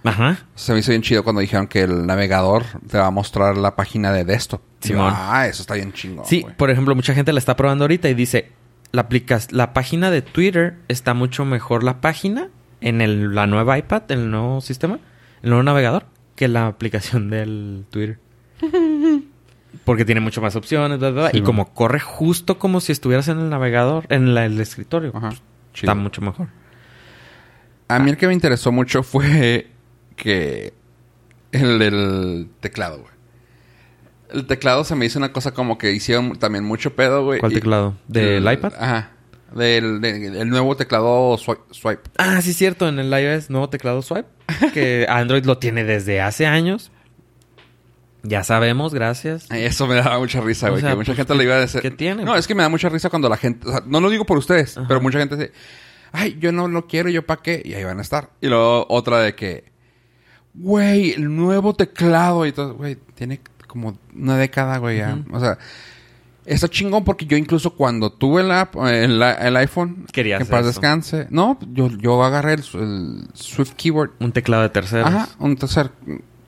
Ajá. 0.06 0.38
Se 0.56 0.72
me 0.72 0.80
hizo 0.80 0.92
bien 0.92 1.02
chido 1.02 1.26
cuando 1.26 1.42
dijeron 1.42 1.68
que 1.68 1.82
el 1.82 2.06
navegador 2.06 2.64
te 2.90 2.98
va 2.98 3.08
a 3.08 3.12
mostrar 3.12 3.58
la 3.58 3.76
página 3.76 4.14
de 4.14 4.24
desktop. 4.24 4.62
Y 4.84 4.88
yo, 4.88 4.96
Simón. 4.96 5.14
ah, 5.14 5.46
eso 5.46 5.62
está 5.62 5.74
bien 5.74 5.92
chingón. 5.92 6.26
Sí, 6.26 6.46
por 6.56 6.70
ejemplo, 6.72 6.96
mucha 6.96 7.14
gente 7.14 7.34
la 7.34 7.40
está 7.40 7.58
probando 7.58 7.84
ahorita 7.84 8.08
y 8.08 8.14
dice, 8.14 8.54
la, 8.94 9.10
la 9.50 9.74
página 9.74 10.10
de 10.10 10.22
Twitter 10.22 10.78
está 10.88 11.14
mucho 11.14 11.44
mejor 11.44 11.84
la 11.84 12.00
página 12.00 12.48
en 12.80 13.02
el, 13.02 13.36
la 13.36 13.46
nueva 13.46 13.78
iPad, 13.78 14.04
en 14.10 14.20
el 14.20 14.32
nuevo 14.32 14.62
sistema, 14.62 15.00
el 15.42 15.50
nuevo 15.50 15.64
navegador, 15.64 16.06
que 16.36 16.48
la 16.48 16.68
aplicación 16.68 17.30
del 17.30 17.86
Twitter. 17.90 18.20
Porque 19.86 20.06
tiene 20.06 20.22
mucho 20.22 20.42
más 20.42 20.56
opciones, 20.56 21.00
bla, 21.00 21.10
bla, 21.10 21.22
bla, 21.24 21.32
Sí, 21.32 21.38
y 21.38 21.42
man. 21.42 21.46
como 21.48 21.74
corre 21.74 22.00
justo 22.00 22.60
como 22.60 22.80
si 22.80 22.92
estuvieras 22.92 23.28
en 23.28 23.40
el 23.40 23.50
navegador, 23.50 24.06
en 24.10 24.34
la- 24.36 24.46
el 24.46 24.60
escritorio. 24.62 25.12
Ajá. 25.16 25.30
pues, 25.30 25.42
está 25.74 25.96
mucho 25.96 26.22
mejor. 26.22 26.48
A 27.88 28.00
mí 28.00 28.10
el 28.12 28.18
que 28.18 28.28
me 28.28 28.34
interesó 28.34 28.72
mucho 28.72 29.02
fue 29.04 29.68
que 30.16 30.74
el, 31.52 31.82
el 31.82 32.50
teclado, 32.60 33.00
güey. 33.00 33.14
El 34.32 34.46
teclado 34.48 34.84
se 34.84 34.96
me 34.96 35.06
hizo 35.06 35.20
una 35.20 35.32
cosa 35.34 35.54
como 35.54 35.78
que 35.78 35.92
hicieron 35.92 36.38
también 36.38 36.64
mucho 36.64 36.96
pedo, 36.96 37.24
güey. 37.26 37.40
¿Cuál 37.40 37.52
y- 37.52 37.56
teclado? 37.56 37.96
¿Del 38.08 38.48
el- 38.48 38.54
iPad? 38.54 38.74
Ajá. 38.80 39.12
Del, 39.56 40.02
de- 40.02 40.42
el 40.42 40.50
nuevo 40.50 40.76
teclado 40.76 41.38
swi- 41.38 41.60
swipe. 41.72 42.02
Ah, 42.18 42.42
sí, 42.42 42.54
cierto, 42.54 42.88
en 42.90 42.98
el 43.00 43.12
iOS 43.12 43.50
nuevo 43.50 43.70
teclado 43.70 44.02
swipe, 44.02 44.28
que 44.74 45.06
Android 45.10 45.46
lo 45.46 45.58
tiene 45.60 45.84
desde 45.84 46.22
hace 46.22 46.46
años. 46.48 46.92
Ya 48.24 48.44
sabemos, 48.44 48.94
gracias. 48.94 49.52
Eso 49.52 49.86
me 49.86 49.96
daba 49.96 50.18
mucha 50.18 50.40
risa, 50.40 50.68
O 50.68 50.72
güey. 50.72 50.82
sea, 50.82 50.92
que 50.92 50.96
mucha 50.96 51.08
pues, 51.08 51.18
gente 51.18 51.34
¿qué- 51.34 51.38
le 51.38 51.44
iba 51.44 51.56
a 51.56 51.60
decir. 51.60 51.82
qué 51.82 51.92
tiene? 51.92 52.24
No, 52.24 52.36
es 52.36 52.48
que 52.48 52.56
me 52.56 52.64
da 52.64 52.70
mucha 52.70 52.88
risa 52.90 53.10
cuando 53.10 53.28
la 53.28 53.36
gente... 53.38 53.68
o 53.68 53.72
sea, 53.72 53.84
no 53.86 54.00
lo 54.00 54.10
digo 54.10 54.26
por 54.26 54.38
ustedes, 54.38 54.78
Ajá. 54.78 54.88
pero 54.88 55.02
mucha 55.02 55.20
gente 55.20 55.36
dice... 55.36 55.52
Ay, 56.14 56.38
yo 56.40 56.52
no 56.52 56.68
lo 56.68 56.88
quiero, 56.88 57.10
¿yo 57.10 57.26
para 57.26 57.42
qué? 57.42 57.62
Y 57.66 57.74
ahí 57.74 57.84
van 57.84 58.00
a 58.00 58.02
estar. 58.02 58.30
Y 58.40 58.48
luego 58.48 58.86
otra 58.90 59.20
de 59.20 59.36
que... 59.36 59.66
Güey, 60.54 61.12
el 61.12 61.36
nuevo 61.36 61.76
teclado 61.76 62.46
y 62.46 62.52
todo... 62.54 62.76
Güey, 62.76 62.96
tiene 63.16 63.42
como 63.68 63.98
una 64.16 64.38
década, 64.38 64.78
güey, 64.78 65.00
ya. 65.00 65.18
O 65.32 65.40
sea... 65.40 65.58
Está 66.46 66.68
chingón 66.68 67.04
porque 67.04 67.26
yo 67.26 67.38
incluso 67.38 67.72
cuando 67.72 68.12
tuve 68.12 68.42
el, 68.42 68.52
app, 68.52 68.76
eh, 68.86 69.06
el, 69.06 69.22
el 69.22 69.56
iPhone... 69.58 70.06
Querías 70.12 70.40
Que 70.40 70.46
paz 70.46 70.62
eso. 70.62 70.68
descanse. 70.70 71.28
No, 71.30 71.58
yo, 71.72 71.90
yo 71.90 72.22
agarré 72.24 72.54
el, 72.56 72.64
el 72.74 73.28
Swift 73.34 73.74
Keyboard. 73.76 74.12
Un 74.20 74.32
teclado 74.32 74.64
de 74.64 74.70
terceros. 74.70 75.08
Ajá, 75.08 75.30
un 75.40 75.56
tercer... 75.56 75.92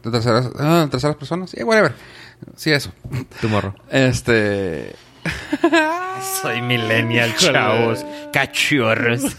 De 0.03 0.11
terceras, 0.11 0.49
ah, 0.59 0.87
terceras 0.91 1.15
personas. 1.15 1.49
Sí, 1.49 1.63
whatever. 1.63 1.93
Sí, 2.55 2.71
eso. 2.71 2.91
Tu 3.41 3.49
morro. 3.49 3.73
Este... 3.89 4.93
Soy 6.41 6.61
millennial, 6.61 7.33
chavos. 7.35 8.05
Cachorros. 8.31 9.21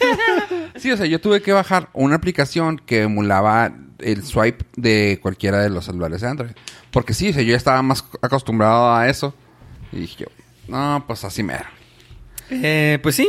Sí, 0.77 0.91
o 0.93 0.97
sea, 0.99 1.07
yo 1.07 1.19
tuve 1.23 1.41
que 1.41 1.53
bajar 1.53 1.89
una 1.95 2.17
aplicación 2.17 2.79
que 2.85 3.03
emulaba 3.05 3.73
el 3.99 4.23
swipe 4.25 4.67
de 4.77 5.19
cualquiera 5.23 5.59
de 5.63 5.71
los 5.71 5.87
celulares 5.87 6.21
de 6.21 6.29
Android. 6.29 6.51
Porque 6.91 7.15
sí, 7.15 7.31
o 7.31 7.33
sea, 7.33 7.43
yo 7.43 7.53
ya 7.53 7.57
estaba 7.57 7.81
más 7.81 8.05
acostumbrado 8.21 8.95
a 8.95 9.09
eso. 9.09 9.35
Y 9.91 10.01
dije 10.01 10.25
yo, 10.25 10.27
no, 10.69 11.05
pues 11.07 11.25
así 11.25 11.43
mero. 11.43 11.65
eh, 12.51 12.99
pues 13.03 13.15
sí. 13.17 13.29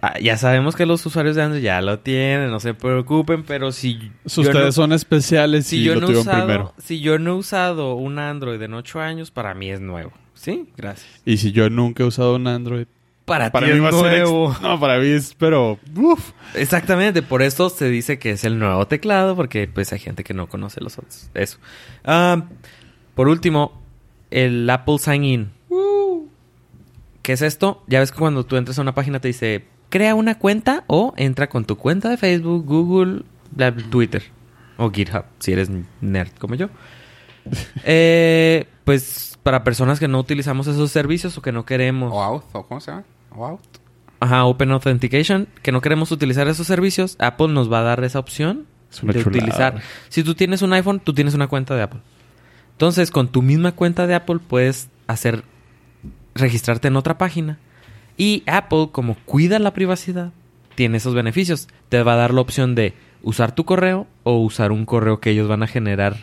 Ah, 0.00 0.18
ya 0.20 0.36
sabemos 0.36 0.76
que 0.76 0.86
los 0.86 1.04
usuarios 1.04 1.34
de 1.34 1.42
Android 1.42 1.60
ya 1.62 1.80
lo 1.80 1.98
tienen, 1.98 2.50
no 2.52 2.60
se 2.60 2.72
preocupen, 2.72 3.42
pero 3.42 3.72
si 3.72 4.12
Si 4.26 4.42
yo 4.42 4.48
ustedes 4.50 4.66
no- 4.66 4.72
son 4.72 4.92
especiales 4.92 5.66
si 5.66 5.78
y 5.80 5.82
yo 5.84 5.94
lo 5.94 6.00
no 6.02 6.06
he 6.06 6.10
tuvieron 6.10 6.22
usado, 6.28 6.46
primero. 6.46 6.74
si 6.78 7.00
yo 7.00 7.18
no 7.18 7.32
he 7.32 7.34
usado 7.34 7.94
un 7.96 8.20
Android 8.20 8.62
en 8.62 8.74
8 8.74 9.00
años, 9.00 9.32
para 9.32 9.54
mí 9.54 9.70
es 9.70 9.80
nuevo. 9.80 10.12
¿Sí? 10.34 10.68
Gracias. 10.76 11.08
Y 11.24 11.38
si 11.38 11.50
yo 11.50 11.68
nunca 11.68 12.04
he 12.04 12.06
usado 12.06 12.36
un 12.36 12.46
Android, 12.46 12.86
Para, 13.24 13.50
para 13.50 13.66
ti 13.66 13.72
mí 13.72 13.78
es 13.78 13.84
va 13.84 13.88
a 13.88 14.02
ser... 14.04 14.12
ex- 14.20 14.30
nuevo. 14.30 14.56
No, 14.62 14.78
para 14.78 14.98
mí 15.00 15.08
es... 15.08 15.34
Pero... 15.36 15.80
Uf. 15.96 16.30
Exactamente, 16.54 17.20
por 17.22 17.42
eso 17.42 17.68
se 17.68 17.88
dice 17.90 18.20
que 18.20 18.30
es 18.30 18.44
el 18.44 18.56
nuevo 18.60 18.86
teclado, 18.86 19.34
porque 19.34 19.66
pues 19.66 19.92
hay 19.92 19.98
gente 19.98 20.22
que 20.22 20.32
no 20.32 20.46
conoce 20.48 20.80
los 20.80 20.96
otros. 20.96 21.28
Eso. 21.34 21.58
Ah, 22.04 22.44
por 23.16 23.26
último, 23.26 23.82
el 24.30 24.70
Apple 24.70 24.98
Sign 25.00 25.24
In. 25.24 25.50
¿Qué 27.28 27.34
es 27.34 27.42
esto? 27.42 27.82
Ya 27.86 28.00
ves 28.00 28.10
que 28.10 28.18
cuando 28.18 28.46
tú 28.46 28.56
entras 28.56 28.78
a 28.78 28.80
una 28.80 28.94
página 28.94 29.20
te 29.20 29.28
dice, 29.28 29.66
crea 29.90 30.14
una 30.14 30.38
cuenta 30.38 30.84
o 30.86 31.12
entra 31.18 31.50
con 31.50 31.66
tu 31.66 31.76
cuenta 31.76 32.08
de 32.08 32.16
Facebook, 32.16 32.64
Google, 32.64 33.24
bla, 33.50 33.70
Twitter 33.76 34.22
o 34.78 34.90
GitHub, 34.90 35.24
si 35.38 35.52
eres 35.52 35.68
nerd 36.00 36.30
como 36.38 36.54
yo. 36.54 36.70
Eh, 37.84 38.66
pues 38.84 39.38
para 39.42 39.62
personas 39.62 40.00
que 40.00 40.08
no 40.08 40.18
utilizamos 40.18 40.68
esos 40.68 40.90
servicios 40.90 41.36
o 41.36 41.42
que 41.42 41.52
no 41.52 41.66
queremos... 41.66 42.10
O 42.14 42.22
out, 42.22 42.44
o 42.52 42.66
¿cómo 42.66 42.80
se 42.80 42.92
llama? 42.92 43.04
O 43.36 43.44
out. 43.44 43.60
Ajá, 44.20 44.46
Open 44.46 44.70
Authentication, 44.70 45.48
que 45.62 45.70
no 45.70 45.82
queremos 45.82 46.10
utilizar 46.10 46.48
esos 46.48 46.66
servicios, 46.66 47.14
Apple 47.18 47.48
nos 47.48 47.70
va 47.70 47.80
a 47.80 47.82
dar 47.82 48.02
esa 48.04 48.20
opción 48.20 48.64
Es 48.90 49.02
de 49.02 49.22
chulada. 49.22 49.28
utilizar. 49.28 49.82
Si 50.08 50.22
tú 50.24 50.34
tienes 50.34 50.62
un 50.62 50.72
iPhone, 50.72 50.98
tú 50.98 51.12
tienes 51.12 51.34
una 51.34 51.46
cuenta 51.46 51.76
de 51.76 51.82
Apple. 51.82 52.00
Entonces, 52.72 53.10
con 53.10 53.28
tu 53.28 53.42
misma 53.42 53.72
cuenta 53.72 54.06
de 54.06 54.14
Apple 54.14 54.38
puedes 54.38 54.88
hacer 55.06 55.44
registrarte 56.40 56.88
en 56.88 56.96
otra 56.96 57.18
página. 57.18 57.58
Y 58.16 58.42
Apple, 58.46 58.88
como 58.92 59.14
cuida 59.24 59.58
la 59.58 59.72
privacidad, 59.74 60.32
tiene 60.74 60.96
esos 60.98 61.14
beneficios. 61.14 61.68
Te 61.88 62.02
va 62.02 62.14
a 62.14 62.16
dar 62.16 62.34
la 62.34 62.40
opción 62.40 62.74
de 62.74 62.94
usar 63.22 63.54
tu 63.54 63.64
correo 63.64 64.06
o 64.24 64.38
usar 64.38 64.72
un 64.72 64.84
correo 64.86 65.20
que 65.20 65.30
ellos 65.30 65.48
van 65.48 65.62
a 65.62 65.66
generar, 65.66 66.16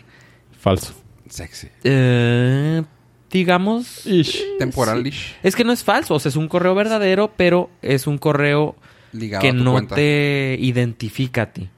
Falso. 0.60 0.94
Sexy. 1.28 1.68
eh, 1.84 2.82
digamos, 3.30 4.06
Ish. 4.06 4.42
Temporalish. 4.58 5.36
es 5.42 5.56
que 5.56 5.64
no 5.64 5.72
es 5.72 5.82
falso, 5.84 6.14
o 6.14 6.18
sea, 6.20 6.28
es 6.30 6.36
un 6.36 6.48
correo 6.48 6.74
verdadero, 6.74 7.32
pero 7.36 7.68
es 7.82 8.06
un 8.06 8.16
correo 8.18 8.76
Ligado 9.12 9.42
que 9.42 9.52
no 9.52 9.72
cuenta. 9.72 9.94
te 9.96 10.56
identifica 10.60 11.42
a 11.42 11.52
ti. 11.52 11.68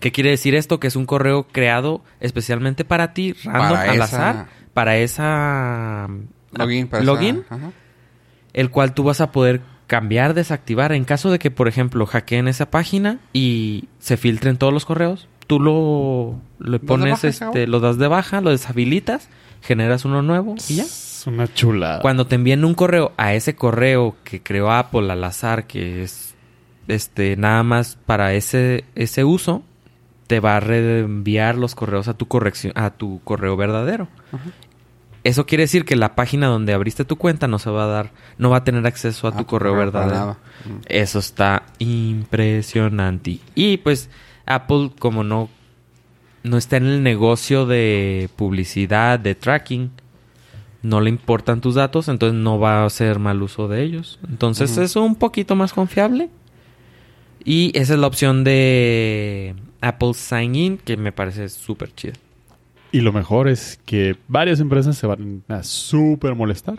¿Qué 0.00 0.10
quiere 0.10 0.30
decir 0.30 0.54
esto? 0.56 0.80
Que 0.80 0.88
es 0.88 0.96
un 0.96 1.06
correo 1.06 1.46
creado 1.46 2.02
especialmente 2.20 2.84
para 2.84 3.12
ti, 3.14 3.34
random, 3.44 3.68
Para 3.78 3.82
al 3.90 3.94
esa- 3.96 4.04
azar, 4.04 4.46
para 4.74 4.96
esa 4.98 6.08
Login. 6.52 6.88
para 6.88 7.04
login, 7.04 7.44
ajá. 7.48 7.72
el 8.52 8.70
cual 8.70 8.94
tú 8.94 9.04
vas 9.04 9.20
a 9.20 9.32
poder 9.32 9.62
cambiar, 9.86 10.34
desactivar. 10.34 10.92
En 10.92 11.04
caso 11.04 11.30
de 11.30 11.38
que, 11.38 11.50
por 11.50 11.68
ejemplo, 11.68 12.06
hackeen 12.06 12.48
esa 12.48 12.70
página 12.70 13.18
y 13.32 13.88
se 13.98 14.16
filtren 14.16 14.56
todos 14.56 14.72
los 14.72 14.84
correos, 14.84 15.28
tú 15.46 15.60
lo 15.60 16.40
le 16.58 16.78
pones, 16.78 17.24
este, 17.24 17.66
lo 17.66 17.80
das 17.80 17.98
de 17.98 18.08
baja, 18.08 18.40
lo 18.40 18.50
deshabilitas, 18.50 19.28
generas 19.60 20.04
uno 20.04 20.22
nuevo 20.22 20.54
y 20.68 20.76
ya. 20.76 20.84
Es 20.84 21.24
una 21.26 21.52
chulada. 21.52 22.00
Cuando 22.00 22.26
te 22.26 22.36
envíen 22.36 22.64
un 22.64 22.74
correo 22.74 23.12
a 23.16 23.34
ese 23.34 23.54
correo 23.54 24.16
que 24.24 24.42
creó 24.42 24.72
Apple 24.72 25.12
al 25.12 25.22
azar, 25.24 25.66
que 25.66 26.02
es 26.02 26.34
este 26.88 27.36
nada 27.36 27.62
más 27.62 27.98
para 28.06 28.34
ese, 28.34 28.84
ese 28.94 29.24
uso, 29.24 29.62
te 30.26 30.40
va 30.40 30.56
a 30.56 30.60
reenviar 30.60 31.56
los 31.56 31.74
correos 31.74 32.08
a 32.08 32.14
tu 32.14 32.26
corrección, 32.26 32.72
a 32.76 32.90
tu 32.90 33.20
correo 33.24 33.56
verdadero. 33.56 34.08
Eso 35.24 35.46
quiere 35.46 35.64
decir 35.64 35.84
que 35.84 35.94
la 35.94 36.14
página 36.16 36.48
donde 36.48 36.72
abriste 36.72 37.04
tu 37.04 37.16
cuenta 37.16 37.46
no 37.46 37.58
se 37.58 37.70
va 37.70 37.84
a 37.84 37.86
dar, 37.86 38.10
no 38.38 38.50
va 38.50 38.58
a 38.58 38.64
tener 38.64 38.86
acceso 38.86 39.28
a 39.28 39.30
Ah, 39.30 39.36
tu 39.36 39.46
correo 39.46 39.72
para 39.72 39.84
verdadero. 39.84 40.36
Mm. 40.64 40.80
Eso 40.86 41.18
está 41.20 41.62
impresionante. 41.78 43.38
Y 43.54 43.76
pues 43.78 44.10
Apple 44.46 44.90
como 44.98 45.22
no 45.22 45.48
no 46.42 46.56
está 46.56 46.76
en 46.76 46.86
el 46.86 47.02
negocio 47.04 47.66
de 47.66 48.28
publicidad, 48.34 49.18
de 49.20 49.36
tracking, 49.36 49.92
no 50.82 51.00
le 51.00 51.08
importan 51.08 51.60
tus 51.60 51.76
datos, 51.76 52.08
entonces 52.08 52.38
no 52.38 52.58
va 52.58 52.82
a 52.82 52.86
hacer 52.86 53.20
mal 53.20 53.40
uso 53.42 53.68
de 53.68 53.82
ellos. 53.82 54.18
Entonces 54.28 54.76
es 54.76 54.96
un 54.96 55.14
poquito 55.14 55.54
más 55.54 55.72
confiable. 55.72 56.30
Y 57.44 57.70
esa 57.78 57.94
es 57.94 58.00
la 58.00 58.06
opción 58.06 58.44
de 58.44 59.54
Apple 59.80 60.14
Sign 60.14 60.54
In 60.54 60.78
que 60.78 60.96
me 60.96 61.12
parece 61.12 61.48
súper 61.48 61.94
chida. 61.94 62.14
Y 62.92 63.00
lo 63.00 63.12
mejor 63.12 63.48
es 63.48 63.80
que 63.86 64.16
varias 64.28 64.60
empresas 64.60 64.96
se 64.96 65.06
van 65.06 65.42
a 65.48 65.62
súper 65.62 66.34
molestar. 66.34 66.78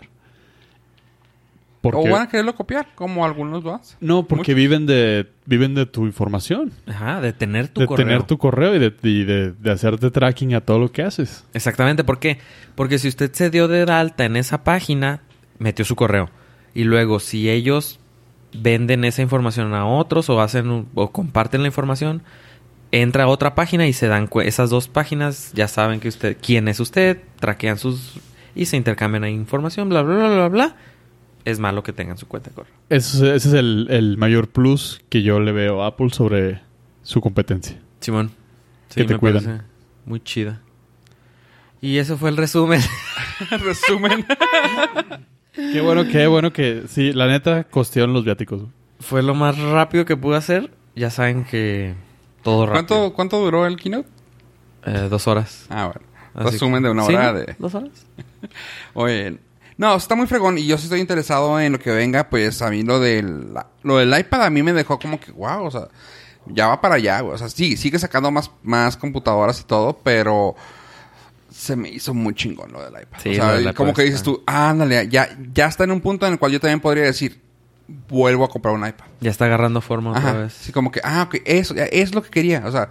Porque, 1.80 1.98
O 1.98 2.10
van 2.10 2.22
a 2.22 2.28
quererlo 2.28 2.54
copiar, 2.54 2.88
como 2.94 3.26
algunos 3.26 3.62
lo 3.62 3.74
hacen. 3.74 3.98
no, 4.00 4.22
porque 4.26 4.52
Muchos. 4.52 4.54
viven 4.54 4.86
de 4.86 5.28
viven 5.44 5.74
de 5.74 5.84
tu 5.84 6.06
información. 6.06 6.72
Ajá, 6.86 7.20
de 7.20 7.34
tener 7.34 7.68
tu 7.68 7.82
de 7.82 7.86
correo. 7.86 8.06
tener 8.06 8.22
tu 8.22 8.38
correo 8.38 8.74
y 8.74 8.78
de, 8.78 8.94
y 9.02 9.24
de, 9.24 9.52
de 9.52 9.70
hacerte 9.70 10.10
tracking 10.10 10.54
a 10.54 10.62
todo 10.62 10.78
lo 10.78 10.90
que 10.90 11.02
haces. 11.02 11.44
Exactamente, 11.52 12.02
¿por 12.02 12.18
qué? 12.18 12.38
Porque 12.74 12.98
si 12.98 13.08
usted 13.08 13.30
se 13.34 13.50
dio 13.50 13.68
de 13.68 13.82
alta 13.82 14.24
en 14.24 14.36
esa 14.36 14.64
página, 14.64 15.20
metió 15.58 15.84
su 15.84 15.94
correo. 15.94 16.30
Y 16.74 16.84
luego, 16.84 17.20
si 17.20 17.50
ellos 17.50 18.00
venden 18.54 19.04
esa 19.04 19.20
información 19.20 19.74
a 19.74 19.84
otros 19.84 20.30
o 20.30 20.40
hacen 20.40 20.70
un- 20.70 20.88
o 20.94 21.10
comparten 21.12 21.60
la 21.60 21.68
información, 21.68 22.22
entra 23.02 23.24
a 23.24 23.28
otra 23.28 23.54
página 23.54 23.86
y 23.86 23.92
se 23.92 24.06
dan 24.08 24.28
esas 24.44 24.70
dos 24.70 24.88
páginas 24.88 25.52
ya 25.54 25.68
saben 25.68 26.00
que 26.00 26.08
usted 26.08 26.36
quién 26.40 26.68
es 26.68 26.80
usted, 26.80 27.18
traquean 27.40 27.78
sus 27.78 28.14
y 28.54 28.66
se 28.66 28.76
intercambian 28.76 29.24
ahí 29.24 29.32
información, 29.32 29.88
bla 29.88 30.02
bla 30.02 30.14
bla 30.16 30.28
bla 30.34 30.48
bla. 30.48 30.76
Es 31.44 31.58
malo 31.58 31.82
que 31.82 31.92
tengan 31.92 32.16
su 32.16 32.26
cuenta 32.26 32.50
de 32.50 32.54
correo. 32.56 32.72
Ese, 32.88 33.16
es- 33.16 33.22
ese 33.22 33.48
es 33.48 33.54
el, 33.54 33.86
el 33.90 34.16
mayor 34.16 34.48
plus 34.48 35.02
que 35.10 35.22
yo 35.22 35.40
le 35.40 35.52
veo 35.52 35.82
a 35.82 35.88
Apple 35.88 36.08
sobre 36.10 36.60
su 37.02 37.20
competencia. 37.20 37.78
Simón. 38.00 38.30
Que 38.94 39.04
te 39.04 39.14
me 39.14 39.18
cuidan. 39.20 39.44
parece 39.44 39.62
muy 40.06 40.20
chida. 40.20 40.60
Y 41.82 41.98
eso 41.98 42.16
fue 42.16 42.30
el 42.30 42.36
resumen. 42.38 42.80
Resumen. 43.50 44.24
Qué 45.54 45.80
bueno, 45.80 46.04
qué 46.08 46.26
bueno 46.26 46.52
que... 46.52 46.82
Sí, 46.88 47.12
la 47.12 47.26
neta, 47.28 47.62
costearon 47.64 48.12
los 48.12 48.24
viáticos. 48.24 48.62
fue 49.00 49.22
lo 49.22 49.34
más 49.34 49.56
rápido 49.58 50.04
que 50.04 50.16
pude 50.16 50.36
hacer. 50.36 50.70
Ya 50.96 51.10
saben 51.10 51.44
que 51.44 51.94
todo 52.44 52.66
rápido. 52.66 52.86
¿Cuánto, 52.86 53.14
¿Cuánto 53.14 53.38
duró 53.40 53.66
el 53.66 53.76
keynote? 53.76 54.08
Eh, 54.86 55.08
dos 55.10 55.26
horas. 55.26 55.66
Ah, 55.70 55.86
bueno. 55.86 56.00
Así 56.34 56.52
Resumen 56.52 56.82
que- 56.82 56.86
de 56.88 56.92
una 56.92 57.04
¿Sí, 57.06 57.14
hora 57.14 57.32
de... 57.32 57.56
¿Dos 57.58 57.74
horas? 57.74 57.90
Oye, 58.94 59.38
no, 59.76 59.94
está 59.96 60.14
muy 60.14 60.26
fregón 60.26 60.58
y 60.58 60.66
yo 60.66 60.76
sí 60.78 60.84
estoy 60.84 61.00
interesado 61.00 61.58
en 61.60 61.72
lo 61.72 61.78
que 61.78 61.90
venga, 61.90 62.28
pues 62.28 62.60
a 62.62 62.70
mí 62.70 62.82
lo 62.82 63.00
del, 63.00 63.54
lo 63.82 63.96
del 63.98 64.16
iPad 64.18 64.44
a 64.44 64.50
mí 64.50 64.62
me 64.62 64.72
dejó 64.72 64.98
como 64.98 65.18
que, 65.18 65.32
wow, 65.32 65.64
o 65.64 65.70
sea, 65.70 65.88
ya 66.46 66.66
va 66.68 66.80
para 66.80 66.96
allá, 66.96 67.20
güey. 67.20 67.34
o 67.34 67.38
sea, 67.38 67.48
sí, 67.48 67.76
sigue 67.76 67.98
sacando 67.98 68.30
más, 68.30 68.50
más 68.62 68.96
computadoras 68.96 69.60
y 69.60 69.64
todo, 69.64 69.98
pero 70.02 70.54
se 71.50 71.76
me 71.76 71.88
hizo 71.88 72.12
muy 72.14 72.34
chingón 72.34 72.72
lo 72.72 72.82
del 72.82 73.00
iPad. 73.02 73.18
Sí, 73.22 73.30
o 73.30 73.34
sea, 73.34 73.46
lo 73.46 73.52
del 73.54 73.60
y 73.60 73.64
iPad 73.66 73.74
como 73.76 73.94
que 73.94 74.02
dices 74.02 74.22
tú, 74.22 74.42
ándale, 74.46 75.08
ya, 75.08 75.28
ya 75.52 75.66
está 75.66 75.84
en 75.84 75.92
un 75.92 76.00
punto 76.00 76.26
en 76.26 76.32
el 76.34 76.38
cual 76.38 76.52
yo 76.52 76.60
también 76.60 76.80
podría 76.80 77.04
decir, 77.04 77.40
vuelvo 78.08 78.44
a 78.44 78.48
comprar 78.48 78.74
un 78.74 78.86
iPad. 78.86 79.04
Ya 79.20 79.30
está 79.30 79.44
agarrando 79.46 79.80
forma 79.80 80.10
otra 80.10 80.22
Ajá, 80.22 80.32
vez. 80.38 80.52
sí, 80.54 80.72
como 80.72 80.90
que, 80.90 81.00
ah, 81.04 81.22
ok, 81.22 81.36
eso, 81.44 81.74
ya 81.74 81.84
es 81.84 82.14
lo 82.14 82.22
que 82.22 82.30
quería, 82.30 82.62
o 82.66 82.72
sea, 82.72 82.90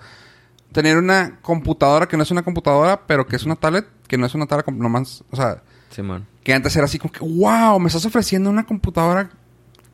tener 0.72 0.98
una 0.98 1.39
computadora 1.41 2.08
que 2.08 2.18
no 2.18 2.24
es 2.24 2.32
una 2.32 2.44
computadora, 2.44 3.02
pero 3.08 3.26
que 3.28 3.36
es 3.36 3.44
una 3.44 3.56
tablet, 3.56 3.88
que 4.08 4.18
no 4.18 4.26
es 4.26 4.34
una 4.36 4.46
tablet 4.46 4.68
nomás, 4.70 5.24
o 5.32 5.36
sea, 5.36 5.62
que 6.44 6.54
antes 6.54 6.76
era 6.76 6.86
así 6.86 6.98
como 6.98 7.12
que, 7.12 7.20
wow, 7.20 7.80
me 7.80 7.88
estás 7.88 8.06
ofreciendo 8.06 8.50
una 8.50 8.66
computadora 8.66 9.30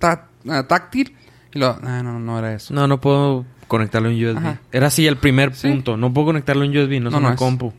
ah, 0.02 0.64
táctil. 0.68 1.16
Y 1.54 1.60
lo, 1.60 1.78
no, 1.80 2.04
no, 2.04 2.20
no 2.20 2.40
era 2.40 2.54
eso. 2.54 2.74
No, 2.74 2.88
no 2.88 3.02
puedo 3.02 3.46
conectarlo 3.68 4.10
en 4.10 4.16
USB. 4.26 4.38
Ajá. 4.38 4.60
Era 4.72 4.88
así 4.88 5.06
el 5.08 5.18
primer 5.18 5.54
Sí. 5.56 5.68
punto. 5.68 5.98
No 5.98 6.14
puedo 6.14 6.28
conectarlo 6.28 6.64
en 6.64 6.72
USB, 6.78 7.02
no, 7.02 7.10
es 7.10 7.16
una 7.16 7.36
compu. 7.36 7.74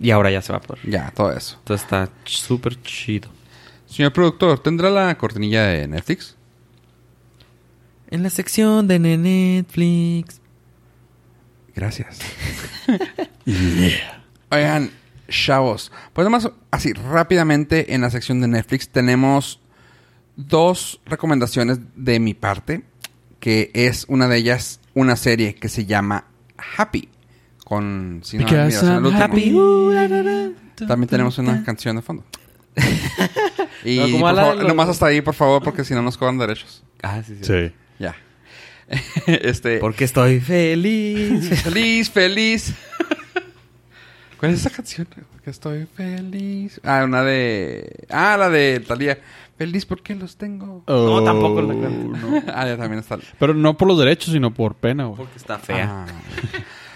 Y 0.00 0.10
ahora 0.10 0.30
ya 0.32 0.42
se 0.42 0.52
va 0.52 0.58
a 0.58 0.62
poder. 0.62 0.82
Ya, 0.88 1.12
todo 1.14 1.32
eso. 1.32 1.56
Entonces 1.58 1.84
está 1.84 2.08
súper 2.24 2.80
chido. 2.82 3.28
Señor 3.86 4.12
productor, 4.12 4.58
¿tendrá 4.58 4.90
la 4.90 5.16
cortinilla 5.16 5.64
de 5.66 5.86
Netflix? 5.86 6.36
En 8.10 8.22
la 8.22 8.30
sección 8.30 8.88
de 8.88 8.98
Netflix. 8.98 10.40
Gracias. 11.74 12.18
Oigan, 14.50 14.90
chavos. 15.28 15.92
Pues 16.12 16.24
nomás 16.24 16.50
así 16.70 16.92
rápidamente 16.92 17.94
en 17.94 18.00
la 18.00 18.10
sección 18.10 18.40
de 18.40 18.48
Netflix 18.48 18.88
tenemos 18.88 19.60
dos 20.36 21.00
recomendaciones 21.06 21.78
de 21.94 22.18
mi 22.20 22.34
parte. 22.34 22.82
Que 23.38 23.70
es 23.72 24.04
una 24.08 24.28
de 24.28 24.36
ellas, 24.36 24.80
una 24.92 25.16
serie 25.16 25.54
que 25.54 25.68
se 25.70 25.86
llama 25.86 26.26
Happy. 26.76 27.08
Con 27.64 28.20
si 28.24 28.36
no, 28.36 28.44
mira, 28.44 29.24
happy. 29.24 29.50
También 30.86 31.08
tenemos 31.08 31.38
una 31.38 31.64
canción 31.64 31.96
de 31.96 32.02
fondo. 32.02 32.24
y 33.84 33.96
No, 33.98 34.18
por 34.20 34.34
favor, 34.36 34.56
los- 34.56 34.68
nomás 34.68 34.88
hasta 34.90 35.06
ahí, 35.06 35.20
por 35.22 35.34
favor, 35.34 35.62
porque 35.62 35.84
si 35.84 35.94
no 35.94 36.02
nos 36.02 36.18
cobran 36.18 36.36
derechos. 36.36 36.82
Ah, 37.02 37.22
sí, 37.26 37.36
sí. 37.40 37.44
Sí. 37.44 37.72
Ya. 38.00 38.16
este. 39.26 39.78
Porque 39.78 40.04
estoy 40.04 40.40
feliz. 40.40 41.62
Feliz, 41.62 42.10
feliz. 42.10 42.74
¿Cuál 44.38 44.52
es 44.52 44.60
esa 44.60 44.70
canción? 44.70 45.06
Porque 45.32 45.50
estoy 45.50 45.86
feliz. 45.86 46.80
Ah, 46.82 47.02
una 47.04 47.22
de. 47.22 48.06
Ah, 48.08 48.36
la 48.38 48.48
de 48.48 48.80
Talía. 48.80 49.18
Feliz 49.58 49.84
porque 49.84 50.14
los 50.14 50.36
tengo. 50.36 50.82
No, 50.88 51.22
tampoco 51.22 51.60
la 51.60 51.74
canto. 51.74 52.16
no. 52.16 52.42
ah, 52.54 52.66
ya 52.66 52.78
también 52.78 53.00
está. 53.00 53.18
Pero 53.38 53.52
no 53.52 53.76
por 53.76 53.86
los 53.86 53.98
derechos, 53.98 54.32
sino 54.32 54.54
por 54.54 54.74
pena, 54.76 55.04
güey. 55.04 55.18
Porque 55.18 55.36
está 55.36 55.58
fea. 55.58 56.06
Ah. 56.06 56.06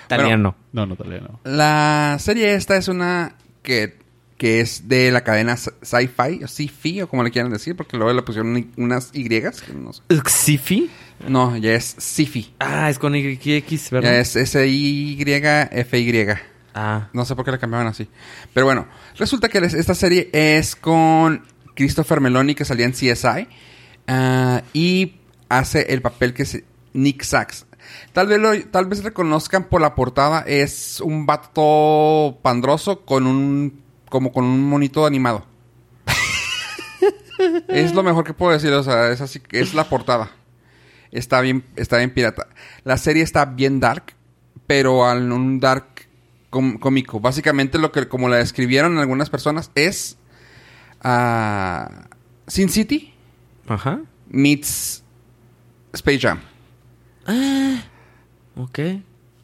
Italiano. 0.06 0.56
No, 0.72 0.86
no, 0.86 0.96
todavía 0.96 1.20
no. 1.20 1.40
La 1.44 2.16
serie 2.18 2.54
esta 2.54 2.78
es 2.78 2.88
una 2.88 3.36
que, 3.62 3.98
que 4.38 4.60
es 4.60 4.88
de 4.88 5.10
la 5.12 5.22
cadena 5.22 5.54
Sci- 5.56 5.72
Sci-Fi, 5.82 6.44
o 6.44 6.48
Sci-Fi, 6.48 7.02
o 7.02 7.08
como 7.08 7.22
le 7.22 7.30
quieran 7.30 7.52
decir, 7.52 7.76
porque 7.76 7.96
luego 7.96 8.12
le 8.12 8.22
pusieron 8.22 8.72
unas 8.76 9.10
Y, 9.14 9.28
no 9.28 9.92
sé. 9.92 10.02
¿Xifi? 10.26 10.90
No, 11.28 11.56
ya 11.56 11.74
es 11.74 11.94
Sci-Fi. 11.98 12.54
Ah, 12.58 12.90
es 12.90 12.98
con 12.98 13.14
YX, 13.14 13.90
¿verdad? 13.90 14.10
Ya 14.12 14.18
es 14.20 14.34
S-I-Y-F-Y. 14.36 16.26
Ah. 16.74 17.08
No 17.12 17.24
sé 17.24 17.36
por 17.36 17.44
qué 17.44 17.52
le 17.52 17.58
cambiaban 17.58 17.86
así. 17.86 18.08
Pero 18.52 18.66
bueno, 18.66 18.86
resulta 19.16 19.48
que 19.48 19.58
esta 19.58 19.94
serie 19.94 20.28
es 20.32 20.74
con 20.74 21.44
Christopher 21.76 22.20
Meloni, 22.20 22.54
que 22.54 22.64
salía 22.64 22.86
en 22.86 22.92
CSI. 22.92 23.46
ah, 24.08 24.62
y 24.72 25.14
hace 25.48 25.92
el 25.92 26.02
papel 26.02 26.34
que 26.34 26.42
es 26.42 26.62
Nick 26.92 27.22
Sachs. 27.22 27.66
Tal 28.12 28.26
vez, 28.26 28.40
lo, 28.40 28.58
tal 28.70 28.86
vez 28.86 29.04
reconozcan 29.04 29.68
por 29.68 29.80
la 29.80 29.94
portada. 29.94 30.40
Es 30.40 31.00
un 31.00 31.26
vato 31.26 32.38
pandroso 32.42 33.04
con 33.04 33.26
un... 33.26 33.83
Como 34.14 34.30
con 34.30 34.44
un 34.44 34.62
monito 34.68 35.04
animado. 35.06 35.44
es 37.66 37.92
lo 37.92 38.04
mejor 38.04 38.22
que 38.22 38.32
puedo 38.32 38.52
decir. 38.52 38.72
O 38.72 38.84
sea, 38.84 39.10
es 39.10 39.20
así. 39.20 39.42
Es 39.50 39.74
la 39.74 39.88
portada. 39.88 40.30
Está 41.10 41.40
bien, 41.40 41.64
está 41.74 41.96
bien 41.98 42.14
pirata. 42.14 42.46
La 42.84 42.96
serie 42.96 43.24
está 43.24 43.44
bien 43.44 43.80
dark, 43.80 44.14
pero 44.68 45.10
en 45.10 45.32
un 45.32 45.58
dark 45.58 46.06
com- 46.48 46.78
cómico. 46.78 47.18
Básicamente 47.18 47.76
lo 47.80 47.90
que 47.90 48.06
como 48.06 48.28
la 48.28 48.36
describieron 48.36 48.98
algunas 48.98 49.30
personas 49.30 49.72
es 49.74 50.16
ah, 51.02 52.06
Sin 52.46 52.68
City 52.68 53.14
Ajá. 53.66 54.00
meets 54.28 55.02
Space 55.92 56.20
Jam. 56.20 56.38
Ok. 58.54 58.78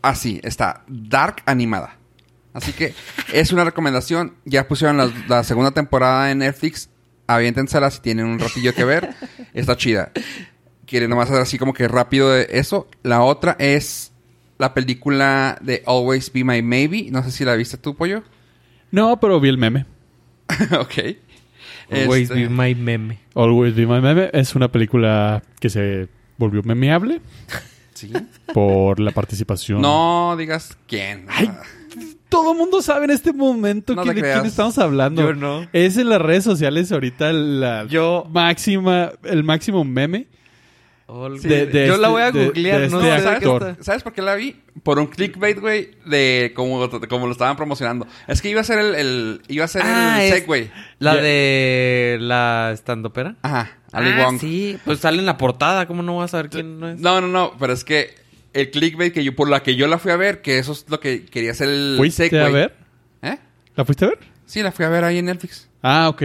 Así, 0.00 0.40
está 0.44 0.84
dark 0.86 1.42
animada. 1.44 1.96
Así 2.52 2.72
que 2.72 2.94
es 3.32 3.52
una 3.52 3.64
recomendación. 3.64 4.34
Ya 4.44 4.66
pusieron 4.66 4.96
la, 4.96 5.10
la 5.28 5.44
segunda 5.44 5.70
temporada 5.70 6.30
en 6.30 6.38
Netflix. 6.38 6.90
Aviéntensela 7.26 7.90
si 7.90 8.00
tienen 8.00 8.26
un 8.26 8.38
ratillo 8.38 8.74
que 8.74 8.84
ver. 8.84 9.14
Está 9.54 9.76
chida. 9.76 10.10
Quieren 10.86 11.10
nomás 11.10 11.30
hacer 11.30 11.42
así 11.42 11.58
como 11.58 11.72
que 11.74 11.86
rápido 11.86 12.30
de 12.30 12.48
eso. 12.50 12.88
La 13.04 13.22
otra 13.22 13.54
es 13.60 14.12
la 14.58 14.74
película 14.74 15.56
de 15.60 15.82
Always 15.86 16.32
Be 16.32 16.42
My 16.44 16.60
Maybe. 16.62 17.06
No 17.10 17.22
sé 17.22 17.30
si 17.30 17.44
la 17.44 17.54
viste 17.54 17.76
tú, 17.76 17.94
pollo. 17.94 18.24
No, 18.90 19.20
pero 19.20 19.38
vi 19.38 19.48
el 19.48 19.58
meme. 19.58 19.86
ok. 20.80 21.16
Always 21.92 22.30
Este, 22.30 22.34
be 22.34 22.48
my 22.48 22.74
meme. 22.74 23.18
Always 23.34 23.74
Be 23.74 23.86
My 23.86 24.00
Meme 24.00 24.30
es 24.32 24.54
una 24.54 24.70
película 24.70 25.42
que 25.60 25.70
se 25.70 26.08
volvió 26.36 26.62
memeable 26.62 27.20
¿sí? 27.94 28.12
por 28.52 28.98
la 29.00 29.12
participación. 29.12 29.80
No 29.80 30.36
digas 30.36 30.76
quién. 30.86 31.26
Ay, 31.28 31.50
Todo 32.30 32.52
el 32.52 32.58
mundo 32.58 32.80
sabe 32.80 33.04
en 33.04 33.10
este 33.10 33.32
momento 33.34 33.94
No 33.94 34.02
quién- 34.04 34.14
de 34.14 34.22
quién 34.22 34.46
estamos 34.46 34.78
hablando. 34.78 35.20
Yo 35.22 35.34
no. 35.34 35.66
Es 35.72 35.96
en 35.98 36.08
las 36.08 36.22
redes 36.22 36.44
sociales 36.44 36.90
ahorita 36.92 37.32
la 37.32 37.84
Yo- 37.86 38.26
máxima, 38.30 39.12
el 39.24 39.44
máximo 39.44 39.84
meme. 39.84 40.28
All- 41.12 41.42
De- 41.42 41.66
de 41.66 41.88
Yo 41.88 41.96
la 41.96 42.06
este- 42.06 42.08
voy 42.08 42.22
a 42.22 42.30
googlear, 42.30 42.80
de 42.82 42.88
no 42.88 43.00
este 43.02 43.22
qué 43.24 43.28
actor. 43.28 43.76
¿Sabes 43.80 44.04
por 44.04 44.12
qué 44.12 44.22
la 44.22 44.36
vi? 44.36 44.54
Por 44.84 45.00
un 45.00 45.08
clickbait, 45.08 45.58
güey, 45.58 45.90
de 46.06 46.52
como, 46.54 46.88
como 47.08 47.26
lo 47.26 47.32
estaban 47.32 47.56
promocionando. 47.56 48.06
Es 48.28 48.40
que 48.40 48.48
iba 48.48 48.60
a 48.60 48.64
ser 48.64 48.78
el, 48.78 48.94
el- 48.94 49.42
iba 49.48 49.64
a 49.64 49.68
ser 49.68 49.82
Ah, 49.84 50.22
el 50.22 50.32
segue. 50.32 50.70
La 51.00 51.16
de 51.16 52.16
la 52.20 52.70
estandopera. 52.72 53.34
Ajá, 53.42 53.76
Ali 53.90 54.10
ah, 54.12 54.24
Wong. 54.26 54.38
sí. 54.40 54.78
Pues 54.84 55.00
sale 55.00 55.18
en 55.18 55.26
la 55.26 55.36
portada. 55.36 55.86
¿Cómo 55.88 56.04
no 56.04 56.16
vas 56.18 56.26
a 56.30 56.38
saber 56.38 56.48
quién 56.48 56.78
no 56.78 56.88
es? 56.88 57.00
No, 57.00 57.20
no, 57.20 57.26
no, 57.26 57.54
pero 57.58 57.72
es 57.72 57.82
que 57.82 58.14
el 58.52 58.70
clickbait 58.70 59.12
que 59.12 59.22
yo, 59.24 59.34
por 59.34 59.48
la 59.48 59.62
que 59.62 59.76
yo 59.76 59.86
la 59.86 59.98
fui 59.98 60.12
a 60.12 60.16
ver, 60.16 60.42
que 60.42 60.58
eso 60.58 60.72
es 60.72 60.84
lo 60.88 61.00
que 61.00 61.24
quería 61.24 61.52
hacer 61.52 61.68
el 61.68 61.94
¿Fuiste 61.96 62.40
a 62.40 62.48
ver? 62.48 62.76
¿Eh? 63.22 63.38
¿La 63.76 63.84
fuiste 63.84 64.04
a 64.04 64.08
ver? 64.08 64.18
Sí, 64.46 64.62
la 64.62 64.72
fui 64.72 64.84
a 64.84 64.88
ver 64.88 65.04
ahí 65.04 65.18
en 65.18 65.26
Netflix. 65.26 65.68
Ah, 65.82 66.08
ok. 66.08 66.22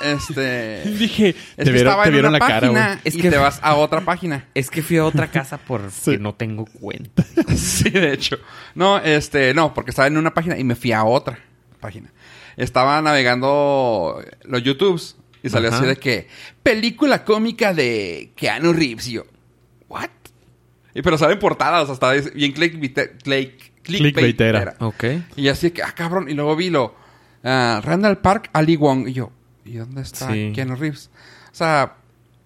Este... 0.00 0.82
Dije, 0.98 1.28
Es 1.30 1.36
te 1.56 1.64
que 1.64 1.70
vieron, 1.72 1.88
estaba 1.88 2.02
te 2.04 2.08
en 2.08 2.12
vieron 2.14 2.28
una 2.30 2.38
la 2.38 2.46
cara, 2.46 2.60
página 2.60 2.86
güey. 2.88 2.98
Es 3.04 3.14
y 3.14 3.20
que- 3.22 3.30
te 3.30 3.36
vas 3.38 3.60
a 3.62 3.74
otra 3.76 4.00
página. 4.02 4.48
Es 4.54 4.70
que 4.70 4.82
fui 4.82 4.96
a 4.98 5.04
otra 5.04 5.30
casa 5.30 5.58
porque 5.58 5.90
Sí. 5.90 6.16
no 6.18 6.34
tengo 6.34 6.66
cuenta. 6.66 7.24
sí, 7.56 7.90
de 7.90 8.12
hecho. 8.12 8.36
No, 8.74 8.98
este, 8.98 9.54
no, 9.54 9.72
porque 9.74 9.90
estaba 9.90 10.08
en 10.08 10.16
una 10.16 10.34
página 10.34 10.58
y 10.58 10.64
me 10.64 10.74
fui 10.74 10.92
a 10.92 11.04
otra 11.04 11.38
página. 11.80 12.10
Estaba 12.56 13.00
navegando 13.00 14.22
los 14.44 14.62
YouTubes 14.62 15.16
y 15.42 15.48
salió 15.48 15.68
Ajá. 15.70 15.78
así 15.78 15.86
de 15.86 15.96
que 15.96 16.28
película 16.62 17.24
cómica 17.24 17.72
de 17.72 18.30
Keanu 18.36 18.72
Reeves 18.72 19.08
y 19.08 19.12
yo, 19.12 19.24
¿what? 19.88 20.10
Y 20.94 21.02
pero 21.02 21.16
salen 21.18 21.38
portadas, 21.38 21.88
hasta 21.90 22.12
bien 22.12 22.52
clickbaite- 22.54 23.18
click- 23.22 23.72
Clickbaitera. 23.82 24.76
Ok. 24.80 25.04
Y 25.36 25.48
así 25.48 25.70
que, 25.72 25.82
ah, 25.82 25.92
cabrón, 25.94 26.28
y 26.28 26.34
luego 26.34 26.54
vi 26.54 26.70
lo 26.70 26.94
ah, 27.44 27.80
Randall 27.84 28.18
Park, 28.18 28.50
Ali 28.52 28.76
Wong 28.76 29.08
y 29.08 29.12
yo, 29.14 29.32
¿y 29.64 29.74
dónde 29.76 30.02
está 30.02 30.30
Sí. 30.32 30.52
Keanu 30.54 30.76
Reeves? 30.76 31.10
O 31.50 31.54
sea, 31.54 31.96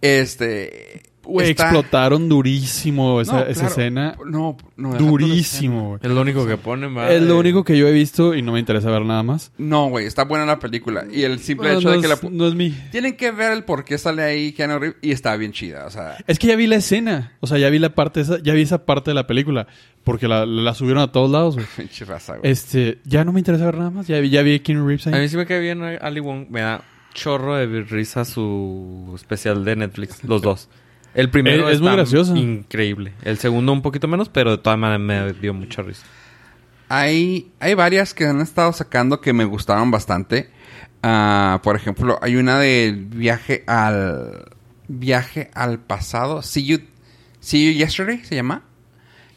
este 0.01 1.03
Güey, 1.27 1.51
está- 1.51 1.65
explotaron 1.65 2.29
durísimo 2.29 3.21
esa, 3.21 3.33
No, 3.33 3.41
esa 3.41 3.53
claro. 3.53 3.69
escena. 3.69 4.17
No, 4.25 4.57
no. 4.77 4.95
Durísimo, 4.95 5.89
güey. 5.91 6.01
Es 6.03 6.11
lo 6.11 6.21
único 6.21 6.47
que 6.47 6.57
ponen, 6.57 6.97
Es 6.99 7.23
lo 7.23 7.39
único 7.39 7.65
que 7.65 7.77
yo 7.77 7.89
he 7.89 7.93
visto 7.93 8.35
y 8.35 8.43
no 8.43 8.53
me 8.53 8.61
interesa 8.61 8.91
ver 8.91 9.03
nada 9.03 9.23
más. 9.23 9.53
No, 9.59 9.89
güey, 9.89 10.07
está 10.07 10.25
buena 10.25 10.47
la 10.47 10.59
película. 10.59 11.05
Y 11.11 11.23
el 11.23 11.39
simple 11.41 11.73
No, 11.73 11.79
hecho 11.79 11.89
no 11.89 11.95
de 11.97 12.01
que 12.01 12.09
la... 12.09 12.19
no 12.31 12.47
es 12.47 12.55
mi... 12.55 12.71
Tienen 12.91 13.17
que 13.17 13.31
ver 13.33 13.53
el 13.53 13.65
por 13.65 13.85
qué 13.85 13.99
sale 13.99 14.23
ahí 14.23 14.53
Keanu 14.53 14.79
Reeves 14.79 14.99
y 15.03 15.11
está 15.13 15.37
bien 15.37 15.53
chida, 15.53 15.87
o 15.87 15.91
sea... 15.91 16.17
Es 16.27 16.39
que 16.39 16.47
ya 16.47 16.57
vi 16.57 16.67
la 16.67 16.77
escena. 16.77 17.33
O 17.41 17.47
sea, 17.47 17.59
ya 17.59 17.69
vi 17.71 17.79
la 17.79 17.95
parte 17.95 18.21
esa, 18.21 18.39
ya 18.43 18.55
vi 18.55 18.63
esa 18.63 18.87
parte 18.87 19.11
de 19.11 19.15
la 19.15 19.27
película. 19.27 19.67
Porque 20.05 20.29
la, 20.29 20.47
la 20.47 20.73
subieron 20.75 21.03
a 21.03 21.11
todos 21.11 21.31
lados, 21.31 21.57
güey. 21.57 21.67
Pinche 21.77 22.05
raza, 22.05 22.37
güey. 22.37 22.51
Este, 22.51 22.99
ya 23.05 23.25
no 23.25 23.33
me 23.33 23.41
interesa 23.41 23.65
ver 23.65 23.77
nada 23.79 23.91
más. 23.91 24.07
Ya 24.07 24.21
vi, 24.21 24.31
ya 24.31 24.43
vi 24.43 24.55
a 24.55 24.63
Keanu 24.63 24.87
Reeves 24.87 25.09
ahí. 25.09 25.15
A 25.15 25.19
mí 25.19 25.29
sí 25.29 25.37
me 25.37 25.47
cae 25.47 25.59
bien 25.59 25.83
Ali 25.83 26.21
Wong. 26.21 26.47
Me 26.49 26.61
da 26.61 26.85
chorro 27.13 27.57
de 27.57 27.83
risa 27.83 28.25
su 28.25 29.11
especial 29.17 29.65
de 29.65 29.75
Netflix. 29.75 30.23
Los 30.23 30.43
dos. 30.43 30.69
El 31.17 31.31
primero 31.31 31.69
Es- 31.69 31.77
es 31.77 31.81
muy 31.81 31.91
gracioso. 31.93 32.37
Increíble. 32.37 33.13
El 33.23 33.39
segundo 33.39 33.73
un 33.73 33.83
poquito 33.83 34.07
menos, 34.07 34.29
pero 34.29 34.53
de 34.53 34.59
todas 34.59 34.79
maneras 34.79 35.01
me 35.01 35.33
dio 35.41 35.53
mucha 35.55 35.83
risa. 35.83 36.07
Hay, 36.89 37.51
hay 37.59 37.75
varias 37.75 38.15
que 38.15 38.27
han 38.27 38.41
estado 38.41 38.73
sacando 38.73 39.21
que 39.21 39.33
me 39.33 39.45
gustaron 39.45 39.91
bastante. 39.91 40.51
Ah, 41.03 41.61
por 41.65 41.75
ejemplo, 41.77 42.19
hay 42.23 42.37
una 42.37 42.59
del 42.61 43.07
viaje 43.07 43.65
al... 43.67 44.45
Viaje 44.89 45.51
al 45.55 45.81
pasado. 45.81 46.43
See 46.43 46.65
You, 46.65 46.79
See 47.41 47.73
You 47.73 47.79
Yesterday, 47.79 48.25
se 48.25 48.37
llama. 48.37 48.63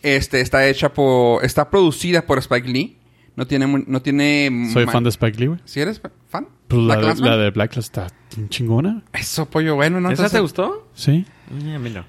Este, 0.04 0.42
está 0.42 0.68
hecha 0.68 0.94
por... 0.94 1.44
Está 1.44 1.70
producida 1.72 2.26
por 2.28 2.38
Spike 2.38 2.68
Lee. 2.68 2.98
No 3.36 3.48
tiene... 3.48 3.84
No 3.88 4.02
tiene 4.02 4.70
Soy 4.72 4.86
fan 4.86 5.04
de 5.04 5.10
Spike 5.10 5.40
Lee, 5.40 5.48
güey. 5.48 5.60
¿Sí 5.66 5.80
eres 5.80 6.02
fan? 6.30 6.48
Pues 6.68 6.82
la, 6.84 6.98
¿Black 6.98 7.16
de, 7.18 7.24
la 7.30 7.38
de 7.38 7.50
Black 7.50 7.78
está 7.78 8.08
chingona. 8.50 9.02
Eso, 9.14 9.50
pollo, 9.50 9.74
bueno, 9.74 10.00
¿no? 10.00 10.12
¿Esa 10.12 10.24
Entonces- 10.26 10.32
te 10.34 10.40
gustó? 10.42 10.88
Sí. 10.94 11.26
No. 11.50 12.06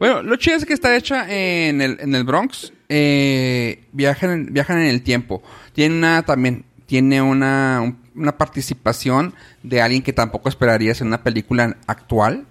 Bueno, 0.00 0.22
lo 0.22 0.36
chido 0.36 0.56
es 0.56 0.64
que 0.66 0.72
está 0.72 0.96
hecha 0.96 1.26
en 1.30 1.80
el, 1.80 1.98
en 2.00 2.14
el 2.14 2.24
Bronx. 2.24 2.72
Eh, 2.88 3.84
viajan, 3.92 4.48
viajan 4.52 4.80
en 4.80 4.86
el 4.86 5.02
tiempo. 5.02 5.42
Tiene 5.72 5.96
una 5.96 6.22
también, 6.22 6.64
tiene 6.86 7.22
una, 7.22 7.80
un- 7.82 7.98
una 8.16 8.36
participación 8.38 9.34
de 9.62 9.82
alguien 9.82 10.02
que 10.02 10.12
tampoco 10.12 10.48
esperarías 10.48 11.00
en 11.00 11.08
una 11.08 11.22
película 11.22 11.76
actual 11.86 12.46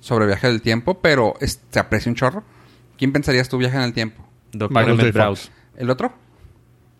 sobre 0.00 0.26
viaje 0.26 0.46
del 0.46 0.60
tiempo, 0.62 1.00
pero 1.00 1.34
es- 1.40 1.60
se 1.70 1.78
aprecia 1.78 2.10
un 2.10 2.16
chorro. 2.16 2.44
¿Quién 2.98 3.12
pensarías 3.12 3.48
tú 3.48 3.58
viaje 3.58 3.76
en 3.76 3.82
el 3.82 3.92
tiempo? 3.92 4.26
Doctor 4.52 4.70
Michael 4.78 5.00
Emmett 5.00 5.12
J. 5.14 5.18
Browse. 5.24 5.42
Fox. 5.48 5.56
¿El 5.76 5.90
otro? 5.90 6.14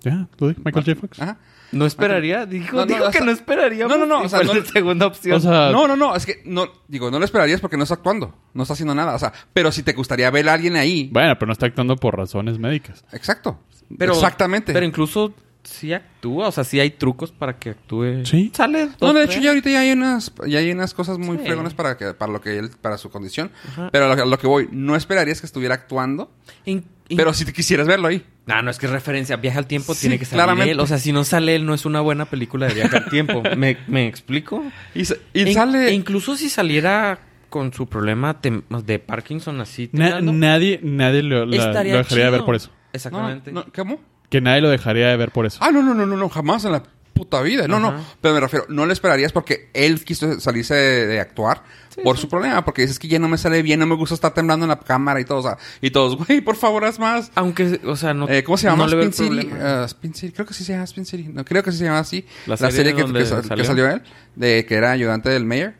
Ya. 0.02 0.28
Michael 0.64 0.84
J. 0.84 0.94
Fox. 1.00 1.20
Ajá. 1.20 1.38
No 1.72 1.86
esperaría. 1.86 2.46
Dijo, 2.46 2.76
No, 2.76 2.82
no, 2.82 2.86
dijo 2.86 3.04
o 3.04 3.10
que 3.10 3.18
sea- 3.18 3.26
no 3.26 3.32
esperaría. 3.32 3.86
No, 3.86 3.98
no, 3.98 4.06
no, 4.06 4.22
o 4.22 4.28
sea, 4.28 4.38
fue 4.40 4.46
no- 4.46 4.54
la 4.60 4.64
segunda 4.66 5.06
opción. 5.06 5.36
O 5.36 5.40
sea, 5.40 5.70
No, 5.70 5.86
no, 5.88 5.96
no, 5.96 6.14
es 6.16 6.24
que 6.26 6.42
no, 6.44 6.66
digo, 6.88 7.10
no 7.10 7.18
lo 7.18 7.24
esperarías 7.24 7.60
porque 7.60 7.76
no 7.76 7.82
está 7.82 7.94
actuando, 7.94 8.34
no 8.54 8.62
está 8.62 8.74
haciendo 8.74 8.94
nada, 8.94 9.14
o 9.14 9.18
sea, 9.18 9.32
pero 9.52 9.72
si 9.72 9.82
te 9.82 9.92
gustaría 9.92 10.30
ver 10.30 10.48
a 10.48 10.54
alguien 10.54 10.76
ahí, 10.76 11.08
bueno, 11.12 11.34
pero 11.38 11.46
no 11.48 11.52
está 11.52 11.66
actuando 11.66 11.96
por 11.96 12.16
razones 12.16 12.58
médicas. 12.58 13.04
exacto, 13.12 13.58
Pero- 13.98 14.12
exactamente. 14.14 14.72
Pero 14.72 14.86
incluso 14.86 15.34
sí 15.62 15.92
actúa. 15.92 16.46
O 16.46 16.52
sea, 16.52 16.62
sí 16.62 16.78
hay 16.78 16.90
trucos 16.90 17.32
para 17.32 17.58
que 17.58 17.70
actúe. 17.70 18.24
Sí. 18.24 18.52
Sale. 18.54 18.86
No, 18.86 18.92
dos, 19.00 19.14
de 19.14 19.24
tres. 19.24 19.34
hecho 19.36 19.42
ya 19.44 19.50
ahorita 19.50 19.70
ya 19.70 19.80
hay 19.80 19.90
unas, 19.90 20.32
ya 20.46 20.58
hay 20.60 20.70
unas 20.70 20.94
cosas 20.94 21.18
muy 21.18 21.38
Sí. 21.38 21.44
fregonas 21.44 21.74
para 21.74 21.96
que, 21.96 22.14
para 22.14 22.32
lo 22.32 22.40
que 22.40 22.56
él, 22.58 22.70
para 22.80 22.98
su 22.98 23.10
condición. 23.10 23.50
Ajá. 23.70 23.88
Pero 23.90 24.04
a 24.04 24.08
lo, 24.08 24.14
que- 24.14 24.22
a 24.22 24.26
lo 24.26 24.38
que 24.38 24.46
voy, 24.46 24.68
no 24.70 24.94
esperarías 24.94 25.40
que 25.40 25.46
estuviera 25.46 25.74
actuando, 25.74 26.30
In- 26.66 26.84
in- 27.08 27.16
pero 27.16 27.34
si 27.34 27.44
te 27.44 27.52
quisieras 27.52 27.88
verlo 27.88 28.06
ahí. 28.06 28.24
No, 28.46 28.62
no 28.62 28.70
es 28.70 28.78
que 28.78 28.86
es 28.86 28.92
referencia. 28.92 29.36
Viaje 29.36 29.58
al 29.58 29.66
tiempo 29.66 29.92
Sí, 29.94 30.02
tiene 30.02 30.18
que 30.18 30.24
salir 30.24 30.38
claramente. 30.44 30.70
él. 30.72 30.80
O 30.80 30.86
sea, 30.86 30.98
si 30.98 31.12
no 31.12 31.24
sale 31.24 31.56
él, 31.56 31.66
no 31.66 31.74
es 31.74 31.84
una 31.84 32.00
buena 32.00 32.26
película 32.26 32.66
de 32.68 32.74
viaje 32.74 32.96
al 32.96 33.06
tiempo. 33.10 33.42
¿Me, 33.56 33.76
me 33.88 34.06
explico? 34.06 34.64
Y, 34.94 35.04
sa- 35.04 35.16
y 35.34 35.42
E- 35.50 35.52
sale. 35.52 35.88
e 35.88 35.92
incluso 35.92 36.36
si 36.36 36.48
saliera 36.48 37.18
con 37.48 37.72
su 37.72 37.88
problema 37.88 38.36
de 38.42 38.98
Parkinson 38.98 39.60
así. 39.60 39.88
Na- 39.92 40.20
nadie 40.20 40.80
nadie 40.82 41.22
lo, 41.22 41.44
la- 41.46 41.56
estaría 41.56 41.92
lo 41.94 41.98
dejaría 41.98 42.24
de 42.26 42.30
ver 42.30 42.44
por 42.44 42.54
eso. 42.54 42.70
no, 42.70 42.76
Exactamente. 42.92 43.52
no, 43.52 43.64
¿Cómo? 43.74 44.00
Que 44.30 44.40
nadie 44.40 44.60
lo 44.60 44.68
dejaría 44.70 45.08
de 45.08 45.16
ver 45.16 45.30
por 45.30 45.46
eso. 45.46 45.58
Ah, 45.62 45.70
no, 45.70 45.82
no, 45.82 45.94
no, 45.94 46.04
no, 46.06 46.16
no, 46.16 46.28
jamás 46.28 46.64
en 46.64 46.72
la 46.72 46.82
puta 47.16 47.42
vida. 47.42 47.66
No, 47.66 47.80
no. 47.80 47.94
Pero 48.20 48.34
me 48.34 48.40
refiero, 48.40 48.66
no 48.68 48.86
lo 48.86 48.92
esperarías 48.92 49.32
porque 49.32 49.70
él 49.74 50.04
quiso 50.04 50.38
salirse 50.38 50.74
de, 50.74 51.06
de 51.06 51.18
actuar 51.20 51.62
por 52.04 52.18
su 52.18 52.28
problema. 52.28 52.64
Porque 52.64 52.82
dices 52.82 52.98
que 52.98 53.08
ya 53.08 53.18
no 53.18 53.26
me 53.28 53.38
sale 53.38 53.62
bien, 53.62 53.80
no 53.80 53.86
me 53.86 53.94
gusta 53.96 54.14
estar 54.14 54.34
temblando 54.34 54.64
en 54.66 54.68
la 54.70 54.78
cámara 54.78 55.18
y 55.20 55.24
todo. 55.24 55.38
O 55.38 55.42
sea, 55.42 55.56
y 55.80 55.90
todos, 55.90 56.16
güey, 56.16 56.40
por 56.42 56.54
favor, 56.56 56.84
haz 56.84 56.98
más. 56.98 57.32
Aunque, 57.34 57.80
o 57.84 57.96
sea, 57.96 58.12
no. 58.14 58.28
Eh, 58.28 58.44
¿Cómo 58.44 58.56
se 58.58 58.66
llama? 58.68 58.84
no 58.84 58.90
le 58.90 58.96
veo 58.96 59.08
Spin 59.08 59.28
City. 59.28 59.46
problema. 59.46 59.84
Spin 59.86 60.14
City. 60.14 60.32
Creo 60.32 60.46
que 60.46 60.54
sí 60.54 60.62
se 60.64 60.72
llama 60.74 60.84
Spin 60.84 61.06
City. 61.06 61.28
No, 61.32 61.44
creo 61.44 61.62
que 61.62 61.72
sí 61.72 61.78
se 61.78 61.84
llama 61.84 61.98
así. 62.00 62.24
¿La 62.46 62.56
La, 62.60 62.70
serie 62.70 62.94
que, 62.94 63.04
que 63.04 63.24
sa- 63.26 63.40
que 63.40 63.48
salió? 63.48 63.64
salió? 63.64 63.88
él. 63.90 64.02
De 64.34 64.66
que 64.66 64.74
era 64.74 64.90
ayudante 64.90 65.30
del 65.30 65.44
mayor. 65.46 65.72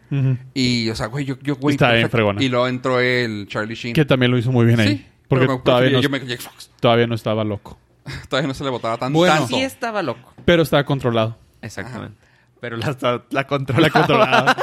Y, 0.55 0.89
o 0.91 0.97
sea, 0.97 1.07
güey, 1.07 1.27
yo, 1.27 1.37
yo, 1.43 1.57
güey. 1.57 1.75
Está 1.75 1.93
bien 1.93 2.09
fregona. 2.09 2.43
Y 2.43 2.49
luego 2.49 2.67
entró 2.69 2.99
el 3.01 3.47
Charlie 3.49 3.75
Sheen. 3.75 3.95
Que 3.95 4.05
también 4.07 4.31
lo 4.33 4.39
hizo 4.39 4.51
muy 4.51 4.65
bien 4.65 4.81
ahí. 4.81 4.89
Sí. 4.97 5.07
porque 5.29 5.47
todavía, 5.63 5.91
no, 5.91 6.01
yo 6.01 6.09
Michael 6.09 6.31
J. 6.39 6.51
Fox. 6.51 6.71
todavía 6.81 7.07
no 7.07 7.15
estaba 7.15 7.45
loco. 7.45 7.79
Todavía 8.29 8.49
no 8.49 8.55
se 8.55 8.65
le 8.65 8.71
botaba 8.71 8.97
tan, 8.99 9.13
Bueno. 9.13 9.35
tanto. 9.35 9.49
Sí 9.49 9.63
estaba 9.63 10.03
loco. 10.03 10.33
Pero 10.45 10.63
estaba 10.63 10.85
controlado. 10.85 11.37
Exactamente. 11.63 12.19
Pero 12.61 12.77
la, 12.77 13.23
la 13.31 13.47
controlaba. 13.47 13.83
La 13.87 13.91
controlaba. 13.91 14.57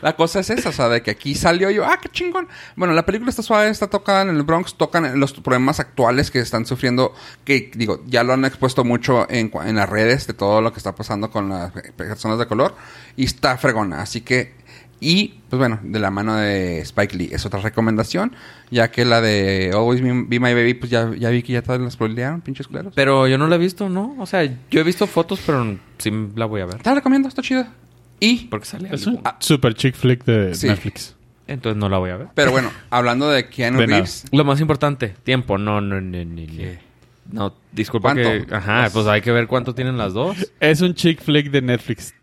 La 0.00 0.14
cosa 0.14 0.38
es 0.38 0.50
esa, 0.50 0.68
o 0.68 0.72
sea, 0.72 0.88
de 0.88 1.02
que 1.02 1.10
aquí 1.10 1.34
salió 1.34 1.70
yo, 1.70 1.84
ah, 1.84 1.98
qué 2.00 2.08
chingón. 2.08 2.46
Bueno, 2.76 2.94
la 2.94 3.04
película 3.04 3.30
está 3.30 3.42
suave, 3.42 3.68
está 3.68 3.88
tocada 3.88 4.22
en 4.22 4.28
el 4.28 4.44
Bronx, 4.44 4.74
tocan 4.76 5.18
los 5.18 5.32
problemas 5.32 5.80
actuales 5.80 6.30
que 6.30 6.38
están 6.38 6.66
sufriendo, 6.66 7.12
que 7.44 7.72
digo, 7.74 8.00
ya 8.06 8.22
lo 8.22 8.32
han 8.32 8.44
expuesto 8.44 8.84
mucho 8.84 9.28
en, 9.28 9.50
en 9.64 9.74
las 9.74 9.88
redes 9.88 10.28
de 10.28 10.34
todo 10.34 10.60
lo 10.60 10.72
que 10.72 10.78
está 10.78 10.94
pasando 10.94 11.32
con 11.32 11.48
las 11.48 11.72
personas 11.96 12.38
de 12.38 12.46
color, 12.46 12.76
y 13.16 13.24
está 13.24 13.58
fregona, 13.58 14.00
así 14.00 14.20
que, 14.20 14.54
y 15.00 15.34
pues 15.48 15.58
bueno, 15.58 15.78
de 15.82 15.98
la 15.98 16.10
mano 16.10 16.36
de 16.36 16.80
Spike 16.80 17.16
Lee, 17.16 17.28
es 17.32 17.46
otra 17.46 17.60
recomendación, 17.60 18.32
ya 18.70 18.90
que 18.90 19.04
la 19.04 19.20
de 19.20 19.70
Always 19.72 20.02
Be, 20.02 20.12
My 20.40 20.54
Baby, 20.54 20.74
pues 20.74 20.90
ya, 20.90 21.10
ya 21.16 21.30
vi 21.30 21.42
que 21.42 21.52
ya 21.52 21.62
todas 21.62 21.80
las 21.80 21.92
spoilearon, 21.94 22.40
pinches 22.40 22.66
culeros. 22.66 22.92
Pero 22.94 23.26
yo 23.28 23.38
no 23.38 23.46
la 23.46 23.56
he 23.56 23.58
visto, 23.58 23.88
¿no? 23.88 24.16
O 24.18 24.26
sea, 24.26 24.44
yo 24.44 24.80
he 24.80 24.84
visto 24.84 25.06
fotos, 25.06 25.40
pero 25.46 25.76
sí 25.98 26.10
la 26.36 26.46
voy 26.46 26.60
a 26.60 26.66
ver. 26.66 26.76
Te 26.82 26.90
la 26.90 26.96
recomiendo, 26.96 27.28
está 27.28 27.42
chida. 27.42 27.72
Y, 28.20 28.46
Porque 28.46 28.66
sale 28.66 28.88
Es 28.92 29.06
algo. 29.06 29.20
un 29.20 29.30
super 29.38 29.74
chick 29.74 29.94
flick 29.94 30.24
de 30.24 30.54
Sí. 30.54 30.66
Netflix. 30.66 31.14
Entonces 31.46 31.78
no 31.78 31.88
la 31.88 31.96
voy 31.98 32.10
a 32.10 32.16
ver. 32.16 32.28
pero 32.34 32.50
bueno, 32.50 32.70
hablando 32.90 33.30
de 33.30 33.48
Keanu 33.48 33.78
De. 33.78 33.86
Reeves, 33.86 34.24
Lo 34.32 34.44
más 34.44 34.60
importante, 34.60 35.14
tiempo. 35.24 35.56
No, 35.56 35.80
no, 35.80 36.00
no, 36.00 36.24
no. 36.24 36.42
no. 36.42 36.88
No, 37.30 37.54
disculpa 37.72 38.14
¿Cuánto? 38.14 38.46
que... 38.46 38.54
Ajá, 38.54 38.88
pues 38.92 39.06
hay 39.06 39.20
que 39.20 39.30
ver 39.32 39.46
cuánto 39.46 39.74
tienen 39.74 39.96
las 39.98 40.12
dos. 40.14 40.50
Es 40.60 40.80
un 40.80 40.94
chick 40.94 41.20
flick 41.22 41.50
de 41.50 41.62
Netflix. 41.62 42.14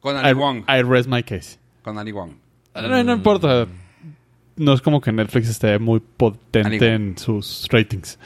con 0.00 0.16
Ali 0.16 0.30
I, 0.30 0.32
Wong, 0.34 0.62
I 0.68 0.82
rest 0.82 1.08
my 1.08 1.22
case. 1.22 1.58
Con 1.82 1.98
Ali 1.98 2.12
Wong. 2.12 2.32
No, 2.74 3.04
no 3.04 3.12
importa. 3.12 3.66
No 4.56 4.74
es 4.74 4.82
como 4.82 5.00
que 5.00 5.10
Netflix 5.12 5.48
esté 5.48 5.78
muy 5.78 6.00
potente 6.00 6.94
en 6.94 7.16
sus 7.16 7.66
ratings. 7.70 8.18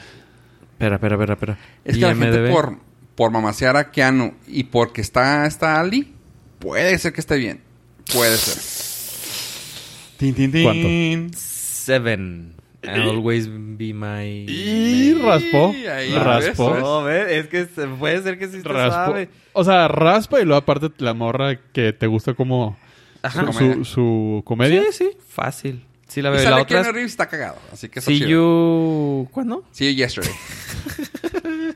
Espera, 0.73 0.95
espera, 0.95 1.15
espera, 1.15 1.33
espera. 1.33 1.57
Es 1.85 1.95
que 1.97 2.01
la 2.01 2.15
gente 2.15 2.49
por, 2.49 2.77
por 3.15 3.31
mamasear 3.31 3.77
a 3.77 3.91
Keanu 3.91 4.33
y 4.47 4.65
porque 4.65 5.01
está, 5.01 5.45
está 5.45 5.79
Ali, 5.79 6.13
puede 6.59 6.97
ser 6.97 7.13
que 7.13 7.21
esté 7.21 7.37
bien. 7.37 7.61
Puede 8.11 8.35
ser. 8.37 8.61
Tin, 10.17 10.33
tin, 10.35 10.51
tin. 10.51 10.63
¿Cuánto? 10.63 11.37
Seven. 11.37 12.55
I'll 12.83 13.09
always 13.09 13.47
be 13.49 13.93
my... 13.93 14.45
Y 14.47 15.13
raspó. 15.15 15.73
ahí 15.91 16.13
raspó. 16.15 16.73
ves, 16.73 16.83
No, 16.83 17.03
ve, 17.03 17.39
es 17.39 17.47
que 17.47 17.65
se- 17.65 17.87
puede 17.87 18.21
ser 18.21 18.37
que 18.37 18.47
sí 18.47 18.61
te 18.61 18.69
sabe. 18.69 19.29
O 19.53 19.63
sea, 19.63 19.87
raspa 19.87 20.39
y 20.39 20.45
luego 20.45 20.59
aparte 20.59 20.91
la 20.97 21.13
morra 21.13 21.55
que 21.73 21.93
te 21.93 22.07
gusta 22.07 22.33
como 22.33 22.77
Ajá. 23.25 23.41
su, 23.41 23.45
Comedia. 23.47 23.73
su, 23.75 23.85
su 23.85 24.43
comedia. 24.45 24.83
Sí, 24.91 24.97
sí. 25.09 25.09
Fácil. 25.27 25.83
Sí, 26.07 26.21
la 26.21 26.29
Y 26.29 26.33
veo. 26.33 26.43
sale 26.43 26.55
La 26.55 26.61
otra 26.61 26.81
es... 26.81 26.87
Reeves 26.87 27.11
está 27.11 27.27
cagado. 27.27 27.57
Así 27.73 27.89
que 27.89 27.99
See 28.01 28.19
you... 28.19 29.27
¿Cuándo? 29.31 29.63
See 29.71 29.91
you 29.91 29.97
yesterday. 29.97 30.31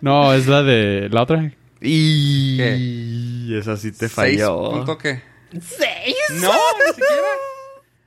No, 0.01 0.33
es 0.33 0.47
la 0.47 0.63
de 0.63 1.09
la 1.11 1.23
otra. 1.23 1.51
Y... 1.81 3.53
Esa 3.53 3.75
sí 3.75 3.91
te 3.91 4.07
¿Seis 4.07 4.41
punto 4.41 4.97
qué? 4.97 5.21
¿Seis? 5.51 6.15
No, 6.41 6.53
ni 6.53 6.93
siquiera. 6.93 7.27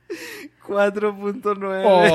4.9. 0.67 1.83
Oh, 1.85 2.05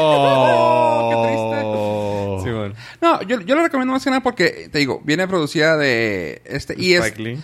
Sí, 2.45 2.51
bueno. 2.51 2.74
No, 3.01 3.22
yo, 3.22 3.41
yo 3.41 3.55
lo 3.55 3.62
recomiendo 3.62 3.93
más 3.93 4.03
que 4.03 4.11
nada 4.11 4.22
porque, 4.22 4.68
te 4.72 4.79
digo, 4.79 5.01
viene 5.05 5.29
producida 5.29 5.76
de 5.76 6.43
este... 6.45 6.74
Y 6.79 6.95
es, 6.95 7.16
Lee. 7.18 7.39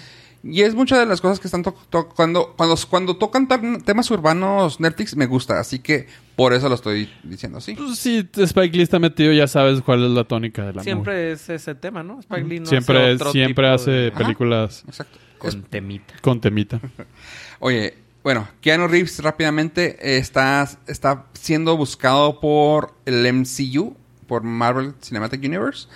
Y 0.45 0.61
es 0.61 0.75
muchas 0.75 0.99
de 0.99 1.07
las 1.07 1.21
cosas 1.23 1.41
que 1.41 1.49
están 1.49 1.63
to- 1.63 1.75
tocando... 1.91 2.55
Cuando, 2.57 2.77
cuando 2.91 3.17
tocan 3.17 3.49
temas 3.85 4.11
urbanos 4.11 4.79
Netflix, 4.79 5.17
me 5.17 5.27
gusta. 5.27 5.59
Así 5.59 5.79
que 5.79 6.07
por 6.37 6.53
eso 6.53 6.69
lo 6.69 6.75
estoy 6.75 7.11
diciendo 7.23 7.59
así. 7.59 7.75
Pues 7.75 7.99
si 7.99 8.29
Spike 8.37 8.77
Lee 8.77 8.83
está 8.83 8.99
metido, 8.99 9.33
ya 9.33 9.47
sabes 9.49 9.81
cuál 9.81 10.05
es 10.05 10.11
la 10.11 10.25
tónica 10.25 10.65
de 10.67 10.75
la 10.75 10.83
Siempre 10.83 11.33
es 11.33 11.49
ese 11.49 11.75
tema, 11.75 12.03
¿no? 12.03 12.21
Spike 12.21 12.45
Lee 12.47 12.61
no 12.61 12.67
siempre 12.67 12.99
hace 12.99 13.11
es- 13.13 13.21
otro 13.21 13.33
siempre 13.33 13.65
tipo 13.65 13.75
hace 13.75 13.91
de- 13.91 14.09
Ajá. 14.09 14.19
películas. 14.19 14.85
Es- 14.89 15.03
Con 15.39 15.63
temita. 15.63 16.15
con 16.21 16.41
temita. 16.41 16.81
Oye, 17.61 17.95
bueno, 18.23 18.49
Keanu 18.61 18.89
Reeves 18.89 19.23
rápidamente 19.23 20.17
está, 20.19 20.69
está 20.87 21.27
siendo 21.35 21.77
buscado 21.77 22.41
por 22.41 22.95
el 23.07 23.27
MCU, 23.33 23.97
por 24.27 24.43
Marvel 24.43 24.95
Cinematic 25.03 25.43
Universe, 25.45 25.89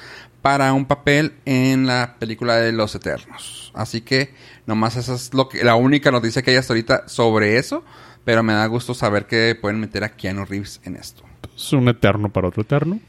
para 0.43 0.73
un 0.73 0.87
papel 0.87 1.35
en 1.45 1.87
la 1.87 2.17
película 2.19 2.57
de 2.57 2.73
Los 2.73 2.95
Eternos. 2.95 3.73
Así 3.75 4.01
que 4.01 4.35
nomás 4.67 4.97
esa 4.97 5.15
es 5.15 5.35
lo 5.35 5.49
que, 5.49 5.65
la 5.65 5.75
única 5.75 6.11
noticia 6.11 6.43
que 6.43 6.53
hay 6.53 6.57
hasta 6.57 6.73
ahorita 6.73 7.09
sobre 7.09 7.59
eso, 7.59 7.85
pero 8.25 8.43
me 8.43 8.53
da 8.53 8.67
gusto 8.67 8.95
saber 8.95 9.27
que 9.27 9.57
pueden 9.61 9.81
meter 9.81 10.05
a 10.05 10.11
Keanu 10.11 10.45
Reeves 10.45 10.81
en 10.85 10.97
esto. 10.97 11.25
Es 11.57 11.73
un 11.73 11.89
eterno 11.89 12.29
para 12.29 12.49
otro 12.49 12.63
eterno. 12.63 13.01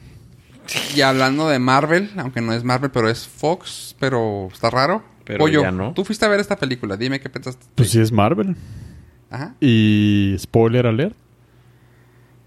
Y 0.96 1.02
hablando 1.02 1.50
de 1.50 1.60
Marvel, 1.60 2.12
aunque 2.18 2.42
no 2.42 2.54
es 2.54 2.64
Marvel, 2.64 2.92
pero 2.92 3.10
es 3.10 3.28
Fox, 3.28 3.96
pero 4.00 4.50
está 4.52 4.70
raro. 4.70 5.04
Pero 5.24 5.40
Pollo, 5.40 5.62
ya 5.62 5.72
no. 5.72 5.94
tú 5.94 6.06
fuiste 6.06 6.26
a 6.26 6.28
ver 6.28 6.40
esta 6.40 6.56
película. 6.56 6.98
Dime 6.98 7.20
qué 7.20 7.30
pensaste. 7.30 7.66
Pues 7.76 7.92
sí 7.92 8.00
es 8.00 8.12
Marvel. 8.12 8.56
Ajá. 9.30 9.56
Y 9.60 10.36
spoiler 10.40 10.88
alert, 10.88 11.16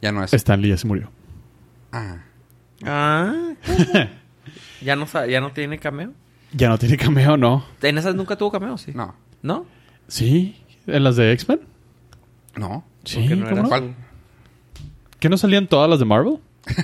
Ya 0.01 0.11
no 0.13 0.23
es. 0.25 0.33
Stan 0.35 0.61
Lee 0.61 0.71
ya 0.71 0.77
se 0.77 0.87
murió. 0.87 1.11
Ah. 1.93 2.25
Ah. 2.85 3.53
¿Ya 4.85 4.97
no, 4.97 5.07
¿Ya 5.29 5.41
no 5.41 5.53
tiene 5.53 5.79
cameo? 5.79 6.13
Ya 6.53 6.69
no 6.69 6.79
tiene 6.79 6.97
cameo, 6.97 7.37
¿no? 7.37 7.65
En 7.83 7.99
esas 7.99 8.15
nunca 8.15 8.37
tuvo 8.37 8.51
cameo, 8.53 8.77
sí. 8.79 8.93
No. 8.95 9.15
¿No? 9.43 9.67
Sí, 10.09 10.57
en 10.87 11.05
las 11.05 11.17
de 11.17 11.33
X-Men. 11.33 11.61
No. 12.57 12.85
Sí, 13.05 13.27
no 13.29 13.37
¿cómo 13.45 13.47
era 13.53 13.63
no? 13.63 13.69
¿Cuál? 13.69 13.95
¿Que 15.19 15.29
no 15.29 15.37
salían 15.39 15.67
todas 15.67 15.89
las 15.89 15.99
de 15.99 16.05
Marvel? 16.05 16.39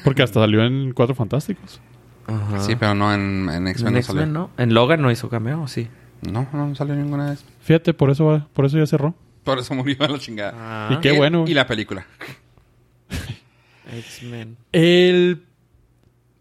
Porque 0.05 0.23
hasta 0.23 0.41
salió 0.41 0.65
en 0.65 0.93
Cuatro 0.93 1.15
Fantásticos. 1.15 1.81
Ajá. 2.27 2.61
Sí, 2.61 2.77
pero 2.77 2.95
no 2.95 3.13
en, 3.15 3.49
en 3.51 3.69
X-Men 3.69 3.89
En 3.89 3.95
no 3.95 3.99
X-Men 4.01 4.03
salió. 4.03 4.27
no. 4.27 4.51
En 4.57 4.75
Logan 4.75 5.01
no 5.03 5.11
hizo 5.11 5.29
cameo, 5.29 5.67
sí. 5.69 5.89
No, 6.23 6.49
no, 6.53 6.75
salió 6.75 6.95
ninguna 6.97 7.27
de 7.29 7.35
esas. 7.35 7.47
Fíjate, 7.61 7.95
por 7.95 8.11
eso, 8.11 8.25
va- 8.27 8.49
por 8.53 8.65
eso 8.65 8.77
ya 8.79 8.87
cerró. 8.87 9.15
Por 9.45 9.59
eso 9.59 9.75
murió 9.75 9.97
a 10.01 10.09
la 10.09 10.19
chingada. 10.19 10.53
Ah, 10.57 10.95
¿Y 10.95 11.01
qué? 11.01 11.15
Y- 11.15 11.17
bueno. 11.17 11.45
Y 11.47 11.55
la 11.55 11.67
película. 11.67 12.07
X-Men. 13.93 14.57
El 14.73 15.43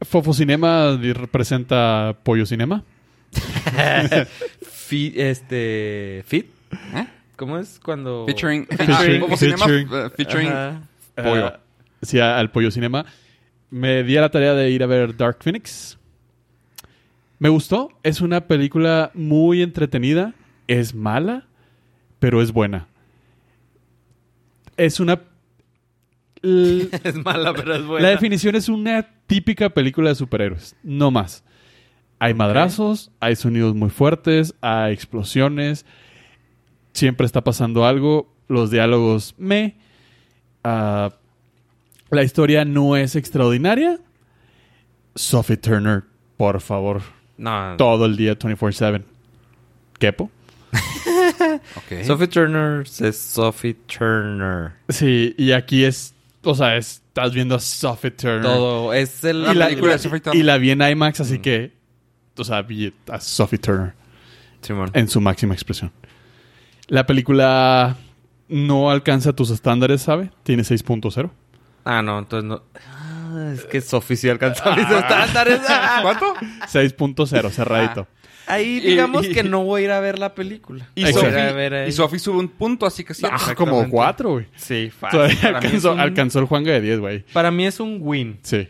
Fofo 0.02 0.34
Cinema 0.34 0.96
di- 0.96 1.14
representa 1.14 2.16
Pollo 2.24 2.46
Cinema. 2.46 2.84
Fi- 4.62 5.14
este... 5.16 6.24
¿Fit? 6.26 6.48
¿Eh? 6.94 7.08
¿Cómo 7.36 7.58
es 7.58 7.80
cuando...? 7.84 8.26
Featuring. 8.26 8.68
Featuring- 8.68 9.38
featuring- 9.38 9.88
eh, 9.92 10.10
featuring. 10.16 10.50
Pollo. 11.16 11.48
Ah, 11.48 11.60
sí, 12.02 12.20
al 12.20 12.52
Pollo 12.52 12.72
Cinema. 12.72 13.06
Me 13.70 14.04
di 14.04 14.16
a 14.18 14.22
la 14.22 14.30
tarea 14.30 14.54
de 14.54 14.70
ir 14.70 14.84
a 14.84 14.88
ver 14.88 15.16
Dark 15.18 15.38
Phoenix. 15.44 15.98
Me 17.40 17.50
gustó. 17.50 17.90
Es 18.04 18.22
una 18.22 18.48
película 18.48 19.12
muy 19.14 19.62
entretenida. 19.62 20.34
Es 20.68 20.94
mala, 20.96 21.46
pero 22.20 22.42
es 22.42 22.52
buena. 22.52 22.88
Es 24.78 25.00
una... 25.00 25.22
es 27.04 27.16
mala, 27.24 27.54
pero 27.54 27.76
es 27.76 27.86
buena. 27.86 28.04
La 28.08 28.12
definición 28.12 28.56
es 28.56 28.70
una 28.70 29.08
típica 29.28 29.70
película 29.70 30.10
de 30.10 30.16
superhéroes, 30.16 30.76
no 30.84 31.12
más. 31.12 31.44
Hay 32.20 32.34
madrazos, 32.34 33.12
hay 33.20 33.36
sonidos 33.36 33.76
muy 33.76 33.90
fuertes, 33.90 34.56
hay 34.62 34.94
explosiones, 34.94 35.86
siempre 36.94 37.26
está 37.26 37.44
pasando 37.44 37.86
algo, 37.86 38.34
los 38.48 38.72
diálogos 38.72 39.36
me. 39.38 39.76
Ah, 40.64 41.12
la 42.10 42.24
historia 42.24 42.66
no 42.66 42.96
es 42.96 43.16
extraordinaria. 43.16 44.00
Sophie 45.16 45.58
Turner, 45.58 46.04
por 46.38 46.62
favor, 46.62 47.02
No. 47.38 47.76
todo 47.78 48.06
el 48.06 48.16
día 48.18 48.38
24/7. 48.38 49.04
¿Quepo? 50.00 50.32
Ok. 51.76 52.04
Sophie 52.04 52.28
Turner 52.28 52.82
es 53.00 53.18
Sophie 53.18 53.76
Turner. 53.86 54.72
Sí, 54.90 55.36
y 55.38 55.52
aquí 55.52 55.84
es, 55.84 56.14
o 56.52 56.56
sea, 56.56 56.76
estás 56.78 57.34
viendo 57.34 57.56
a 57.56 57.60
Sophie 57.60 58.12
Turner. 58.12 58.42
Todo. 58.44 58.94
Es 58.94 59.24
el... 59.24 59.44
La 59.44 59.52
y, 59.52 59.56
la, 59.56 59.66
película 59.68 59.92
de 59.94 59.98
y- 59.98 60.00
Sophie 60.02 60.20
Turner. 60.20 60.40
y 60.42 60.44
la 60.44 60.58
vi 60.58 60.72
en 60.72 60.82
IMAX, 60.82 61.20
así 61.22 61.40
que, 61.40 61.74
o 62.38 62.44
sea, 62.44 62.62
vi 62.62 62.94
a 63.12 63.20
Sophie 63.20 63.60
Turner 63.60 63.94
Simón. 64.62 64.90
en 64.94 65.08
su 65.08 65.22
máxima 65.22 65.54
expresión. 65.54 65.92
La 66.88 67.06
película 67.06 67.98
no 68.48 68.90
alcanza 68.92 69.34
tus 69.34 69.50
estándares, 69.50 70.02
¿sabe? 70.02 70.32
Tiene 70.44 70.64
6.0. 70.64 71.30
Ah, 71.84 72.02
no, 72.02 72.20
entonces 72.20 72.48
no. 72.50 72.64
Ah, 72.76 73.52
es 73.54 73.64
que 73.66 73.82
Sophie 73.82 74.16
sí 74.18 74.30
alcanza 74.30 74.76
mis 74.76 74.90
estándares. 74.90 75.62
Ah. 75.70 76.00
¿Cuánto? 76.02 76.34
6.0 76.36 77.50
cerradito. 77.50 78.08
Ahí 78.48 78.80
digamos 78.80 79.26
y- 79.28 79.34
que 79.34 79.44
no 79.44 79.64
voy 79.64 79.82
a 79.82 79.86
ir 79.86 79.92
a 79.92 80.00
ver 80.00 80.20
la 80.20 80.34
película. 80.34 80.88
Y 80.96 81.04
a 81.04 81.88
y. 81.88 81.92
Sophie 81.92 82.20
sube 82.20 82.38
un 82.40 82.48
punto, 82.48 82.86
así 82.86 83.04
que 83.04 83.14
sí. 83.14 83.24
Ah, 83.30 83.54
como 83.56 83.88
4, 83.90 84.32
güey. 84.32 84.46
Sí, 84.56 84.90
fácil. 84.90 85.20
Alcanzó, 85.46 85.94
un, 85.94 86.00
alcanzó 86.00 86.40
el 86.40 86.46
Juanga 86.46 86.72
de 86.72 86.82
10, 86.82 87.00
güey. 87.00 87.24
para 87.34 87.52
mí 87.52 87.66
es 87.66 87.80
un 87.80 88.00
win. 88.02 88.40
Sí. 88.42 88.68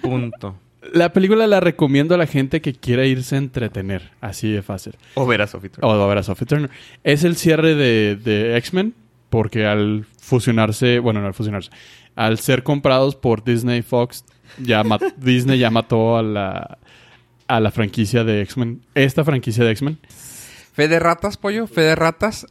Punto. 0.00 0.56
La 0.92 1.14
película 1.14 1.46
la 1.46 1.60
recomiendo 1.60 2.14
a 2.14 2.18
la 2.18 2.26
gente 2.26 2.60
que 2.60 2.74
quiera 2.74 3.06
irse 3.06 3.36
a 3.36 3.38
entretener. 3.38 4.10
Así 4.20 4.50
de 4.52 4.60
fácil. 4.60 4.94
O 5.14 5.26
ver 5.26 5.40
a 5.40 5.46
Sophie 5.46 5.70
Turner. 5.70 5.90
O 5.90 6.02
a 6.02 6.06
ver 6.06 6.18
a 6.18 6.22
Sophie 6.22 6.46
Turner. 6.46 6.68
Es 7.02 7.24
el 7.24 7.36
cierre 7.36 7.74
de, 7.74 8.16
de 8.16 8.56
X-Men. 8.58 8.94
Porque 9.30 9.66
al 9.66 10.04
fusionarse, 10.20 11.00
bueno, 11.00 11.20
no 11.20 11.26
al 11.26 11.34
fusionarse, 11.34 11.70
al 12.14 12.38
ser 12.38 12.62
comprados 12.62 13.16
por 13.16 13.42
Disney 13.42 13.82
Fox, 13.82 14.24
ya 14.58 14.84
Disney 15.16 15.58
ya 15.58 15.70
mató 15.70 16.16
a 16.16 16.22
la, 16.22 16.78
a 17.56 17.60
la 17.60 17.70
franquicia 17.70 18.24
de 18.24 18.42
X-Men. 18.42 18.82
Esta 18.94 19.24
franquicia 19.24 19.64
de 19.64 19.70
X-Men. 19.72 19.98
Fe 20.72 20.88
de 20.88 20.98
ratas, 20.98 21.36
pollo. 21.36 21.66
Fe 21.66 21.82
de 21.82 21.94
ratas. 21.94 22.46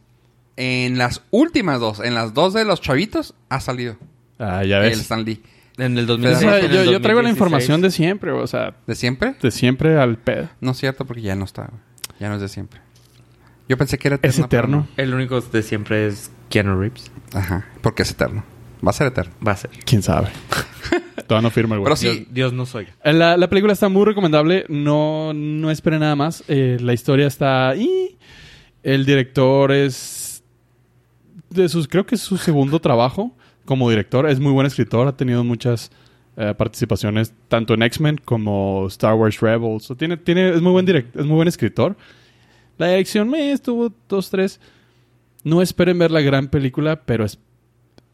En 0.56 0.98
las 0.98 1.22
últimas 1.32 1.80
dos, 1.80 2.00
en 2.00 2.14
las 2.14 2.34
dos 2.34 2.54
de 2.54 2.64
los 2.66 2.80
chavitos, 2.82 3.34
ha 3.50 3.60
salido 3.60 3.98
Ah, 4.40 4.64
ya 4.64 4.78
el 4.78 4.90
ves. 4.92 5.00
Stan 5.02 5.24
Lee. 5.26 5.42
En 5.78 5.98
el 5.98 6.04
O 6.06 6.08
2016. 6.18 6.40
sea, 6.52 6.60
en 6.60 6.66
el 6.66 6.72
yo, 6.72 6.84
yo 6.92 7.02
traigo 7.02 7.22
la 7.22 7.30
2016. 7.30 7.36
información 7.38 7.82
de 7.82 7.90
siempre, 7.92 8.32
o 8.32 8.46
sea, 8.46 8.76
¿De 8.86 8.94
siempre? 8.94 9.36
de 9.42 9.50
siempre 9.52 9.98
al 10.00 10.18
pedo. 10.20 10.50
No 10.62 10.72
es 10.72 10.78
cierto, 10.78 11.06
porque 11.06 11.24
ya 11.24 11.36
no 11.36 11.46
está. 11.46 11.72
Ya 12.20 12.30
no 12.30 12.36
es 12.36 12.42
de 12.42 12.50
siempre. 12.50 12.80
Yo 13.68 13.78
pensé 13.78 13.98
que 13.98 14.10
era 14.10 14.20
Es 14.22 14.38
eterno. 14.38 14.48
pero 14.50 14.62
eterno. 14.62 14.88
El 14.98 15.14
único 15.16 15.42
de 15.42 15.64
siempre 15.64 16.06
es 16.08 16.30
Keanu 16.50 16.80
Reeves. 16.80 17.10
no. 17.34 17.40
Ajá. 17.40 17.66
Porque 17.82 18.04
es 18.04 18.12
eterno. 18.12 18.44
Va 18.86 18.92
a 18.92 18.94
ser 18.94 19.08
eterno. 19.08 19.34
Va 19.46 19.54
a 19.54 19.58
ser. 19.58 19.72
¿Quién 19.86 20.04
sabe? 20.04 20.28
Todavía 21.28 21.48
no 21.48 21.52
firma 21.52 21.76
el 21.76 21.82
güey. 21.82 21.86
Pero 21.86 21.96
sí. 21.96 22.08
Dios, 22.08 22.34
Dios 22.34 22.54
nos 22.54 22.74
oiga. 22.76 22.92
Eh, 23.04 23.14
La, 23.14 23.38
la 23.38 23.50
película 23.50 23.74
está 23.74 23.90
muy 23.90 24.06
recomendable. 24.06 24.66
No, 24.70 25.34
no 25.34 25.72
espere 25.72 26.00
nada 26.00 26.16
más. 26.16 26.44
Eh, 26.48 26.78
la 26.80 26.94
historia 26.94 27.28
está... 27.28 27.76
Y 27.76 28.18
el 28.84 29.06
director 29.06 29.72
es... 29.72 30.44
De 31.50 31.70
sus, 31.70 31.88
creo 31.88 32.06
que 32.06 32.16
es 32.16 32.22
su 32.22 32.38
segundo 32.38 32.80
trabajo 32.80 33.36
como 33.66 33.90
director. 33.90 34.28
Es 34.28 34.40
muy 34.40 34.52
buen 34.52 34.66
escritor. 34.66 35.08
Ha 35.08 35.16
tenido 35.16 35.44
muchas 35.44 35.92
eh, 36.36 36.56
participaciones 36.58 37.32
tanto 37.48 37.76
en 37.76 37.84
X-Men 37.84 38.20
como 38.26 38.88
Star 38.88 39.14
Wars 39.14 39.40
Rebels. 39.40 39.92
O 39.92 39.96
tiene, 39.96 40.18
tiene, 40.18 40.50
es, 40.50 40.62
muy 40.62 40.72
buen 40.72 40.86
direct, 40.86 41.16
es 41.16 41.26
muy 41.26 41.36
buen 41.36 41.48
escritor. 41.48 41.96
La 42.78 42.88
dirección 42.88 43.30
me 43.30 43.52
estuvo 43.52 43.94
dos, 44.10 44.32
tres. 44.32 44.60
No 45.44 45.62
esperen 45.62 46.00
ver 46.00 46.10
la 46.10 46.22
gran 46.22 46.48
película, 46.48 47.02
pero 47.06 47.24
es 47.24 47.38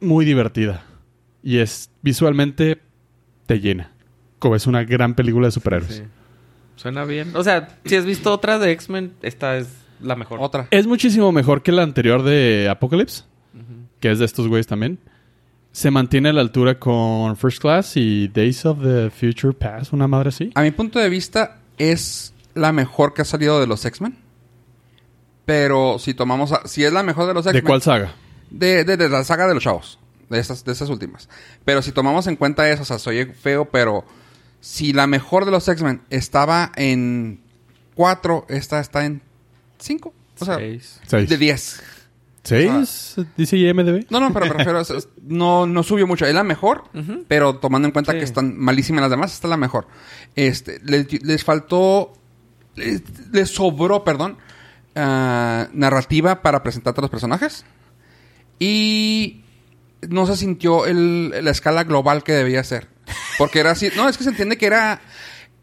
muy 0.02 0.26
divertida. 0.26 0.84
Y 1.44 1.58
es 1.60 1.90
visualmente 2.02 2.82
te 3.46 3.60
llena. 3.60 3.92
Como 4.40 4.56
es 4.56 4.68
una 4.68 4.84
gran 4.84 5.16
película 5.16 5.48
de 5.48 5.52
superhéroes. 5.52 5.96
Sí. 5.96 6.04
Suena 6.76 7.04
bien. 7.06 7.36
O 7.36 7.44
sea, 7.44 7.78
si 7.86 7.96
has 7.96 8.06
visto 8.06 8.32
otra 8.32 8.58
de 8.60 8.72
X-Men, 8.72 9.14
esta 9.22 9.58
es 9.58 9.68
la 10.02 10.16
mejor. 10.16 10.40
Otra. 10.42 10.68
Es 10.72 10.88
muchísimo 10.88 11.32
mejor 11.32 11.62
que 11.62 11.72
la 11.74 11.84
anterior 11.84 12.24
de 12.24 12.68
Apocalypse, 12.70 13.24
que 14.00 14.12
es 14.12 14.20
de 14.20 14.26
estos 14.26 14.48
güeyes 14.48 14.68
también. 14.68 14.98
Se 15.72 15.92
mantiene 15.92 16.30
a 16.30 16.34
la 16.34 16.42
altura 16.42 16.80
con 16.80 17.36
First 17.36 17.60
Class 17.62 17.96
y 17.98 18.28
Days 18.30 18.66
of 18.66 18.82
the 18.82 19.10
Future 19.10 19.54
Past, 19.54 19.92
una 19.94 20.08
madre 20.08 20.30
así. 20.30 20.52
A 20.56 20.62
mi 20.62 20.72
punto 20.72 21.00
de 21.00 21.10
vista, 21.10 21.58
es 21.78 22.34
la 22.56 22.72
mejor 22.72 23.14
que 23.14 23.22
ha 23.24 23.26
salido 23.26 23.60
de 23.60 23.68
los 23.68 23.84
X-Men. 23.86 24.16
Pero 25.46 25.98
si 26.00 26.14
tomamos... 26.14 26.52
a- 26.52 26.68
si 26.68 26.84
es 26.84 26.94
la 26.94 27.04
mejor 27.04 27.28
de 27.28 27.34
los 27.34 27.46
X-Men... 27.46 27.62
¿De 27.64 27.68
cuál 27.68 27.82
saga? 27.82 28.14
De, 28.50 28.84
de- 28.84 28.98
de 28.98 29.10
la 29.10 29.24
saga 29.24 29.48
de 29.48 29.54
los 29.54 29.64
chavos. 29.64 29.99
De 30.30 30.40
esas, 30.40 30.64
de 30.64 30.72
esas 30.72 30.90
últimas. 30.90 31.28
Pero 31.66 31.82
si 31.82 31.92
tomamos 31.92 32.28
en 32.28 32.36
cuenta 32.36 32.70
eso, 32.70 32.84
o 32.84 32.86
sea, 32.86 33.00
soy 33.00 33.26
feo, 33.26 33.66
pero 33.70 34.06
si 34.60 34.94
la 34.94 35.08
mejor 35.08 35.46
de 35.46 35.52
los 35.52 35.68
X-Men 35.68 36.02
estaba 36.10 36.72
en 36.76 37.42
4, 37.96 38.46
esta 38.50 38.80
está 38.80 39.06
en 39.06 39.22
5. 39.80 40.14
O 40.40 40.46
sea, 40.46 40.56
Seis. 40.58 41.00
Seis. 41.08 41.30
de 41.30 41.38
10. 41.38 41.84
¿Seis? 42.44 43.16
¿Dice 43.36 43.58
IMDB? 43.58 44.06
No, 44.10 44.20
no, 44.20 44.32
pero 44.34 44.46
me 44.46 44.54
refiero 44.54 44.80
a 44.80 44.82
eso, 44.82 44.98
es- 44.98 45.10
no, 45.22 45.66
no 45.68 45.84
subió 45.84 46.08
mucho. 46.08 46.26
Es 46.26 46.34
la 46.34 46.44
mejor, 46.44 46.86
pero 47.28 47.58
tomando 47.58 47.88
en 47.88 47.92
cuenta 47.92 48.14
Sí. 48.14 48.20
que 48.20 48.24
están 48.24 48.58
malísimas 48.58 49.02
las 49.02 49.12
demás, 49.12 49.34
esta 49.34 49.48
es 49.48 49.50
la 49.50 49.58
mejor. 49.58 49.88
Este, 50.36 50.80
les, 50.84 51.22
les 51.24 51.44
faltó, 51.44 52.14
les, 52.76 53.02
les 53.34 53.50
sobró, 53.50 54.04
perdón, 54.06 54.38
ah, 54.96 55.68
narrativa 55.74 56.42
para 56.42 56.64
presentarte 56.64 57.02
a 57.02 57.04
los 57.04 57.12
personajes. 57.12 57.66
Y 58.58 59.44
no 60.08 60.26
se 60.26 60.38
sintió 60.38 60.86
el, 60.86 61.30
la 61.44 61.52
escala 61.52 61.84
global 61.84 62.24
que 62.24 62.34
debía 62.34 62.64
ser. 62.64 62.88
Porque 63.38 63.60
era 63.60 63.72
así, 63.72 63.90
no, 63.96 64.08
es 64.08 64.18
que 64.18 64.24
se 64.24 64.30
entiende 64.30 64.58
que 64.58 64.68
era, 64.68 65.02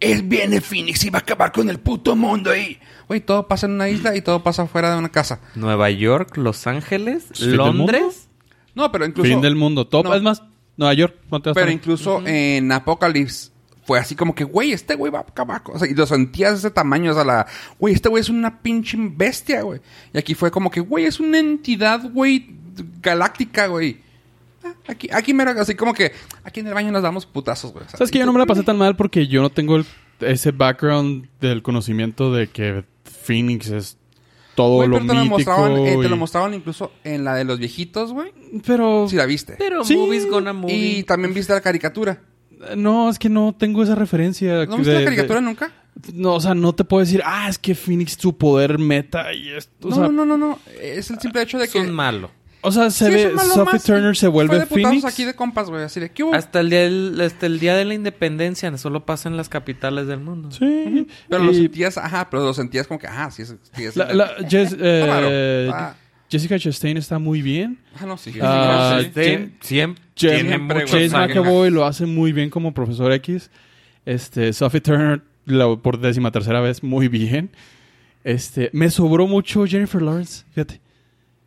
es 0.01 0.26
viene 0.26 0.61
Phoenix 0.61 1.05
y 1.05 1.11
va 1.11 1.20
a 1.20 1.22
acabar 1.22 1.53
con 1.53 1.70
el 1.70 1.78
puto 1.78 2.16
mundo 2.16 2.55
y, 2.57 2.78
güey, 3.09 3.20
todo 3.20 3.47
pasa 3.47 3.66
en 3.66 3.72
una 3.72 3.89
isla 3.89 4.16
y 4.16 4.20
todo 4.20 4.43
pasa 4.43 4.66
fuera 4.66 4.91
de 4.91 4.99
una 4.99 5.11
casa. 5.11 5.41
Nueva 5.55 5.91
York, 5.91 6.37
Los 6.37 6.66
Ángeles, 6.66 7.26
¿Fin 7.32 7.49
del 7.49 7.57
Londres. 7.57 8.28
No, 8.74 8.91
pero 8.93 9.07
incluso... 9.07 9.28
Fin 9.28 9.41
del 9.41 9.57
mundo. 9.57 9.87
Top, 9.87 10.07
No. 10.07 10.14
Es 10.14 10.22
más, 10.22 10.43
Nueva 10.76 10.93
York. 10.95 11.16
¿no 11.30 11.41
te 11.41 11.51
vas 11.51 11.57
a 11.57 11.61
Pero 11.61 11.70
incluso 11.70 12.22
en 12.26 12.70
Apocalypse 12.72 13.51
fue 13.84 13.99
así 13.99 14.14
como 14.16 14.34
que, 14.34 14.45
güey, 14.45 14.72
este 14.72 14.97
güey 14.97 15.12
va 15.12 15.20
a 15.20 15.22
acabar. 15.22 15.62
con-". 15.62 15.76
O 15.76 15.78
sea, 15.78 15.89
y 15.89 15.95
lo 15.95 16.07
sentías 16.07 16.53
de 16.53 16.59
ese 16.59 16.70
tamaño, 16.70 17.12
o 17.12 17.14
sea, 17.14 17.24
la, 17.24 17.47
güey, 17.78 17.95
este 17.95 18.09
güey 18.09 18.20
es 18.20 18.28
una 18.28 18.61
pinche 18.61 18.99
bestia, 18.99 19.62
güey. 19.62 19.80
Y 20.12 20.18
aquí 20.18 20.34
fue 20.34 20.51
como 20.51 20.70
que, 20.70 20.80
güey, 20.80 21.07
es 21.07 21.20
una 21.20 21.39
entidad, 21.39 22.03
güey, 22.12 22.51
galáctica, 23.01 23.68
güey. 23.68 24.05
Aquí, 24.88 25.08
aquí 25.12 25.34
mero, 25.34 25.52
así 25.58 25.74
como 25.74 25.92
que 25.94 26.12
aquí 26.44 26.60
en 26.60 26.66
el 26.68 26.74
baño 26.74 26.90
nos 26.92 27.02
damos 27.02 27.26
putazos, 27.26 27.72
güey. 27.72 27.84
O 27.84 27.88
sea, 27.88 27.98
¿Sabes 27.98 28.10
que 28.10 28.18
yo 28.18 28.26
no 28.26 28.32
me 28.32 28.38
la 28.38 28.46
pasé 28.46 28.62
tan 28.62 28.76
mal 28.78 28.96
porque 28.96 29.26
yo 29.28 29.42
no 29.42 29.50
tengo 29.50 29.76
el- 29.76 29.86
ese 30.20 30.50
background 30.52 31.28
del 31.40 31.62
conocimiento 31.62 32.32
de 32.32 32.46
que 32.48 32.84
Phoenix 33.04 33.68
es 33.70 33.98
todo 34.54 34.76
Güey, 34.76 34.88
lo 34.88 34.94
pero 34.96 35.06
te 35.08 35.14
lo, 35.14 35.20
mítico. 35.20 35.36
mostraban, 35.36 35.72
eh, 35.78 35.98
te 36.00 36.08
lo 36.08 36.16
mostraban 36.16 36.54
incluso 36.54 36.92
en 37.04 37.24
la 37.24 37.34
de 37.34 37.44
los 37.44 37.58
viejitos, 37.58 38.12
güey. 38.12 38.32
Pero 38.66 39.06
Si 39.08 39.16
la 39.16 39.26
viste. 39.26 39.56
Pero 39.58 39.84
Sí. 39.84 39.94
movies 39.96 40.28
gonna 40.30 40.52
movie. 40.54 40.74
Y 40.98 41.02
también 41.02 41.34
viste 41.34 41.52
la 41.52 41.60
caricatura. 41.60 42.20
no, 42.74 43.10
es 43.10 43.18
que 43.18 43.28
no 43.28 43.54
tengo 43.58 43.82
esa 43.82 43.94
referencia. 43.94 44.64
¿No 44.64 44.78
viste 44.78 44.92
de- 44.92 44.98
la 45.00 45.04
caricatura 45.04 45.40
de- 45.40 45.44
nunca? 45.46 45.72
No, 46.14 46.34
o 46.34 46.40
sea, 46.40 46.54
no 46.54 46.74
te 46.74 46.84
puedo 46.84 47.04
decir, 47.04 47.20
ah, 47.24 47.48
es 47.50 47.58
que 47.58 47.74
Phoenix 47.74 48.16
su 48.18 48.36
poder 48.36 48.78
meta 48.78 49.32
y 49.34 49.50
esto. 49.50 49.88
O 49.88 49.90
No, 49.90 49.96
sea, 49.96 50.04
no, 50.06 50.12
no, 50.12 50.24
no, 50.24 50.36
no. 50.38 50.58
Es 50.80 51.10
el 51.10 51.18
simple 51.20 51.42
hecho 51.42 51.58
de 51.58 51.68
que... 51.68 51.78
un 51.78 51.90
malo. 51.90 52.30
O 52.62 52.72
sea, 52.72 52.90
se 52.90 53.07
Sí, 53.07 53.12
ve, 53.12 53.32
Sophie 53.54 53.78
Turner 53.78 54.16
se 54.16 54.26
vuelve 54.26 54.59
de 54.59 54.66
Phoenix. 54.66 55.04
aquí 55.04 55.24
de 55.24 55.34
compas, 55.34 55.70
güey. 55.70 55.84
Así 55.84 56.00
de, 56.00 56.11
¿qué 56.11 56.24
hubo? 56.24 56.34
Hasta 56.34 56.59
el 56.61 56.70
día 56.70 56.80
del, 56.80 57.20
hasta 57.20 57.46
el 57.46 57.61
día 57.61 57.76
de 57.76 57.84
la 57.84 57.94
independencia 57.94 58.76
solo 58.76 59.07
pasa 59.07 59.28
en 59.28 59.36
las 59.36 59.48
capitales 59.48 60.09
del 60.09 60.18
mundo. 60.20 60.50
Sí. 60.50 61.07
Pero 61.28 61.44
lo 61.44 61.52
Y 61.52 61.57
sentías, 61.57 61.96
ajá, 61.98 62.28
pero 62.28 62.44
lo 62.44 62.52
sentías 62.54 62.86
como 62.88 62.98
que, 62.98 63.07
ajá, 63.07 63.30
sí, 63.30 63.42
es... 63.42 63.54
Sí, 63.72 63.84
es 63.84 63.94
la- 63.96 64.12
la- 64.12 64.36
Jess- 64.48 64.76
eh, 64.80 65.70
Ah, 65.72 65.94
Jessica 66.28 66.59
Chastain 66.59 66.96
está 66.96 67.20
muy 67.20 67.40
bien. 67.40 67.78
ah, 68.00 68.07
no, 68.07 68.16
sí. 68.16 68.32
Ah, 68.42 68.98
sí. 69.00 69.11
Jen- 69.14 69.52
siempre 69.61 70.02
James, 70.16 70.42
tiene 70.42 70.48
Siempre. 70.48 70.84
Chase. 70.86 71.09
McAvoy 71.11 71.70
lo 71.70 71.84
hace 71.84 72.04
muy 72.07 72.32
bien 72.32 72.50
como 72.50 72.74
profesor 72.74 73.12
X. 73.12 73.48
Este, 74.04 74.52
Sophie 74.52 74.80
Turner 74.80 75.22
la- 75.44 75.76
por 75.76 76.00
décima 76.00 76.32
tercera 76.32 76.61
vez 76.61 76.82
muy 76.82 77.07
bien. 77.07 77.50
Este, 78.24 78.70
me 78.72 78.90
sobró 78.90 79.28
mucho 79.28 79.64
Jennifer 79.66 80.02
Lawrence, 80.02 80.44
fíjate. 80.52 80.80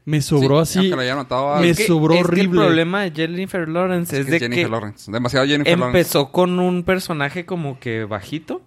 Me 0.09 0.21
sobró 0.21 0.65
Sí, 0.65 0.71
así. 0.71 0.79
aunque 0.79 0.95
lo 0.95 1.01
haya 1.01 1.15
notado 1.15 1.53
a- 1.53 1.59
Me 1.61 1.69
Es 1.69 1.77
que- 1.77 1.87
sobró 1.87 2.13
es 2.15 2.21
que 2.21 2.25
horrible. 2.25 2.43
el 2.61 2.65
problema 2.67 3.01
de 3.03 3.11
Jennifer 3.11 3.67
Lawrence 3.69 4.15
es, 4.15 4.21
es, 4.21 4.25
que 4.25 4.31
de 4.31 4.39
Jennifer 4.39 4.65
que 4.65 4.71
Lawrence. 4.71 5.11
Demasiado 5.11 5.45
Jennifer 5.45 5.77
Lawrence. 5.77 5.97
empezó 5.99 6.31
con 6.31 6.59
un 6.59 6.83
personaje 6.83 7.45
como 7.45 7.79
que 7.79 8.05
bajito 8.05 8.61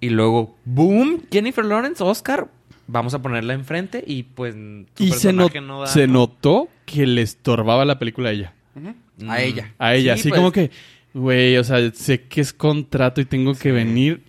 y 0.00 0.08
luego 0.10 0.56
boom 0.64 1.22
Jennifer 1.30 1.64
Lawrence 1.64 2.02
Oscar 2.02 2.48
vamos 2.86 3.14
a 3.14 3.20
ponerla 3.22 3.54
enfrente 3.54 4.02
y 4.06 4.22
pues 4.24 4.54
su 4.54 5.04
y 5.04 5.12
se, 5.12 5.32
not- 5.32 5.52
personaje 5.52 5.60
no 5.60 5.80
da 5.82 5.86
se 5.86 6.06
¿no? 6.06 6.12
notó 6.14 6.68
que 6.86 7.06
le 7.06 7.22
estorbaba 7.22 7.84
la 7.84 7.98
película 7.98 8.30
a 8.30 8.32
ella. 8.32 8.54
Ujú. 8.74 8.94
Mm. 9.18 9.30
A 9.30 9.40
ella. 9.42 9.74
A 9.78 9.94
ella, 9.94 10.14
Sí, 10.14 10.20
así 10.20 10.28
pues. 10.30 10.38
como 10.38 10.52
que, 10.52 10.70
güey, 11.14 11.56
o 11.58 11.64
sea, 11.64 11.90
sé 11.92 12.22
que 12.22 12.40
es 12.40 12.52
contrato 12.52 13.20
y 13.20 13.24
tengo 13.24 13.54
que 13.54 13.72
venir. 13.72 14.22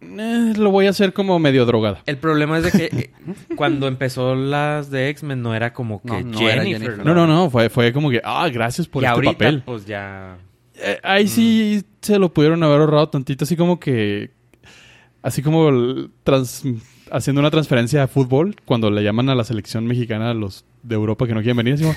Eh, 0.00 0.52
lo 0.56 0.70
voy 0.70 0.86
a 0.86 0.90
hacer 0.90 1.12
como 1.12 1.38
medio 1.38 1.66
drogada. 1.66 2.02
el 2.06 2.18
problema 2.18 2.58
es 2.58 2.64
de 2.64 2.70
que 2.72 2.84
eh, 2.96 3.10
cuando 3.56 3.88
empezó 3.88 4.34
las 4.36 4.90
de 4.90 5.08
X-Men 5.10 5.42
no 5.42 5.54
era 5.54 5.72
como 5.72 6.00
que 6.02 6.22
No, 6.24 6.30
no 6.32 6.38
Jennifer. 6.38 7.04
No, 7.04 7.14
no, 7.14 7.26
no, 7.26 7.50
fue, 7.50 7.68
fue 7.68 7.92
como 7.92 8.08
que, 8.10 8.20
ah, 8.24 8.48
gracias 8.52 8.86
por 8.86 9.02
y 9.02 9.06
este 9.06 9.14
ahorita 9.14 9.32
papel. 9.32 9.62
pues 9.66 9.86
ya 9.86 10.36
Eh, 10.76 10.98
ahí 11.02 11.26
sí 11.26 11.82
se 12.00 12.18
lo 12.18 12.32
pudieron 12.32 12.62
haber 12.62 12.80
ahorrado 12.80 13.08
tantito, 13.08 13.44
así 13.44 13.56
como 13.56 13.80
que. 13.80 14.30
Así 15.20 15.42
como 15.42 15.68
el 15.68 16.10
trans- 16.22 16.62
haciendo 17.10 17.40
una 17.40 17.50
transferencia 17.50 18.04
a 18.04 18.06
fútbol, 18.06 18.54
cuando 18.64 18.90
le 18.90 19.02
llaman 19.02 19.28
a 19.30 19.34
la 19.34 19.42
selección 19.42 19.84
mexicana 19.86 20.30
a 20.30 20.34
los 20.34 20.64
de 20.84 20.94
Europa 20.94 21.26
que 21.26 21.34
no 21.34 21.40
quieren 21.40 21.56
venir, 21.56 21.74
así 21.74 21.82
como, 21.82 21.96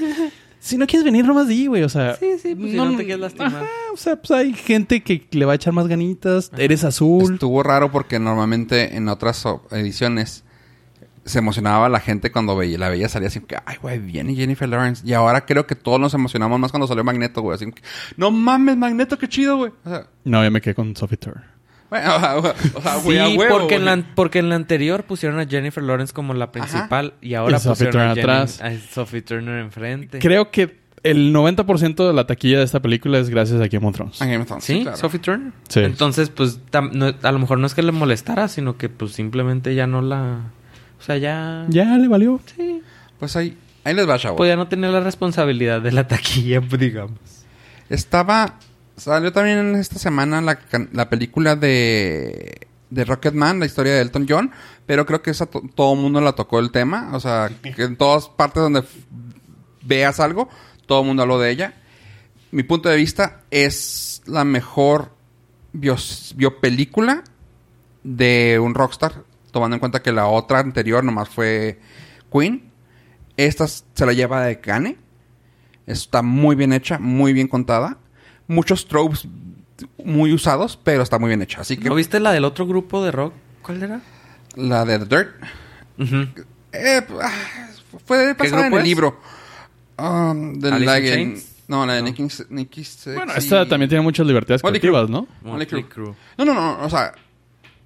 si 0.63 0.77
no 0.77 0.85
quieres 0.85 1.03
venir, 1.03 1.25
nomás 1.25 1.47
di, 1.47 1.65
güey. 1.65 1.81
O 1.81 1.89
sea, 1.89 2.15
sí 2.17 2.37
sí 2.39 2.53
pues 2.53 2.71
si 2.71 2.77
no 2.77 2.95
te 2.95 3.03
quieres 3.03 3.19
lastimar 3.19 3.47
Ajá, 3.47 3.65
o 3.93 3.97
sea, 3.97 4.15
pues 4.15 4.29
hay 4.29 4.53
gente 4.53 5.01
que 5.01 5.27
le 5.31 5.45
va 5.45 5.53
a 5.53 5.55
echar 5.55 5.73
más 5.73 5.87
ganitas. 5.87 6.51
Eres 6.55 6.83
azul. 6.83 7.33
Estuvo 7.33 7.63
raro 7.63 7.91
porque 7.91 8.19
normalmente 8.19 8.95
en 8.95 9.09
otras 9.09 9.43
ediciones 9.71 10.43
se 11.25 11.39
emocionaba 11.39 11.89
la 11.89 11.99
gente 11.99 12.31
cuando 12.31 12.55
veía, 12.55 12.77
la 12.77 12.89
veía 12.89 13.09
salir 13.09 13.27
así 13.27 13.39
que, 13.41 13.57
ay, 13.65 13.77
güey, 13.81 13.97
viene 13.97 14.35
Jennifer 14.35 14.69
Lawrence. 14.69 15.01
Y 15.05 15.13
ahora 15.13 15.45
creo 15.47 15.65
que 15.65 15.75
todos 15.75 15.99
nos 15.99 16.13
emocionamos 16.13 16.59
más 16.59 16.71
cuando 16.71 16.85
salió 16.85 17.03
Magneto, 17.03 17.41
güey. 17.41 17.55
Así 17.55 17.71
que, 17.71 17.81
no 18.15 18.29
mames, 18.29 18.77
Magneto, 18.77 19.17
qué 19.17 19.27
chido, 19.27 19.57
güey. 19.57 19.71
O 19.83 19.89
sea, 19.89 20.07
No, 20.23 20.43
yo 20.43 20.51
me 20.51 20.61
quedé 20.61 20.75
con 20.75 20.95
Sophie 20.95 21.17
Turner. 21.17 21.43
Bueno, 21.91 22.15
o 22.15 22.19
sea, 22.19 22.35
o 22.37 22.81
sea, 22.81 22.93
a 22.95 22.99
sí, 23.01 23.37
huevo, 23.37 23.59
porque, 23.59 23.75
en 23.75 23.85
la, 23.85 24.03
porque 24.15 24.39
en 24.39 24.49
la 24.49 24.55
anterior 24.55 25.03
pusieron 25.03 25.39
a 25.39 25.45
Jennifer 25.45 25.83
Lawrence 25.83 26.11
como 26.13 26.33
la 26.33 26.51
principal 26.51 27.13
y 27.21 27.35
ahora 27.35 27.57
Y 27.57 27.59
Sophie 27.59 27.85
pusieron 27.87 28.01
a, 28.09 28.15
Turner 28.15 28.25
Jenny- 28.25 28.33
atrás. 28.41 28.61
a 28.61 28.93
Sophie 28.93 29.21
Turner 29.21 29.59
enfrente. 29.59 30.17
Creo 30.17 30.49
que 30.49 30.79
el 31.03 31.33
90% 31.33 32.07
de 32.07 32.13
la 32.13 32.25
taquilla 32.27 32.59
de 32.59 32.63
esta 32.63 32.79
película 32.79 33.19
es 33.19 33.29
gracias 33.29 33.59
a 33.61 33.67
Game 33.67 33.85
of 33.87 33.93
Thrones. 33.95 34.21
A 34.21 34.25
Game 34.25 34.37
of 34.39 34.47
Thrones, 34.47 34.63
¿Sí? 34.63 34.81
claro. 34.81 34.97
Sophie 34.97 35.19
Turner. 35.19 35.51
Sí. 35.67 35.81
Entonces, 35.81 36.29
pues, 36.29 36.59
tam- 36.71 36.91
no- 36.93 37.13
a 37.21 37.31
lo 37.31 37.39
mejor 37.39 37.57
no 37.59 37.67
es 37.67 37.73
que 37.75 37.81
le 37.83 37.91
molestara, 37.91 38.47
sino 38.47 38.77
que, 38.77 38.87
pues, 38.89 39.11
simplemente 39.11 39.75
ya 39.75 39.85
no 39.85 40.01
la... 40.01 40.39
O 40.99 41.03
sea, 41.03 41.17
ya... 41.17 41.65
Ya 41.69 41.97
le 41.97 42.07
valió. 42.07 42.39
Sí. 42.55 42.81
Pues 43.19 43.35
ahí, 43.35 43.57
ahí 43.83 43.93
les 43.95 44.07
va, 44.07 44.17
chavos. 44.19 44.37
Pues 44.37 44.47
ya 44.47 44.55
no 44.55 44.67
tenía 44.67 44.89
la 44.89 44.99
responsabilidad 45.01 45.81
de 45.81 45.91
la 45.91 46.07
taquilla, 46.07 46.59
digamos. 46.79 47.17
Estaba. 47.89 48.55
Salió 48.97 49.31
también 49.31 49.57
en 49.59 49.75
esta 49.75 49.97
semana 49.99 50.41
la, 50.41 50.59
la 50.91 51.09
película 51.09 51.55
de. 51.55 52.67
De 52.89 53.05
Rocketman, 53.05 53.57
la 53.61 53.65
historia 53.65 53.93
de 53.93 54.01
Elton 54.01 54.25
John. 54.27 54.51
Pero 54.85 55.05
creo 55.05 55.21
que 55.21 55.31
esa 55.31 55.45
to- 55.45 55.63
todo 55.75 55.93
el 55.93 55.99
mundo 56.01 56.19
la 56.19 56.33
tocó 56.33 56.59
el 56.59 56.71
tema. 56.71 57.11
O 57.13 57.21
sea, 57.21 57.49
que 57.75 57.83
en 57.83 57.95
todas 57.95 58.27
partes 58.27 58.61
donde 58.61 58.83
veas 59.81 60.19
algo, 60.19 60.49
todo 60.87 60.99
el 61.01 61.07
mundo 61.07 61.21
habló 61.23 61.39
de 61.39 61.51
ella. 61.51 61.73
Mi 62.51 62.63
punto 62.63 62.89
de 62.89 62.97
vista 62.97 63.43
es 63.49 64.21
la 64.25 64.43
mejor 64.43 65.13
bios- 65.73 66.33
biopelícula 66.35 67.23
de 68.03 68.59
un 68.61 68.73
rockstar. 68.75 69.23
Tomando 69.51 69.75
en 69.77 69.79
cuenta 69.79 70.01
que 70.01 70.11
la 70.11 70.27
otra 70.27 70.59
anterior 70.59 71.01
nomás 71.01 71.29
fue 71.29 71.79
Queen. 72.31 72.71
Esta 73.37 73.67
se 73.69 74.05
la 74.05 74.11
lleva 74.11 74.43
de 74.43 74.59
Cane. 74.59 74.97
Está 75.87 76.21
muy 76.21 76.57
bien 76.57 76.73
hecha, 76.73 76.99
muy 76.99 77.31
bien 77.31 77.47
contada. 77.47 77.97
Muchos 78.51 78.87
tropes 78.87 79.27
muy 80.03 80.33
usados, 80.33 80.77
pero 80.83 81.01
está 81.03 81.17
muy 81.19 81.29
bien 81.29 81.41
hecha. 81.41 81.61
Así 81.61 81.77
que 81.77 81.89
¿No 81.89 81.95
viste 81.95 82.19
la 82.19 82.31
del 82.31 82.43
otro 82.45 82.67
grupo 82.67 83.03
de 83.03 83.11
rock? 83.11 83.33
¿Cuál 83.61 83.81
era? 83.83 84.01
la 84.55 84.83
de 84.83 84.99
The 84.99 85.05
Dirt 85.05 85.29
Ujú. 85.97 86.43
eh, 86.73 87.01
ah, 87.21 87.31
fue 88.05 88.35
pasada 88.35 88.57
en 88.67 88.71
grupo 88.71 88.77
el 88.77 88.81
es? 88.83 88.87
libro. 88.89 89.19
Um, 89.97 90.59
de 90.59 90.69
¿Alice 90.71 90.85
la 90.85 91.41
no, 91.67 91.85
la 91.85 91.93
de 91.93 92.01
No. 92.01 92.07
Nicky, 92.07 92.27
Nicky 92.49 92.81
Sexy- 92.81 93.13
Bueno, 93.15 93.33
esta 93.33 93.65
también 93.67 93.87
tiene 93.87 94.03
muchas 94.03 94.27
libertades 94.27 94.61
Motley 94.61 94.81
creativas, 94.81 95.09
¿no? 95.09 95.25
No, 96.37 96.45
no, 96.45 96.53
no, 96.53 96.79
o 96.83 96.89
sea, 96.89 97.13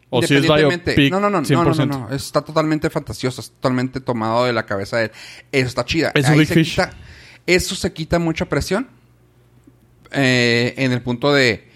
O 0.09 0.21
si 0.23 0.33
es 0.33 0.43
independientemente- 0.43 0.95
biopic, 0.95 1.11
no, 1.11 1.19
no, 1.19 1.29
no, 1.29 1.41
no, 1.41 1.41
no, 1.41 1.73
100%. 1.73 1.85
no, 1.87 1.99
no, 2.09 2.15
está 2.15 2.41
totalmente 2.41 2.89
fantasioso, 2.89 3.41
está 3.41 3.53
totalmente 3.55 3.99
tomado 3.99 4.45
de 4.45 4.53
la 4.53 4.65
cabeza 4.65 4.97
de 4.97 5.05
él. 5.05 5.11
Eso 5.51 5.67
está 5.67 5.85
chida. 5.85 6.11
Es 6.15 6.25
un 6.25 6.31
Ahí 6.33 6.39
Big 6.39 6.47
se 6.47 6.53
Fish. 6.55 6.71
quita- 6.75 6.93
eso 7.45 7.75
se 7.75 7.93
quita 7.93 8.17
mucha 8.17 8.45
presión 8.45 8.87
eh, 10.15 10.73
en 10.77 10.91
el 10.91 11.01
punto 11.01 11.33
de 11.33 11.67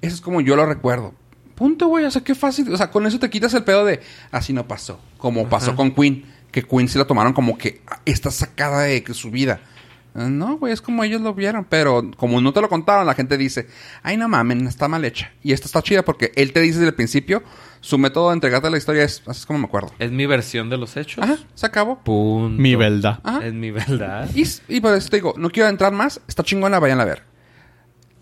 eso 0.00 0.14
es 0.14 0.20
como 0.20 0.40
yo 0.40 0.56
lo 0.56 0.66
recuerdo. 0.66 1.14
Punto, 1.54 1.86
güey, 1.86 2.04
o 2.04 2.10
sea, 2.10 2.22
qué 2.24 2.34
fácil, 2.34 2.72
o 2.72 2.76
sea, 2.76 2.90
con 2.90 3.06
eso 3.06 3.18
te 3.18 3.30
quitas 3.30 3.54
el 3.54 3.62
pedo 3.64 3.84
de 3.84 4.00
así 4.32 4.52
no 4.52 4.66
pasó, 4.66 4.98
como 5.18 5.48
pasó 5.48 5.76
con 5.76 5.92
Queen, 5.92 6.24
que 6.50 6.62
Queen 6.64 6.88
sí 6.88 6.98
la 6.98 7.04
tomaron 7.04 7.32
como 7.32 7.56
que 7.56 7.80
ah, 7.86 8.00
está 8.04 8.30
sacada 8.30 8.82
de 8.82 9.04
su 9.14 9.30
vida. 9.30 9.60
Eh, 10.16 10.28
No, 10.28 10.58
güey, 10.58 10.72
es 10.72 10.80
como 10.80 11.04
ellos 11.04 11.20
lo 11.20 11.32
vieron, 11.32 11.64
pero 11.64 12.10
como 12.16 12.40
no 12.40 12.52
te 12.52 12.60
lo 12.60 12.68
contaron, 12.68 13.06
la 13.06 13.14
gente 13.14 13.36
dice, 13.36 13.68
ay, 14.02 14.16
no 14.16 14.28
mamen, 14.28 14.66
está 14.66 14.88
mal 14.88 15.04
hecha. 15.04 15.32
Y 15.44 15.52
esta 15.52 15.66
está 15.66 15.80
chida 15.80 16.04
porque 16.04 16.32
él 16.34 16.52
te 16.52 16.60
dice 16.60 16.78
desde 16.78 16.88
el 16.88 16.94
principio, 16.94 17.44
su 17.80 17.98
método 17.98 18.28
de 18.30 18.34
entregarte 18.34 18.68
la 18.70 18.76
historia 18.78 19.04
es, 19.04 19.22
así 19.26 19.40
es 19.40 19.46
como 19.46 19.60
me 19.60 19.66
acuerdo. 19.66 19.92
Es 20.00 20.10
mi 20.10 20.26
versión 20.26 20.70
de 20.70 20.76
los 20.76 20.96
hechos. 20.96 21.22
Ajá, 21.22 21.36
se 21.54 21.66
acabó. 21.66 22.00
Punto. 22.00 22.60
Mi 22.60 22.74
verdad. 22.74 23.20
Ajá. 23.22 23.46
Es 23.46 23.54
mi 23.54 23.70
verdad. 23.70 24.28
Y, 24.34 24.44
y 24.68 24.80
por 24.80 24.92
eso 24.94 25.08
te 25.08 25.18
digo, 25.18 25.34
no 25.36 25.50
quiero 25.50 25.68
entrar 25.68 25.92
más, 25.92 26.20
está 26.26 26.42
chingona, 26.42 26.80
vayan 26.80 27.00
a 27.00 27.04
ver. 27.04 27.22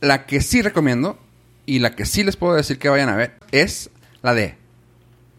La 0.03 0.27
que 0.27 0.41
sí 0.41 0.61
recomiendo 0.63 1.17
y 1.65 1.79
la 1.79 1.93
que 1.95 2.05
sí 2.07 2.25
les 2.25 2.37
puedo 2.37 2.55
decir 2.55 2.79
que 2.79 2.89
vayan 2.89 3.09
a 3.09 3.15
ver 3.17 3.39
es 3.53 3.89
la 4.21 4.35
de 4.35 4.57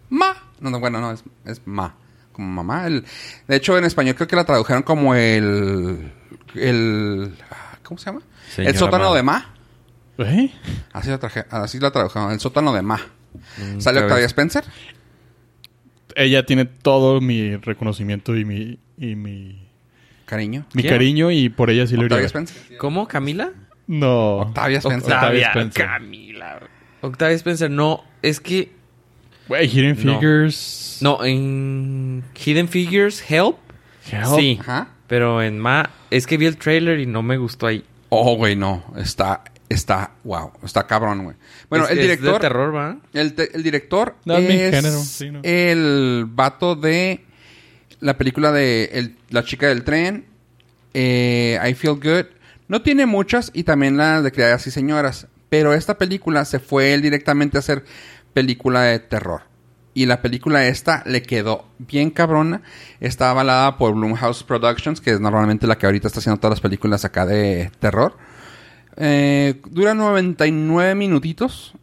Ma. 0.10 0.36
No, 0.62 0.70
no, 0.70 0.80
bueno, 0.80 1.02
no, 1.02 1.12
es, 1.12 1.24
es 1.46 1.62
Ma. 1.66 1.96
Como 2.32 2.48
mamá. 2.48 2.88
El, 2.88 3.04
de 3.48 3.56
hecho, 3.58 3.78
en 3.78 3.84
español 3.84 4.16
creo 4.16 4.28
que 4.28 4.38
la 4.38 4.46
tradujeron 4.46 4.84
como 4.84 5.16
el. 5.16 6.12
el 6.56 7.36
¿Cómo 7.84 7.98
se 7.98 8.06
llama? 8.06 8.22
Señora 8.50 8.72
el 8.72 8.78
sótano 8.80 9.10
Ma. 9.10 9.16
de 9.16 9.24
Ma. 9.24 9.54
¿Eh? 10.20 10.52
Así 10.94 11.10
la, 11.10 11.20
traje, 11.20 11.44
así 11.50 11.80
la 11.80 11.92
tradujeron, 11.92 12.32
el 12.32 12.40
sótano 12.40 12.74
de 12.74 12.82
Ma. 12.82 13.00
Mm, 13.58 13.82
Sale 13.82 14.00
Octavia. 14.02 14.26
Spencer. 14.26 14.64
Ella 16.16 16.46
tiene 16.46 16.66
todo 16.66 17.20
mi 17.20 17.58
reconocimiento 17.58 18.36
y 18.38 18.46
mi, 18.46 18.80
y 18.98 19.16
mi, 19.16 19.68
Cariño. 20.26 20.66
mi 20.74 20.84
cariño 20.84 21.32
y 21.32 21.50
por 21.50 21.70
ella 21.70 21.86
sí 21.86 21.98
lo 21.98 22.06
iría. 22.06 22.20
Spencer. 22.22 22.78
¿Cómo? 22.78 23.08
¿Camila? 23.08 23.52
No. 23.88 24.38
Octavia 24.38 24.78
Spencer. 24.80 25.14
Octavia 25.14 25.48
Spencer. 25.50 25.86
Camila. 25.86 26.60
Octavia 27.02 27.36
Spencer. 27.36 27.70
No, 27.70 28.04
es 28.22 28.40
que... 28.40 28.72
Güey, 29.48 29.68
Hidden 29.68 29.98
No. 30.06 30.20
Figures. 30.20 30.98
No, 31.02 31.24
en 31.26 32.24
Hidden 32.34 32.68
Figures, 32.70 33.24
Help. 33.30 33.58
Help. 34.10 34.40
Sí. 34.40 34.58
Ajá. 34.62 34.90
Pero 35.08 35.42
en 35.42 35.60
Ma... 35.60 35.90
Es 36.10 36.26
que 36.28 36.38
vi 36.38 36.46
el 36.46 36.58
trailer 36.58 37.00
y 37.00 37.06
no 37.06 37.22
me 37.22 37.38
gustó 37.38 37.68
ahí. 37.68 37.84
Oh, 38.10 38.36
güey, 38.36 38.56
no. 38.56 38.84
Está, 38.96 39.44
está, 39.68 40.12
wow. 40.24 40.52
Está 40.64 40.88
cabrón, 40.88 41.24
güey. 41.26 41.36
Bueno, 41.70 41.86
Es- 41.86 41.92
el 41.92 41.98
es 42.00 42.04
director. 42.04 42.34
de 42.34 42.40
terror, 42.40 42.74
¿va? 42.76 42.98
El, 43.14 43.34
te- 43.34 43.54
el 43.56 43.64
director 43.64 44.16
No, 44.24 44.38
es 44.38 44.48
mi 44.48 44.56
es 44.56 44.74
género, 44.76 45.00
sí, 45.00 45.30
¿no? 45.32 45.40
el 45.44 46.26
vato 46.30 46.76
de 46.76 47.26
la 48.00 48.16
película 48.18 48.52
de 48.52 48.86
el- 48.94 49.16
La 49.30 49.44
chica 49.44 49.68
del 49.68 49.84
tren, 49.84 50.26
eh, 50.94 51.60
I 51.68 51.74
Feel 51.74 51.96
Good. 51.96 52.26
No 52.68 52.82
tiene 52.82 53.06
muchas 53.06 53.52
y 53.54 53.64
también 53.64 53.98
la 53.98 54.22
de 54.22 54.32
Criadas 54.32 54.68
y 54.68 54.72
Señoras. 54.72 55.28
Pero 55.50 55.74
esta 55.74 55.98
película 55.98 56.46
se 56.46 56.60
fue 56.60 56.94
él 56.94 57.02
directamente 57.02 57.58
a 57.58 57.60
hacer 57.60 57.86
película 58.34 58.84
de 58.84 59.00
terror. 59.00 59.44
Y 59.94 60.08
la 60.08 60.22
película 60.22 60.66
esta 60.66 61.04
le 61.06 61.22
quedó 61.22 61.68
bien 61.78 62.10
cabrona. 62.10 62.64
Está 63.00 63.30
avalada 63.30 63.78
por 63.78 63.94
Blumhouse 63.94 64.44
Productions, 64.44 65.00
que 65.00 65.12
es 65.12 65.20
normalmente 65.20 65.68
la 65.68 65.78
que 65.78 65.86
ahorita 65.86 66.08
está 66.08 66.20
haciendo 66.20 66.40
todas 66.40 66.54
las 66.54 66.62
películas 66.62 67.06
acá 67.06 67.28
de 67.28 67.72
terror. 67.80 68.18
Eh, 68.98 69.62
dura 69.70 69.94
99 69.94 70.96
minutitos. 70.96 71.74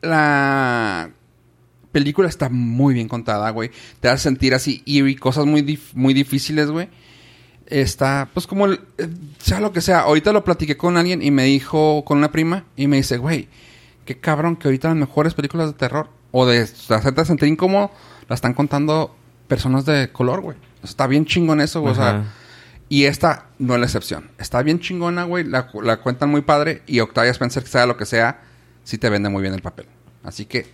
La 0.00 1.10
película 1.92 2.28
está 2.28 2.48
muy 2.48 2.94
bien 2.94 3.06
contada, 3.06 3.50
güey. 3.50 3.70
Te 4.00 4.08
hace 4.08 4.24
sentir 4.24 4.54
así 4.54 4.82
y 4.84 5.14
cosas 5.14 5.46
muy, 5.46 5.78
muy 5.94 6.14
difíciles, 6.14 6.70
güey. 6.70 6.88
Está, 7.66 8.28
pues 8.34 8.46
como, 8.46 8.66
el- 8.66 8.80
eh, 8.98 9.08
sea 9.38 9.60
lo 9.60 9.72
que 9.72 9.80
sea. 9.80 10.00
Ahorita 10.00 10.32
lo 10.32 10.44
platiqué 10.44 10.76
con 10.76 10.96
alguien 10.96 11.22
y 11.22 11.30
me 11.30 11.44
dijo, 11.44 12.04
con 12.04 12.18
una 12.18 12.30
prima, 12.32 12.64
y 12.76 12.86
me 12.86 12.96
dice, 12.96 13.16
güey, 13.18 13.48
qué 14.04 14.18
cabrón 14.18 14.56
que 14.56 14.68
ahorita 14.68 14.88
las 14.88 14.96
mejores 14.96 15.34
películas 15.34 15.68
de 15.68 15.72
terror 15.74 16.08
o 16.32 16.46
de 16.46 16.60
hacerte 16.60 17.24
sentir 17.24 17.48
incómodo 17.48 17.90
la 18.28 18.34
están 18.34 18.54
contando 18.54 19.14
personas 19.48 19.84
de 19.84 20.10
color, 20.10 20.40
güey. 20.40 20.56
Está 20.82 21.06
bien 21.06 21.24
chingón 21.26 21.60
eso, 21.60 21.80
güey. 21.80 21.92
O 21.92 21.96
sea, 21.96 22.08
Ajá. 22.10 22.24
y 22.88 23.04
esta 23.04 23.46
no 23.58 23.74
es 23.74 23.80
la 23.80 23.86
excepción. 23.86 24.30
Está 24.38 24.62
bien 24.62 24.80
chingona, 24.80 25.24
güey. 25.24 25.44
La, 25.44 25.68
la 25.82 25.98
cuentan 25.98 26.30
muy 26.30 26.40
padre. 26.42 26.82
Y 26.86 27.00
Octavia 27.00 27.30
Spencer, 27.30 27.66
sea 27.66 27.86
lo 27.86 27.96
que 27.96 28.06
sea, 28.06 28.40
sí 28.82 28.98
te 28.98 29.08
vende 29.10 29.28
muy 29.28 29.42
bien 29.42 29.54
el 29.54 29.62
papel. 29.62 29.86
Así 30.24 30.46
que, 30.46 30.66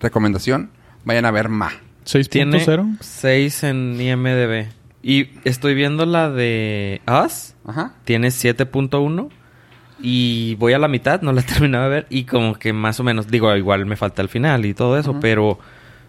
recomendación, 0.00 0.70
vayan 1.04 1.24
a 1.24 1.30
ver 1.30 1.48
Ma. 1.48 1.70
Tiene 2.04 2.64
6.0. 2.64 2.98
6 3.00 3.62
en 3.64 4.00
IMDB. 4.00 4.66
Y 5.08 5.30
estoy 5.44 5.76
viendo 5.76 6.04
la 6.04 6.30
de 6.30 7.00
Us. 7.06 7.54
Ajá. 7.64 7.94
Tiene 8.02 8.26
7.1. 8.26 9.28
Y 10.00 10.56
voy 10.56 10.72
a 10.72 10.80
la 10.80 10.88
mitad, 10.88 11.22
no 11.22 11.32
la 11.32 11.40
he 11.42 11.44
terminado 11.44 11.84
de 11.84 11.90
ver. 11.90 12.06
Y 12.10 12.24
como 12.24 12.56
que 12.58 12.72
más 12.72 12.98
o 12.98 13.04
menos, 13.04 13.28
digo, 13.28 13.54
igual 13.54 13.86
me 13.86 13.94
falta 13.94 14.20
el 14.20 14.28
final 14.28 14.66
y 14.66 14.74
todo 14.74 14.98
eso. 14.98 15.20
Pero 15.20 15.60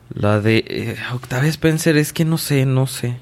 la 0.09 0.39
de 0.39 0.65
eh, 0.67 0.97
Octavia 1.13 1.47
Spencer 1.47 1.95
es 1.95 2.11
que 2.11 2.25
no 2.25 2.39
sé, 2.39 2.65
no 2.65 2.87
sé. 2.87 3.17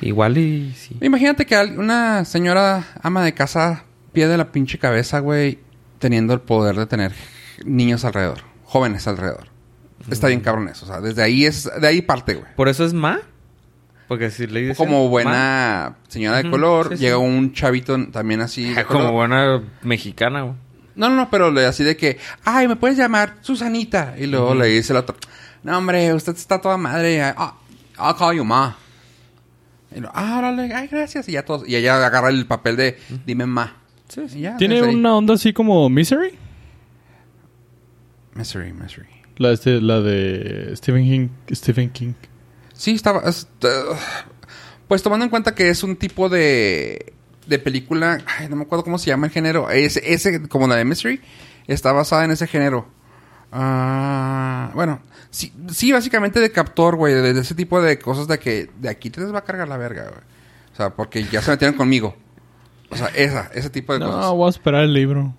Igual 0.00 0.38
y 0.38 0.72
sí. 0.72 0.96
Imagínate 1.02 1.44
que 1.44 1.54
una 1.76 2.24
señora 2.24 2.86
ama 3.02 3.22
de 3.22 3.34
casa 3.34 3.84
pierde 4.14 4.38
la 4.38 4.52
pinche 4.52 4.78
cabeza, 4.78 5.18
güey, 5.18 5.58
teniendo 5.98 6.32
el 6.32 6.40
poder 6.40 6.76
de 6.76 6.86
tener 6.86 7.12
niños 7.62 8.06
alrededor, 8.06 8.38
jóvenes 8.64 9.06
alrededor. 9.06 9.48
Está 10.10 10.28
bien 10.28 10.40
cabrón 10.40 10.68
eso. 10.68 10.86
O 10.86 10.88
sea, 10.88 11.02
desde 11.02 11.22
ahí 11.22 11.44
es, 11.44 11.70
de 11.78 11.86
ahí 11.86 12.00
parte, 12.00 12.36
güey. 12.36 12.54
¿Por 12.56 12.68
eso 12.68 12.86
es 12.86 12.94
Ma? 12.94 13.20
Porque 14.08 14.30
si 14.30 14.46
le 14.46 14.60
dicen 14.60 14.74
Como 14.74 15.08
buena 15.10 15.96
señora 16.08 16.42
de 16.42 16.50
color, 16.50 16.88
sí, 16.88 16.96
sí. 16.96 17.02
llega 17.02 17.18
un 17.18 17.52
chavito 17.52 17.96
también 18.10 18.40
así. 18.40 18.72
de 18.72 18.84
como 18.84 19.00
color. 19.00 19.12
buena 19.12 19.62
mexicana, 19.82 20.42
güey. 20.42 20.54
No, 20.96 21.08
no, 21.10 21.14
no, 21.14 21.30
pero 21.30 21.52
le 21.52 21.64
así 21.66 21.84
de 21.84 21.96
que, 21.96 22.18
ay, 22.44 22.66
me 22.66 22.74
puedes 22.74 22.96
llamar 22.96 23.36
Susanita. 23.42 24.14
Y 24.18 24.26
luego 24.26 24.54
le 24.54 24.66
dice 24.66 24.92
el 24.92 24.96
otro, 24.96 25.14
no, 25.62 25.78
hombre, 25.78 26.12
usted 26.12 26.34
está 26.34 26.60
toda 26.60 26.76
madre. 26.76 27.22
Ah, 27.22 27.54
I'll 27.98 28.16
call 28.16 28.34
you 28.34 28.44
ma. 28.44 28.76
Y 29.94 30.00
lo, 30.00 30.10
ah, 30.12 30.38
órale, 30.38 30.72
ay, 30.74 30.88
gracias. 30.88 31.28
Y 31.28 31.32
ya 31.32 31.44
todos, 31.44 31.68
y 31.68 31.76
ella 31.76 32.04
agarra 32.04 32.30
el 32.30 32.46
papel 32.46 32.76
de, 32.76 32.98
dime 33.26 33.46
ma. 33.46 33.76
Sí, 34.08 34.22
Y 34.34 34.40
ya, 34.40 34.56
Tiene 34.56 34.82
una 34.82 35.14
onda 35.14 35.34
así 35.34 35.52
como 35.52 35.88
Misery. 35.90 36.34
Misery, 38.34 38.72
misery. 38.72 39.08
La, 39.36 39.52
este, 39.52 39.80
la 39.80 40.00
de 40.00 40.74
Stephen 40.76 41.04
King. 41.04 41.28
Stephen 41.54 41.90
King. 41.90 42.14
Sí, 42.78 42.94
estaba. 42.94 43.20
es- 43.28 43.48
uh, 43.64 43.94
pues 44.86 45.02
tomando 45.02 45.24
en 45.24 45.30
cuenta 45.30 45.54
que 45.54 45.68
es 45.68 45.82
un 45.82 45.96
tipo 45.96 46.28
de. 46.28 47.12
de 47.46 47.58
película. 47.58 48.20
Ay, 48.38 48.48
no 48.48 48.56
me 48.56 48.62
acuerdo 48.62 48.84
cómo 48.84 48.98
se 48.98 49.06
llama 49.08 49.26
el 49.26 49.32
género. 49.32 49.68
Ese, 49.70 50.00
ese 50.14 50.48
como 50.48 50.66
la 50.68 50.76
de 50.76 50.84
Mystery, 50.84 51.20
está 51.66 51.92
basada 51.92 52.24
en 52.24 52.30
ese 52.30 52.46
género. 52.46 52.86
Ah, 53.52 54.70
bueno, 54.74 55.00
sí, 55.30 55.52
sí, 55.72 55.90
básicamente 55.92 56.38
de 56.40 56.52
captor, 56.52 56.96
güey. 56.96 57.14
De, 57.14 57.32
de 57.34 57.40
ese 57.40 57.54
tipo 57.54 57.80
de 57.82 57.98
cosas 57.98 58.28
de 58.28 58.38
que 58.38 58.70
de 58.78 58.88
aquí 58.88 59.10
te 59.10 59.20
les 59.20 59.34
va 59.34 59.38
a 59.40 59.44
cargar 59.44 59.66
la 59.68 59.76
verga, 59.76 60.04
güey. 60.04 60.20
O 60.72 60.76
sea, 60.76 60.90
porque 60.94 61.24
ya 61.24 61.42
se 61.42 61.50
metieron 61.50 61.76
conmigo. 61.76 62.16
O 62.90 62.96
sea, 62.96 63.08
esa, 63.08 63.50
ese 63.54 63.68
tipo 63.70 63.92
de 63.92 63.98
No, 63.98 64.06
cosas. 64.12 64.30
voy 64.32 64.46
a 64.46 64.50
esperar 64.50 64.82
el 64.84 64.92
libro. 64.94 65.34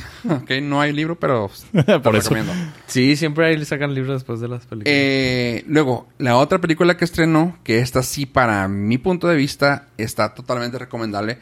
ok, 0.28 0.50
no 0.62 0.80
hay 0.80 0.92
libro, 0.92 1.18
pero 1.18 1.50
te 1.72 2.00
Por 2.00 2.16
eso. 2.16 2.30
recomiendo. 2.34 2.52
Sí, 2.86 3.16
siempre 3.16 3.46
ahí 3.46 3.56
le 3.56 3.64
sacan 3.64 3.94
libros 3.94 4.14
después 4.16 4.40
de 4.40 4.48
las 4.48 4.66
películas. 4.66 4.92
Eh, 4.94 5.64
luego, 5.66 6.08
la 6.18 6.36
otra 6.36 6.58
película 6.60 6.96
que 6.96 7.04
estrenó, 7.04 7.58
que 7.64 7.78
esta 7.80 8.02
sí, 8.02 8.26
para 8.26 8.68
mi 8.68 8.98
punto 8.98 9.28
de 9.28 9.36
vista, 9.36 9.88
está 9.98 10.34
totalmente 10.34 10.78
recomendable 10.78 11.38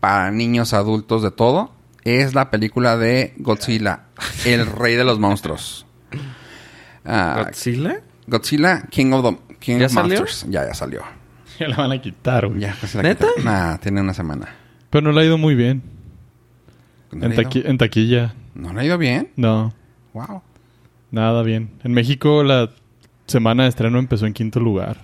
para 0.00 0.30
niños, 0.30 0.74
adultos, 0.74 1.22
de 1.22 1.30
todo, 1.30 1.72
es 2.04 2.34
la 2.34 2.50
película 2.50 2.96
de 2.98 3.34
Godzilla, 3.38 4.04
el 4.44 4.66
rey 4.66 4.94
de 4.96 5.04
los 5.04 5.18
monstruos. 5.18 5.86
Ah, 7.06 7.42
¿Godzilla? 7.44 8.00
Godzilla, 8.26 8.82
King 8.90 9.12
of 9.12 9.24
the 9.48 9.54
King 9.58 9.78
¿Ya 9.80 9.86
of 9.86 9.92
salió? 9.92 10.18
Monsters. 10.20 10.50
Ya, 10.50 10.66
ya 10.66 10.72
salió. 10.72 11.02
Ya 11.60 11.68
la 11.68 11.76
van 11.76 11.92
a 11.92 12.00
quitar, 12.00 12.46
güey. 12.48 12.60
Ya, 12.60 12.74
casi 12.80 12.96
la 12.96 13.02
¿Neta? 13.02 13.26
quitaron. 13.36 13.44
Nah, 13.44 13.76
tiene 13.76 14.00
una 14.00 14.14
semana. 14.14 14.48
Pero 14.90 15.02
no 15.02 15.12
le 15.12 15.20
ha 15.20 15.24
ido 15.24 15.36
muy 15.36 15.54
bien. 15.54 15.82
¿No 17.14 17.26
En, 17.26 17.32
taqui- 17.32 17.78
taquilla. 17.78 18.34
¿No 18.54 18.72
le 18.72 18.80
ha 18.80 18.84
ido 18.84 18.98
bien? 18.98 19.28
No, 19.36 19.72
Wow. 20.12 20.42
nada 21.10 21.42
bien. 21.42 21.70
En 21.84 21.92
México 21.92 22.42
la 22.44 22.70
semana 23.26 23.64
de 23.64 23.68
estreno 23.70 23.98
empezó 23.98 24.26
en 24.26 24.32
quinto 24.32 24.60
lugar. 24.60 24.98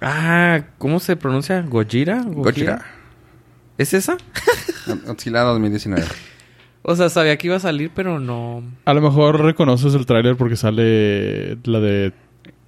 Ah, 0.00 0.64
¿cómo 0.78 0.98
se 1.00 1.16
pronuncia? 1.16 1.62
¿Gojira? 1.62 2.22
Godzilla. 2.26 2.80
¿Es 3.78 3.94
esa? 3.94 4.16
Godzilla 5.06 5.40
2019. 5.42 6.04
O 6.84 6.96
sea, 6.96 7.08
sabía 7.08 7.38
que 7.38 7.46
iba 7.46 7.54
a 7.54 7.60
salir, 7.60 7.92
pero 7.94 8.18
no... 8.18 8.60
A 8.86 8.92
lo 8.92 9.00
mejor 9.00 9.40
reconoces 9.40 9.94
el 9.94 10.04
tráiler 10.04 10.34
porque 10.36 10.56
sale 10.56 11.56
la 11.62 11.78
de 11.78 12.12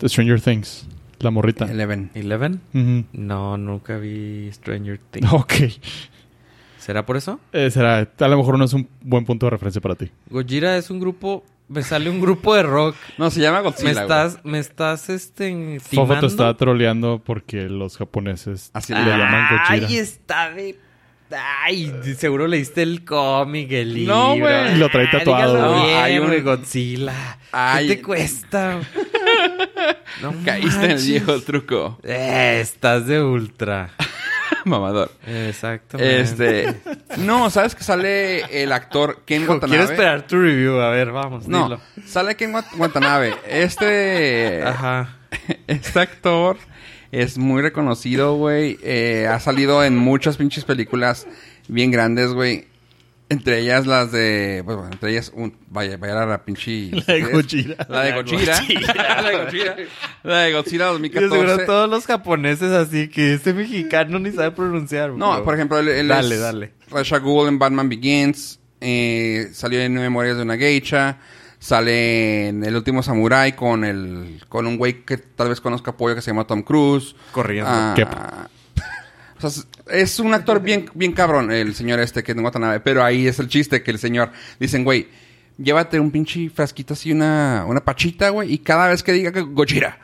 Stranger 0.04 0.40
Things. 0.40 0.86
La 1.18 1.32
morrita. 1.32 1.64
Eleven. 1.64 2.12
¿Eleven? 2.14 2.60
No, 3.12 3.56
nunca 3.58 3.96
vi 3.98 4.48
Stranger 4.52 5.00
Things. 5.10 5.28
Ok. 5.32 5.52
¿Será 6.84 7.06
por 7.06 7.16
eso? 7.16 7.40
Eh, 7.52 7.70
será, 7.70 8.06
a 8.18 8.28
lo 8.28 8.36
mejor 8.36 8.58
no 8.58 8.64
es 8.66 8.72
un 8.74 8.86
buen 9.00 9.24
punto 9.24 9.46
de 9.46 9.50
referencia 9.50 9.80
para 9.80 9.94
ti. 9.94 10.10
Gojira 10.28 10.76
es 10.76 10.90
un 10.90 11.00
grupo... 11.00 11.44
Me 11.66 11.82
sale 11.82 12.10
un 12.10 12.20
grupo 12.20 12.54
de 12.54 12.62
rock. 12.62 12.94
No, 13.18 13.30
se 13.30 13.40
llama 13.40 13.58
Me 13.58 13.64
Godzilla. 13.64 13.92
güey. 13.92 14.02
estás... 14.02 14.38
Me 14.44 14.58
estás, 14.58 15.08
este... 15.08 15.80
Fofo 15.80 16.18
te 16.20 16.26
está 16.26 16.54
troleando 16.56 17.22
porque 17.24 17.62
los 17.70 17.96
japoneses 17.96 18.70
Así 18.74 18.92
le 18.92 19.00
llaman 19.00 19.48
Gojira. 19.50 19.86
Ay, 19.88 19.96
está 19.96 20.50
de... 20.50 20.78
Ay, 21.64 21.90
seguro 22.18 22.46
leíste 22.46 22.82
el 22.82 23.02
cómic, 23.04 23.72
el 23.72 23.94
libro. 23.94 24.14
No, 24.14 24.38
güey. 24.38 24.74
Y 24.74 24.76
lo 24.76 24.88
trae 24.90 25.06
tatuado, 25.08 25.72
güey. 25.72 25.86
bien, 25.86 25.98
Hay 25.98 26.18
un- 26.18 26.26
güey, 26.26 26.42
Godzilla. 26.42 27.38
Ay. 27.50 27.88
¿Qué 27.88 27.96
te 27.96 28.02
cuesta? 28.02 28.80
no 30.22 30.34
Caíste 30.44 30.76
en 30.76 30.82
el 30.82 30.88
manches. 30.90 31.06
viejo 31.08 31.40
truco. 31.40 31.98
Eh, 32.04 32.58
estás 32.60 33.06
de 33.06 33.22
ultra. 33.22 33.90
Mamador. 34.68 35.10
Exactamente. 35.26 36.20
Este. 36.20 36.76
No, 37.18 37.50
¿sabes 37.50 37.74
que 37.74 37.84
sale 37.84 38.62
el 38.62 38.72
actor 38.72 39.22
Ken 39.24 39.42
Watanabe? 39.48 39.68
Quiero 39.68 39.84
esperar 39.84 40.26
tu 40.26 40.40
review. 40.40 40.80
A 40.80 40.90
ver, 40.90 41.10
vamos, 41.12 41.46
No, 41.48 41.64
dilo. 41.64 41.80
sale 42.06 42.34
Ken 42.36 42.52
Wat- 42.54 42.76
Watanabe. 42.78 43.34
Este. 43.48 44.62
Ajá. 44.64 45.16
Este 45.66 46.00
actor 46.00 46.56
es 47.12 47.38
muy 47.38 47.62
reconocido, 47.62 48.34
güey. 48.36 48.78
Eh, 48.82 49.28
ha 49.30 49.38
salido 49.40 49.84
en 49.84 49.96
muchas 49.96 50.36
pinches 50.36 50.64
películas 50.64 51.26
bien 51.68 51.90
grandes, 51.90 52.32
güey. 52.32 52.66
Entre 53.30 53.58
ellas 53.60 53.86
las 53.86 54.12
de. 54.12 54.62
pues, 54.64 54.76
Bueno, 54.76 54.92
entre 54.92 55.10
ellas. 55.10 55.32
Un, 55.34 55.56
vaya, 55.68 55.96
vaya 55.96 56.22
a 56.22 56.26
la 56.26 56.44
pinche. 56.44 56.90
La 57.06 57.14
de 57.14 57.22
Gojira. 57.22 57.86
La 57.88 58.02
de 58.02 58.12
Godzilla. 58.12 58.62
la 59.22 59.22
de 59.30 59.38
Godzilla. 59.38 59.76
La 60.22 60.38
de 60.40 60.52
Godzilla 60.52 60.92
Y 60.92 61.08
de 61.08 61.10
seguro 61.20 61.30
2014. 61.30 61.64
todos 61.66 61.88
los 61.90 62.06
japoneses 62.06 62.70
así 62.72 63.08
que 63.08 63.34
este 63.34 63.54
mexicano 63.54 64.18
ni 64.18 64.30
sabe 64.30 64.50
pronunciar. 64.50 65.10
No, 65.12 65.42
por 65.42 65.54
ejemplo, 65.54 65.78
él, 65.78 65.88
él 65.88 66.08
Dale, 66.08 66.34
es 66.34 66.40
dale. 66.40 66.72
Rasha 66.90 67.18
Ghul 67.18 67.48
en 67.48 67.58
Batman 67.58 67.88
Begins. 67.88 68.60
eh, 68.80 69.48
salió 69.52 69.80
en 69.80 69.94
Memorias 69.94 70.36
de 70.36 70.42
una 70.42 70.56
Geisha. 70.58 71.18
Sale 71.58 72.48
en 72.48 72.62
El 72.62 72.76
Último 72.76 73.02
Samurai 73.02 73.56
con 73.56 73.84
el 73.84 74.42
con 74.50 74.66
un 74.66 74.76
güey 74.76 75.02
que 75.04 75.16
tal 75.16 75.48
vez 75.48 75.62
conozca 75.62 75.92
apoyo 75.92 76.14
que 76.14 76.20
se 76.20 76.30
llama 76.30 76.46
Tom 76.46 76.62
Cruise. 76.62 77.16
Corriendo. 77.32 77.70
Ah, 77.72 77.94
Qué- 77.96 78.06
o 79.42 79.50
sea, 79.50 79.64
es- 79.90 80.18
un 80.20 80.32
actor 80.34 80.60
bien, 80.62 80.86
bien 80.94 81.12
cabrón, 81.12 81.50
el 81.50 81.74
señor 81.74 82.00
este 82.00 82.22
que 82.22 82.32
es 82.32 82.38
Watanabe. 82.38 82.80
Pero 82.80 83.04
ahí 83.04 83.26
es 83.26 83.38
el 83.38 83.48
chiste 83.48 83.82
que 83.82 83.90
el 83.90 83.98
señor... 83.98 84.30
Dicen, 84.60 84.84
güey, 84.84 85.08
llévate 85.58 85.98
un 86.00 86.10
pinche 86.10 86.48
frasquito 86.50 86.94
así, 86.94 87.12
una, 87.12 87.64
una 87.66 87.80
pachita, 87.84 88.28
güey. 88.30 88.52
Y 88.52 88.58
cada 88.58 88.88
vez 88.88 89.02
que 89.02 89.12
diga 89.12 89.32
que 89.32 89.40
Gojira, 89.42 89.98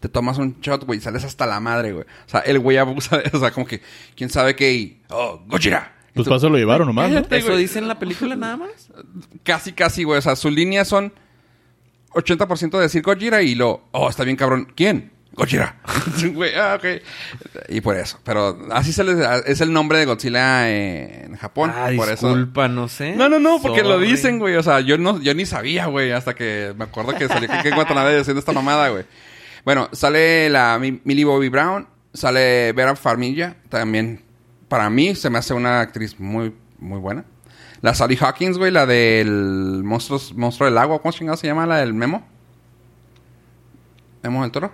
te 0.00 0.08
tomas 0.08 0.38
un 0.38 0.60
shot, 0.60 0.84
güey. 0.84 0.98
y 0.98 1.02
Sales 1.02 1.24
hasta 1.24 1.46
la 1.46 1.60
madre, 1.60 1.92
güey. 1.92 2.04
O 2.04 2.28
sea, 2.28 2.40
el 2.40 2.58
güey 2.58 2.76
abusa 2.76 3.18
de... 3.18 3.30
O 3.36 3.38
sea, 3.40 3.50
como 3.50 3.66
que... 3.66 3.80
¿Quién 4.16 4.30
sabe 4.30 4.54
qué? 4.54 4.72
Y, 4.74 5.00
oh, 5.10 5.40
Gojira. 5.46 5.92
Pues 6.14 6.28
paso 6.28 6.48
lo 6.48 6.56
llevaron 6.58 6.86
nomás, 6.86 7.10
¿no? 7.10 7.18
¿Eso 7.28 7.46
güey. 7.48 7.58
dice 7.58 7.80
en 7.80 7.88
la 7.88 7.98
película 7.98 8.36
nada 8.36 8.56
más? 8.56 8.70
Casi, 9.42 9.72
casi, 9.72 10.04
güey. 10.04 10.18
O 10.18 10.22
sea, 10.22 10.36
sus 10.36 10.52
líneas 10.52 10.86
son 10.86 11.12
80% 12.10 12.70
de 12.70 12.80
decir 12.80 13.02
Gojira 13.02 13.42
y 13.42 13.54
lo... 13.56 13.88
Oh, 13.90 14.08
está 14.08 14.22
bien 14.22 14.36
cabrón. 14.36 14.68
¿Quién? 14.76 15.10
Gojira. 15.36 15.76
Güey, 16.32 16.54
ah, 16.54 16.76
ok. 16.78 17.02
Y 17.68 17.80
por 17.80 17.96
eso. 17.96 18.18
Pero 18.24 18.56
así 18.70 18.92
se 18.92 19.02
les, 19.04 19.18
es 19.46 19.60
el 19.60 19.72
nombre 19.72 19.98
de 19.98 20.04
Godzilla 20.04 20.70
en 20.70 21.36
Japón. 21.36 21.72
Ah, 21.74 21.90
por 21.96 22.08
eso. 22.08 22.28
disculpa, 22.28 22.68
no 22.68 22.88
sé. 22.88 23.16
No, 23.16 23.28
no, 23.28 23.40
no, 23.40 23.60
porque 23.60 23.82
lo 23.82 23.98
dicen, 23.98 24.38
güey. 24.38 24.54
O 24.56 24.62
sea, 24.62 24.80
yo 24.80 24.96
no, 24.96 25.20
yo 25.20 25.34
ni 25.34 25.44
sabía, 25.46 25.86
güey, 25.86 26.12
hasta 26.12 26.34
que 26.34 26.72
me 26.78 26.84
acuerdo 26.84 27.14
que 27.16 27.26
salió 27.28 27.48
que 27.62 27.70
Watanabe 27.70 28.20
haciendo 28.20 28.38
esta 28.38 28.52
mamada, 28.52 28.88
güey. 28.90 29.04
Bueno, 29.64 29.88
sale 29.92 30.48
la 30.50 30.78
Mi- 30.78 31.00
Millie 31.04 31.24
Bobby 31.24 31.48
Brown, 31.48 31.88
sale 32.12 32.72
Vera 32.72 32.94
Farmiga, 32.96 33.56
también 33.68 34.22
para 34.68 34.88
mí 34.90 35.14
se 35.14 35.30
me 35.30 35.38
hace 35.38 35.54
una 35.54 35.80
actriz 35.80 36.20
muy, 36.20 36.54
muy 36.78 36.98
buena. 37.00 37.24
La 37.80 37.94
Sally 37.94 38.16
Hawkins, 38.20 38.56
güey, 38.56 38.70
la 38.70 38.86
del 38.86 39.82
monstruos, 39.84 40.32
monstruo 40.34 40.68
del 40.68 40.78
agua, 40.78 41.00
¿cómo 41.02 41.12
chingado 41.12 41.36
se 41.36 41.46
llama? 41.46 41.66
La 41.66 41.78
del 41.78 41.92
Memo. 41.92 42.26
Memo 44.22 44.42
del 44.42 44.50
Toro. 44.52 44.72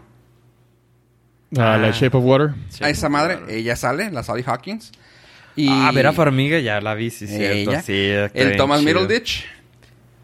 Ah, 1.59 1.75
Ah. 1.75 1.79
la 1.79 1.91
Shape 1.91 2.17
of 2.17 2.25
Water. 2.25 2.55
A 2.81 2.91
esa 2.91 3.09
madre, 3.09 3.39
ella 3.49 3.75
sale, 3.77 4.11
la 4.11 4.23
Sally 4.23 4.43
Hawkins. 4.47 4.93
Y 5.57 5.69
Ah, 5.69 5.91
Vera 5.93 6.13
Farmiga 6.13 6.59
ya 6.61 6.81
la 6.81 6.95
vi, 6.95 7.11
sí, 7.11 7.27
cierto. 7.27 7.71
ella. 7.73 7.83
Sí, 7.83 7.93
el 8.35 8.57
Thomas 8.57 8.81
chido. 8.81 9.01
Middleditch. 9.01 9.45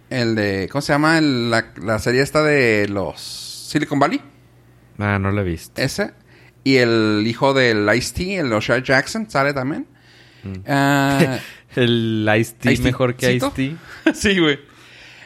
El 0.08 0.36
de. 0.36 0.68
¿Cómo 0.70 0.82
se 0.82 0.92
llama? 0.92 1.18
El- 1.18 1.50
la, 1.50 1.72
la 1.82 1.98
serie 1.98 2.22
esta 2.22 2.42
de 2.44 2.86
los 2.88 3.20
Silicon 3.20 3.98
Valley. 3.98 4.20
Ah, 4.98 5.18
no 5.18 5.32
la 5.32 5.40
he 5.40 5.44
visto. 5.44 5.80
Ese. 5.82 6.12
Y 6.62 6.76
el 6.76 7.24
hijo 7.26 7.54
del 7.54 7.88
Ice-T, 7.94 8.36
el 8.38 8.52
O'Shea 8.52 8.78
Jackson, 8.82 9.28
sale 9.28 9.52
también. 9.52 9.86
Mm. 10.44 10.52
Ah, 10.68 11.38
El 11.74 12.26
Ice-T 12.38 12.72
Ice-T. 12.72 12.86
mejor 12.86 13.16
que. 13.16 13.34
Ice-T. 13.34 13.76
sí, 14.14 14.38
güey. 14.38 14.58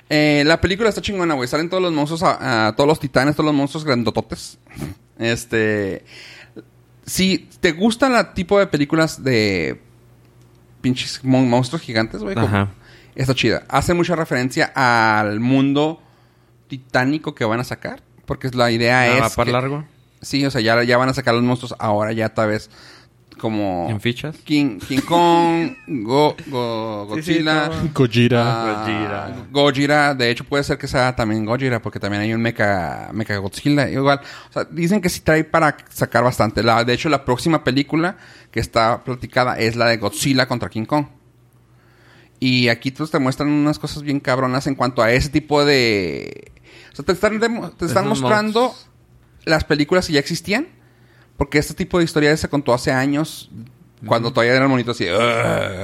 Eh, 0.09 0.43
la 0.47 0.61
película 0.61 0.89
está 0.89 1.01
chingona, 1.03 1.35
güey. 1.35 1.47
Salen 1.47 1.69
todos 1.69 1.83
los 1.83 1.93
monstruos, 1.93 2.23
a- 2.23 2.69
a 2.69 2.75
todos 2.75 2.89
los 2.89 2.99
titanes, 2.99 3.37
todos 3.37 3.45
los 3.47 3.55
monstruos 3.55 3.85
grandototes. 3.85 4.59
Este. 5.21 6.05
Si 7.07 7.49
te 7.61 7.73
gustan 7.73 8.13
la 8.13 8.35
tipo 8.35 8.59
de 8.59 8.67
películas 8.67 9.23
de 9.23 9.81
pinches 10.81 11.23
mon- 11.25 11.49
monstruos 11.49 11.83
gigantes, 11.83 12.21
güey. 12.23 12.37
Está 13.15 13.35
chida. 13.35 13.65
Hace 13.69 13.95
mucha 13.95 14.17
referencia 14.17 14.73
al 14.75 15.41
mundo 15.41 16.01
titánico 16.69 17.35
que 17.35 17.45
van 17.45 17.61
a 17.61 17.65
sacar. 17.65 18.03
Porque 18.25 18.49
la 18.55 18.71
idea 18.71 19.01
Ah, 19.01 19.07
es. 19.17 19.23
¿Va 19.23 19.29
para 19.31 19.47
que- 19.47 19.53
largo? 19.53 19.85
Sí, 20.23 20.45
o 20.45 20.51
sea, 20.51 20.61
ya, 20.61 20.83
ya 20.85 20.97
van 20.99 21.09
a 21.09 21.15
sacar 21.15 21.35
los 21.35 21.43
monstruos 21.43 21.75
ahora, 21.79 22.13
ya 22.13 22.29
tal 22.29 22.49
vez 22.49 22.71
como. 23.41 23.89
¿En 23.91 24.01
fichas? 24.01 24.37
King, 24.45 24.79
King 24.79 25.01
Kong, 25.01 25.73
Go, 25.87 26.37
Go- 26.47 27.15
Sí, 27.17 27.23
sí, 27.23 27.33
Godzilla. 27.43 27.69
todo. 27.71 27.89
Gojira. 27.95 29.27
ah, 29.27 29.37
Gojira. 29.51 30.15
De 30.15 30.31
hecho, 30.31 30.45
puede 30.45 30.63
ser 30.63 30.79
que 30.79 30.87
sea 30.87 31.17
también 31.17 31.45
Gojira, 31.45 31.81
porque 31.83 31.99
también 31.99 32.23
hay 32.23 32.35
un 32.35 32.43
Mecha, 32.43 33.09
Mecha 33.13 33.37
Godzilla. 33.39 33.89
Igual, 33.89 34.21
o 34.51 34.53
sea, 34.53 34.65
dicen 34.71 35.01
que 35.01 35.09
sí 35.09 35.21
trae 35.21 35.45
para 35.45 35.77
sacar 35.89 36.23
bastante. 36.23 36.63
La, 36.63 36.85
de 36.85 36.93
hecho, 36.93 37.09
la 37.09 37.25
próxima 37.25 37.65
película 37.65 38.17
que 38.51 38.61
está 38.61 39.03
platicada 39.03 39.59
es 39.59 39.75
la 39.77 39.87
de 39.87 39.97
Godzilla 39.97 40.47
contra 40.47 40.69
King 40.69 40.85
Kong. 40.85 41.07
Y 42.39 42.69
aquí 42.69 42.91
pues, 42.91 43.11
te 43.11 43.19
muestran 43.19 43.51
unas 43.51 43.79
cosas 43.79 44.03
bien 44.03 44.21
cabronas 44.21 44.67
en 44.67 44.75
cuanto 44.75 45.03
a 45.03 45.13
ese 45.13 45.29
tipo 45.29 45.65
de... 45.65 46.53
O 46.93 46.97
sea, 46.97 47.05
te 47.05 47.13
están, 47.13 47.39
te 47.77 47.85
están 47.85 48.09
mostrando 48.09 48.75
las 49.45 49.65
películas 49.65 50.07
que 50.07 50.15
ya 50.15 50.21
existían. 50.21 50.67
Porque 51.41 51.57
este 51.57 51.73
tipo 51.73 51.97
de 51.97 52.05
historias 52.05 52.39
se 52.39 52.51
contó 52.51 52.75
hace 52.75 52.93
años. 52.93 53.49
Cuando 54.05 54.31
todavía 54.31 54.55
eran 54.55 54.69
monitos 54.69 54.95
así... 54.95 55.07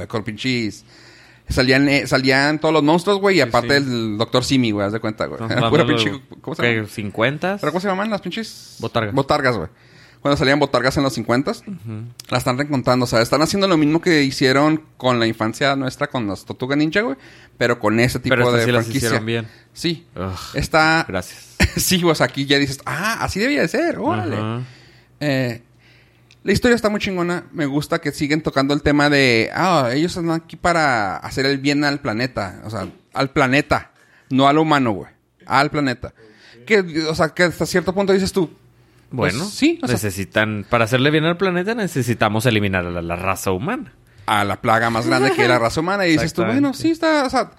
Con 0.07 0.23
pinches... 0.23 0.85
Salían, 1.49 1.89
eh, 1.89 2.05
salían 2.05 2.59
todos 2.59 2.75
los 2.75 2.83
monstruos, 2.83 3.19
güey. 3.19 3.37
Y 3.37 3.41
aparte 3.41 3.69
sí. 3.69 3.75
el 3.77 4.19
Doctor 4.19 4.43
Simi, 4.43 4.69
güey. 4.69 4.85
Haz 4.85 4.93
de 4.93 4.99
cuenta, 4.99 5.25
güey. 5.25 5.39
Pura 5.71 5.87
pinche... 5.87 6.11
¿Cómo 6.41 6.53
se 6.53 6.61
¿qué, 6.61 6.75
llama? 6.75 6.87
¿50? 6.87 7.57
¿Pero 7.59 7.71
cómo 7.71 7.79
se 7.79 7.87
llaman 7.87 8.11
las 8.11 8.21
pinches? 8.21 8.75
Botargas. 8.77 9.15
Botargas, 9.15 9.57
güey. 9.57 9.69
Cuando 10.21 10.37
salían 10.37 10.59
botargas 10.59 10.95
en 10.97 11.03
los 11.03 11.13
50 11.13 11.53
la 12.29 12.37
están 12.37 12.59
reencontrando. 12.59 13.05
O 13.05 13.07
sea, 13.07 13.23
están 13.23 13.41
haciendo 13.41 13.67
lo 13.67 13.77
mismo 13.77 13.99
que 13.99 14.21
hicieron 14.21 14.83
con 14.97 15.19
la 15.19 15.25
infancia 15.25 15.75
nuestra 15.75 16.05
con 16.05 16.27
las 16.27 16.45
Tortuga 16.45 16.75
Ninja, 16.75 17.01
güey. 17.01 17.17
Pero 17.57 17.79
con 17.79 17.99
ese 17.99 18.19
tipo 18.19 18.35
Pero 18.35 18.51
de 18.51 18.63
sí 18.63 18.71
las 18.71 18.83
franquicia. 18.83 19.07
hicieron 19.07 19.25
bien. 19.25 19.47
Sí. 19.73 20.05
Ugh, 20.15 20.37
Está... 20.53 21.03
Gracias. 21.07 21.55
sí, 21.77 22.03
o 22.03 22.13
sea, 22.13 22.27
aquí 22.27 22.45
ya 22.45 22.59
dices... 22.59 22.79
Ah, 22.85 23.23
así 23.23 23.39
debía 23.39 23.61
de 23.61 23.67
ser. 23.69 23.97
Órale. 23.97 24.37
Eh, 25.19 25.61
la 26.43 26.51
historia 26.51 26.75
está 26.75 26.89
muy 26.89 26.99
chingona. 26.99 27.45
Me 27.51 27.65
gusta 27.65 27.99
que 27.99 28.11
siguen 28.11 28.41
tocando 28.41 28.73
el 28.73 28.81
tema 28.81 29.09
de... 29.09 29.49
Ah, 29.53 29.89
ellos 29.93 30.15
están 30.15 30.31
aquí 30.31 30.55
para 30.55 31.17
hacer 31.17 31.45
el 31.45 31.57
bien 31.57 31.83
al 31.83 31.99
planeta. 31.99 32.61
O 32.65 32.69
sea, 32.69 32.87
al 33.13 33.29
planeta. 33.31 33.91
No 34.29 34.47
al 34.47 34.57
humano, 34.57 34.91
güey. 34.91 35.11
Al 35.45 35.69
planeta. 35.71 36.13
Que, 36.65 36.79
o 37.09 37.15
sea, 37.15 37.29
que 37.29 37.43
hasta 37.43 37.65
cierto 37.65 37.93
punto 37.93 38.13
dices 38.13 38.31
tú... 38.31 38.49
Bueno, 39.09 39.39
Pues, 39.39 39.53
sí, 39.53 39.79
o 39.81 39.87
sea- 39.87 39.95
necesitan... 39.95 40.65
Para 40.69 40.83
hacerle 40.85 41.11
bien 41.11 41.23
al 41.25 41.37
planeta 41.37 41.73
necesitamos 41.75 42.45
eliminar 42.45 42.85
a 42.85 42.89
la, 42.91 43.01
la 43.01 43.15
raza 43.15 43.51
humana. 43.51 43.93
a 44.25 44.43
la 44.43 44.61
plaga 44.61 44.89
más 44.89 45.07
grande 45.07 45.31
que 45.31 45.47
la 45.47 45.57
raza 45.59 45.79
humana 45.79 46.05
y 46.05 46.11
dices 46.11 46.33
tú, 46.33 46.43
bueno, 46.43 46.73
sí 46.73 46.91
está, 46.91 47.25
o 47.25 47.29
sea, 47.29 47.51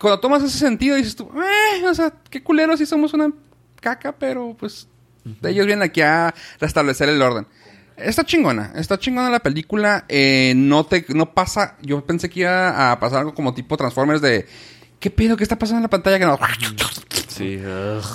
cuando 0.00 0.18
tomas 0.18 0.42
ese 0.42 0.58
sentido 0.58 0.96
dices 0.96 1.14
tú, 1.14 1.30
eh, 1.36 1.86
o 1.86 1.94
sea, 1.94 2.12
qué 2.28 2.42
culero 2.42 2.76
si 2.76 2.86
somos 2.86 3.14
una 3.14 3.30
caca, 3.80 4.10
pero 4.18 4.56
pues 4.58 4.88
ellos 5.42 5.66
vienen 5.66 5.82
aquí 5.82 6.00
a 6.00 6.34
restablecer 6.60 7.08
el 7.08 7.20
orden. 7.22 7.46
Está 7.96 8.24
chingona, 8.24 8.72
está 8.76 8.98
chingona 8.98 9.28
la 9.28 9.40
película, 9.40 10.06
eh, 10.08 10.54
no 10.56 10.86
te, 10.86 11.04
no 11.10 11.34
pasa, 11.34 11.76
yo 11.82 12.04
pensé 12.06 12.30
que 12.30 12.40
iba 12.40 12.90
a 12.92 12.98
pasar 12.98 13.18
algo 13.20 13.34
como 13.34 13.52
tipo 13.52 13.76
Transformers 13.76 14.22
de, 14.22 14.46
¿qué 14.98 15.10
pedo? 15.10 15.36
¿Qué 15.36 15.42
está 15.42 15.58
pasando 15.58 15.78
en 15.78 15.82
la 15.82 15.90
pantalla? 15.90 16.18
Que 16.18 16.24
no, 16.24 16.38
Sí. 17.28 17.58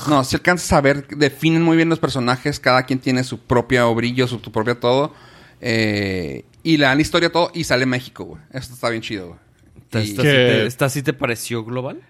no, 0.08 0.24
si 0.24 0.36
alcanzas 0.36 0.72
a 0.74 0.82
ver, 0.82 1.08
definen 1.10 1.62
muy 1.62 1.78
bien 1.78 1.90
los 1.90 2.00
personajes, 2.00 2.60
cada 2.60 2.84
quien 2.84 3.00
tiene 3.00 3.24
su 3.24 3.40
propio 3.40 3.94
brillo, 3.94 4.28
su, 4.28 4.40
tu 4.40 4.52
propia 4.52 4.80
todo. 4.80 5.14
eh, 5.62 6.46
y 6.64 6.78
le 6.78 6.86
dan 6.86 7.00
historia 7.00 7.30
a 7.30 7.32
todo 7.32 7.52
y 7.54 7.64
sale 7.64 7.86
México, 7.86 8.24
güey. 8.26 8.42
Esto 8.52 8.74
está 8.74 8.90
bien 8.90 9.02
chido, 9.02 9.28
güey. 9.28 9.40
¿Esta, 9.86 10.00
Y- 10.02 10.10
esta 10.10 10.22
Que- 10.24 10.30
sí 10.30 10.36
te, 10.36 10.66
esta 10.66 10.90
sí 10.90 11.02
te 11.04 11.14
pareció 11.14 11.64
global? 11.64 12.02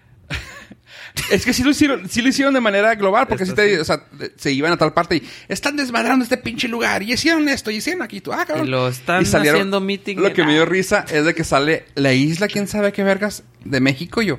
Es 1.30 1.44
que 1.44 1.52
sí 1.52 1.62
lo 1.64 1.70
hicieron, 1.70 2.08
sí 2.08 2.22
lo 2.22 2.28
hicieron 2.28 2.54
de 2.54 2.60
manera 2.60 2.94
global, 2.94 3.26
porque 3.26 3.46
sí 3.46 3.52
te, 3.54 3.74
sí. 3.74 3.80
o 3.80 3.84
sea, 3.84 4.04
se 4.36 4.52
iban 4.52 4.72
a 4.72 4.76
tal 4.76 4.92
parte 4.92 5.16
y 5.16 5.22
están 5.48 5.76
desmadrando 5.76 6.22
este 6.22 6.36
pinche 6.36 6.68
lugar 6.68 7.02
y 7.02 7.12
hicieron 7.12 7.48
esto 7.48 7.70
y 7.70 7.76
hicieron 7.76 8.02
aquí, 8.02 8.20
tú, 8.20 8.32
ah, 8.32 8.44
cabrón. 8.46 8.66
Y 8.66 8.70
lo 8.70 8.86
están 8.88 9.24
salieron- 9.26 9.56
haciendo 9.60 9.80
meeting 9.80 10.16
Lo 10.18 10.32
que 10.32 10.44
me 10.44 10.52
dio 10.52 10.64
risa 10.66 11.04
es 11.10 11.24
de 11.24 11.34
que 11.34 11.42
sale 11.42 11.86
la 11.94 12.12
isla, 12.12 12.46
quién 12.48 12.68
sabe 12.68 12.92
qué 12.92 13.02
vergas, 13.02 13.42
de 13.64 13.80
México. 13.80 14.22
Y 14.22 14.26
yo, 14.26 14.38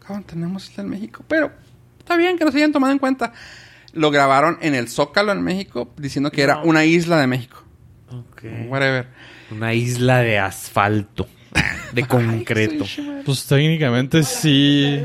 cabrón, 0.00 0.24
tenemos 0.24 0.70
isla 0.70 0.84
en 0.84 0.90
México, 0.90 1.24
pero 1.28 1.52
está 1.98 2.16
bien 2.16 2.38
que 2.38 2.44
nos 2.44 2.54
hayan 2.54 2.72
tomado 2.72 2.92
en 2.92 2.98
cuenta. 2.98 3.32
Lo 3.92 4.10
grabaron 4.10 4.56
en 4.62 4.74
el 4.74 4.88
Zócalo 4.88 5.32
en 5.32 5.42
México, 5.42 5.92
diciendo 5.98 6.30
que 6.30 6.42
era 6.42 6.58
una 6.62 6.84
isla 6.86 7.20
de 7.20 7.26
México. 7.26 7.62
Ok. 8.10 8.42
Whatever. 8.68 9.08
Una 9.50 9.74
isla 9.74 10.20
de 10.20 10.38
asfalto. 10.38 11.28
De 11.92 12.04
concreto. 12.06 12.86
Pues 13.26 13.44
técnicamente 13.44 14.22
sí. 14.22 15.02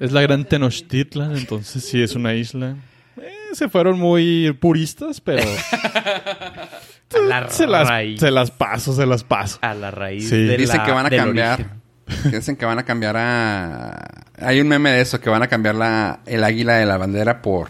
Es 0.00 0.12
la 0.12 0.20
gran 0.22 0.44
Tenochtitlan, 0.44 1.36
entonces 1.36 1.84
sí 1.84 2.02
es 2.02 2.14
una 2.14 2.34
isla. 2.34 2.76
Eh, 3.20 3.30
se 3.52 3.68
fueron 3.68 3.98
muy 3.98 4.52
puristas, 4.60 5.20
pero 5.20 5.42
A 7.14 7.18
la 7.28 7.48
se 7.48 7.66
las, 7.66 7.88
raíz. 7.88 8.20
se 8.20 8.30
las 8.30 8.50
paso, 8.50 8.92
se 8.92 9.06
las 9.06 9.24
paso. 9.24 9.58
A 9.62 9.74
la 9.74 9.90
raíz 9.90 10.28
Sí. 10.28 10.36
de 10.36 10.56
Dicen 10.56 10.78
la- 10.78 10.84
que 10.84 10.92
van 10.92 11.06
a 11.06 11.10
cambiar. 11.10 11.66
Dicen 12.24 12.56
que 12.56 12.64
van 12.66 12.78
a 12.78 12.84
cambiar 12.84 13.16
a. 13.16 14.24
Hay 14.38 14.60
un 14.60 14.68
meme 14.68 14.90
de 14.90 15.00
eso, 15.00 15.20
que 15.20 15.30
van 15.30 15.42
a 15.42 15.48
cambiar 15.48 15.74
la, 15.76 16.20
el 16.26 16.44
águila 16.44 16.74
de 16.74 16.86
la 16.86 16.98
bandera 16.98 17.40
por 17.42 17.68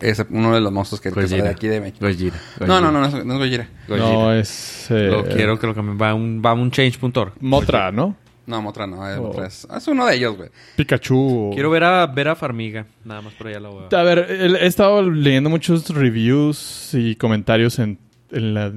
ese, 0.00 0.24
uno 0.30 0.54
de 0.54 0.60
los 0.60 0.72
monstruos 0.72 1.00
que, 1.00 1.10
que 1.12 1.28
sale 1.28 1.42
de 1.42 1.48
aquí 1.48 1.68
de 1.68 1.80
México. 1.80 2.06
Gojira. 2.06 2.36
No, 2.60 2.80
no, 2.80 2.90
no, 2.90 3.00
no 3.00 3.06
es, 3.06 3.24
no 3.24 3.34
es 3.34 3.38
Gojira. 3.38 3.68
Gojira. 3.86 4.08
No, 4.08 4.32
es. 4.32 4.90
eh, 4.90 5.08
Lo 5.10 5.24
quiero 5.24 5.58
que 5.58 5.66
lo 5.66 5.74
cambien. 5.74 5.98
Va 6.00 6.14
un, 6.14 6.42
va 6.44 6.52
un 6.54 6.70
change.org. 6.70 7.34
Motra, 7.40 7.92
¿no? 7.92 8.16
No, 8.46 8.62
Motra 8.62 8.86
no, 8.86 9.08
es, 9.10 9.18
Oh. 9.18 9.22
Motra 9.22 9.46
es, 9.46 9.66
es 9.76 9.88
uno 9.88 10.06
de 10.06 10.14
ellos, 10.16 10.36
güey. 10.36 10.50
Pikachu. 10.76 11.50
Quiero 11.54 11.68
ver 11.70 11.82
a, 11.84 12.06
ver 12.06 12.28
a 12.28 12.36
Farmiga. 12.36 12.86
Nada 13.04 13.20
más 13.22 13.34
por 13.34 13.48
allá 13.48 13.58
la 13.60 13.68
voy 13.70 13.84
a 13.92 13.98
A 14.00 14.02
ver, 14.04 14.18
el- 14.30 14.56
he 14.56 14.66
estado 14.66 15.02
leyendo 15.02 15.50
muchos 15.50 15.88
reviews 15.90 16.90
y 16.94 17.16
comentarios 17.16 17.78
en, 17.80 17.98
en 18.30 18.54
la 18.54 18.72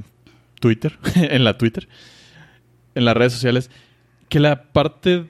Twitter, 0.59 0.97
en 1.15 1.43
la 1.43 1.57
Twitter, 1.57 1.87
en 2.95 3.05
las 3.05 3.15
redes 3.15 3.33
sociales, 3.33 3.69
que 4.27 4.39
la 4.39 4.63
parte 4.63 5.25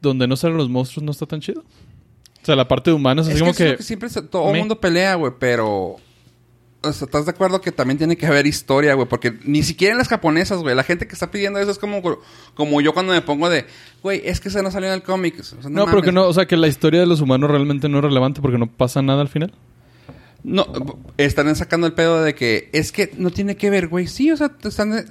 donde 0.00 0.26
no 0.26 0.36
salen 0.36 0.56
los 0.56 0.68
monstruos 0.68 1.04
no 1.04 1.12
está 1.12 1.26
tan 1.26 1.40
chido. 1.40 1.60
O 1.60 2.44
sea, 2.48 2.56
la 2.56 2.66
parte 2.68 2.90
de 2.90 2.94
humanos, 2.96 3.26
Es 3.28 3.34
así 3.34 3.38
que, 3.42 3.44
como 3.44 3.56
que... 3.56 3.76
que 3.76 3.82
siempre 3.82 4.08
se- 4.08 4.22
todo 4.22 4.46
el 4.48 4.52
me- 4.54 4.58
mundo 4.60 4.80
pelea, 4.80 5.14
güey, 5.16 5.32
pero... 5.38 5.96
O 6.80 6.92
sea, 6.92 7.06
¿estás 7.06 7.24
de 7.24 7.32
acuerdo 7.32 7.60
que 7.60 7.72
también 7.72 7.98
tiene 7.98 8.16
que 8.16 8.26
haber 8.26 8.46
historia, 8.46 8.94
güey? 8.94 9.08
Porque 9.08 9.36
ni 9.44 9.64
siquiera 9.64 9.92
en 9.92 9.98
las 9.98 10.06
japonesas, 10.06 10.60
güey. 10.60 10.76
La 10.76 10.84
gente 10.84 11.08
que 11.08 11.14
está 11.14 11.30
pidiendo 11.30 11.58
eso 11.58 11.72
es 11.72 11.78
como, 11.78 12.00
como 12.54 12.80
yo 12.80 12.94
cuando 12.94 13.12
me 13.12 13.20
pongo 13.20 13.48
de... 13.48 13.66
Güey, 14.02 14.22
es 14.24 14.38
que 14.38 14.48
eso 14.48 14.62
no 14.62 14.70
salió 14.70 14.88
en 14.88 14.94
el 14.94 15.02
cómic. 15.02 15.40
O 15.40 15.42
sea, 15.42 15.70
No, 15.70 15.86
pero 15.86 16.02
que 16.02 16.12
no, 16.12 16.26
o 16.26 16.32
sea, 16.32 16.46
que 16.46 16.56
la 16.56 16.68
historia 16.68 17.00
de 17.00 17.06
los 17.06 17.20
humanos 17.20 17.50
realmente 17.50 17.88
no 17.88 17.98
es 17.98 18.04
relevante 18.04 18.40
porque 18.40 18.58
no 18.58 18.68
pasa 18.68 19.02
nada 19.02 19.22
al 19.22 19.28
final. 19.28 19.52
No, 20.44 20.66
están 21.16 21.54
sacando 21.56 21.88
el 21.88 21.94
pedo 21.94 22.22
de 22.22 22.34
que 22.34 22.70
es 22.72 22.92
que 22.92 23.12
no 23.18 23.30
tiene 23.30 23.56
que 23.56 23.70
ver, 23.70 23.88
güey. 23.88 24.06
Sí, 24.06 24.30
o 24.30 24.36
sea, 24.36 24.52
están, 24.62 25.04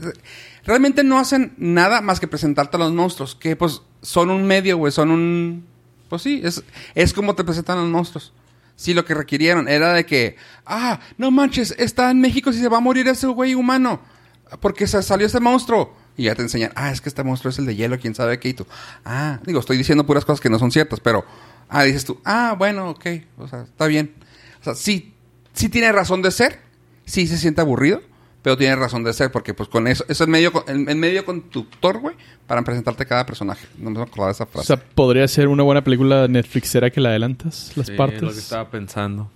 realmente 0.64 1.04
no 1.04 1.20
hacen 1.20 1.54
nada 1.58 2.00
más 2.00 2.22
que 2.22 2.30
presentarte 2.30 2.78
a 2.78 2.80
los 2.80 2.94
monstruos, 2.94 3.36
que 3.36 3.58
pues 3.58 3.82
son 4.02 4.30
un 4.30 4.46
medio, 4.46 4.78
güey, 4.78 4.94
son 4.94 5.12
un... 5.12 5.66
Pues 6.08 6.22
sí, 6.22 6.40
es, 6.44 6.64
es 6.96 7.12
como 7.12 7.36
te 7.36 7.44
presentan 7.44 7.78
los 7.78 7.90
monstruos. 7.90 8.32
Sí, 8.78 8.94
lo 8.94 9.04
que 9.04 9.16
requirieron 9.16 9.68
era 9.68 9.92
de 9.92 10.06
que, 10.06 10.38
ah, 10.66 11.00
no 11.18 11.32
manches, 11.32 11.74
está 11.80 12.12
en 12.12 12.22
México 12.22 12.54
si 12.54 12.60
se 12.60 12.70
va 12.70 12.78
a 12.78 12.80
morir 12.80 13.08
ese 13.08 13.26
güey 13.26 13.56
humano. 13.56 14.00
Porque 14.62 14.86
se 14.86 15.02
salió 15.02 15.26
ese 15.26 15.40
monstruo. 15.40 15.98
Y 16.16 16.26
ya 16.26 16.36
te 16.36 16.44
enseñan, 16.44 16.72
ah, 16.76 16.92
es 16.92 17.02
que 17.02 17.10
este 17.10 17.24
monstruo 17.24 17.50
es 17.50 17.58
el 17.58 17.66
de 17.66 17.76
hielo, 17.76 18.00
quién 18.00 18.14
sabe 18.14 18.40
qué. 18.40 18.50
Y 18.50 18.54
tú, 18.54 18.68
ah, 19.04 19.40
digo, 19.46 19.60
estoy 19.60 19.78
diciendo 19.78 20.06
puras 20.06 20.26
cosas 20.26 20.42
que 20.42 20.50
no 20.50 20.60
son 20.60 20.72
ciertas, 20.72 21.00
pero, 21.00 21.26
ah, 21.70 21.84
dices 21.84 22.06
tú, 22.06 22.22
ah, 22.24 22.56
bueno, 22.56 22.92
ok, 22.92 23.06
o 23.40 23.48
sea, 23.48 23.64
está 23.64 23.88
bien. 23.88 24.14
O 24.62 24.64
sea, 24.64 24.76
sí, 24.76 25.16
sí 25.54 25.70
tiene 25.70 25.92
razón 25.92 26.22
de 26.22 26.30
ser, 26.30 26.62
sí 27.06 27.26
se 27.26 27.38
siente 27.38 27.62
aburrido, 27.62 28.02
pero 28.48 28.56
tiene 28.58 28.78
razón 28.78 29.04
de 29.04 29.12
ser, 29.12 29.30
porque 29.30 29.54
pues 29.54 29.68
con 29.68 29.88
eso, 29.90 30.06
es 30.08 30.22
el 30.22 30.30
medio, 30.30 30.54
el, 30.70 30.88
el 30.88 30.96
medio 30.96 31.26
conductor, 31.26 32.00
güey, 32.00 32.16
para 32.48 32.62
presentarte 32.62 33.06
cada 33.06 33.26
personaje. 33.26 33.68
No 33.78 33.90
me 33.90 34.02
acordaba 34.02 34.28
de 34.28 34.32
esa 34.32 34.46
O 34.46 34.48
frase. 34.48 34.68
sea, 34.68 34.78
podría 34.78 35.28
ser 35.28 35.50
una 35.50 35.64
buena 35.64 35.84
película 35.84 36.30
Netflixera 36.30 36.90
que 36.90 37.02
la 37.02 37.10
adelantas 37.10 37.74
las 37.76 37.88
Sí, 37.88 37.94
partes. 37.98 38.22
lo 38.22 38.32
que 38.32 38.40
estaba 38.40 38.70
pensando. 38.72 39.30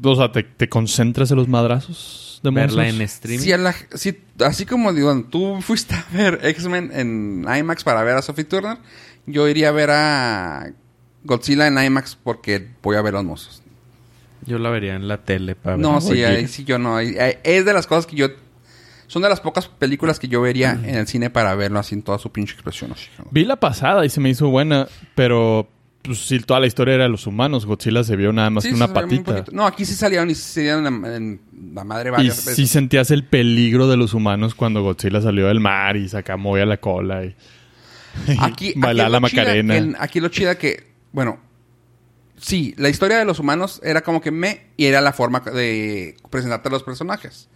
O 0.00 0.14
sea, 0.14 0.30
te, 0.30 0.44
te 0.44 0.68
concentras 0.68 1.32
en 1.32 1.38
los 1.38 1.48
madrazos 1.48 2.38
de 2.44 2.50
Verla 2.52 2.84
monstruos. 2.84 2.94
en 2.94 3.02
streaming. 3.02 3.42
Sí, 3.42 3.52
a 3.52 3.58
la- 3.58 3.74
sí, 3.94 4.16
así 4.44 4.64
como 4.64 4.92
digo, 4.92 5.24
tú 5.28 5.58
fuiste 5.60 5.96
a 5.96 6.06
ver 6.12 6.38
X-Men 6.44 6.92
en 6.94 7.44
IMAX 7.58 7.82
para 7.82 8.04
ver 8.04 8.14
a 8.16 8.22
Sophie 8.22 8.44
Turner, 8.44 8.78
yo 9.26 9.48
iría 9.48 9.70
a 9.70 9.72
ver 9.72 9.90
a 9.90 10.70
Godzilla 11.24 11.66
en 11.66 11.82
IMAX 11.82 12.14
porque 12.22 12.68
voy 12.80 12.94
a 12.94 13.02
ver 13.02 13.14
los 13.14 13.24
monstruos. 13.24 13.59
Yo 14.46 14.58
la 14.58 14.70
vería 14.70 14.94
en 14.94 15.06
la 15.08 15.18
tele 15.18 15.54
para 15.54 15.76
ver. 15.76 15.84
No, 15.86 16.00
sí, 16.00 16.22
ahí 16.24 16.46
sí 16.48 16.64
yo 16.64 16.78
no. 16.78 16.96
ahí- 16.96 17.16
ahí- 17.18 17.38
es 17.44 17.64
de 17.64 17.72
las 17.72 17.86
cosas 17.86 18.06
que 18.06 18.16
yo... 18.16 18.28
Son 19.06 19.22
de 19.22 19.28
las 19.28 19.40
pocas 19.40 19.66
películas 19.66 20.20
que 20.20 20.28
yo 20.28 20.40
vería 20.40 20.70
en 20.70 20.94
el 20.94 21.06
cine 21.08 21.30
para 21.30 21.54
verlo 21.56 21.80
así 21.80 21.96
en 21.96 22.02
toda 22.02 22.18
su 22.18 22.30
pinche 22.30 22.54
expresión. 22.54 22.92
así, 22.92 23.08
¿no? 23.18 23.26
Vi 23.32 23.44
la 23.44 23.56
pasada 23.56 24.06
y 24.06 24.08
se 24.08 24.20
me 24.20 24.30
hizo 24.30 24.48
buena, 24.50 24.86
pero 25.16 25.68
pues 26.02 26.20
sí, 26.20 26.38
toda 26.38 26.60
la 26.60 26.68
historia 26.68 26.94
era 26.94 27.02
de 27.04 27.10
los 27.10 27.26
humanos. 27.26 27.66
Godzilla 27.66 28.04
se 28.04 28.14
vio 28.14 28.32
nada 28.32 28.50
más 28.50 28.62
Sí, 28.62 28.68
que 28.70 28.76
una 28.76 28.86
se 28.86 28.92
patita. 28.94 29.44
No, 29.50 29.66
aquí 29.66 29.84
sí 29.84 29.94
salieron 29.94 30.30
y 30.30 30.36
sí 30.36 30.52
salieron 30.54 30.86
en 30.86 31.02
la, 31.02 31.16
en 31.16 31.40
la 31.74 31.82
madre 31.84 32.10
Y 32.10 32.12
varias 32.12 32.36
sí 32.36 32.50
veces. 32.50 32.70
sentías 32.70 33.10
el 33.10 33.24
peligro 33.24 33.88
de 33.88 33.96
los 33.96 34.14
humanos 34.14 34.54
cuando 34.54 34.82
Godzilla 34.84 35.20
salió 35.20 35.48
del 35.48 35.58
mar 35.58 35.96
y 35.96 36.08
saca 36.08 36.36
movía 36.36 36.64
la 36.64 36.76
cola 36.78 37.24
y, 37.24 37.34
Aquí, 38.38 38.74
bailaba 38.76 39.08
aquí 39.08 39.12
la 39.12 39.20
lo 39.20 39.28
chida 39.28 39.42
Macarena. 39.42 39.74
que- 39.74 39.96
aquí 39.98 40.20
lo 40.20 40.28
chida 40.28 40.56
que, 40.56 40.86
bueno, 41.10 41.40
sí, 42.40 42.74
la 42.78 42.88
historia 42.88 43.18
de 43.18 43.24
los 43.24 43.38
humanos 43.38 43.80
era 43.84 44.02
como 44.02 44.20
que 44.20 44.30
me 44.30 44.62
y 44.76 44.86
era 44.86 45.00
la 45.00 45.12
forma 45.12 45.40
de 45.40 46.16
presentarte 46.30 46.68
a 46.68 46.72
los 46.72 46.82
personajes. 46.82 47.48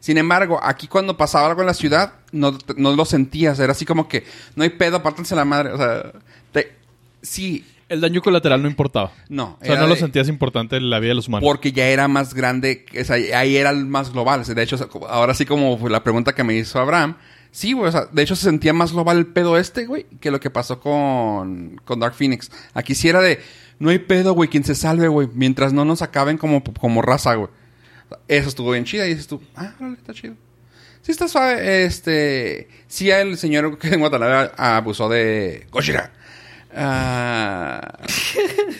Sin 0.00 0.18
embargo, 0.18 0.58
aquí 0.62 0.88
cuando 0.88 1.16
pasaba 1.16 1.46
algo 1.48 1.60
en 1.60 1.68
la 1.68 1.74
ciudad, 1.74 2.14
no, 2.32 2.58
no 2.76 2.96
lo 2.96 3.04
sentías. 3.04 3.60
Era 3.60 3.70
así 3.72 3.84
como 3.84 4.08
que 4.08 4.24
no 4.56 4.64
hay 4.64 4.70
pedo, 4.70 4.96
apártense 4.96 5.36
la 5.36 5.44
madre. 5.44 5.70
O 5.72 5.76
sea, 5.76 6.12
te- 6.50 6.72
sí, 7.22 7.64
El 7.88 8.00
daño 8.00 8.20
colateral 8.20 8.60
no 8.60 8.68
importaba. 8.68 9.12
no. 9.28 9.58
O 9.60 9.64
sea, 9.64 9.76
no 9.76 9.86
lo 9.86 9.94
sentías 9.94 10.26
importante 10.28 10.76
en 10.76 10.90
la 10.90 10.98
vida 10.98 11.10
de 11.10 11.14
los 11.14 11.28
humanos. 11.28 11.46
Porque 11.46 11.70
ya 11.70 11.86
era 11.86 12.08
más 12.08 12.34
grande, 12.34 12.84
o 13.00 13.04
sea, 13.04 13.16
ahí 13.38 13.54
era 13.56 13.70
el 13.70 13.86
más 13.86 14.12
global. 14.12 14.44
De 14.44 14.62
hecho, 14.62 14.76
ahora 15.08 15.34
sí 15.34 15.46
como 15.46 15.78
fue 15.78 15.88
la 15.90 16.02
pregunta 16.02 16.34
que 16.34 16.42
me 16.42 16.54
hizo 16.54 16.80
Abraham, 16.80 17.16
sí, 17.52 17.72
güey, 17.72 17.88
o 17.88 17.92
sea, 17.92 18.06
de 18.10 18.22
hecho 18.22 18.34
se 18.34 18.44
sentía 18.46 18.72
más 18.72 18.92
global 18.92 19.18
el 19.18 19.26
pedo 19.26 19.56
este, 19.56 19.84
güey, 19.86 20.06
que 20.20 20.30
lo 20.32 20.40
que 20.40 20.50
pasó 20.50 20.80
con, 20.80 21.80
con 21.84 22.00
Dark 22.00 22.14
Phoenix. 22.14 22.50
Aquí 22.74 22.94
sí 22.96 23.08
era 23.08 23.20
de, 23.20 23.40
no 23.78 23.90
hay 23.90 23.98
pedo, 23.98 24.32
güey, 24.34 24.48
quien 24.48 24.64
se 24.64 24.74
salve, 24.74 25.08
güey, 25.08 25.28
mientras 25.34 25.72
no 25.72 25.84
nos 25.84 26.02
acaben 26.02 26.38
como, 26.38 26.62
como 26.64 27.02
raza, 27.02 27.34
güey. 27.34 27.50
Eso 28.28 28.48
estuvo 28.48 28.70
bien 28.72 28.84
chida 28.84 29.06
y 29.06 29.10
dices 29.10 29.26
tú, 29.26 29.42
ah, 29.56 29.74
órale, 29.80 29.96
está 29.96 30.12
chido. 30.12 30.34
Sí 31.00 31.10
está 31.10 31.26
suave, 31.26 31.84
este... 31.84 32.68
Sí 32.86 33.10
el 33.10 33.36
señor 33.36 33.78
que 33.78 33.88
en 33.88 34.00
Guatemala 34.00 34.52
abusó 34.56 35.08
de 35.08 35.66
Gojira. 35.72 36.12
Ah, 36.74 37.98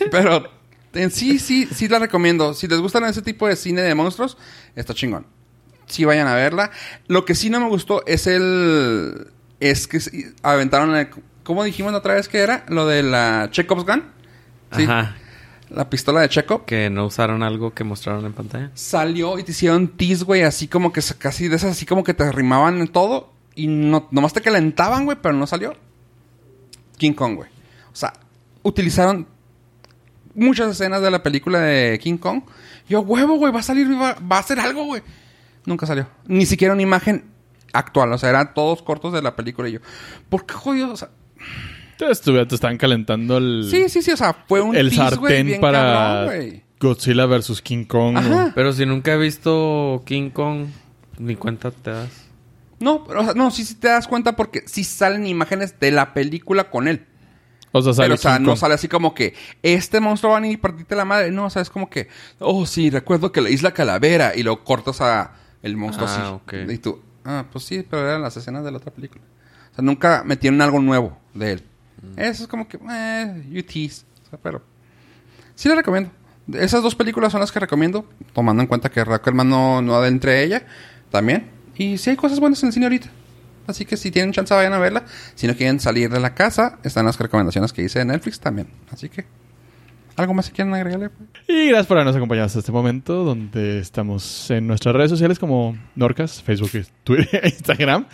pero 0.09 0.49
en 0.93 1.11
sí, 1.11 1.37
sí, 1.39 1.67
sí 1.73 1.87
la 1.87 1.99
recomiendo. 1.99 2.53
Si 2.53 2.67
les 2.67 2.79
gustan 2.79 3.03
ese 3.05 3.21
tipo 3.21 3.47
de 3.47 3.55
cine 3.55 3.81
de 3.81 3.93
monstruos, 3.95 4.37
está 4.75 4.93
chingón. 4.93 5.27
Sí 5.87 6.05
vayan 6.05 6.27
a 6.27 6.35
verla. 6.35 6.71
Lo 7.07 7.25
que 7.25 7.35
sí 7.35 7.49
no 7.49 7.59
me 7.59 7.67
gustó 7.67 8.05
es 8.05 8.25
el... 8.27 9.27
Es 9.59 9.87
que 9.87 9.99
aventaron... 10.43 10.95
el- 10.95 11.09
¿Cómo 11.43 11.63
dijimos 11.65 11.91
la 11.91 11.97
otra 11.97 12.13
vez 12.13 12.29
que 12.29 12.39
era? 12.39 12.63
Lo 12.69 12.87
de 12.87 13.03
la 13.03 13.49
Chekhov's 13.51 13.83
Gun. 13.85 14.03
Sí. 14.75 14.83
Ajá. 14.83 15.15
La 15.69 15.89
pistola 15.89 16.21
de 16.21 16.29
Chekhov. 16.29 16.65
Que 16.65 16.89
no 16.89 17.05
usaron 17.05 17.41
algo 17.43 17.73
que 17.73 17.83
mostraron 17.83 18.25
en 18.25 18.33
pantalla. 18.33 18.71
Salió 18.75 19.39
y 19.39 19.43
te 19.43 19.51
hicieron 19.51 19.87
tease, 19.87 20.23
güey, 20.23 20.43
así 20.43 20.67
como 20.67 20.91
que 20.93 21.01
se- 21.01 21.15
casi 21.17 21.47
de 21.47 21.55
esas, 21.55 21.71
así 21.71 21.85
como 21.85 22.03
que 22.03 22.13
te 22.13 22.23
arrimaban 22.23 22.79
en 22.79 22.87
todo 22.87 23.33
y 23.55 23.67
no, 23.67 24.07
nomás 24.11 24.33
te 24.33 24.41
calentaban, 24.41 25.05
güey, 25.05 25.17
pero 25.21 25.33
no 25.35 25.47
salió. 25.47 25.75
King 26.97 27.13
Kong, 27.13 27.35
güey. 27.35 27.49
O 27.91 27.95
sea, 27.95 28.13
utilizaron 28.61 29.27
muchas 30.35 30.69
escenas 30.71 31.01
de 31.01 31.11
la 31.11 31.23
película 31.23 31.59
de 31.59 31.99
King 31.99 32.17
Kong. 32.17 32.43
Yo, 32.87 33.01
huevo, 33.01 33.35
güey, 33.37 33.51
va 33.53 33.59
a 33.61 33.63
salir, 33.63 33.87
va, 33.91 34.15
va 34.19 34.37
a 34.37 34.39
hacer 34.39 34.59
algo, 34.59 34.85
güey. 34.85 35.01
Nunca 35.65 35.85
salió. 35.85 36.07
Ni 36.27 36.45
siquiera 36.45 36.73
una 36.73 36.83
imagen 36.83 37.25
actual, 37.71 38.11
o 38.13 38.17
sea, 38.17 38.29
eran 38.29 38.53
todos 38.53 38.83
cortos 38.83 39.13
de 39.13 39.21
la 39.21 39.35
película 39.35 39.67
y 39.69 39.73
yo, 39.73 39.79
¿por 40.29 40.45
qué 40.45 40.53
jodido? 40.53 40.91
O 40.91 40.97
sea, 40.97 41.09
Te, 41.97 42.09
estuve- 42.09 42.45
te 42.45 42.55
estaban 42.55 42.77
calentando 42.77 43.37
el, 43.37 43.67
sí, 43.69 43.87
sí, 43.89 44.01
sí, 44.01 44.11
o 44.11 44.17
sea, 44.17 44.33
fue 44.47 44.61
un 44.61 44.75
el 44.75 44.91
sartén 44.93 45.45
bien 45.47 45.61
para 45.61 45.79
cabrón. 46.27 46.63
Godzilla 46.79 47.25
versus 47.25 47.61
King 47.61 47.85
Kong. 47.85 48.17
Ajá. 48.17 48.51
Pero 48.55 48.73
si 48.73 48.85
nunca 48.85 49.13
he 49.13 49.17
visto 49.17 50.01
King 50.05 50.29
Kong, 50.31 50.67
ni 51.19 51.35
cuenta 51.35 51.71
te 51.71 51.91
das. 51.91 52.09
No, 52.79 53.05
pero, 53.05 53.21
o 53.21 53.23
sea, 53.23 53.33
no, 53.33 53.49
sí, 53.51 53.63
sí 53.63 53.75
te 53.75 53.87
das 53.87 54.07
cuenta 54.07 54.35
porque 54.35 54.63
sí 54.65 54.83
salen 54.83 55.25
imágenes 55.25 55.79
de 55.79 55.91
la 55.91 56.13
película 56.13 56.69
con 56.69 56.87
él. 56.89 57.05
O 57.71 57.81
sea, 57.81 57.93
sale 57.93 58.07
Pero, 58.09 58.15
o 58.15 58.17
sea, 58.17 58.37
King 58.37 58.43
no 58.43 58.49
Kong. 58.51 58.59
sale 58.59 58.73
así 58.73 58.87
como 58.87 59.13
que 59.15 59.33
este 59.63 59.99
monstruo 60.01 60.31
va 60.33 60.37
a 60.37 60.41
venir 60.41 60.55
y 60.55 60.57
partirte 60.57 60.95
la 60.95 61.05
madre. 61.05 61.31
No, 61.31 61.45
o 61.45 61.49
sea, 61.49 61.61
es 61.61 61.69
como 61.69 61.89
que, 61.89 62.07
oh, 62.39 62.65
sí, 62.65 62.89
recuerdo 62.89 63.31
que 63.31 63.39
la 63.41 63.49
isla 63.49 63.71
Calavera 63.73 64.35
y 64.35 64.43
lo 64.43 64.63
cortas 64.63 64.99
a 65.01 65.33
el 65.61 65.77
monstruo 65.77 66.07
Ah, 66.09 66.13
así. 66.13 66.21
ok. 66.33 66.53
Y 66.71 66.77
tú, 66.79 67.01
ah, 67.23 67.45
pues 67.51 67.63
sí, 67.63 67.85
pero 67.89 68.05
eran 68.07 68.21
las 68.21 68.35
escenas 68.35 68.65
de 68.65 68.71
la 68.71 68.77
otra 68.77 68.91
película. 68.91 69.23
O 69.71 69.75
sea, 69.75 69.83
nunca 69.85 70.23
metieron 70.25 70.61
algo 70.61 70.79
nuevo 70.81 71.17
de 71.33 71.53
él. 71.53 71.63
Mm. 72.03 72.19
Eso 72.19 72.43
es 72.43 72.49
como 72.49 72.67
que, 72.67 72.77
eh, 72.77 73.63
tease. 73.63 74.03
O 74.25 74.29
sea, 74.29 74.39
pero 74.41 74.61
sí 75.55 75.69
le 75.69 75.75
recomiendo. 75.75 76.11
Esas 76.53 76.83
dos 76.83 76.95
películas 76.95 77.31
son 77.31 77.41
las 77.41 77.51
que 77.51 77.59
recomiendo, 77.59 78.07
tomando 78.33 78.61
en 78.61 78.67
cuenta 78.67 78.89
que 78.89 79.03
Rockerman 79.03 79.47
no, 79.47 79.81
no 79.81 79.95
adentre 79.95 80.43
ella 80.43 80.65
también. 81.09 81.49
Y 81.75 81.97
sí 81.97 82.09
hay 82.09 82.15
cosas 82.15 82.39
buenas 82.39 82.61
en 82.63 82.67
el 82.67 82.73
cine 82.73 82.85
ahorita. 82.85 83.09
Así 83.65 83.85
que 83.85 83.95
si 83.95 84.11
tienen 84.11 84.33
chance 84.33 84.53
vayan 84.53 84.73
a 84.73 84.79
verla. 84.79 85.05
Si 85.35 85.47
no 85.47 85.55
quieren 85.55 85.79
salir 85.79 86.09
de 86.09 86.19
la 86.19 86.33
casa, 86.33 86.79
están 86.83 87.05
las 87.05 87.17
recomendaciones 87.17 87.71
que 87.71 87.81
hice 87.81 87.99
de 87.99 88.05
Netflix 88.05 88.39
también. 88.39 88.67
Así 88.91 89.07
que, 89.07 89.25
¿algo 90.17 90.33
más 90.33 90.49
que 90.49 90.55
quieran 90.55 90.73
agregarle? 90.73 91.11
Y 91.47 91.67
gracias 91.67 91.87
por 91.87 91.97
habernos 91.97 92.15
acompañado 92.15 92.47
hasta 92.47 92.59
este 92.59 92.73
momento, 92.73 93.23
donde 93.23 93.79
estamos 93.79 94.51
en 94.51 94.67
nuestras 94.67 94.93
redes 94.95 95.11
sociales 95.11 95.39
como 95.39 95.77
Norcas, 95.95 96.43
Facebook, 96.43 96.71
Twitter 97.03 97.39
e 97.41 97.49
Instagram. 97.55 98.05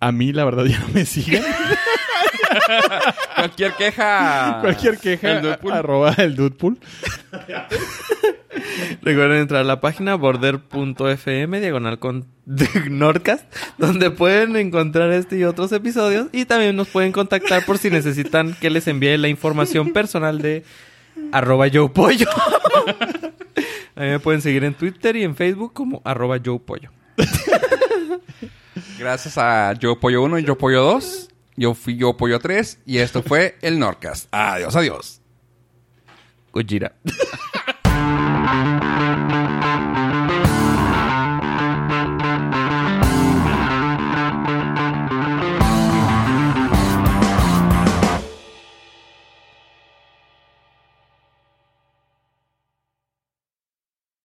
A 0.00 0.12
mí, 0.12 0.32
la 0.32 0.46
verdad, 0.46 0.64
ya 0.64 0.78
no 0.78 0.88
me 0.88 1.04
siguen. 1.04 1.42
Cualquier 3.36 3.72
queja. 3.74 4.58
Cualquier 4.60 4.98
queja, 4.98 5.30
El 5.32 5.42
Deadpool. 5.42 5.72
arroba 5.72 6.14
el 6.18 6.34
Dudepool. 6.36 6.78
Recuerden 9.02 9.38
entrar 9.38 9.60
a 9.62 9.64
la 9.64 9.80
página 9.80 10.14
border.fm, 10.16 11.60
diagonal 11.60 11.98
con 11.98 12.26
Nordcast, 12.90 13.44
donde 13.78 14.10
pueden 14.10 14.56
encontrar 14.56 15.12
este 15.12 15.38
y 15.38 15.44
otros 15.44 15.72
episodios. 15.72 16.28
Y 16.32 16.44
también 16.44 16.76
nos 16.76 16.88
pueden 16.88 17.12
contactar 17.12 17.64
por 17.64 17.78
si 17.78 17.90
necesitan 17.90 18.54
que 18.54 18.70
les 18.70 18.86
envíe 18.88 19.16
la 19.16 19.28
información 19.28 19.92
personal 19.92 20.42
de 20.42 20.64
arroba 21.32 21.68
yo 21.68 21.92
pollo. 21.92 22.28
A 23.96 24.00
mí 24.00 24.06
me 24.06 24.18
pueden 24.20 24.40
seguir 24.42 24.64
en 24.64 24.74
Twitter 24.74 25.16
y 25.16 25.22
en 25.24 25.36
Facebook 25.36 25.72
como 25.72 26.02
arroba 26.04 26.36
yo 26.38 26.58
pollo. 26.58 26.90
Gracias 28.98 29.38
a 29.38 29.72
Yo 29.74 29.98
Pollo 29.98 30.22
1 30.22 30.38
y 30.40 30.44
Yo 30.44 30.58
Pollo 30.58 30.82
2. 30.82 31.29
Yo 31.60 31.74
fui 31.74 31.94
Yo 31.94 32.16
Pollo 32.16 32.38
3. 32.38 32.78
Y 32.86 32.98
esto 32.98 33.22
fue 33.22 33.58
el 33.62 33.78
Norcast. 33.78 34.28
Adiós, 34.32 34.74
adiós. 34.76 35.20
Gojira. 36.52 36.94